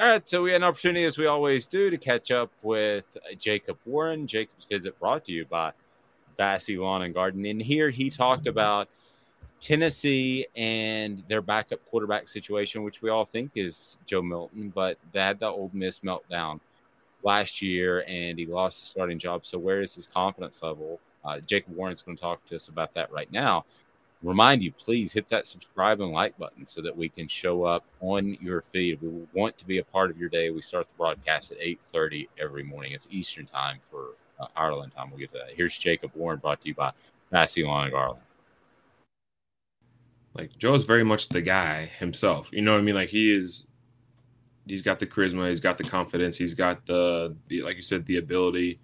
All 0.00 0.08
right, 0.08 0.28
so 0.28 0.42
we 0.42 0.50
had 0.50 0.56
an 0.56 0.64
opportunity, 0.64 1.04
as 1.04 1.18
we 1.18 1.26
always 1.26 1.66
do, 1.66 1.88
to 1.88 1.96
catch 1.96 2.32
up 2.32 2.50
with 2.64 3.04
Jacob 3.38 3.78
Warren. 3.86 4.26
Jacob's 4.26 4.66
visit 4.68 4.98
brought 4.98 5.24
to 5.26 5.32
you 5.32 5.44
by 5.44 5.72
Vassy 6.36 6.76
Lawn 6.76 7.02
and 7.02 7.14
Garden. 7.14 7.44
And 7.46 7.62
here 7.62 7.90
he 7.90 8.10
talked 8.10 8.48
about 8.48 8.88
Tennessee 9.60 10.48
and 10.56 11.22
their 11.28 11.40
backup 11.40 11.78
quarterback 11.88 12.26
situation, 12.26 12.82
which 12.82 13.02
we 13.02 13.10
all 13.10 13.24
think 13.24 13.52
is 13.54 13.98
Joe 14.04 14.20
Milton, 14.20 14.72
but 14.74 14.98
they 15.12 15.20
had 15.20 15.38
the 15.38 15.46
Ole 15.46 15.70
Miss 15.72 16.00
meltdown 16.00 16.58
last 17.22 17.62
year 17.62 18.04
and 18.08 18.36
he 18.36 18.46
lost 18.46 18.80
the 18.80 18.86
starting 18.86 19.20
job. 19.20 19.46
So, 19.46 19.58
where 19.58 19.80
is 19.80 19.94
his 19.94 20.08
confidence 20.08 20.60
level? 20.60 20.98
Uh, 21.24 21.38
Jacob 21.38 21.76
Warren's 21.76 22.02
going 22.02 22.16
to 22.16 22.20
talk 22.20 22.44
to 22.46 22.56
us 22.56 22.66
about 22.66 22.94
that 22.94 23.12
right 23.12 23.30
now 23.30 23.64
remind 24.24 24.62
you, 24.62 24.72
please 24.72 25.12
hit 25.12 25.28
that 25.28 25.46
subscribe 25.46 26.00
and 26.00 26.10
like 26.10 26.36
button 26.38 26.66
so 26.66 26.80
that 26.80 26.96
we 26.96 27.08
can 27.08 27.28
show 27.28 27.64
up 27.64 27.84
on 28.00 28.36
your 28.40 28.62
feed. 28.72 29.00
We 29.02 29.26
want 29.34 29.58
to 29.58 29.66
be 29.66 29.78
a 29.78 29.84
part 29.84 30.10
of 30.10 30.18
your 30.18 30.30
day. 30.30 30.50
We 30.50 30.62
start 30.62 30.88
the 30.88 30.94
broadcast 30.96 31.52
at 31.52 31.60
8.30 31.60 32.28
every 32.38 32.64
morning. 32.64 32.92
It's 32.92 33.06
Eastern 33.10 33.46
time 33.46 33.78
for 33.90 34.12
uh, 34.40 34.46
Ireland 34.56 34.92
time. 34.96 35.10
We'll 35.10 35.18
get 35.18 35.32
to 35.32 35.38
that. 35.38 35.54
Here's 35.54 35.76
Jacob 35.76 36.12
Warren 36.14 36.38
brought 36.38 36.62
to 36.62 36.68
you 36.68 36.74
by 36.74 36.92
Vassy 37.30 37.62
Lawn 37.64 37.84
and 37.84 37.92
Garden. 37.92 38.22
Like 40.34 40.56
Joe's 40.58 40.84
very 40.84 41.04
much 41.04 41.28
the 41.28 41.42
guy 41.42 41.90
himself. 41.98 42.48
You 42.50 42.62
know 42.62 42.72
what 42.72 42.80
I 42.80 42.82
mean? 42.82 42.96
Like 42.96 43.10
he 43.10 43.30
is 43.30 43.68
he's 44.66 44.82
got 44.82 44.98
the 44.98 45.06
charisma, 45.06 45.48
he's 45.48 45.60
got 45.60 45.78
the 45.78 45.84
confidence, 45.84 46.36
he's 46.36 46.54
got 46.54 46.84
the, 46.86 47.36
the 47.48 47.62
like 47.62 47.76
you 47.76 47.82
said, 47.82 48.06
the 48.06 48.16
ability. 48.16 48.80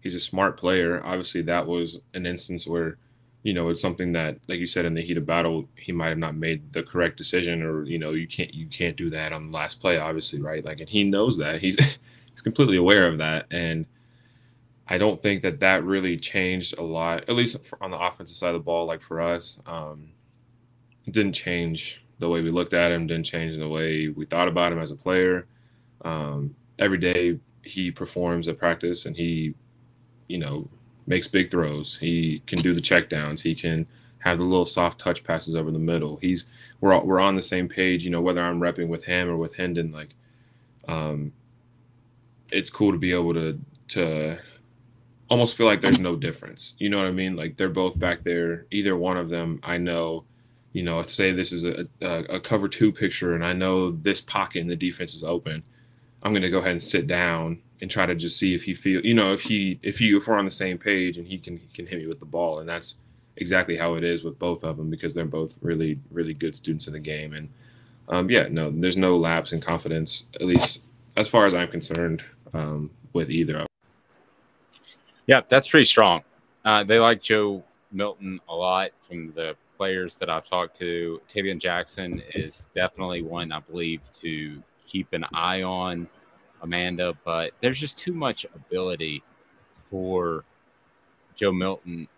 He's 0.00 0.14
a 0.14 0.20
smart 0.20 0.56
player. 0.56 1.00
Obviously 1.04 1.42
that 1.42 1.66
was 1.66 2.02
an 2.14 2.26
instance 2.26 2.66
where– 2.66 2.98
you 3.42 3.52
know, 3.52 3.68
it's 3.70 3.80
something 3.80 4.12
that, 4.12 4.38
like 4.48 4.60
you 4.60 4.66
said, 4.66 4.84
in 4.84 4.94
the 4.94 5.02
heat 5.02 5.16
of 5.16 5.26
battle, 5.26 5.68
he 5.76 5.90
might 5.90 6.10
have 6.10 6.18
not 6.18 6.36
made 6.36 6.72
the 6.72 6.82
correct 6.82 7.16
decision, 7.16 7.62
or 7.62 7.84
you 7.84 7.98
know, 7.98 8.12
you 8.12 8.26
can't 8.26 8.54
you 8.54 8.66
can't 8.66 8.96
do 8.96 9.10
that 9.10 9.32
on 9.32 9.42
the 9.42 9.50
last 9.50 9.80
play, 9.80 9.98
obviously, 9.98 10.40
right? 10.40 10.64
Like, 10.64 10.80
and 10.80 10.88
he 10.88 11.04
knows 11.04 11.38
that 11.38 11.60
he's 11.60 11.76
he's 12.30 12.42
completely 12.42 12.76
aware 12.76 13.06
of 13.06 13.18
that, 13.18 13.46
and 13.50 13.86
I 14.86 14.98
don't 14.98 15.20
think 15.20 15.42
that 15.42 15.60
that 15.60 15.84
really 15.84 16.16
changed 16.16 16.78
a 16.78 16.82
lot, 16.82 17.28
at 17.28 17.34
least 17.34 17.56
on 17.80 17.90
the 17.90 17.98
offensive 17.98 18.36
side 18.36 18.48
of 18.48 18.54
the 18.54 18.60
ball. 18.60 18.86
Like 18.86 19.00
for 19.02 19.20
us, 19.20 19.58
um, 19.66 20.10
it 21.04 21.12
didn't 21.12 21.32
change 21.32 22.04
the 22.18 22.28
way 22.28 22.42
we 22.42 22.50
looked 22.50 22.74
at 22.74 22.92
him, 22.92 23.06
didn't 23.06 23.26
change 23.26 23.56
the 23.56 23.68
way 23.68 24.08
we 24.08 24.24
thought 24.24 24.48
about 24.48 24.72
him 24.72 24.78
as 24.78 24.92
a 24.92 24.96
player. 24.96 25.46
Um, 26.04 26.54
every 26.78 26.98
day 26.98 27.40
he 27.62 27.90
performs 27.90 28.48
at 28.48 28.58
practice, 28.58 29.06
and 29.06 29.16
he, 29.16 29.54
you 30.28 30.38
know, 30.38 30.68
makes 31.06 31.28
big 31.28 31.50
throws. 31.50 31.98
He 31.98 32.42
can 32.46 32.60
do 32.60 32.72
the 32.72 32.80
checkdowns. 32.80 33.40
He 33.40 33.54
can 33.54 33.86
have 34.18 34.38
the 34.38 34.44
little 34.44 34.66
soft 34.66 35.00
touch 35.00 35.24
passes 35.24 35.54
over 35.54 35.70
the 35.70 35.78
middle. 35.78 36.16
He's 36.16 36.46
we're 36.80 36.92
all, 36.92 37.04
we're 37.04 37.20
on 37.20 37.36
the 37.36 37.42
same 37.42 37.68
page. 37.68 38.04
You 38.04 38.10
know, 38.10 38.20
whether 38.20 38.42
I'm 38.42 38.60
repping 38.60 38.88
with 38.88 39.04
him 39.04 39.28
or 39.28 39.36
with 39.36 39.56
Hendon, 39.56 39.92
like, 39.92 40.10
um, 40.88 41.32
it's 42.50 42.70
cool 42.70 42.92
to 42.92 42.98
be 42.98 43.12
able 43.12 43.34
to 43.34 43.58
to 43.88 44.38
almost 45.28 45.56
feel 45.56 45.66
like 45.66 45.80
there's 45.80 45.98
no 45.98 46.14
difference. 46.14 46.74
You 46.78 46.88
know 46.88 46.98
what 46.98 47.06
I 47.06 47.12
mean? 47.12 47.36
Like 47.36 47.56
they're 47.56 47.68
both 47.68 47.98
back 47.98 48.22
there. 48.22 48.66
Either 48.70 48.96
one 48.96 49.16
of 49.16 49.28
them, 49.28 49.60
I 49.62 49.78
know. 49.78 50.24
You 50.72 50.82
know, 50.82 51.02
say 51.02 51.32
this 51.32 51.52
is 51.52 51.64
a, 51.64 51.86
a, 52.00 52.36
a 52.36 52.40
cover 52.40 52.66
two 52.66 52.92
picture, 52.92 53.34
and 53.34 53.44
I 53.44 53.52
know 53.52 53.90
this 53.90 54.22
pocket 54.22 54.60
in 54.60 54.68
the 54.68 54.76
defense 54.76 55.14
is 55.14 55.22
open. 55.22 55.62
I'm 56.22 56.32
going 56.32 56.42
to 56.42 56.50
go 56.50 56.58
ahead 56.58 56.72
and 56.72 56.82
sit 56.82 57.06
down 57.06 57.60
and 57.82 57.90
try 57.90 58.06
to 58.06 58.14
just 58.14 58.38
see 58.38 58.54
if 58.54 58.62
he 58.62 58.72
feel 58.72 59.04
you 59.04 59.12
know 59.12 59.32
if 59.32 59.42
he 59.42 59.78
if 59.82 60.00
you 60.00 60.16
if 60.16 60.26
we're 60.26 60.38
on 60.38 60.46
the 60.46 60.50
same 60.50 60.78
page 60.78 61.18
and 61.18 61.26
he 61.26 61.36
can 61.36 61.58
he 61.58 61.66
can 61.74 61.86
hit 61.86 61.98
me 61.98 62.06
with 62.06 62.20
the 62.20 62.24
ball 62.24 62.60
and 62.60 62.68
that's 62.68 62.96
exactly 63.36 63.76
how 63.76 63.94
it 63.96 64.04
is 64.04 64.24
with 64.24 64.38
both 64.38 64.62
of 64.62 64.76
them 64.76 64.88
because 64.88 65.12
they're 65.14 65.24
both 65.24 65.58
really 65.60 65.98
really 66.10 66.32
good 66.32 66.54
students 66.54 66.86
in 66.86 66.94
the 66.94 66.98
game 66.98 67.34
and 67.34 67.48
um, 68.08 68.30
yeah 68.30 68.46
no 68.48 68.70
there's 68.70 68.96
no 68.96 69.16
lapse 69.16 69.52
in 69.52 69.60
confidence 69.60 70.28
at 70.36 70.46
least 70.46 70.82
as 71.16 71.28
far 71.28 71.46
as 71.46 71.54
I'm 71.54 71.68
concerned 71.68 72.22
um, 72.54 72.90
with 73.12 73.30
either 73.30 73.54
of 73.54 73.60
them. 73.60 73.66
Yeah, 75.26 75.40
that's 75.48 75.68
pretty 75.68 75.86
strong. 75.86 76.22
Uh, 76.64 76.84
they 76.84 76.98
like 76.98 77.22
Joe 77.22 77.62
Milton 77.90 78.40
a 78.48 78.54
lot 78.54 78.90
from 79.08 79.32
the 79.32 79.56
players 79.76 80.16
that 80.16 80.30
I've 80.30 80.44
talked 80.44 80.76
to. 80.78 81.20
Tavian 81.32 81.58
Jackson 81.58 82.22
is 82.34 82.68
definitely 82.74 83.22
one 83.22 83.52
I 83.52 83.60
believe 83.60 84.00
to 84.20 84.62
keep 84.86 85.12
an 85.12 85.24
eye 85.32 85.62
on. 85.62 86.08
Amanda, 86.62 87.14
but 87.24 87.52
there's 87.60 87.78
just 87.78 87.98
too 87.98 88.14
much 88.14 88.46
ability 88.54 89.22
for 89.90 90.44
Joe 91.34 91.52
Milton 91.52 92.08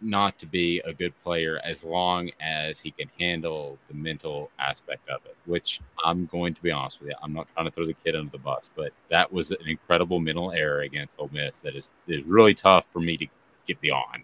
not 0.00 0.38
to 0.38 0.46
be 0.46 0.80
a 0.84 0.92
good 0.92 1.12
player 1.22 1.60
as 1.62 1.84
long 1.84 2.30
as 2.40 2.80
he 2.80 2.90
can 2.90 3.10
handle 3.20 3.78
the 3.88 3.94
mental 3.94 4.50
aspect 4.58 5.08
of 5.10 5.20
it, 5.26 5.36
which 5.44 5.80
I'm 6.02 6.26
going 6.26 6.54
to 6.54 6.62
be 6.62 6.70
honest 6.70 7.00
with 7.00 7.10
you. 7.10 7.16
I'm 7.22 7.32
not 7.32 7.46
trying 7.52 7.66
to 7.66 7.70
throw 7.70 7.86
the 7.86 7.94
kid 7.94 8.16
under 8.16 8.30
the 8.30 8.38
bus, 8.38 8.70
but 8.74 8.92
that 9.10 9.30
was 9.30 9.50
an 9.50 9.58
incredible 9.66 10.18
mental 10.18 10.52
error 10.52 10.80
against 10.80 11.16
Ole 11.18 11.30
Miss 11.32 11.58
that 11.58 11.76
is, 11.76 11.90
is 12.08 12.24
really 12.24 12.54
tough 12.54 12.86
for 12.90 13.00
me 13.00 13.16
to 13.18 13.26
get 13.66 13.80
beyond. 13.80 14.22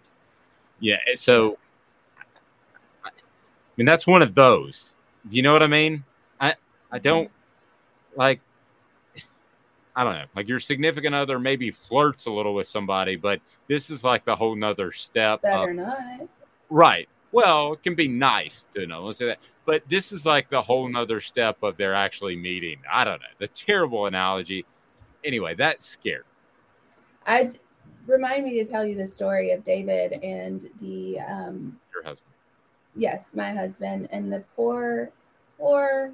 Yeah. 0.79 0.97
So, 1.13 1.57
I 3.05 3.11
mean, 3.77 3.85
that's 3.85 4.07
one 4.07 4.21
of 4.21 4.33
those. 4.33 4.95
You 5.29 5.41
know 5.43 5.53
what 5.53 5.63
I 5.63 5.67
mean? 5.67 6.03
I, 6.39 6.55
I 6.91 6.99
don't 6.99 7.29
like 8.15 8.41
I 9.95 10.03
don't 10.03 10.13
know, 10.13 10.25
like 10.35 10.47
your 10.47 10.59
significant 10.59 11.13
other 11.13 11.39
maybe 11.39 11.69
flirts 11.69 12.25
a 12.25 12.31
little 12.31 12.55
with 12.55 12.67
somebody, 12.67 13.15
but 13.15 13.41
this 13.67 13.89
is 13.89 14.03
like 14.03 14.25
the 14.25 14.35
whole 14.35 14.55
nother 14.55 14.91
step. 14.91 15.43
Better 15.43 15.69
of, 15.69 15.75
not. 15.75 16.27
Right. 16.69 17.07
Well, 17.31 17.73
it 17.73 17.83
can 17.83 17.95
be 17.95 18.07
nice 18.07 18.67
to 18.73 18.85
know. 18.87 19.05
Let's 19.05 19.19
say 19.19 19.25
that. 19.27 19.39
But 19.65 19.83
this 19.89 20.11
is 20.11 20.25
like 20.25 20.49
the 20.49 20.61
whole 20.61 20.87
nother 20.87 21.19
step 21.19 21.57
of 21.63 21.77
they're 21.77 21.95
actually 21.95 22.35
meeting. 22.35 22.79
I 22.91 23.03
don't 23.03 23.19
know. 23.19 23.27
The 23.39 23.47
terrible 23.47 24.07
analogy. 24.07 24.65
Anyway, 25.23 25.55
that's 25.55 25.85
scary. 25.85 26.23
I 27.25 27.49
remind 28.05 28.45
me 28.45 28.61
to 28.61 28.69
tell 28.69 28.85
you 28.85 28.95
the 28.95 29.07
story 29.07 29.51
of 29.51 29.63
David 29.63 30.13
and 30.23 30.69
the 30.81 31.19
um 31.19 31.79
your 31.93 32.03
husband. 32.03 32.33
Yes, 32.95 33.31
my 33.33 33.51
husband 33.51 34.09
and 34.11 34.31
the 34.31 34.43
poor 34.55 35.11
poor 35.57 36.13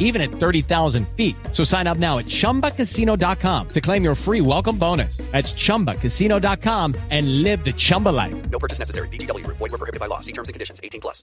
even 0.00 0.20
at 0.20 0.30
30,000 0.30 1.06
feet. 1.10 1.36
So 1.52 1.62
sign 1.62 1.86
up 1.86 1.98
now 1.98 2.18
at 2.18 2.24
chumbacasino.com 2.24 3.68
to 3.68 3.80
claim 3.80 4.02
your 4.02 4.16
free 4.16 4.40
welcome 4.40 4.76
bonus. 4.76 5.18
That's 5.30 5.52
chumbacasino.com 5.52 6.96
and 7.10 7.42
live 7.44 7.64
the 7.64 7.72
Chumba 7.72 8.08
life. 8.08 8.50
No 8.50 8.58
purchase 8.58 8.80
necessary. 8.80 9.06
VGW 9.08 9.44
Group. 9.44 9.58
Void 9.58 9.70
were 9.70 9.78
prohibited 9.78 10.00
by 10.00 10.06
law. 10.06 10.18
See 10.20 10.32
terms 10.32 10.48
and 10.48 10.54
conditions. 10.54 10.80
18 10.82 11.00
plus. 11.00 11.22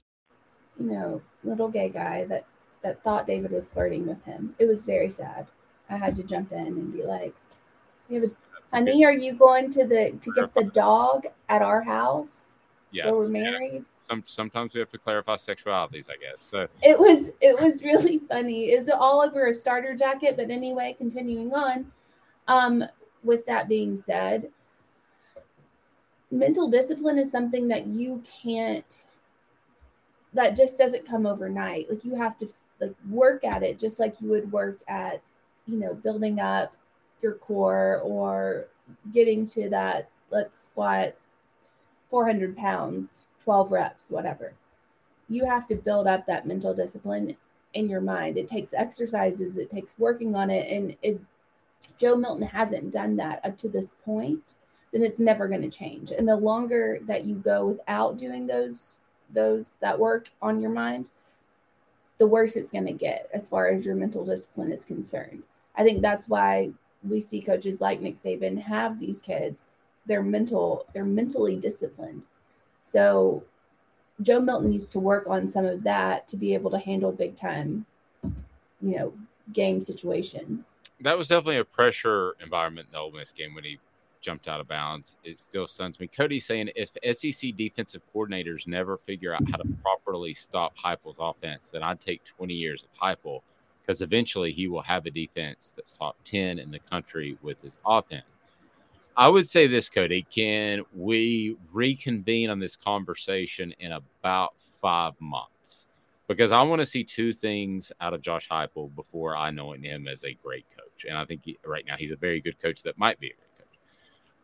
you 0.80 0.86
know, 0.86 1.20
little 1.44 1.68
gay 1.68 1.88
guy 1.88 2.24
that 2.26 2.44
that 2.82 3.02
thought 3.02 3.26
David 3.26 3.50
was 3.50 3.68
flirting 3.68 4.06
with 4.06 4.24
him. 4.24 4.54
It 4.60 4.66
was 4.66 4.84
very 4.84 5.08
sad. 5.08 5.48
I 5.90 5.96
had 5.96 6.14
to 6.14 6.22
jump 6.22 6.52
in 6.52 6.58
and 6.68 6.92
be 6.92 7.02
like, 7.04 7.34
"You 8.08 8.20
have 8.20 8.30
a- 8.30 8.36
"Honey, 8.76 9.04
are 9.04 9.12
you 9.12 9.34
going 9.34 9.70
to 9.70 9.84
the 9.84 10.12
to 10.20 10.32
get 10.32 10.54
the 10.54 10.62
dog 10.62 11.26
at 11.48 11.60
our 11.62 11.82
house 11.82 12.58
Yeah. 12.92 13.06
where 13.06 13.16
we're 13.16 13.28
married?" 13.28 13.84
Some 14.08 14.22
sometimes 14.26 14.74
we 14.74 14.80
have 14.80 14.90
to 14.92 14.98
clarify 14.98 15.36
sexualities, 15.36 16.06
I 16.08 16.16
guess. 16.16 16.38
So 16.50 16.66
It 16.82 16.98
was 16.98 17.30
it 17.40 17.60
was 17.60 17.82
really 17.82 18.18
funny. 18.18 18.70
Is 18.70 18.88
it 18.88 18.94
all 18.94 19.20
over 19.20 19.46
a 19.46 19.54
starter 19.54 19.94
jacket, 19.94 20.36
but 20.36 20.50
anyway, 20.50 20.94
continuing 20.96 21.52
on. 21.52 21.92
Um, 22.46 22.84
with 23.22 23.44
that 23.46 23.68
being 23.68 23.96
said, 23.96 24.50
mental 26.30 26.68
discipline 26.68 27.18
is 27.18 27.30
something 27.30 27.68
that 27.68 27.86
you 27.86 28.22
can't 28.42 29.02
that 30.32 30.56
just 30.56 30.78
doesn't 30.78 31.06
come 31.06 31.26
overnight. 31.26 31.90
Like 31.90 32.04
you 32.04 32.14
have 32.14 32.36
to 32.38 32.48
like 32.80 32.94
work 33.10 33.44
at 33.44 33.62
it 33.62 33.78
just 33.78 33.98
like 33.98 34.20
you 34.20 34.28
would 34.28 34.52
work 34.52 34.78
at, 34.88 35.22
you 35.66 35.78
know, 35.78 35.94
building 35.94 36.40
up 36.40 36.74
your 37.22 37.32
core 37.32 38.00
or 38.02 38.68
getting 39.12 39.44
to 39.46 39.68
that 39.70 40.08
let's 40.30 40.62
squat 40.64 41.14
400 42.10 42.56
pounds, 42.56 43.26
12 43.48 43.72
reps, 43.72 44.10
whatever. 44.10 44.52
You 45.30 45.46
have 45.46 45.66
to 45.68 45.74
build 45.74 46.06
up 46.06 46.26
that 46.26 46.44
mental 46.44 46.74
discipline 46.74 47.34
in 47.72 47.88
your 47.88 48.02
mind. 48.02 48.36
It 48.36 48.46
takes 48.46 48.74
exercises, 48.74 49.56
it 49.56 49.70
takes 49.70 49.98
working 49.98 50.36
on 50.36 50.50
it. 50.50 50.70
And 50.70 50.94
if 51.00 51.16
Joe 51.96 52.14
Milton 52.14 52.46
hasn't 52.46 52.92
done 52.92 53.16
that 53.16 53.40
up 53.46 53.56
to 53.56 53.68
this 53.70 53.94
point, 54.04 54.56
then 54.92 55.02
it's 55.02 55.18
never 55.18 55.48
going 55.48 55.62
to 55.62 55.70
change. 55.70 56.10
And 56.10 56.28
the 56.28 56.36
longer 56.36 56.98
that 57.06 57.24
you 57.24 57.36
go 57.36 57.64
without 57.64 58.18
doing 58.18 58.46
those 58.46 58.96
those 59.32 59.72
that 59.80 59.98
work 59.98 60.28
on 60.42 60.60
your 60.60 60.70
mind, 60.70 61.08
the 62.18 62.26
worse 62.26 62.54
it's 62.54 62.70
going 62.70 62.86
to 62.86 62.92
get 62.92 63.30
as 63.32 63.48
far 63.48 63.68
as 63.68 63.86
your 63.86 63.94
mental 63.94 64.26
discipline 64.26 64.72
is 64.72 64.84
concerned. 64.84 65.42
I 65.74 65.84
think 65.84 66.02
that's 66.02 66.28
why 66.28 66.72
we 67.02 67.18
see 67.18 67.40
coaches 67.40 67.80
like 67.80 68.02
Nick 68.02 68.16
Saban 68.16 68.60
have 68.60 68.98
these 68.98 69.22
kids. 69.22 69.74
They're 70.04 70.22
mental, 70.22 70.84
they're 70.92 71.06
mentally 71.06 71.56
disciplined. 71.56 72.24
So 72.82 73.44
Joe 74.20 74.40
Milton 74.40 74.70
needs 74.70 74.88
to 74.90 74.98
work 74.98 75.28
on 75.28 75.48
some 75.48 75.64
of 75.64 75.82
that 75.84 76.28
to 76.28 76.36
be 76.36 76.54
able 76.54 76.70
to 76.70 76.78
handle 76.78 77.12
big 77.12 77.36
time, 77.36 77.86
you 78.22 78.96
know, 78.96 79.12
game 79.52 79.80
situations. 79.80 80.74
that 81.00 81.16
was 81.16 81.28
definitely 81.28 81.58
a 81.58 81.64
pressure 81.64 82.34
environment 82.42 82.88
in 82.88 82.92
the 82.92 82.98
Ole 82.98 83.12
Miss 83.12 83.32
game 83.32 83.54
when 83.54 83.64
he 83.64 83.78
jumped 84.20 84.48
out 84.48 84.60
of 84.60 84.68
bounds. 84.68 85.16
It 85.24 85.38
still 85.38 85.66
stuns 85.66 86.00
me. 86.00 86.08
Cody 86.08 86.40
saying 86.40 86.70
if 86.74 86.90
SEC 87.16 87.56
defensive 87.56 88.02
coordinators 88.14 88.66
never 88.66 88.96
figure 88.96 89.32
out 89.32 89.48
how 89.50 89.56
to 89.58 89.68
properly 89.82 90.34
stop 90.34 90.76
Heupel's 90.76 91.16
offense, 91.18 91.70
then 91.70 91.82
I'd 91.82 92.00
take 92.00 92.22
20 92.24 92.52
years 92.52 92.84
of 92.84 93.00
Heupel 93.00 93.40
because 93.80 94.02
eventually 94.02 94.52
he 94.52 94.68
will 94.68 94.82
have 94.82 95.06
a 95.06 95.10
defense 95.10 95.72
that's 95.74 95.96
top 95.96 96.16
10 96.24 96.58
in 96.58 96.70
the 96.70 96.78
country 96.78 97.38
with 97.42 97.60
his 97.62 97.76
offense. 97.86 98.24
I 99.18 99.26
would 99.26 99.48
say 99.48 99.66
this, 99.66 99.90
Cody. 99.90 100.24
Can 100.30 100.84
we 100.94 101.56
reconvene 101.72 102.50
on 102.50 102.60
this 102.60 102.76
conversation 102.76 103.74
in 103.80 103.90
about 103.90 104.54
five 104.80 105.14
months? 105.18 105.88
Because 106.28 106.52
I 106.52 106.62
want 106.62 106.78
to 106.82 106.86
see 106.86 107.02
two 107.02 107.32
things 107.32 107.90
out 108.00 108.14
of 108.14 108.22
Josh 108.22 108.48
Heupel 108.48 108.94
before 108.94 109.36
I 109.36 109.50
know 109.50 109.72
him 109.72 110.06
as 110.06 110.22
a 110.22 110.34
great 110.34 110.66
coach. 110.70 111.04
And 111.08 111.18
I 111.18 111.24
think 111.24 111.40
he, 111.44 111.58
right 111.66 111.84
now 111.84 111.96
he's 111.98 112.12
a 112.12 112.16
very 112.16 112.40
good 112.40 112.62
coach 112.62 112.84
that 112.84 112.96
might 112.96 113.18
be 113.18 113.26
a 113.26 113.30
great 113.30 113.58
coach. 113.58 113.78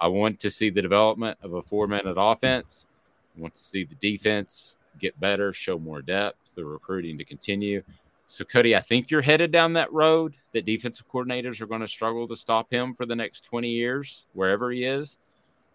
I 0.00 0.08
want 0.08 0.40
to 0.40 0.50
see 0.50 0.70
the 0.70 0.82
development 0.82 1.38
of 1.40 1.54
a 1.54 1.62
four 1.62 1.86
minute 1.86 2.16
offense. 2.18 2.86
I 3.38 3.42
want 3.42 3.54
to 3.54 3.62
see 3.62 3.84
the 3.84 3.94
defense 3.94 4.76
get 4.98 5.18
better, 5.20 5.52
show 5.52 5.78
more 5.78 6.02
depth, 6.02 6.50
the 6.56 6.64
recruiting 6.64 7.16
to 7.18 7.24
continue. 7.24 7.80
So, 8.26 8.44
Cody, 8.44 8.74
I 8.74 8.80
think 8.80 9.10
you're 9.10 9.22
headed 9.22 9.52
down 9.52 9.74
that 9.74 9.92
road 9.92 10.36
that 10.52 10.64
defensive 10.64 11.08
coordinators 11.08 11.60
are 11.60 11.66
going 11.66 11.82
to 11.82 11.88
struggle 11.88 12.26
to 12.28 12.36
stop 12.36 12.72
him 12.72 12.94
for 12.94 13.06
the 13.06 13.14
next 13.14 13.44
20 13.44 13.68
years, 13.68 14.26
wherever 14.32 14.70
he 14.70 14.84
is. 14.84 15.18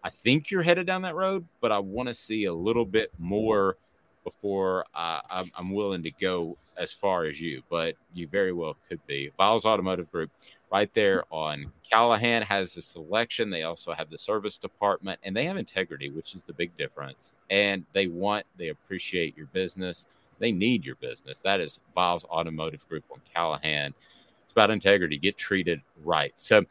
I 0.02 0.10
think 0.10 0.50
you're 0.50 0.62
headed 0.62 0.86
down 0.86 1.02
that 1.02 1.14
road, 1.14 1.46
but 1.60 1.72
I 1.72 1.78
want 1.78 2.08
to 2.08 2.14
see 2.14 2.46
a 2.46 2.52
little 2.52 2.84
bit 2.84 3.12
more 3.18 3.76
before 4.24 4.84
I, 4.94 5.20
I'm, 5.30 5.50
I'm 5.56 5.72
willing 5.72 6.02
to 6.02 6.10
go 6.10 6.56
as 6.76 6.92
far 6.92 7.24
as 7.24 7.40
you, 7.40 7.62
but 7.68 7.94
you 8.14 8.26
very 8.26 8.52
well 8.52 8.76
could 8.88 9.04
be. 9.06 9.30
Biles 9.36 9.66
Automotive 9.66 10.10
Group, 10.10 10.30
right 10.72 10.92
there 10.94 11.24
on 11.30 11.70
Callahan, 11.88 12.42
has 12.42 12.74
the 12.74 12.82
selection. 12.82 13.50
They 13.50 13.62
also 13.62 13.92
have 13.92 14.10
the 14.10 14.18
service 14.18 14.58
department, 14.58 15.20
and 15.22 15.36
they 15.36 15.44
have 15.44 15.56
integrity, 15.56 16.10
which 16.10 16.34
is 16.34 16.42
the 16.42 16.54
big 16.54 16.74
difference. 16.76 17.34
And 17.50 17.84
they 17.92 18.06
want, 18.06 18.46
they 18.56 18.68
appreciate 18.68 19.36
your 19.36 19.46
business. 19.46 20.06
They 20.40 20.50
need 20.50 20.84
your 20.84 20.96
business. 20.96 21.38
That 21.44 21.60
is 21.60 21.78
Biles 21.94 22.24
Automotive 22.24 22.86
Group 22.88 23.04
on 23.12 23.20
Callahan. 23.32 23.94
It's 24.42 24.52
about 24.52 24.70
integrity. 24.70 25.18
Get 25.18 25.36
treated 25.36 25.80
right. 26.02 26.32
So, 26.34 26.64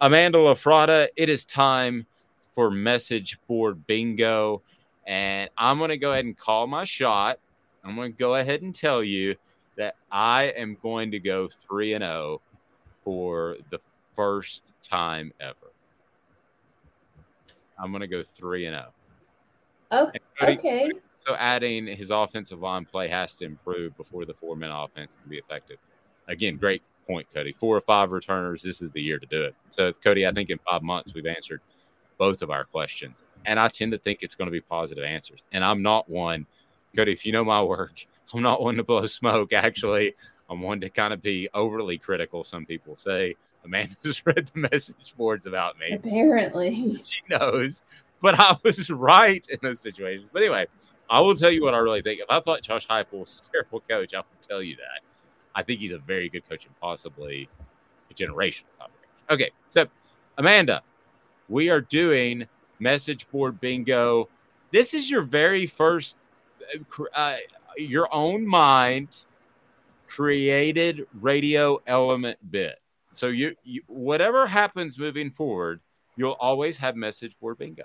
Amanda 0.00 0.38
LaFrada, 0.38 1.08
it 1.16 1.28
is 1.30 1.44
time 1.46 2.04
for 2.54 2.70
message 2.70 3.38
board 3.48 3.86
bingo. 3.86 4.60
And 5.06 5.48
I'm 5.56 5.78
going 5.78 5.90
to 5.90 5.96
go 5.96 6.12
ahead 6.12 6.26
and 6.26 6.36
call 6.36 6.66
my 6.66 6.84
shot. 6.84 7.38
I'm 7.84 7.96
going 7.96 8.12
to 8.12 8.18
go 8.18 8.34
ahead 8.34 8.62
and 8.62 8.74
tell 8.74 9.02
you 9.02 9.36
that 9.76 9.94
I 10.10 10.52
am 10.56 10.76
going 10.82 11.12
to 11.12 11.18
go 11.18 11.48
3 11.48 11.94
and 11.94 12.02
0 12.02 12.42
for 13.04 13.56
the 13.70 13.78
first 14.14 14.74
time 14.82 15.32
ever. 15.40 15.56
I'm 17.78 17.90
going 17.90 18.02
to 18.02 18.06
go 18.06 18.22
3 18.22 18.66
and 18.66 18.76
0. 18.76 18.86
Oh, 19.92 20.12
Cody- 20.38 20.58
okay. 20.58 20.92
So 21.26 21.34
adding 21.36 21.86
his 21.86 22.10
offensive 22.10 22.60
line 22.60 22.84
play 22.84 23.08
has 23.08 23.34
to 23.34 23.44
improve 23.44 23.96
before 23.96 24.24
the 24.24 24.34
four 24.34 24.56
minute 24.56 24.76
offense 24.76 25.12
can 25.20 25.30
be 25.30 25.38
effective. 25.38 25.76
Again, 26.28 26.56
great 26.56 26.82
point, 27.06 27.26
Cody. 27.32 27.54
Four 27.58 27.76
or 27.76 27.80
five 27.80 28.10
returners. 28.12 28.62
This 28.62 28.82
is 28.82 28.90
the 28.92 29.00
year 29.00 29.18
to 29.18 29.26
do 29.26 29.44
it. 29.44 29.54
So, 29.70 29.92
Cody, 29.92 30.26
I 30.26 30.32
think 30.32 30.50
in 30.50 30.58
five 30.68 30.82
months 30.82 31.14
we've 31.14 31.26
answered 31.26 31.60
both 32.18 32.42
of 32.42 32.50
our 32.50 32.64
questions. 32.64 33.24
And 33.44 33.58
I 33.58 33.68
tend 33.68 33.92
to 33.92 33.98
think 33.98 34.20
it's 34.22 34.34
going 34.34 34.46
to 34.46 34.52
be 34.52 34.60
positive 34.60 35.04
answers. 35.04 35.40
And 35.52 35.64
I'm 35.64 35.82
not 35.82 36.08
one, 36.08 36.46
Cody, 36.96 37.12
if 37.12 37.24
you 37.26 37.32
know 37.32 37.44
my 37.44 37.62
work, 37.62 38.04
I'm 38.34 38.42
not 38.42 38.62
one 38.62 38.76
to 38.76 38.84
blow 38.84 39.06
smoke. 39.06 39.52
Actually, 39.52 40.14
I'm 40.48 40.60
one 40.60 40.80
to 40.80 40.88
kind 40.90 41.12
of 41.12 41.22
be 41.22 41.48
overly 41.54 41.98
critical, 41.98 42.44
some 42.44 42.66
people 42.66 42.96
say. 42.98 43.36
Amanda's 43.64 44.22
read 44.26 44.50
the 44.52 44.68
message 44.72 45.14
boards 45.16 45.46
about 45.46 45.78
me 45.78 45.92
Apparently. 45.92 46.94
she 46.94 47.20
knows, 47.30 47.82
but 48.20 48.34
I 48.38 48.56
was 48.64 48.90
right 48.90 49.46
in 49.48 49.58
those 49.62 49.80
situations. 49.80 50.28
But 50.32 50.42
anyway, 50.42 50.66
I 51.12 51.20
will 51.20 51.36
tell 51.36 51.50
you 51.50 51.62
what 51.62 51.74
I 51.74 51.78
really 51.78 52.00
think. 52.00 52.20
If 52.20 52.26
I 52.30 52.40
thought 52.40 52.62
Josh 52.62 52.88
Heupel 52.88 53.20
was 53.20 53.42
a 53.46 53.50
terrible 53.52 53.80
coach, 53.80 54.14
I 54.14 54.18
will 54.18 54.24
tell 54.48 54.62
you 54.62 54.76
that. 54.76 55.02
I 55.54 55.62
think 55.62 55.80
he's 55.80 55.92
a 55.92 55.98
very 55.98 56.30
good 56.30 56.48
coach 56.48 56.64
and 56.64 56.74
possibly 56.80 57.50
a 58.10 58.14
generational 58.14 58.64
top 58.78 58.90
coach. 58.90 59.34
Okay, 59.34 59.50
so 59.68 59.84
Amanda, 60.38 60.82
we 61.50 61.68
are 61.68 61.82
doing 61.82 62.46
message 62.78 63.28
board 63.30 63.60
bingo. 63.60 64.30
This 64.70 64.94
is 64.94 65.10
your 65.10 65.20
very 65.20 65.66
first, 65.66 66.16
uh, 66.74 67.08
uh, 67.14 67.36
your 67.76 68.12
own 68.12 68.46
mind 68.46 69.08
created 70.06 71.06
radio 71.20 71.78
element 71.86 72.38
bit. 72.50 72.76
So 73.10 73.28
you, 73.28 73.54
you 73.64 73.82
whatever 73.86 74.46
happens 74.46 74.98
moving 74.98 75.30
forward, 75.30 75.80
you'll 76.16 76.38
always 76.40 76.78
have 76.78 76.96
message 76.96 77.36
board 77.38 77.58
bingo. 77.58 77.84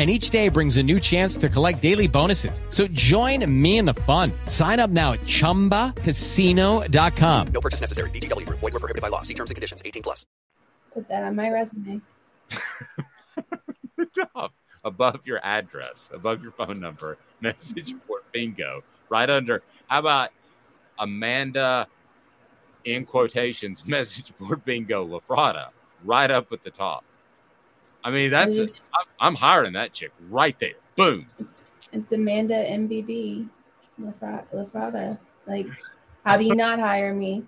And 0.00 0.08
each 0.08 0.30
day 0.30 0.48
brings 0.48 0.78
a 0.78 0.82
new 0.82 0.98
chance 0.98 1.36
to 1.36 1.50
collect 1.50 1.82
daily 1.82 2.08
bonuses. 2.08 2.62
So 2.70 2.86
join 2.86 3.44
me 3.62 3.76
in 3.76 3.84
the 3.84 3.92
fun. 3.92 4.32
Sign 4.46 4.80
up 4.80 4.88
now 4.88 5.12
at 5.12 5.20
chumbacasino.com. 5.20 7.46
No 7.48 7.60
purchase 7.60 7.82
necessary. 7.82 8.08
VGW 8.08 8.46
Group. 8.46 8.60
Void 8.60 8.72
were 8.72 8.80
prohibited 8.80 9.02
by 9.02 9.08
law. 9.08 9.20
See 9.20 9.34
terms 9.34 9.50
and 9.50 9.56
conditions. 9.56 9.82
18 9.84 10.02
plus. 10.02 10.24
Put 10.94 11.06
that 11.08 11.22
on 11.22 11.36
my 11.36 11.50
resume. 11.50 12.00
top, 14.32 14.54
above 14.84 15.20
your 15.24 15.44
address, 15.44 16.10
above 16.14 16.42
your 16.42 16.52
phone 16.52 16.80
number, 16.80 17.18
message 17.40 17.94
board 18.06 18.22
bingo. 18.32 18.82
Right 19.08 19.28
under. 19.28 19.62
How 19.88 19.98
about 19.98 20.30
Amanda 20.98 21.86
in 22.84 23.04
quotations 23.04 23.84
message 23.86 24.32
board 24.38 24.64
bingo 24.64 25.06
Lafrada 25.06 25.68
right 26.04 26.30
up 26.30 26.52
at 26.52 26.64
the 26.64 26.70
top. 26.70 27.04
I 28.02 28.10
mean, 28.10 28.30
that's 28.30 28.54
I 28.54 28.58
just- 28.58 28.90
I'm, 28.98 29.06
I'm 29.28 29.34
hiring 29.34 29.72
that 29.74 29.92
chick 29.92 30.12
right 30.28 30.58
there. 30.58 30.74
Boom. 30.96 31.26
It's 31.38 31.72
it's 31.92 32.12
Amanda 32.12 32.54
MBB 32.54 33.48
Lafra- 34.00 34.48
Lafrada. 34.52 35.18
Like, 35.46 35.66
how 36.24 36.36
do 36.36 36.44
you 36.44 36.54
not 36.54 36.78
hire 36.78 37.14
me? 37.14 37.44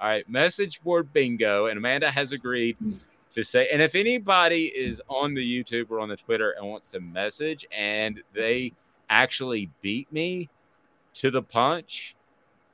All 0.00 0.08
right, 0.08 0.28
message 0.28 0.82
board 0.82 1.12
bingo, 1.12 1.66
and 1.66 1.78
Amanda 1.78 2.10
has 2.10 2.32
agreed 2.32 2.76
hmm. 2.76 2.94
to 3.32 3.42
say. 3.42 3.68
And 3.72 3.80
if 3.80 3.94
anybody 3.94 4.66
is 4.66 5.00
on 5.08 5.34
the 5.34 5.62
YouTube 5.64 5.90
or 5.90 6.00
on 6.00 6.08
the 6.08 6.16
Twitter 6.16 6.52
and 6.52 6.68
wants 6.68 6.88
to 6.90 7.00
message, 7.00 7.66
and 7.70 8.22
they 8.34 8.72
actually 9.08 9.70
beat 9.80 10.12
me 10.12 10.48
to 11.14 11.30
the 11.30 11.42
punch, 11.42 12.14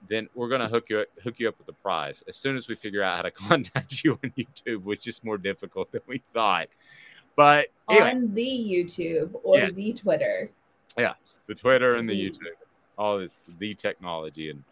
then 0.08 0.28
we're 0.34 0.48
gonna 0.48 0.68
hook 0.68 0.90
you 0.90 1.04
hook 1.22 1.38
you 1.38 1.48
up 1.48 1.56
with 1.58 1.66
the 1.66 1.72
prize 1.74 2.24
as 2.26 2.36
soon 2.36 2.56
as 2.56 2.68
we 2.68 2.74
figure 2.74 3.02
out 3.02 3.16
how 3.16 3.22
to 3.22 3.30
contact 3.48 4.02
you 4.02 4.18
on 4.22 4.32
YouTube, 4.36 4.82
which 4.82 5.06
is 5.06 5.22
more 5.22 5.38
difficult 5.38 5.92
than 5.92 6.00
we 6.06 6.22
thought. 6.32 6.68
But 7.36 7.68
anyway, 7.90 8.10
On 8.10 8.34
the 8.34 8.42
YouTube 8.70 9.38
or 9.42 9.58
Yeah. 9.58 9.70
the 9.70 9.92
Twitter. 9.92 10.50
yeah, 10.98 11.14
the 11.46 11.54
Twitter 11.54 11.94
and 11.96 12.08
the 12.08 12.30
YouTube, 12.30 12.52
all 12.98 13.18
this 13.18 13.46
the 13.58 13.74
technology 13.74 14.50
and 14.50 14.62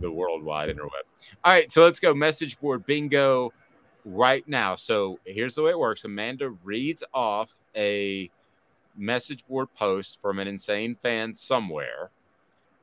the 0.00 0.10
worldwide 0.10 0.68
interweb. 0.70 1.02
All 1.44 1.52
right, 1.52 1.70
so 1.70 1.84
let's 1.84 2.00
go 2.00 2.14
message 2.14 2.58
board 2.58 2.86
bingo 2.86 3.52
right 4.04 4.46
now. 4.48 4.74
So 4.76 5.18
here's 5.24 5.54
the 5.54 5.62
way 5.62 5.70
it 5.70 5.78
works. 5.78 6.04
Amanda 6.04 6.50
reads 6.64 7.04
off 7.12 7.52
a 7.76 8.30
message 8.96 9.44
board 9.46 9.68
post 9.78 10.18
from 10.22 10.38
an 10.38 10.48
insane 10.48 10.94
fan 10.96 11.34
somewhere, 11.34 12.10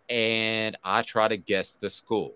and 0.09 0.77
I 0.83 1.01
try 1.01 1.27
to 1.27 1.37
guess 1.37 1.73
the 1.79 1.89
school. 1.89 2.35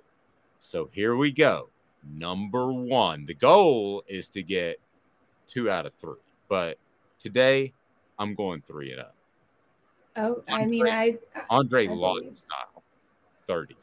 So 0.59 0.89
here 0.91 1.15
we 1.15 1.31
go. 1.31 1.69
Number 2.09 2.71
one. 2.73 3.25
The 3.25 3.33
goal 3.35 4.03
is 4.07 4.27
to 4.29 4.41
get 4.41 4.79
two 5.47 5.69
out 5.69 5.85
of 5.85 5.93
three, 5.95 6.15
but 6.49 6.77
today 7.19 7.73
I'm 8.19 8.35
going 8.35 8.61
three 8.67 8.91
and 8.91 9.01
up. 9.01 9.15
Oh, 10.15 10.43
I 10.49 10.65
mean, 10.65 10.87
I. 10.87 11.17
Andre 11.49 11.87
I 11.87 11.93
Lott 11.93 12.23
style, 12.31 12.83
30. 13.47 13.75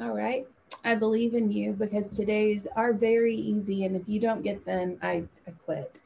All 0.00 0.16
right. 0.16 0.46
I 0.84 0.94
believe 0.94 1.34
in 1.34 1.50
you 1.52 1.72
because 1.74 2.16
today's 2.16 2.66
are 2.74 2.94
very 2.94 3.34
easy. 3.34 3.84
And 3.84 3.94
if 3.94 4.08
you 4.08 4.18
don't 4.20 4.42
get 4.42 4.64
them, 4.64 4.96
I, 5.02 5.24
I 5.46 5.50
quit. 5.66 5.98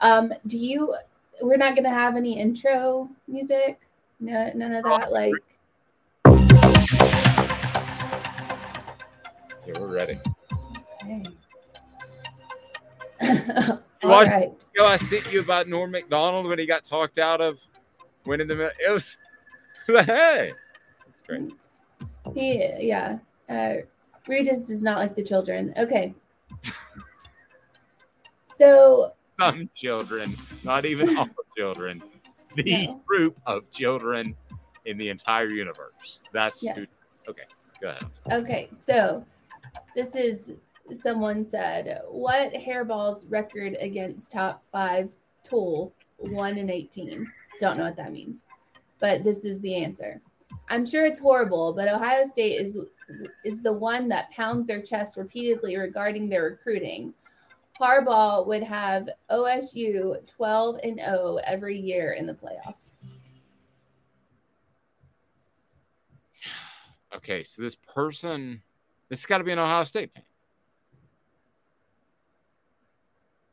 Um, 0.00 0.32
do 0.46 0.56
you, 0.56 0.94
we're 1.40 1.56
not 1.56 1.74
going 1.74 1.84
to 1.84 1.90
have 1.90 2.16
any 2.16 2.38
intro 2.38 3.08
music? 3.26 3.80
No, 4.20 4.52
none 4.54 4.72
of 4.72 4.84
that. 4.84 5.10
Like, 5.10 5.32
Yeah, 9.66 9.78
we're 9.78 9.86
ready. 9.88 10.18
okay. 11.04 11.24
Watched 14.02 14.30
right. 14.30 14.64
the 14.74 14.84
I 14.84 14.96
sent 14.96 15.32
you 15.32 15.40
about 15.40 15.68
Norm 15.68 15.90
Macdonald 15.92 16.46
when 16.46 16.58
he 16.58 16.66
got 16.66 16.84
talked 16.84 17.18
out 17.18 17.40
of 17.40 17.58
winning 18.26 18.48
the. 18.48 18.72
It 18.84 18.90
was, 18.90 19.16
hey, 19.86 20.52
it's 21.08 21.20
great. 21.26 21.52
He, 22.34 22.86
yeah. 22.86 23.18
Uh, 23.48 23.74
Regis 24.26 24.64
does 24.68 24.82
not 24.82 24.98
like 24.98 25.14
the 25.14 25.22
children. 25.22 25.72
Okay. 25.76 26.14
So, 28.54 29.14
Some 29.40 29.70
children, 29.74 30.36
not 30.62 30.84
even 30.84 31.16
all 31.16 31.28
children, 31.56 32.02
the 32.54 32.88
group 33.06 33.36
of 33.46 33.68
children 33.70 34.36
in 34.84 34.98
the 34.98 35.08
entire 35.08 35.48
universe. 35.48 36.20
That's 36.32 36.62
Yes. 36.62 36.76
who- 36.76 36.86
okay. 37.30 37.44
Go 37.80 37.88
ahead. 37.88 38.04
okay. 38.30 38.68
So, 38.72 39.24
this 39.96 40.14
is 40.14 40.52
someone 40.96 41.44
said, 41.44 42.00
What 42.08 42.52
Harbaugh's 42.54 43.26
record 43.28 43.76
against 43.80 44.30
top 44.30 44.64
five 44.64 45.14
tool? 45.42 45.94
One 46.18 46.56
in 46.58 46.70
18. 46.70 47.30
Don't 47.60 47.76
know 47.76 47.84
what 47.84 47.96
that 47.96 48.12
means, 48.12 48.44
but 48.98 49.24
this 49.24 49.44
is 49.44 49.60
the 49.60 49.74
answer. 49.74 50.20
I'm 50.68 50.86
sure 50.86 51.04
it's 51.04 51.20
horrible, 51.20 51.72
but 51.72 51.88
Ohio 51.88 52.24
State 52.24 52.60
is 52.60 52.78
is 53.44 53.62
the 53.62 53.72
one 53.72 54.08
that 54.08 54.30
pounds 54.30 54.66
their 54.66 54.80
chest 54.80 55.16
repeatedly 55.16 55.76
regarding 55.76 56.28
their 56.28 56.44
recruiting. 56.44 57.12
Harbaugh 57.80 58.46
would 58.46 58.62
have 58.62 59.08
OSU 59.30 60.26
12 60.26 60.78
and 60.84 60.98
0 60.98 61.38
every 61.44 61.76
year 61.76 62.12
in 62.12 62.26
the 62.26 62.34
playoffs. 62.34 63.00
Okay, 67.14 67.42
so 67.42 67.60
this 67.60 67.74
person, 67.74 68.62
this 69.08 69.20
has 69.20 69.26
got 69.26 69.38
to 69.38 69.44
be 69.44 69.52
an 69.52 69.58
Ohio 69.58 69.84
State 69.84 70.12
fan. 70.12 70.22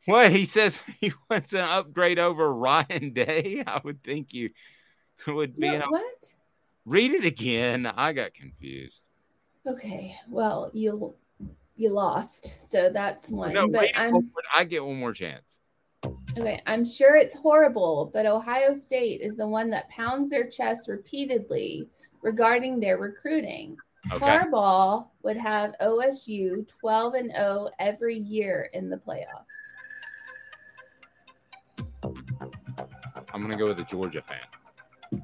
What 0.09 0.31
he 0.31 0.45
says 0.45 0.81
he 0.99 1.13
wants 1.29 1.53
an 1.53 1.61
upgrade 1.61 2.17
over 2.17 2.51
Ryan 2.51 3.13
Day. 3.13 3.63
I 3.67 3.79
would 3.83 4.03
think 4.03 4.33
you 4.33 4.49
would 5.27 5.55
be. 5.55 5.69
No, 5.69 5.85
what? 5.87 6.35
read 6.85 7.11
it 7.11 7.25
again. 7.25 7.85
I 7.85 8.13
got 8.13 8.33
confused. 8.33 9.01
Okay, 9.67 10.15
well, 10.27 10.71
you 10.73 11.13
you 11.75 11.91
lost, 11.91 12.71
so 12.71 12.89
that's 12.89 13.31
oh, 13.31 13.35
one. 13.35 13.53
No, 13.53 13.67
but 13.67 13.91
I'm 13.95 14.31
I 14.55 14.63
get 14.63 14.83
one 14.83 14.99
more 14.99 15.13
chance. 15.13 15.59
okay. 16.37 16.59
I'm 16.65 16.85
sure 16.85 17.15
it's 17.15 17.35
horrible, 17.35 18.09
but 18.11 18.25
Ohio 18.25 18.73
State 18.73 19.21
is 19.21 19.35
the 19.35 19.47
one 19.47 19.69
that 19.69 19.89
pounds 19.89 20.29
their 20.29 20.47
chest 20.47 20.87
repeatedly 20.89 21.87
regarding 22.23 22.79
their 22.79 22.97
recruiting. 22.97 23.77
Okay. 24.11 24.25
Harbaugh 24.25 25.07
would 25.23 25.37
have 25.37 25.75
OSU 25.81 26.67
12 26.79 27.13
and 27.13 27.31
0 27.31 27.69
every 27.77 28.17
year 28.17 28.69
in 28.73 28.89
the 28.89 28.97
playoffs. 28.97 29.75
I'm 33.39 33.45
gonna 33.45 33.57
go 33.57 33.67
with 33.67 33.79
a 33.79 33.83
Georgia 33.85 34.21
fan. 34.21 35.21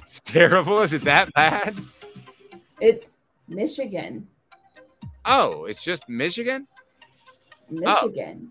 It's 0.00 0.20
terrible. 0.20 0.80
Is 0.80 0.94
it 0.94 1.02
that 1.02 1.30
bad? 1.34 1.76
It's 2.80 3.18
Michigan. 3.46 4.26
Oh, 5.26 5.66
it's 5.66 5.82
just 5.82 6.08
Michigan. 6.08 6.66
Oh. 7.70 7.74
Michigan. 7.74 8.50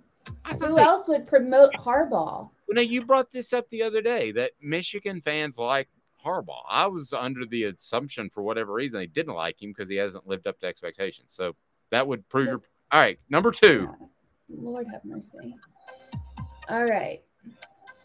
Who 0.59 0.75
they- 0.75 0.81
else 0.83 1.07
would 1.07 1.25
promote 1.25 1.73
Harbaugh? 1.73 2.49
Well, 2.67 2.75
now 2.75 2.81
you 2.81 3.03
brought 3.03 3.31
this 3.31 3.53
up 3.53 3.67
the 3.71 3.81
other 3.81 4.03
day 4.03 4.31
that 4.33 4.51
Michigan 4.61 5.19
fans 5.19 5.57
like 5.57 5.87
Harbaugh. 6.23 6.61
I 6.69 6.85
was 6.85 7.11
under 7.11 7.43
the 7.43 7.63
assumption 7.63 8.29
for 8.29 8.43
whatever 8.43 8.73
reason 8.73 8.99
they 8.99 9.07
didn't 9.07 9.33
like 9.33 9.59
him 9.59 9.71
because 9.71 9.89
he 9.89 9.95
hasn't 9.95 10.27
lived 10.27 10.45
up 10.45 10.59
to 10.59 10.67
expectations. 10.67 11.33
So 11.33 11.55
that 11.89 12.05
would 12.07 12.29
prove 12.29 12.49
your. 12.49 12.61
All 12.91 12.99
right, 12.99 13.17
number 13.29 13.49
two. 13.49 13.89
Lord 14.47 14.85
have 14.91 15.03
mercy. 15.05 15.55
All 16.69 16.85
right. 16.85 17.21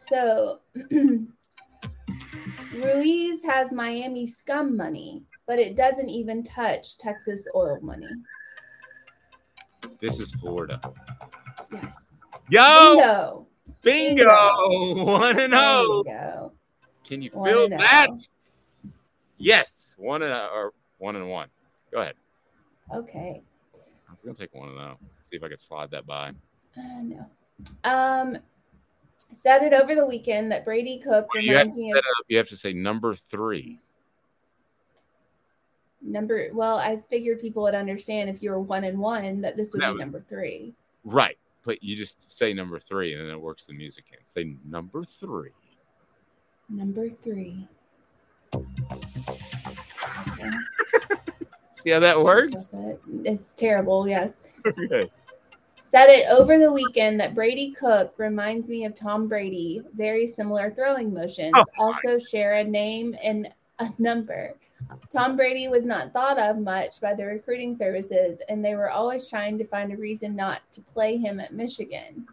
So 0.07 0.61
Ruiz 2.75 3.45
has 3.45 3.73
Miami 3.73 4.27
scum 4.27 4.77
money, 4.77 5.23
but 5.47 5.59
it 5.59 5.77
doesn't 5.77 6.09
even 6.09 6.43
touch 6.43 6.99
Texas 6.99 7.47
oil 7.55 7.79
money. 7.83 8.07
This 10.01 10.21
is 10.21 10.33
Florida. 10.33 10.81
Yes. 11.73 12.19
Yo, 12.51 13.47
Bingo. 13.83 14.25
bingo, 14.25 15.05
one 15.05 15.39
and 15.39 15.53
zero. 15.53 16.03
we. 16.05 16.53
Can 17.05 17.23
you 17.23 17.31
One 17.33 17.51
feel 17.51 17.69
that? 17.71 18.09
oh. 18.11 18.91
Yes, 19.39 19.95
one 19.99 20.23
and 20.23 20.33
or 20.33 20.73
one 20.99 21.17
and 21.17 21.29
one. 21.29 21.49
Go 21.93 22.01
ahead. 22.01 22.15
Okay. 22.95 23.43
I'm 24.09 24.17
gonna 24.25 24.37
take 24.37 24.55
one 24.55 24.69
and 24.69 24.79
zero. 24.79 24.99
See 25.31 25.37
if 25.37 25.43
I 25.43 25.49
can 25.49 25.59
slide 25.59 25.91
that 25.91 26.07
by. 26.07 26.29
Uh, 26.77 27.03
no. 27.03 27.31
Um, 27.85 28.39
said 29.33 29.63
it 29.63 29.73
over 29.73 29.95
the 29.95 30.07
weekend 30.07 30.53
that 30.53 30.65
Brady 30.65 30.99
Cook 30.99 31.27
have, 31.35 31.43
reminds 31.47 31.77
me 31.77 31.91
of 31.91 31.97
up, 31.99 32.05
you 32.29 32.37
have 32.37 32.49
to 32.51 32.57
say 32.57 32.73
number 32.73 33.15
three. 33.15 33.81
number. 36.05 36.51
Well, 36.53 36.79
I 36.79 36.97
figured 37.09 37.39
people 37.41 37.63
would 37.63 37.75
understand 37.75 38.29
if 38.29 38.43
you 38.43 38.51
were 38.51 38.61
one 38.61 38.85
and 38.85 38.99
one 38.99 39.41
that 39.41 39.57
this 39.57 39.73
would 39.73 39.81
No. 39.81 39.93
be 39.95 39.99
number 40.01 40.21
three. 40.21 40.75
Right. 41.05 41.39
But 41.65 41.83
you 41.83 41.95
just 41.97 42.37
say 42.37 42.53
number 42.53 42.79
three 42.81 43.15
and 43.15 43.23
then 43.23 43.31
it 43.35 43.41
works 43.41 43.65
the 43.65 43.73
music 43.73 44.05
in. 44.13 44.19
Say 44.27 44.57
number 44.65 45.05
three. 45.05 45.51
Number 46.69 47.09
three. 47.09 47.69
See 51.73 51.91
how 51.91 52.01
that 52.01 52.21
works? 52.23 52.75
It's 53.25 53.53
terrible. 53.53 54.07
Yes. 54.09 54.37
Okay. 54.67 55.11
Said 55.83 56.07
it 56.07 56.27
over 56.31 56.59
the 56.59 56.73
weekend 56.73 57.21
that 57.21 57.35
Brady 57.35 57.73
Cook 57.73 58.15
reminds 58.17 58.71
me 58.71 58.87
of 58.87 58.95
Tom 58.95 59.29
Brady. 59.29 59.83
Very 59.95 60.27
similar 60.27 60.71
throwing 60.71 61.13
motions. 61.13 61.53
Oh, 61.55 61.65
also 61.79 62.19
share 62.19 62.55
a 62.55 62.65
name 62.65 63.15
and 63.23 63.53
a 63.79 63.91
number. 63.99 64.55
Tom 65.11 65.37
Brady 65.37 65.69
was 65.69 65.85
not 65.85 66.13
thought 66.13 66.39
of 66.39 66.59
much 66.59 67.01
by 67.01 67.15
the 67.15 67.27
recruiting 67.27 67.75
services, 67.75 68.43
and 68.49 68.65
they 68.65 68.75
were 68.75 68.91
always 68.91 69.29
trying 69.29 69.59
to 69.59 69.65
find 69.65 69.93
a 69.93 69.97
reason 69.97 70.35
not 70.35 70.61
to 70.73 70.81
play 70.81 71.19
him 71.19 71.41
at 71.41 71.53
Michigan. 71.53 72.27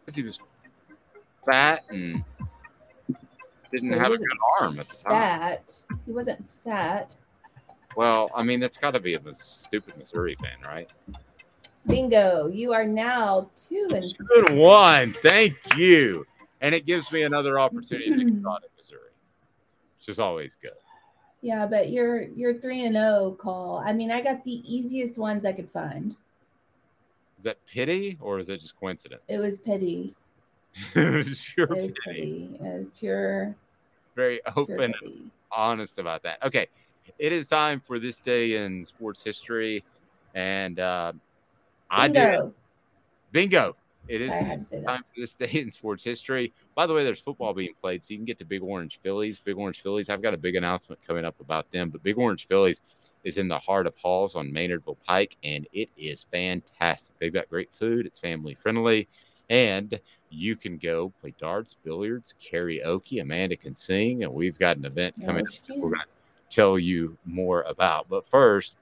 Because 0.00 0.16
he 0.16 0.22
was 0.22 0.40
fat 1.44 1.84
and 1.88 2.24
didn't 3.70 3.92
He 3.92 3.98
have 3.98 4.12
a 4.12 4.16
good 4.16 4.26
arm 4.60 4.80
at 4.80 4.88
the 4.88 4.96
time. 4.96 5.12
Fat. 5.12 5.82
He 6.06 6.12
wasn't 6.12 6.48
fat. 6.48 7.16
Well, 7.96 8.30
I 8.34 8.42
mean, 8.42 8.60
that's 8.60 8.76
got 8.76 8.92
to 8.92 9.00
be 9.00 9.14
a 9.14 9.20
stupid 9.34 9.96
Missouri 9.96 10.36
fan, 10.40 10.58
right? 10.64 10.90
Bingo. 11.86 12.48
You 12.48 12.72
are 12.72 12.84
now 12.86 13.50
two 13.56 13.88
and 13.92 14.04
Good 14.28 14.54
one. 14.56 15.14
Thank 15.22 15.56
you. 15.76 16.26
And 16.60 16.74
it 16.74 16.86
gives 16.86 17.12
me 17.12 17.22
another 17.22 17.58
opportunity 17.60 18.10
to 18.10 18.24
get 18.24 18.34
shot 18.42 18.62
at 18.64 18.70
Missouri, 18.76 19.10
which 19.98 20.08
is 20.08 20.18
always 20.18 20.56
good. 20.62 20.72
yeah, 21.42 21.66
but 21.66 21.90
you're 21.90 22.22
you're 22.22 22.54
three 22.54 22.84
and 22.86 22.94
zero. 22.94 23.32
Call. 23.38 23.82
I 23.84 23.92
mean, 23.92 24.10
I 24.10 24.22
got 24.22 24.44
the 24.44 24.62
easiest 24.72 25.18
ones 25.18 25.44
I 25.44 25.52
could 25.52 25.68
find. 25.70 26.12
Is 27.38 27.44
that 27.44 27.58
pity 27.66 28.16
or 28.20 28.38
is 28.38 28.48
it 28.48 28.60
just 28.60 28.76
coincidence? 28.80 29.22
It 29.28 29.38
was 29.38 29.58
pity. 29.58 30.14
It's 30.94 31.46
pure 31.54 31.66
It 31.72 31.82
was 31.82 31.94
pity. 32.04 32.20
pity. 32.20 32.50
It 32.60 32.76
was 32.78 32.88
pure. 32.98 33.54
Very 34.16 34.40
open 34.56 34.80
and 34.80 34.94
pity. 35.00 35.22
honest 35.52 35.98
about 35.98 36.22
that. 36.22 36.42
Okay. 36.42 36.66
It 37.18 37.32
is 37.32 37.46
time 37.46 37.80
for 37.80 37.98
this 37.98 38.18
day 38.18 38.56
in 38.64 38.82
sports 38.84 39.22
history. 39.22 39.84
And 40.34 40.80
uh, 40.80 41.12
I 41.94 42.08
Bingo. 42.08 42.54
Bingo. 43.32 43.76
It 44.06 44.20
is 44.20 44.28
Sorry, 44.28 44.40
I 44.40 44.44
had 44.44 44.58
to 44.58 44.64
say 44.64 44.80
that. 44.80 44.86
time 44.86 45.02
for 45.14 45.20
this 45.20 45.34
day 45.34 45.48
in 45.52 45.70
sports 45.70 46.04
history. 46.04 46.52
By 46.74 46.86
the 46.86 46.92
way, 46.92 47.04
there's 47.04 47.20
football 47.20 47.54
being 47.54 47.72
played, 47.80 48.04
so 48.04 48.12
you 48.12 48.18
can 48.18 48.26
get 48.26 48.36
to 48.38 48.44
Big 48.44 48.62
Orange 48.62 49.00
Phillies. 49.02 49.40
Big 49.40 49.56
Orange 49.56 49.82
Phillies. 49.82 50.10
I've 50.10 50.20
got 50.20 50.34
a 50.34 50.36
big 50.38 50.56
announcement 50.56 51.00
coming 51.06 51.24
up 51.24 51.40
about 51.40 51.70
them, 51.72 51.88
but 51.88 52.02
Big 52.02 52.18
Orange 52.18 52.46
Phillies 52.46 52.82
is 53.22 53.38
in 53.38 53.48
the 53.48 53.58
heart 53.58 53.86
of 53.86 53.96
Halls 53.96 54.34
on 54.34 54.50
Maynardville 54.50 54.98
Pike, 55.06 55.36
and 55.42 55.66
it 55.72 55.88
is 55.96 56.26
fantastic. 56.30 57.14
They've 57.18 57.32
got 57.32 57.48
great 57.48 57.72
food. 57.72 58.04
It's 58.04 58.18
family 58.18 58.54
friendly, 58.60 59.08
and 59.48 59.98
you 60.28 60.56
can 60.56 60.76
go 60.76 61.12
play 61.20 61.32
darts, 61.40 61.74
billiards, 61.74 62.34
karaoke. 62.42 63.22
Amanda 63.22 63.56
can 63.56 63.74
sing, 63.74 64.24
and 64.24 64.32
we've 64.34 64.58
got 64.58 64.76
an 64.76 64.84
event 64.84 65.14
coming. 65.24 65.46
Yes, 65.50 65.62
we're 65.70 65.90
going 65.90 66.00
to 66.00 66.54
tell 66.54 66.78
you 66.78 67.16
more 67.24 67.62
about. 67.62 68.08
But 68.10 68.28
first, 68.28 68.74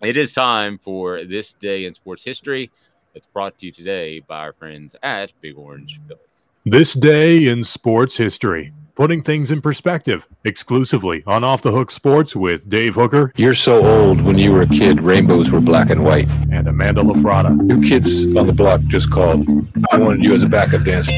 it 0.00 0.16
is 0.16 0.32
time 0.32 0.78
for 0.78 1.24
this 1.24 1.52
day 1.52 1.84
in 1.84 1.94
sports 1.94 2.22
history. 2.22 2.70
It's 3.14 3.26
brought 3.26 3.58
to 3.58 3.66
you 3.66 3.72
today 3.72 4.20
by 4.20 4.40
our 4.40 4.52
friends 4.52 4.94
at 5.02 5.32
Big 5.40 5.56
Orange 5.56 6.00
Phillies. 6.06 6.46
This 6.64 6.94
day 6.94 7.46
in 7.46 7.64
sports 7.64 8.16
history, 8.16 8.72
putting 8.96 9.22
things 9.22 9.52
in 9.52 9.60
perspective, 9.60 10.26
exclusively 10.44 11.22
on 11.26 11.44
Off 11.44 11.62
the 11.62 11.70
Hook 11.70 11.90
Sports 11.90 12.34
with 12.34 12.68
Dave 12.68 12.96
Hooker. 12.96 13.32
You're 13.36 13.54
so 13.54 13.86
old. 13.86 14.20
When 14.20 14.36
you 14.36 14.52
were 14.52 14.62
a 14.62 14.66
kid, 14.66 15.02
rainbows 15.02 15.50
were 15.50 15.60
black 15.60 15.90
and 15.90 16.04
white. 16.04 16.28
And 16.50 16.66
Amanda 16.66 17.02
LaFrada. 17.02 17.68
Two 17.68 17.80
kids 17.80 18.24
on 18.36 18.46
the 18.46 18.52
block 18.52 18.80
just 18.82 19.10
called. 19.10 19.46
I 19.92 19.98
wanted 19.98 20.24
you 20.24 20.34
as 20.34 20.42
a 20.42 20.48
backup 20.48 20.82
dancer. 20.82 21.12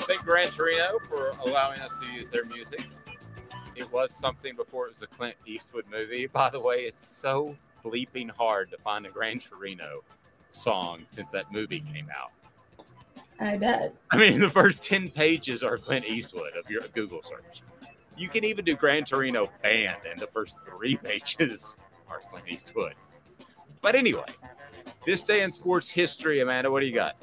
Thank 0.00 0.24
Gran 0.26 0.48
Torino 0.48 0.98
for 1.08 1.32
allowing 1.46 1.80
us 1.80 1.96
to 2.04 2.12
use 2.12 2.30
their 2.30 2.44
music. 2.44 2.80
It 3.88 3.94
was 3.94 4.12
something 4.12 4.54
before 4.54 4.86
it 4.86 4.90
was 4.90 5.02
a 5.02 5.06
Clint 5.06 5.36
Eastwood 5.46 5.84
movie. 5.90 6.26
By 6.32 6.50
the 6.50 6.60
way, 6.60 6.80
it's 6.80 7.06
so 7.06 7.56
bleeping 7.84 8.30
hard 8.30 8.70
to 8.70 8.78
find 8.78 9.06
a 9.06 9.10
Gran 9.10 9.38
Torino 9.38 10.02
song 10.50 11.04
since 11.08 11.30
that 11.32 11.50
movie 11.52 11.80
came 11.80 12.08
out. 12.14 12.32
I 13.40 13.56
bet. 13.56 13.94
I 14.10 14.16
mean, 14.16 14.40
the 14.40 14.50
first 14.50 14.82
10 14.82 15.10
pages 15.10 15.62
are 15.62 15.78
Clint 15.78 16.06
Eastwood 16.06 16.54
of 16.56 16.68
your 16.70 16.82
Google 16.92 17.22
search. 17.22 17.62
You 18.16 18.28
can 18.28 18.44
even 18.44 18.64
do 18.64 18.74
Gran 18.74 19.04
Torino 19.04 19.48
band, 19.62 19.98
and 20.10 20.18
the 20.18 20.26
first 20.26 20.56
three 20.66 20.96
pages 21.02 21.76
are 22.08 22.20
Clint 22.30 22.46
Eastwood. 22.48 22.94
But 23.80 23.94
anyway, 23.94 24.26
this 25.06 25.22
day 25.22 25.42
in 25.42 25.52
sports 25.52 25.88
history, 25.88 26.40
Amanda, 26.40 26.70
what 26.70 26.80
do 26.80 26.86
you 26.86 26.94
got? 26.94 27.16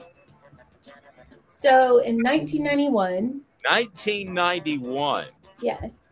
So 1.48 2.00
in 2.00 2.16
1991, 2.24 3.42
1991. 3.68 5.26
yes. 5.62 6.05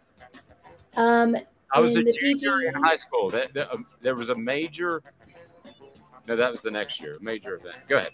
Um, 0.95 1.35
I 1.71 1.79
was 1.79 1.95
a 1.95 2.03
junior 2.03 2.13
PG 2.19 2.47
in 2.67 2.73
high 2.75 2.95
school. 2.95 3.29
That, 3.29 3.53
that- 3.53 3.71
um, 3.73 3.85
there 4.01 4.15
was 4.15 4.29
a 4.29 4.35
major. 4.35 5.01
No, 6.27 6.35
that 6.35 6.51
was 6.51 6.61
the 6.61 6.71
next 6.71 7.01
year. 7.01 7.17
Major 7.21 7.55
event. 7.55 7.75
Go 7.89 7.97
ahead. 7.97 8.11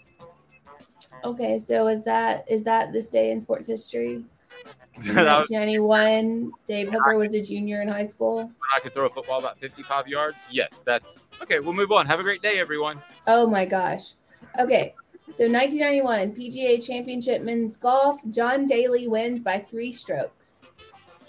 Okay, 1.24 1.58
so 1.58 1.86
is 1.88 2.02
that 2.04 2.50
is 2.50 2.64
that 2.64 2.92
this 2.92 3.08
day 3.08 3.30
in 3.30 3.40
sports 3.40 3.66
history? 3.68 4.24
In 4.96 5.14
1991, 5.14 6.52
Dave 6.66 6.90
Hooker 6.90 7.16
was 7.16 7.34
a 7.34 7.40
junior 7.40 7.80
in 7.80 7.88
high 7.88 8.02
school. 8.02 8.50
I 8.76 8.80
could 8.80 8.92
throw 8.92 9.06
a 9.06 9.10
football 9.10 9.38
about 9.38 9.58
55 9.58 10.06
yards. 10.08 10.46
Yes, 10.50 10.82
that's 10.84 11.14
okay. 11.40 11.58
We'll 11.60 11.72
move 11.72 11.90
on. 11.90 12.04
Have 12.06 12.20
a 12.20 12.22
great 12.22 12.42
day, 12.42 12.58
everyone. 12.58 13.00
Oh 13.26 13.46
my 13.48 13.64
gosh. 13.64 14.14
Okay, 14.58 14.94
so 15.38 15.48
1991 15.48 16.32
PGA 16.34 16.86
Championship 16.86 17.40
men's 17.40 17.78
golf. 17.78 18.20
John 18.30 18.66
Daly 18.66 19.08
wins 19.08 19.42
by 19.42 19.60
three 19.60 19.90
strokes. 19.92 20.64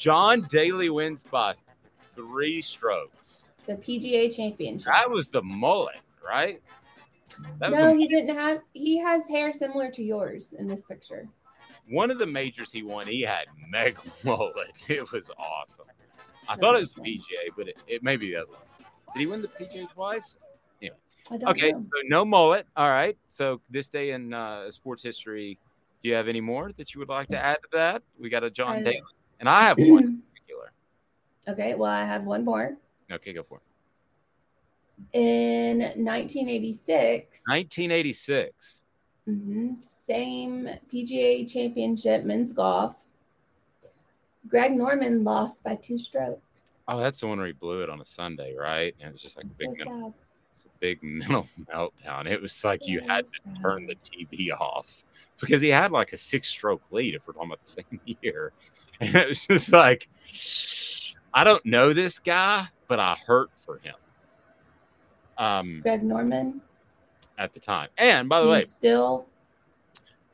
John 0.05 0.41
Daly 0.49 0.89
wins 0.89 1.21
by 1.21 1.53
three 2.15 2.59
strokes. 2.63 3.51
The 3.67 3.75
PGA 3.75 4.35
Championship. 4.35 4.91
That 4.91 5.07
was 5.07 5.29
the 5.29 5.43
mullet, 5.43 5.99
right? 6.27 6.59
That 7.59 7.69
No, 7.69 7.91
the- 7.91 7.95
he 7.97 8.07
didn't 8.07 8.35
have. 8.35 8.61
He 8.73 8.97
has 8.97 9.27
hair 9.27 9.51
similar 9.51 9.91
to 9.91 10.01
yours 10.01 10.53
in 10.53 10.67
this 10.67 10.83
picture. 10.83 11.27
one 11.87 12.09
of 12.09 12.17
the 12.17 12.25
majors 12.25 12.71
he 12.71 12.81
won. 12.81 13.05
He 13.05 13.21
had 13.21 13.45
mega 13.69 13.99
mullet. 14.23 14.83
It 14.87 15.11
was 15.11 15.29
awesome. 15.37 15.85
I 16.49 16.55
thought 16.55 16.75
it 16.75 16.79
was 16.79 16.95
the 16.95 17.01
PGA, 17.01 17.51
but 17.55 17.67
it, 17.67 17.77
it 17.85 18.01
may 18.01 18.17
be 18.17 18.31
the 18.31 18.37
other 18.37 18.49
one. 18.53 18.87
Did 19.13 19.19
he 19.19 19.25
win 19.27 19.43
the 19.43 19.49
PGA 19.49 19.87
twice? 19.91 20.35
Anyway. 20.81 20.95
Okay, 21.43 21.71
know. 21.73 21.81
so 21.83 21.89
no 22.05 22.25
mullet. 22.25 22.65
All 22.75 22.89
right. 22.89 23.15
So 23.27 23.61
this 23.69 23.87
day 23.87 24.11
in 24.11 24.33
uh, 24.33 24.71
sports 24.71 25.03
history, 25.03 25.59
do 26.01 26.09
you 26.09 26.15
have 26.15 26.27
any 26.27 26.41
more 26.41 26.71
that 26.77 26.95
you 26.95 26.99
would 26.99 27.09
like 27.09 27.27
to 27.27 27.37
add 27.37 27.57
to 27.61 27.69
that? 27.73 28.01
We 28.19 28.29
got 28.29 28.43
a 28.43 28.49
John 28.49 28.77
I- 28.77 28.81
Daly, 28.81 29.01
and 29.41 29.49
I 29.49 29.63
have 29.63 29.77
one 29.77 30.03
in 30.03 30.21
particular. 30.33 30.71
Okay, 31.49 31.75
well, 31.75 31.91
I 31.91 32.05
have 32.05 32.23
one 32.25 32.45
more. 32.45 32.77
Okay, 33.11 33.33
go 33.33 33.43
for 33.43 33.57
it. 33.57 33.63
In 35.17 35.79
1986, 35.79 37.41
1986. 37.47 38.81
mhm, 39.27 39.81
same 39.81 40.69
PGA 40.93 41.51
Championship 41.51 42.23
men's 42.23 42.51
golf. 42.53 43.05
Greg 44.47 44.73
Norman 44.73 45.23
lost 45.23 45.63
by 45.63 45.75
two 45.75 45.97
strokes. 45.97 46.77
Oh, 46.87 46.99
that's 46.99 47.19
the 47.19 47.27
one 47.27 47.37
where 47.39 47.47
he 47.47 47.53
blew 47.53 47.81
it 47.81 47.89
on 47.89 47.99
a 48.01 48.05
Sunday, 48.05 48.55
right? 48.55 48.93
And 48.99 49.09
it 49.09 49.13
was 49.13 49.21
just 49.21 49.37
like 49.37 49.45
a 49.45 49.49
So 49.49 49.55
big, 49.59 49.77
mental, 49.77 50.01
sad. 50.03 50.13
it's 50.53 50.65
a 50.65 50.69
big 50.79 50.99
mental 51.03 51.47
meltdown. 51.71 52.27
It 52.27 52.41
was 52.41 52.63
like 52.63 52.85
you 52.87 53.01
had 53.01 53.25
to 53.27 53.39
turn 53.61 53.87
the 53.87 53.95
TV 53.95 54.51
off 54.51 55.03
because 55.39 55.61
he 55.61 55.69
had 55.69 55.91
like 55.91 56.13
a 56.13 56.17
six-stroke 56.17 56.81
lead. 56.91 57.15
If 57.15 57.27
we're 57.27 57.33
talking 57.33 57.49
about 57.49 57.63
the 57.65 57.71
same 57.71 57.99
year, 58.21 58.51
and 59.07 59.15
it 59.15 59.27
was 59.29 59.47
just 59.47 59.71
like, 59.71 60.07
I 61.33 61.43
don't 61.43 61.65
know 61.65 61.91
this 61.93 62.19
guy, 62.19 62.67
but 62.87 62.99
I 62.99 63.15
hurt 63.25 63.49
for 63.65 63.79
him. 63.79 63.95
Um, 65.37 65.79
Greg 65.81 66.03
Norman, 66.03 66.61
at 67.37 67.53
the 67.53 67.59
time, 67.59 67.89
and 67.97 68.29
by 68.29 68.41
the 68.41 68.45
you 68.45 68.51
way, 68.51 68.61
still 68.61 69.27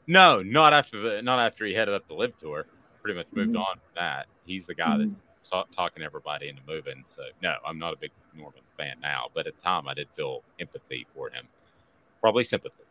no, 0.06 0.42
not 0.44 0.74
after 0.74 1.00
the, 1.00 1.22
not 1.22 1.40
after 1.40 1.66
he 1.66 1.74
headed 1.74 1.94
up 1.94 2.08
the 2.08 2.14
LIV 2.14 2.38
tour. 2.38 2.66
Pretty 3.02 3.18
much 3.18 3.28
moved 3.32 3.54
Mhm. 3.54 3.60
on 3.60 3.76
from 3.76 3.92
that. 3.96 4.28
He's 4.46 4.66
the 4.66 4.76
guy 4.76 4.98
that's 4.98 5.22
ta- 5.50 5.66
talking 5.72 6.04
everybody 6.04 6.50
into 6.50 6.62
moving. 6.68 7.04
So 7.06 7.24
no, 7.42 7.56
I'm 7.66 7.80
not 7.80 7.94
a 7.94 7.98
big 7.98 8.12
Norman 8.34 8.62
fan 8.78 8.98
now, 9.02 9.30
but 9.34 9.48
at 9.48 9.56
the 9.56 9.62
time 9.62 9.88
I 9.88 9.94
did 9.94 10.10
feel 10.14 10.44
empathy 10.60 11.08
for 11.16 11.30
him, 11.30 11.48
probably 12.20 12.44
sympathy. 12.44 12.84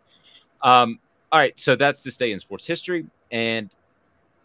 Um, 0.62 1.01
all 1.32 1.39
right, 1.39 1.59
so 1.59 1.77
that's 1.77 2.03
this 2.03 2.16
day 2.16 2.32
in 2.32 2.40
sports 2.40 2.66
history, 2.66 3.07
and 3.31 3.70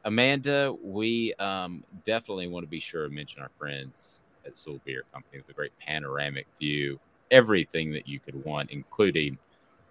Amanda, 0.06 0.76
we 0.84 1.34
um, 1.36 1.84
definitely 2.06 2.48
want 2.48 2.64
to 2.64 2.69
be 2.69 2.80
sure 2.80 3.07
to 3.07 3.14
mention 3.14 3.41
our 3.41 3.52
friends 3.57 4.22
at 4.45 4.56
XUL 4.56 4.80
Beer 4.84 5.03
Company 5.14 5.38
with 5.38 5.49
a 5.49 5.53
great 5.53 5.78
panoramic 5.80 6.48
view, 6.60 6.99
everything 7.30 7.91
that 7.91 8.07
you 8.07 8.19
could 8.19 8.44
want, 8.44 8.72
including 8.72 9.38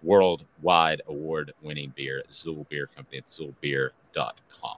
worldwide 0.03 1.01
award-winning 1.07 1.93
beer, 1.95 2.23
XUL 2.29 2.65
Beer 2.69 2.87
Company 2.87 3.19
at 3.19 3.27
xulbeer.com. 3.27 4.77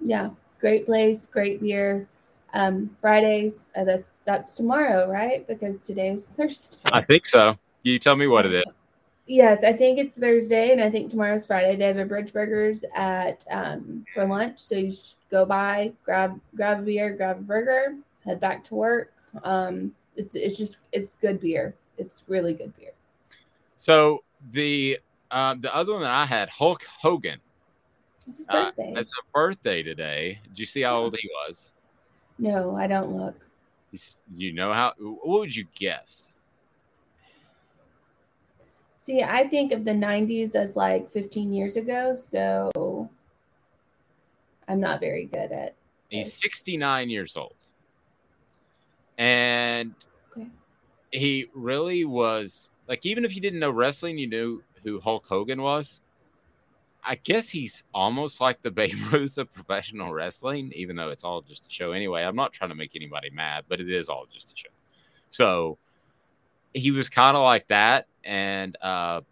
yeah, 0.00 0.30
great 0.58 0.86
place, 0.86 1.26
great 1.26 1.60
beer. 1.60 2.08
Um, 2.54 2.96
Fridays, 3.00 3.68
uh, 3.76 3.84
that's 3.84 4.14
that's 4.24 4.56
tomorrow, 4.56 5.10
right? 5.10 5.46
Because 5.46 5.80
today 5.80 6.08
is 6.10 6.26
Thursday. 6.36 6.78
I 6.84 7.02
think 7.02 7.26
so. 7.26 7.56
You 7.82 7.98
tell 7.98 8.16
me 8.16 8.26
what 8.26 8.46
it 8.46 8.54
is. 8.54 8.64
Yes, 9.26 9.64
I 9.64 9.72
think 9.72 9.98
it's 9.98 10.18
Thursday, 10.18 10.70
and 10.72 10.80
I 10.82 10.90
think 10.90 11.08
tomorrow's 11.10 11.46
Friday. 11.46 11.76
They 11.76 11.86
have 11.86 11.96
a 11.96 12.04
Bridge 12.04 12.32
Burgers 12.32 12.84
at 12.94 13.44
um, 13.50 14.04
for 14.12 14.26
lunch, 14.26 14.58
so 14.58 14.76
you 14.76 14.90
should 14.90 15.14
go 15.30 15.46
by, 15.46 15.92
grab 16.04 16.38
grab 16.54 16.80
a 16.80 16.82
beer, 16.82 17.14
grab 17.14 17.38
a 17.38 17.42
burger, 17.42 17.96
head 18.24 18.38
back 18.38 18.62
to 18.64 18.74
work. 18.74 19.12
Um, 19.42 19.94
it's 20.16 20.34
it's 20.34 20.58
just 20.58 20.80
it's 20.92 21.14
good 21.14 21.40
beer. 21.40 21.74
It's 21.96 22.22
really 22.28 22.52
good 22.52 22.76
beer. 22.76 22.90
So 23.76 24.22
the 24.52 24.98
uh, 25.30 25.54
the 25.58 25.74
other 25.74 25.94
one 25.94 26.02
that 26.02 26.10
I 26.10 26.26
had, 26.26 26.50
Hulk 26.50 26.84
Hogan. 26.84 27.40
It's 28.26 28.38
his 28.38 28.46
Uh, 28.48 28.66
birthday. 28.66 28.92
it's 28.96 29.10
a 29.10 29.22
birthday 29.32 29.82
today. 29.82 30.38
Did 30.50 30.58
you 30.58 30.66
see 30.66 30.82
how 30.82 30.98
old 30.98 31.16
he 31.18 31.30
was? 31.48 31.72
no, 32.38 32.74
I 32.76 32.86
don't 32.86 33.10
look. 33.10 33.46
He's, 33.90 34.22
you 34.36 34.52
know 34.52 34.72
how? 34.72 34.92
What 34.98 35.40
would 35.40 35.56
you 35.56 35.64
guess? 35.74 36.33
See, 39.04 39.22
I 39.22 39.46
think 39.46 39.72
of 39.72 39.84
the 39.84 39.90
90s 39.90 40.54
as 40.54 40.76
like 40.76 41.10
15 41.10 41.52
years 41.52 41.76
ago, 41.76 42.14
so 42.14 42.70
I'm 44.66 44.80
not 44.80 44.98
very 44.98 45.26
good 45.26 45.52
at 45.52 45.74
He's 46.08 46.32
69 46.32 47.10
years 47.10 47.36
old. 47.36 47.52
And 49.18 49.92
Okay. 50.32 50.48
he 51.10 51.50
really 51.54 52.06
was 52.06 52.70
like, 52.88 53.04
even 53.04 53.26
if 53.26 53.34
you 53.34 53.42
didn't 53.42 53.60
know 53.60 53.70
wrestling, 53.70 54.16
you 54.16 54.26
knew 54.26 54.62
who 54.82 54.98
Hulk 55.00 55.26
Hogan 55.26 55.60
was. 55.60 56.00
I 57.04 57.16
guess 57.16 57.50
he's 57.50 57.84
almost 57.92 58.40
like 58.40 58.62
the 58.62 58.70
Babe 58.70 58.96
Ruth 59.12 59.36
of 59.36 59.52
professional 59.52 60.14
wrestling, 60.14 60.72
even 60.74 60.96
though 60.96 61.10
it's 61.10 61.24
all 61.24 61.42
just 61.42 61.66
a 61.66 61.70
show 61.70 61.92
anyway. 61.92 62.22
I'm 62.22 62.36
not 62.36 62.54
trying 62.54 62.70
to 62.70 62.74
make 62.74 62.96
anybody 62.96 63.28
mad, 63.28 63.66
but 63.68 63.82
it 63.82 63.92
is 63.92 64.08
all 64.08 64.24
just 64.32 64.54
a 64.54 64.56
show. 64.56 64.70
So 65.28 65.76
he 66.74 66.90
was 66.90 67.08
kind 67.08 67.36
of 67.36 67.42
like 67.42 67.68
that. 67.68 68.06
And, 68.24 68.76
uh, 68.82 69.22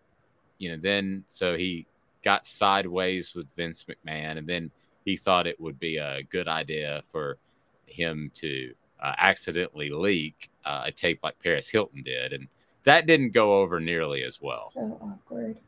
you 0.58 0.70
know, 0.70 0.78
then 0.80 1.24
so 1.26 1.56
he 1.56 1.86
got 2.24 2.46
sideways 2.46 3.34
with 3.34 3.46
Vince 3.56 3.84
McMahon, 3.84 4.38
and 4.38 4.46
then 4.46 4.70
he 5.04 5.16
thought 5.16 5.46
it 5.46 5.60
would 5.60 5.78
be 5.78 5.96
a 5.96 6.22
good 6.22 6.48
idea 6.48 7.02
for 7.10 7.38
him 7.86 8.30
to 8.34 8.72
uh, 9.02 9.14
accidentally 9.18 9.90
leak 9.90 10.48
uh, 10.64 10.82
a 10.86 10.92
tape 10.92 11.20
like 11.22 11.38
Paris 11.42 11.68
Hilton 11.68 12.02
did, 12.02 12.32
and 12.32 12.46
that 12.84 13.06
didn't 13.06 13.32
go 13.32 13.60
over 13.60 13.80
nearly 13.80 14.22
as 14.22 14.40
well. 14.40 14.70
so 14.72 14.98
awkward. 15.02 15.58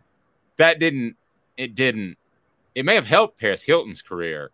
That 0.56 0.78
didn't. 0.78 1.16
It 1.56 1.74
didn't. 1.74 2.16
It 2.74 2.84
may 2.84 2.94
have 2.94 3.06
helped 3.06 3.38
Paris 3.38 3.62
Hilton's 3.62 4.02
career. 4.02 4.50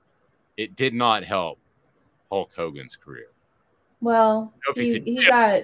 It 0.56 0.76
did 0.76 0.94
not 0.94 1.24
help 1.24 1.58
Hulk 2.30 2.50
Hogan's 2.56 2.96
career. 2.96 3.28
Well, 4.00 4.52
he 4.74 4.84
he, 4.84 4.92
said, 4.92 5.02
he 5.04 5.14
"Yeah, 5.22 5.28
got 5.28 5.62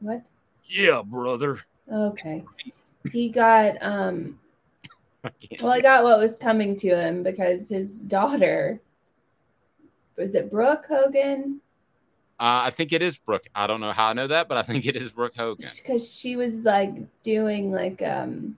what? 0.00 0.22
Yeah, 0.66 1.02
brother. 1.04 1.60
Okay. 1.90 2.44
He 3.12 3.28
got 3.28 3.76
um 3.80 4.38
well, 5.62 5.72
I 5.72 5.80
got 5.80 6.04
what 6.04 6.18
was 6.18 6.36
coming 6.36 6.76
to 6.76 6.88
him 6.88 7.22
because 7.22 7.68
his 7.68 8.02
daughter 8.02 8.80
was 10.16 10.34
it 10.34 10.50
Brooke 10.50 10.86
Hogan? 10.88 11.60
Uh, 12.40 12.62
I 12.66 12.70
think 12.70 12.92
it 12.92 13.02
is 13.02 13.16
Brooke. 13.16 13.48
I 13.54 13.66
don't 13.66 13.80
know 13.80 13.92
how 13.92 14.08
I 14.08 14.12
know 14.12 14.28
that, 14.28 14.48
but 14.48 14.58
I 14.58 14.62
think 14.62 14.86
it 14.86 14.96
is 14.96 15.10
Brooke 15.10 15.34
Hogan. 15.36 15.66
Because 15.76 16.12
she 16.12 16.36
was 16.36 16.64
like 16.64 16.96
doing 17.22 17.72
like 17.72 18.00
um 18.02 18.56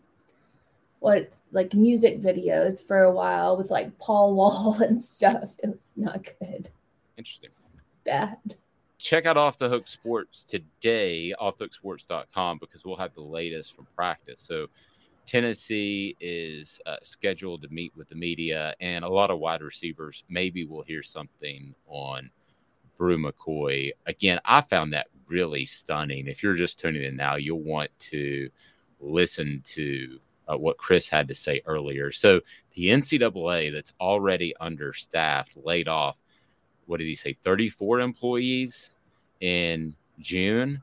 what 0.99 1.39
like 1.51 1.73
music 1.73 2.21
videos 2.21 2.87
for 2.87 2.99
a 2.99 3.11
while 3.11 3.57
with 3.57 3.71
like 3.71 3.99
Paul 3.99 4.35
Wall 4.35 4.77
and 4.81 5.03
stuff. 5.03 5.57
It 5.63 5.69
was 5.69 5.95
not 5.97 6.29
good. 6.41 6.69
Interesting. 7.17 7.71
Bad. 8.05 8.57
Check 9.01 9.25
out 9.25 9.39
Off 9.39 9.57
the 9.57 9.69
Hook 9.69 9.89
Sports 9.89 10.43
today, 10.43 11.33
offthehooksports.com, 11.41 12.59
because 12.59 12.85
we'll 12.85 12.97
have 12.97 13.15
the 13.15 13.23
latest 13.23 13.75
from 13.75 13.87
practice. 13.97 14.43
So, 14.47 14.67
Tennessee 15.27 16.17
is 16.21 16.81
uh, 16.85 16.97
scheduled 17.03 17.63
to 17.63 17.69
meet 17.69 17.93
with 17.97 18.11
the 18.11 18.15
media, 18.15 18.75
and 18.81 19.03
a 19.05 19.09
lot 19.09 19.31
of 19.31 19.39
wide 19.39 19.63
receivers. 19.63 20.25
Maybe 20.29 20.65
we'll 20.65 20.83
hear 20.83 21.03
something 21.03 21.75
on 21.87 22.31
Bru 22.99 23.17
McCoy. 23.17 23.93
Again, 24.07 24.39
I 24.45 24.61
found 24.61 24.93
that 24.93 25.07
really 25.29 25.65
stunning. 25.65 26.27
If 26.27 26.43
you're 26.43 26.55
just 26.55 26.79
tuning 26.79 27.05
in 27.05 27.17
now, 27.17 27.37
you'll 27.37 27.63
want 27.63 27.91
to 28.11 28.51
listen 29.01 29.63
to 29.67 30.19
uh, 30.47 30.59
what 30.59 30.77
Chris 30.77 31.09
had 31.09 31.29
to 31.29 31.35
say 31.35 31.63
earlier. 31.65 32.13
So, 32.13 32.41
the 32.75 32.89
NCAA 32.89 33.73
that's 33.73 33.95
already 33.99 34.55
understaffed 34.61 35.57
laid 35.57 35.89
off 35.89 36.17
what 36.91 36.99
did 36.99 37.07
he 37.07 37.15
say 37.15 37.37
34 37.43 38.01
employees 38.01 38.97
in 39.41 39.95
june? 40.19 40.83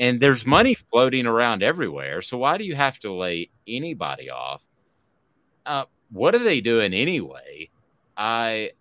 And 0.00 0.20
there's 0.20 0.44
money 0.44 0.74
floating 0.74 1.26
around 1.26 1.62
everywhere 1.62 2.22
so 2.22 2.38
why 2.38 2.58
do 2.58 2.64
you 2.64 2.74
have 2.74 2.98
to 3.00 3.12
lay 3.12 3.50
anybody 3.66 4.30
off? 4.30 4.62
Uh, 5.64 5.84
what 6.10 6.34
are 6.34 6.42
they 6.42 6.60
doing 6.60 6.92
anyway? 6.92 7.70
I 8.16 8.72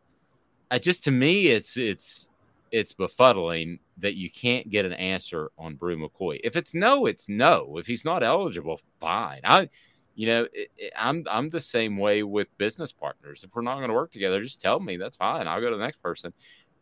i 0.71 0.79
just 0.79 1.03
to 1.03 1.11
me 1.11 1.47
it's 1.47 1.77
it's 1.77 2.29
it's 2.71 2.91
befuddling 2.91 3.79
that 3.99 4.15
you 4.15 4.29
can't 4.29 4.69
get 4.69 4.83
an 4.83 4.93
answer 4.93 5.51
on 5.57 5.75
Bru 5.75 5.97
McCoy. 5.97 6.39
If 6.43 6.55
it's 6.55 6.73
no 6.73 7.05
it's 7.05 7.29
no. 7.29 7.77
If 7.77 7.85
he's 7.85 8.03
not 8.03 8.23
eligible 8.23 8.81
fine. 8.99 9.41
I 9.43 9.69
you 10.17 10.27
know 10.27 10.47
it, 10.51 10.69
it- 10.77 10.93
i'm 10.97 11.23
i'm 11.29 11.49
the 11.49 11.61
same 11.61 11.97
way 11.97 12.23
with 12.23 12.47
business 12.57 12.91
partners. 12.91 13.43
If 13.45 13.51
we're 13.55 13.61
not 13.61 13.77
going 13.77 13.89
to 13.89 13.93
work 13.93 14.11
together 14.11 14.41
just 14.41 14.59
tell 14.59 14.79
me 14.79 14.97
that's 14.97 15.15
fine 15.15 15.47
i'll 15.47 15.61
go 15.61 15.69
to 15.69 15.77
the 15.77 15.83
next 15.83 16.01
person. 16.01 16.33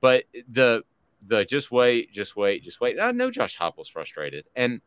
But 0.01 0.23
the 0.51 0.83
the 1.27 1.45
just 1.45 1.69
wait 1.71 2.11
just 2.11 2.35
wait 2.35 2.63
just 2.63 2.79
wait 2.81 2.99
i 2.99 3.11
know 3.11 3.31
josh 3.31 3.57
Heupel's 3.57 3.89
frustrated 3.89 4.45
and 4.55 4.79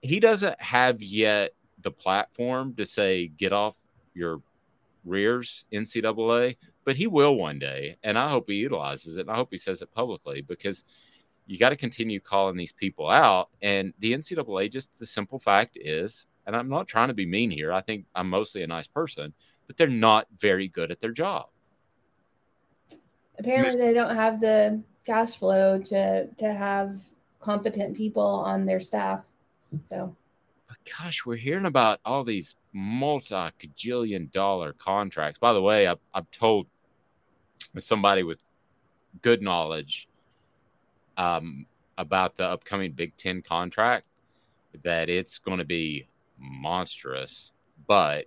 he 0.00 0.20
doesn't 0.20 0.60
have 0.60 1.02
yet 1.02 1.52
the 1.82 1.90
platform 1.90 2.74
to 2.76 2.86
say 2.86 3.28
get 3.28 3.52
off 3.52 3.76
your 4.14 4.40
rears 5.04 5.66
ncaa 5.72 6.56
but 6.84 6.96
he 6.96 7.06
will 7.06 7.36
one 7.36 7.58
day 7.58 7.96
and 8.02 8.18
i 8.18 8.30
hope 8.30 8.46
he 8.48 8.54
utilizes 8.54 9.16
it 9.18 9.22
and 9.22 9.30
i 9.30 9.36
hope 9.36 9.48
he 9.50 9.58
says 9.58 9.82
it 9.82 9.92
publicly 9.94 10.40
because 10.40 10.84
you 11.46 11.58
got 11.58 11.70
to 11.70 11.76
continue 11.76 12.20
calling 12.20 12.56
these 12.56 12.72
people 12.72 13.08
out 13.10 13.50
and 13.62 13.92
the 13.98 14.12
ncaa 14.12 14.70
just 14.70 14.90
the 14.98 15.06
simple 15.06 15.38
fact 15.38 15.76
is 15.80 16.26
and 16.48 16.56
i'm 16.56 16.68
not 16.68 16.88
trying 16.88 17.08
to 17.08 17.14
be 17.14 17.24
mean 17.24 17.50
here 17.50 17.72
i 17.72 17.80
think 17.80 18.04
i'm 18.16 18.28
mostly 18.28 18.64
a 18.64 18.66
nice 18.66 18.88
person 18.88 19.32
but 19.68 19.76
they're 19.76 19.86
not 19.86 20.26
very 20.40 20.66
good 20.66 20.90
at 20.90 21.00
their 21.00 21.12
job 21.12 21.46
Apparently 23.38 23.76
they 23.76 23.94
don't 23.94 24.14
have 24.14 24.40
the 24.40 24.82
cash 25.06 25.36
flow 25.36 25.78
to 25.78 26.26
to 26.26 26.52
have 26.52 26.96
competent 27.38 27.96
people 27.96 28.22
on 28.22 28.66
their 28.66 28.80
staff. 28.80 29.30
So 29.84 30.16
gosh, 30.98 31.24
we're 31.24 31.36
hearing 31.36 31.66
about 31.66 32.00
all 32.04 32.24
these 32.24 32.56
multi 32.72 33.34
cajillion 33.34 34.32
dollar 34.32 34.72
contracts. 34.72 35.38
By 35.38 35.52
the 35.52 35.62
way, 35.62 35.86
I've, 35.86 36.00
I've 36.14 36.30
told 36.30 36.66
somebody 37.78 38.22
with 38.22 38.38
good 39.22 39.42
knowledge 39.42 40.08
um, 41.16 41.66
about 41.96 42.36
the 42.36 42.44
upcoming 42.44 42.92
Big 42.92 43.16
Ten 43.16 43.42
contract 43.42 44.06
that 44.82 45.08
it's 45.08 45.38
going 45.38 45.58
to 45.58 45.64
be 45.64 46.08
monstrous, 46.38 47.52
but 47.86 48.26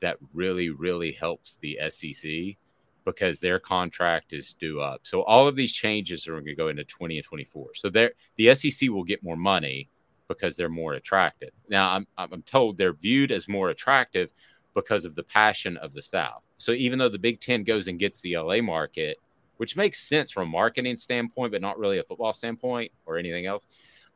that 0.00 0.18
really, 0.32 0.70
really 0.70 1.12
helps 1.12 1.58
the 1.60 1.78
SEC 1.88 2.56
because 3.04 3.40
their 3.40 3.58
contract 3.58 4.32
is 4.32 4.54
due 4.54 4.80
up. 4.80 5.00
So 5.04 5.22
all 5.22 5.48
of 5.48 5.56
these 5.56 5.72
changes 5.72 6.28
are 6.28 6.32
going 6.32 6.44
to 6.44 6.54
go 6.54 6.68
into 6.68 6.84
20 6.84 7.16
and 7.16 7.24
24. 7.24 7.70
So 7.74 7.90
they're, 7.90 8.12
the 8.36 8.54
SEC 8.54 8.90
will 8.90 9.04
get 9.04 9.22
more 9.22 9.36
money 9.36 9.88
because 10.28 10.56
they're 10.56 10.68
more 10.68 10.94
attractive. 10.94 11.50
Now, 11.68 11.90
I'm, 11.94 12.06
I'm 12.16 12.42
told 12.42 12.78
they're 12.78 12.92
viewed 12.92 13.32
as 13.32 13.48
more 13.48 13.70
attractive 13.70 14.30
because 14.74 15.04
of 15.04 15.14
the 15.14 15.24
passion 15.24 15.76
of 15.78 15.92
the 15.92 16.02
South. 16.02 16.42
So 16.56 16.72
even 16.72 16.98
though 16.98 17.08
the 17.08 17.18
Big 17.18 17.40
Ten 17.40 17.64
goes 17.64 17.88
and 17.88 17.98
gets 17.98 18.20
the 18.20 18.36
LA 18.36 18.60
market, 18.60 19.16
which 19.56 19.76
makes 19.76 20.02
sense 20.02 20.30
from 20.30 20.48
a 20.48 20.50
marketing 20.50 20.96
standpoint, 20.96 21.52
but 21.52 21.60
not 21.60 21.78
really 21.78 21.98
a 21.98 22.04
football 22.04 22.32
standpoint 22.32 22.92
or 23.06 23.18
anything 23.18 23.46
else, 23.46 23.66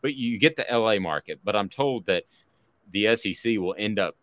but 0.00 0.14
you 0.14 0.38
get 0.38 0.56
the 0.56 0.66
LA 0.70 0.98
market. 0.98 1.40
But 1.42 1.56
I'm 1.56 1.68
told 1.68 2.06
that 2.06 2.24
the 2.94 3.14
SEC 3.16 3.58
will 3.58 3.74
end 3.76 3.98
up 3.98 4.16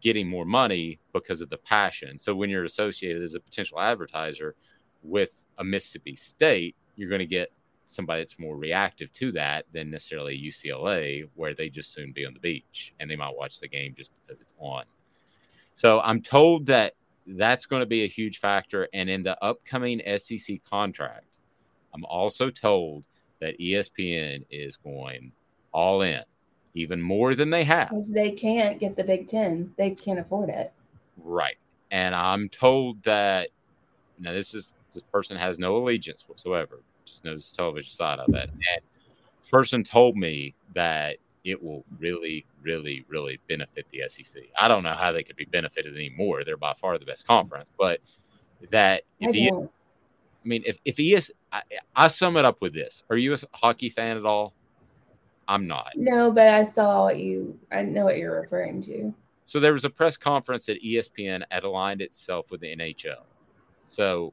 getting 0.00 0.28
more 0.28 0.44
money 0.44 0.98
because 1.12 1.40
of 1.40 1.50
the 1.50 1.58
passion. 1.58 2.18
So 2.18 2.34
when 2.34 2.48
you're 2.48 2.64
associated 2.64 3.22
as 3.22 3.34
a 3.34 3.40
potential 3.40 3.80
advertiser 3.80 4.54
with 5.02 5.42
a 5.58 5.64
Mississippi 5.64 6.16
State, 6.16 6.76
you're 6.96 7.08
going 7.08 7.18
to 7.18 7.26
get 7.26 7.50
somebody 7.86 8.22
that's 8.22 8.38
more 8.38 8.56
reactive 8.56 9.12
to 9.14 9.32
that 9.32 9.66
than 9.72 9.90
necessarily 9.90 10.38
UCLA, 10.38 11.28
where 11.34 11.54
they 11.54 11.68
just 11.68 11.92
soon 11.92 12.12
be 12.12 12.24
on 12.24 12.32
the 12.32 12.40
beach 12.40 12.94
and 12.98 13.10
they 13.10 13.16
might 13.16 13.36
watch 13.36 13.60
the 13.60 13.68
game 13.68 13.94
just 13.96 14.10
because 14.14 14.40
it's 14.40 14.54
on. 14.58 14.84
So 15.74 16.00
I'm 16.00 16.22
told 16.22 16.66
that 16.66 16.94
that's 17.26 17.66
going 17.66 17.80
to 17.80 17.86
be 17.86 18.04
a 18.04 18.08
huge 18.08 18.38
factor. 18.38 18.88
And 18.94 19.10
in 19.10 19.22
the 19.22 19.42
upcoming 19.42 20.00
SEC 20.18 20.62
contract, 20.64 21.38
I'm 21.92 22.04
also 22.04 22.50
told 22.50 23.04
that 23.40 23.58
ESPN 23.58 24.46
is 24.50 24.76
going 24.76 25.32
all 25.72 26.02
in, 26.02 26.22
even 26.74 27.00
more 27.00 27.34
than 27.34 27.50
they 27.50 27.64
have. 27.64 27.88
because 27.90 28.10
they 28.12 28.30
can't 28.30 28.78
get 28.78 28.96
the 28.96 29.04
Big 29.04 29.26
Ten, 29.26 29.72
they 29.76 29.90
can't 29.90 30.18
afford 30.18 30.48
it. 30.50 30.72
Right. 31.16 31.56
And 31.90 32.14
I'm 32.14 32.48
told 32.48 33.02
that 33.04 33.50
now 34.18 34.32
this 34.32 34.54
is 34.54 34.72
this 34.92 35.02
person 35.12 35.36
has 35.36 35.58
no 35.58 35.76
allegiance 35.76 36.24
whatsoever, 36.26 36.80
just 37.04 37.24
knows 37.24 37.50
the 37.50 37.56
television 37.56 37.92
side 37.92 38.18
of 38.18 38.32
it. 38.34 38.50
And 38.50 38.80
this 39.42 39.50
person 39.50 39.82
told 39.84 40.16
me 40.16 40.54
that 40.74 41.16
it 41.44 41.62
will 41.62 41.84
really, 41.98 42.46
really, 42.62 43.04
really 43.08 43.38
benefit 43.48 43.86
the 43.92 44.02
SEC. 44.08 44.42
I 44.58 44.66
don't 44.68 44.82
know 44.82 44.94
how 44.94 45.12
they 45.12 45.22
could 45.22 45.36
be 45.36 45.44
benefited 45.44 45.94
anymore. 45.94 46.42
They're 46.44 46.56
by 46.56 46.74
far 46.74 46.98
the 46.98 47.04
best 47.04 47.26
conference, 47.26 47.70
but 47.78 48.00
that 48.70 49.02
if 49.20 49.34
E- 49.34 49.50
don't. 49.50 49.70
I 50.44 50.48
mean, 50.48 50.62
if 50.66 50.78
if 50.84 50.98
ES, 50.98 51.30
I, 51.52 51.62
I 51.96 52.08
sum 52.08 52.36
it 52.36 52.44
up 52.44 52.60
with 52.60 52.74
this: 52.74 53.02
Are 53.10 53.16
you 53.16 53.34
a 53.34 53.38
hockey 53.52 53.88
fan 53.88 54.16
at 54.16 54.24
all? 54.26 54.54
I'm 55.48 55.66
not. 55.66 55.92
No, 55.96 56.32
but 56.32 56.48
I 56.48 56.62
saw 56.62 57.04
what 57.04 57.18
you. 57.18 57.58
I 57.70 57.82
know 57.82 58.04
what 58.04 58.18
you're 58.18 58.40
referring 58.40 58.80
to. 58.82 59.12
So 59.46 59.60
there 59.60 59.72
was 59.72 59.84
a 59.84 59.90
press 59.90 60.16
conference 60.16 60.66
that 60.66 60.82
E 60.82 60.96
ESPN 60.96 61.42
had 61.50 61.64
aligned 61.64 62.00
itself 62.00 62.50
with 62.50 62.60
the 62.60 62.74
NHL. 62.74 63.24
So 63.86 64.32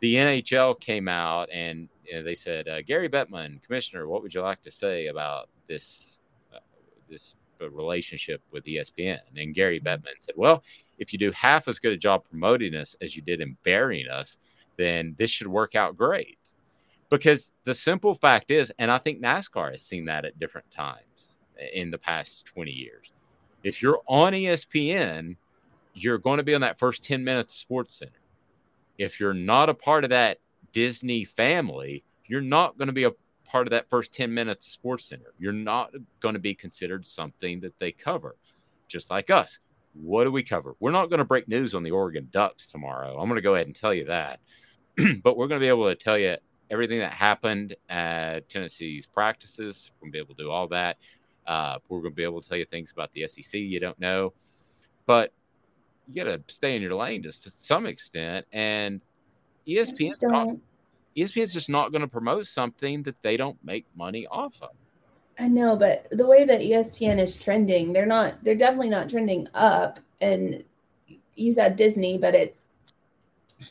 the 0.00 0.14
NHL 0.14 0.80
came 0.80 1.08
out 1.08 1.48
and 1.52 1.88
you 2.04 2.14
know, 2.14 2.22
they 2.22 2.34
said, 2.34 2.68
uh, 2.68 2.82
Gary 2.82 3.08
Bettman, 3.08 3.62
commissioner, 3.62 4.08
what 4.08 4.22
would 4.22 4.34
you 4.34 4.42
like 4.42 4.62
to 4.62 4.70
say 4.70 5.06
about 5.06 5.48
this 5.68 6.18
uh, 6.52 6.58
this 7.08 7.36
of 7.60 7.74
relationship 7.74 8.42
with 8.50 8.64
ESPN. 8.64 9.20
And 9.36 9.54
Gary 9.54 9.80
Bettman 9.80 10.14
said, 10.18 10.34
Well, 10.36 10.62
if 10.98 11.12
you 11.12 11.18
do 11.18 11.32
half 11.32 11.68
as 11.68 11.78
good 11.78 11.92
a 11.92 11.96
job 11.96 12.24
promoting 12.28 12.74
us 12.74 12.94
as 13.00 13.16
you 13.16 13.22
did 13.22 13.40
in 13.40 13.56
burying 13.64 14.08
us, 14.08 14.38
then 14.76 15.14
this 15.18 15.30
should 15.30 15.46
work 15.46 15.74
out 15.74 15.96
great. 15.96 16.38
Because 17.10 17.52
the 17.64 17.74
simple 17.74 18.14
fact 18.14 18.50
is, 18.50 18.72
and 18.78 18.90
I 18.90 18.98
think 18.98 19.20
NASCAR 19.20 19.72
has 19.72 19.82
seen 19.82 20.04
that 20.06 20.24
at 20.24 20.38
different 20.38 20.70
times 20.70 21.36
in 21.74 21.90
the 21.90 21.98
past 21.98 22.46
20 22.46 22.70
years. 22.70 23.12
If 23.62 23.82
you're 23.82 24.00
on 24.06 24.32
ESPN, 24.32 25.36
you're 25.94 26.18
going 26.18 26.38
to 26.38 26.44
be 26.44 26.54
on 26.54 26.60
that 26.62 26.78
first 26.78 27.04
10 27.04 27.22
minutes 27.22 27.54
Sports 27.54 27.94
Center. 27.94 28.12
If 28.96 29.18
you're 29.18 29.34
not 29.34 29.68
a 29.68 29.74
part 29.74 30.04
of 30.04 30.10
that 30.10 30.38
Disney 30.72 31.24
family, 31.24 32.04
you're 32.26 32.40
not 32.40 32.78
going 32.78 32.86
to 32.86 32.92
be 32.92 33.04
a 33.04 33.12
part 33.44 33.66
of 33.66 33.72
that 33.72 33.90
first 33.90 34.12
10 34.14 34.32
minutes 34.32 34.70
Sports 34.70 35.06
Center. 35.06 35.34
You're 35.38 35.52
not 35.52 35.92
going 36.20 36.34
to 36.34 36.40
be 36.40 36.54
considered 36.54 37.06
something 37.06 37.60
that 37.60 37.78
they 37.80 37.92
cover, 37.92 38.36
just 38.88 39.10
like 39.10 39.30
us. 39.30 39.58
What 39.94 40.24
do 40.24 40.30
we 40.30 40.44
cover? 40.44 40.76
We're 40.78 40.92
not 40.92 41.10
going 41.10 41.18
to 41.18 41.24
break 41.24 41.48
news 41.48 41.74
on 41.74 41.82
the 41.82 41.90
Oregon 41.90 42.28
Ducks 42.30 42.68
tomorrow. 42.68 43.18
I'm 43.18 43.28
going 43.28 43.34
to 43.36 43.42
go 43.42 43.56
ahead 43.56 43.66
and 43.66 43.74
tell 43.74 43.92
you 43.92 44.04
that. 44.04 44.38
but 45.24 45.36
we're 45.36 45.48
going 45.48 45.60
to 45.60 45.64
be 45.64 45.68
able 45.68 45.88
to 45.88 45.96
tell 45.96 46.16
you 46.16 46.36
everything 46.70 47.00
that 47.00 47.12
happened 47.12 47.74
at 47.88 48.48
Tennessee's 48.48 49.06
practices. 49.06 49.90
We're 49.94 50.06
going 50.06 50.12
to 50.12 50.16
be 50.16 50.18
able 50.20 50.34
to 50.34 50.42
do 50.44 50.50
all 50.50 50.68
that. 50.68 50.96
Uh, 51.46 51.78
we're 51.88 52.00
going 52.00 52.12
to 52.12 52.16
be 52.16 52.22
able 52.22 52.40
to 52.40 52.48
tell 52.48 52.58
you 52.58 52.64
things 52.64 52.92
about 52.92 53.12
the 53.12 53.26
SEC 53.26 53.54
you 53.54 53.80
don't 53.80 53.98
know. 53.98 54.32
But 55.06 55.32
you 56.06 56.24
got 56.24 56.30
to 56.30 56.54
stay 56.54 56.76
in 56.76 56.82
your 56.82 56.94
lane 56.94 57.22
just 57.22 57.44
to 57.44 57.50
some 57.50 57.86
extent. 57.86 58.46
And 58.52 59.00
ESPN, 59.66 60.14
not, 60.22 60.48
ESPN's 61.16 61.52
just 61.52 61.70
not 61.70 61.92
going 61.92 62.02
to 62.02 62.08
promote 62.08 62.46
something 62.46 63.02
that 63.04 63.20
they 63.22 63.36
don't 63.36 63.58
make 63.64 63.86
money 63.96 64.26
off 64.26 64.54
of. 64.62 64.70
I 65.38 65.48
know, 65.48 65.74
but 65.74 66.06
the 66.10 66.26
way 66.26 66.44
that 66.44 66.60
ESPN 66.60 67.18
is 67.18 67.36
trending, 67.36 67.94
they're 67.94 68.04
not 68.04 68.44
they're 68.44 68.54
definitely 68.54 68.90
not 68.90 69.08
trending 69.08 69.48
up. 69.54 69.98
And 70.20 70.62
you 71.34 71.52
said 71.54 71.76
Disney, 71.76 72.18
but 72.18 72.34
it's 72.34 72.69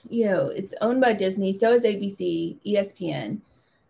you 0.09 0.25
know, 0.25 0.47
it's 0.47 0.73
owned 0.81 1.01
by 1.01 1.13
Disney, 1.13 1.53
so 1.53 1.73
is 1.73 1.83
ABC, 1.83 2.57
ESPN, 2.65 3.39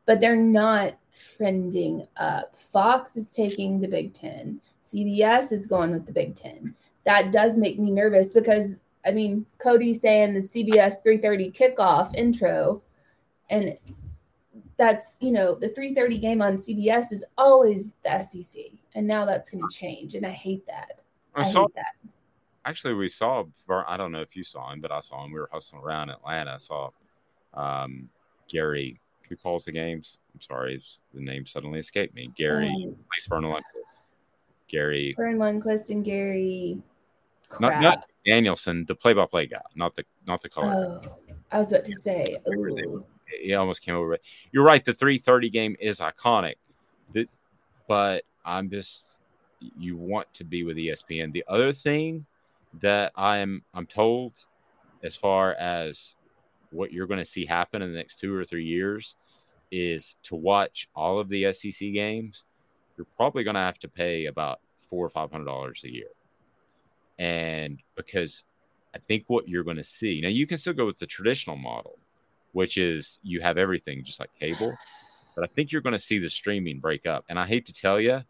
but 0.05 0.21
they're 0.21 0.35
not 0.35 0.93
trending 1.13 2.07
up. 2.17 2.55
Fox 2.55 3.15
is 3.17 3.33
taking 3.33 3.79
the 3.79 3.87
Big 3.87 4.13
Ten. 4.13 4.61
CBS 4.81 5.51
is 5.51 5.67
going 5.67 5.91
with 5.91 6.05
the 6.05 6.13
Big 6.13 6.35
Ten. 6.35 6.75
That 7.05 7.31
does 7.31 7.57
make 7.57 7.79
me 7.79 7.91
nervous 7.91 8.33
because 8.33 8.79
I 9.05 9.11
mean, 9.11 9.45
Cody 9.57 9.93
saying 9.93 10.33
the 10.33 10.41
CBS 10.41 11.03
3:30 11.05 11.51
kickoff 11.51 12.13
intro, 12.15 12.81
and 13.49 13.77
that's 14.77 15.17
you 15.21 15.31
know 15.31 15.55
the 15.55 15.69
3:30 15.69 16.19
game 16.19 16.41
on 16.41 16.57
CBS 16.57 17.11
is 17.11 17.25
always 17.37 17.95
the 18.03 18.23
SEC, 18.23 18.61
and 18.95 19.07
now 19.07 19.25
that's 19.25 19.49
going 19.49 19.63
to 19.67 19.75
change, 19.75 20.15
and 20.15 20.25
I 20.25 20.31
hate 20.31 20.65
that. 20.65 21.01
I 21.35 21.41
I, 21.41 21.43
saw- 21.43 21.61
hate 21.61 21.75
that. 21.75 22.09
Actually, 22.69 22.93
we 22.93 23.09
saw. 23.09 23.45
I 23.87 23.97
don't 23.97 24.11
know 24.11 24.21
if 24.21 24.35
you 24.35 24.43
saw 24.43 24.71
him, 24.71 24.79
but 24.79 24.91
I 24.91 24.99
saw 24.99 25.25
him. 25.25 25.31
We 25.31 25.39
were 25.39 25.49
hustling 25.51 25.81
around 25.81 26.11
Atlanta. 26.11 26.53
I 26.53 26.57
saw 26.57 26.91
um, 27.55 28.09
Gary. 28.47 28.99
Who 29.27 29.35
calls 29.35 29.65
the 29.65 29.71
games? 29.71 30.19
I'm 30.35 30.41
sorry, 30.41 30.81
the 31.15 31.21
name 31.21 31.47
suddenly 31.47 31.79
escaped 31.79 32.13
me. 32.13 32.27
Gary 32.37 32.67
Um, 32.69 32.95
Lundquist. 33.31 33.61
Gary, 34.67 35.15
Verne 35.17 35.37
Lundquist 35.37 35.89
and 35.89 36.03
Gary. 36.05 36.79
not, 37.59 37.81
not 37.81 38.05
Danielson, 38.23 38.85
the 38.85 38.93
play-by-play 38.93 39.47
guy, 39.47 39.61
not 39.75 39.95
the 39.95 40.03
not 40.27 40.41
the 40.43 40.49
color. 40.49 41.01
Oh, 41.03 41.15
I 41.51 41.59
was 41.59 41.71
about 41.71 41.85
to 41.85 41.95
say. 41.95 42.37
He 43.41 43.53
almost 43.55 43.81
came 43.81 43.95
over. 43.95 44.17
You're 44.51 44.63
right. 44.63 44.85
The 44.85 44.93
3:30 44.93 45.51
game 45.51 45.75
is 45.79 45.99
iconic, 45.99 46.55
The- 47.13 47.27
but 47.87 48.25
I'm 48.45 48.69
just 48.69 49.17
you 49.77 49.97
want 49.97 50.31
to 50.35 50.43
be 50.43 50.63
with 50.63 50.77
ESPN. 50.77 51.33
The 51.33 51.43
other 51.47 51.73
thing 51.73 52.25
that 52.81 53.11
I'm 53.15 53.63
I'm 53.73 53.85
told, 53.85 54.33
as 55.03 55.15
far 55.15 55.53
as 55.53 56.15
what 56.71 56.91
you're 56.91 57.07
going 57.07 57.19
to 57.19 57.25
see 57.25 57.45
happen 57.45 57.81
in 57.81 57.91
the 57.91 57.97
next 57.97 58.19
two 58.19 58.35
or 58.35 58.45
three 58.45 58.65
years, 58.65 59.15
is 59.71 60.15
to 60.23 60.35
watch 60.35 60.87
all 60.95 61.19
of 61.19 61.29
the 61.29 61.51
SEC 61.53 61.79
games. 61.93 62.43
You're 62.97 63.07
probably 63.15 63.43
going 63.43 63.55
to 63.55 63.61
have 63.61 63.79
to 63.79 63.87
pay 63.87 64.25
about 64.25 64.59
four 64.89 65.05
or 65.05 65.09
five 65.09 65.31
hundred 65.31 65.45
dollars 65.45 65.81
a 65.85 65.91
year, 65.91 66.09
and 67.17 67.79
because 67.95 68.45
I 68.93 68.99
think 68.99 69.25
what 69.27 69.47
you're 69.47 69.63
going 69.63 69.77
to 69.77 69.83
see 69.83 70.21
now, 70.21 70.29
you 70.29 70.47
can 70.47 70.57
still 70.57 70.73
go 70.73 70.85
with 70.85 70.99
the 70.99 71.05
traditional 71.05 71.55
model, 71.55 71.97
which 72.53 72.77
is 72.77 73.19
you 73.23 73.41
have 73.41 73.57
everything 73.57 74.03
just 74.03 74.19
like 74.19 74.31
cable. 74.39 74.75
But 75.35 75.43
I 75.43 75.47
think 75.53 75.71
you're 75.71 75.81
going 75.81 75.93
to 75.93 75.99
see 75.99 76.19
the 76.19 76.29
streaming 76.29 76.79
break 76.79 77.05
up. 77.05 77.23
And 77.29 77.39
I 77.39 77.45
hate 77.45 77.65
to 77.67 77.73
tell 77.73 77.99
you, 77.99 78.23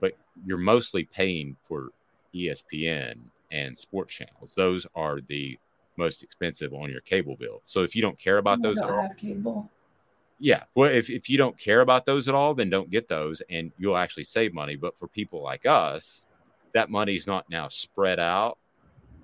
but 0.00 0.12
you're 0.46 0.56
mostly 0.56 1.04
paying 1.04 1.56
for 1.68 1.90
ESPN 2.34 3.16
and 3.50 3.76
sports 3.76 4.14
channels. 4.14 4.54
Those 4.54 4.86
are 4.94 5.20
the 5.28 5.58
most 5.96 6.22
expensive 6.22 6.74
on 6.74 6.90
your 6.90 7.00
cable 7.00 7.36
bill. 7.36 7.62
So 7.64 7.82
if 7.82 7.96
you 7.96 8.02
don't 8.02 8.18
care 8.18 8.38
about 8.38 8.58
I 8.58 8.62
those 8.62 8.78
at 8.78 8.90
all, 8.90 9.02
have 9.02 9.16
cable. 9.16 9.70
yeah. 10.38 10.64
Well, 10.74 10.90
if, 10.90 11.08
if 11.08 11.30
you 11.30 11.38
don't 11.38 11.58
care 11.58 11.80
about 11.80 12.04
those 12.06 12.28
at 12.28 12.34
all, 12.34 12.54
then 12.54 12.68
don't 12.70 12.90
get 12.90 13.08
those 13.08 13.42
and 13.48 13.72
you'll 13.78 13.96
actually 13.96 14.24
save 14.24 14.52
money. 14.52 14.76
But 14.76 14.98
for 14.98 15.08
people 15.08 15.42
like 15.42 15.64
us, 15.66 16.26
that 16.74 16.90
money's 16.90 17.26
not 17.26 17.48
now 17.48 17.68
spread 17.68 18.18
out. 18.20 18.58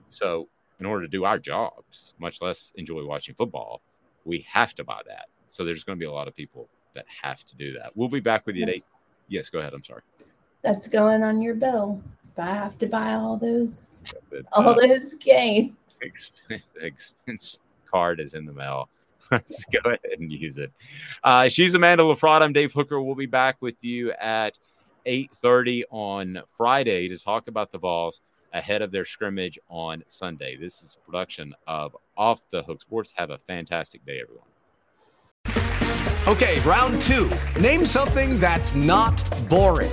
So 0.08 0.48
in 0.80 0.86
order 0.86 1.04
to 1.04 1.10
do 1.10 1.24
our 1.24 1.38
jobs, 1.38 2.14
much 2.18 2.40
less 2.40 2.72
enjoy 2.76 3.04
watching 3.04 3.34
football, 3.34 3.82
we 4.24 4.46
have 4.48 4.74
to 4.76 4.84
buy 4.84 5.00
that. 5.06 5.26
So 5.48 5.64
there's 5.64 5.84
going 5.84 5.98
to 5.98 6.00
be 6.00 6.06
a 6.06 6.12
lot 6.12 6.28
of 6.28 6.34
people 6.34 6.68
that 6.94 7.04
have 7.22 7.44
to 7.44 7.56
do 7.56 7.74
that. 7.74 7.94
We'll 7.94 8.08
be 8.08 8.20
back 8.20 8.46
with 8.46 8.56
you 8.56 8.62
at 8.62 8.70
eight. 8.70 8.76
Yes. 8.76 8.90
Yes, 9.28 9.48
go 9.50 9.58
ahead. 9.60 9.74
I'm 9.74 9.84
sorry. 9.84 10.02
That's 10.62 10.88
going 10.88 11.22
on 11.22 11.42
your 11.42 11.54
bill. 11.54 12.02
If 12.32 12.38
I 12.38 12.46
have 12.46 12.78
to 12.78 12.86
buy 12.86 13.12
all 13.12 13.36
those, 13.36 14.00
But, 14.30 14.46
all 14.52 14.70
uh, 14.70 14.74
those 14.74 15.12
games. 15.14 15.72
expense, 16.00 16.62
expense 16.80 17.58
card 17.90 18.20
is 18.20 18.32
in 18.32 18.46
the 18.46 18.54
mail. 18.54 18.88
Let's 19.30 19.66
go 19.66 19.80
ahead 19.84 20.18
and 20.18 20.32
use 20.32 20.56
it. 20.56 20.72
Uh, 21.22 21.48
she's 21.48 21.74
Amanda 21.74 22.04
LaFrada. 22.04 22.40
I'm 22.40 22.54
Dave 22.54 22.72
Hooker. 22.72 23.02
We'll 23.02 23.14
be 23.14 23.26
back 23.26 23.56
with 23.60 23.74
you 23.82 24.12
at 24.12 24.58
8:30 25.06 25.84
on 25.90 26.40
Friday 26.56 27.06
to 27.08 27.18
talk 27.18 27.48
about 27.48 27.70
the 27.70 27.78
Vols 27.78 28.22
ahead 28.54 28.80
of 28.80 28.90
their 28.92 29.04
scrimmage 29.04 29.58
on 29.68 30.02
Sunday. 30.08 30.56
This 30.56 30.82
is 30.82 30.96
a 30.96 31.04
production 31.04 31.54
of 31.66 31.94
Off 32.16 32.40
the 32.50 32.62
Hook 32.62 32.80
Sports. 32.80 33.12
Have 33.16 33.28
a 33.28 33.38
fantastic 33.46 34.06
day, 34.06 34.22
everyone. 34.22 34.48
Okay, 36.26 36.60
round 36.60 37.02
two. 37.02 37.30
Name 37.60 37.84
something 37.84 38.40
that's 38.40 38.74
not 38.74 39.22
boring. 39.50 39.92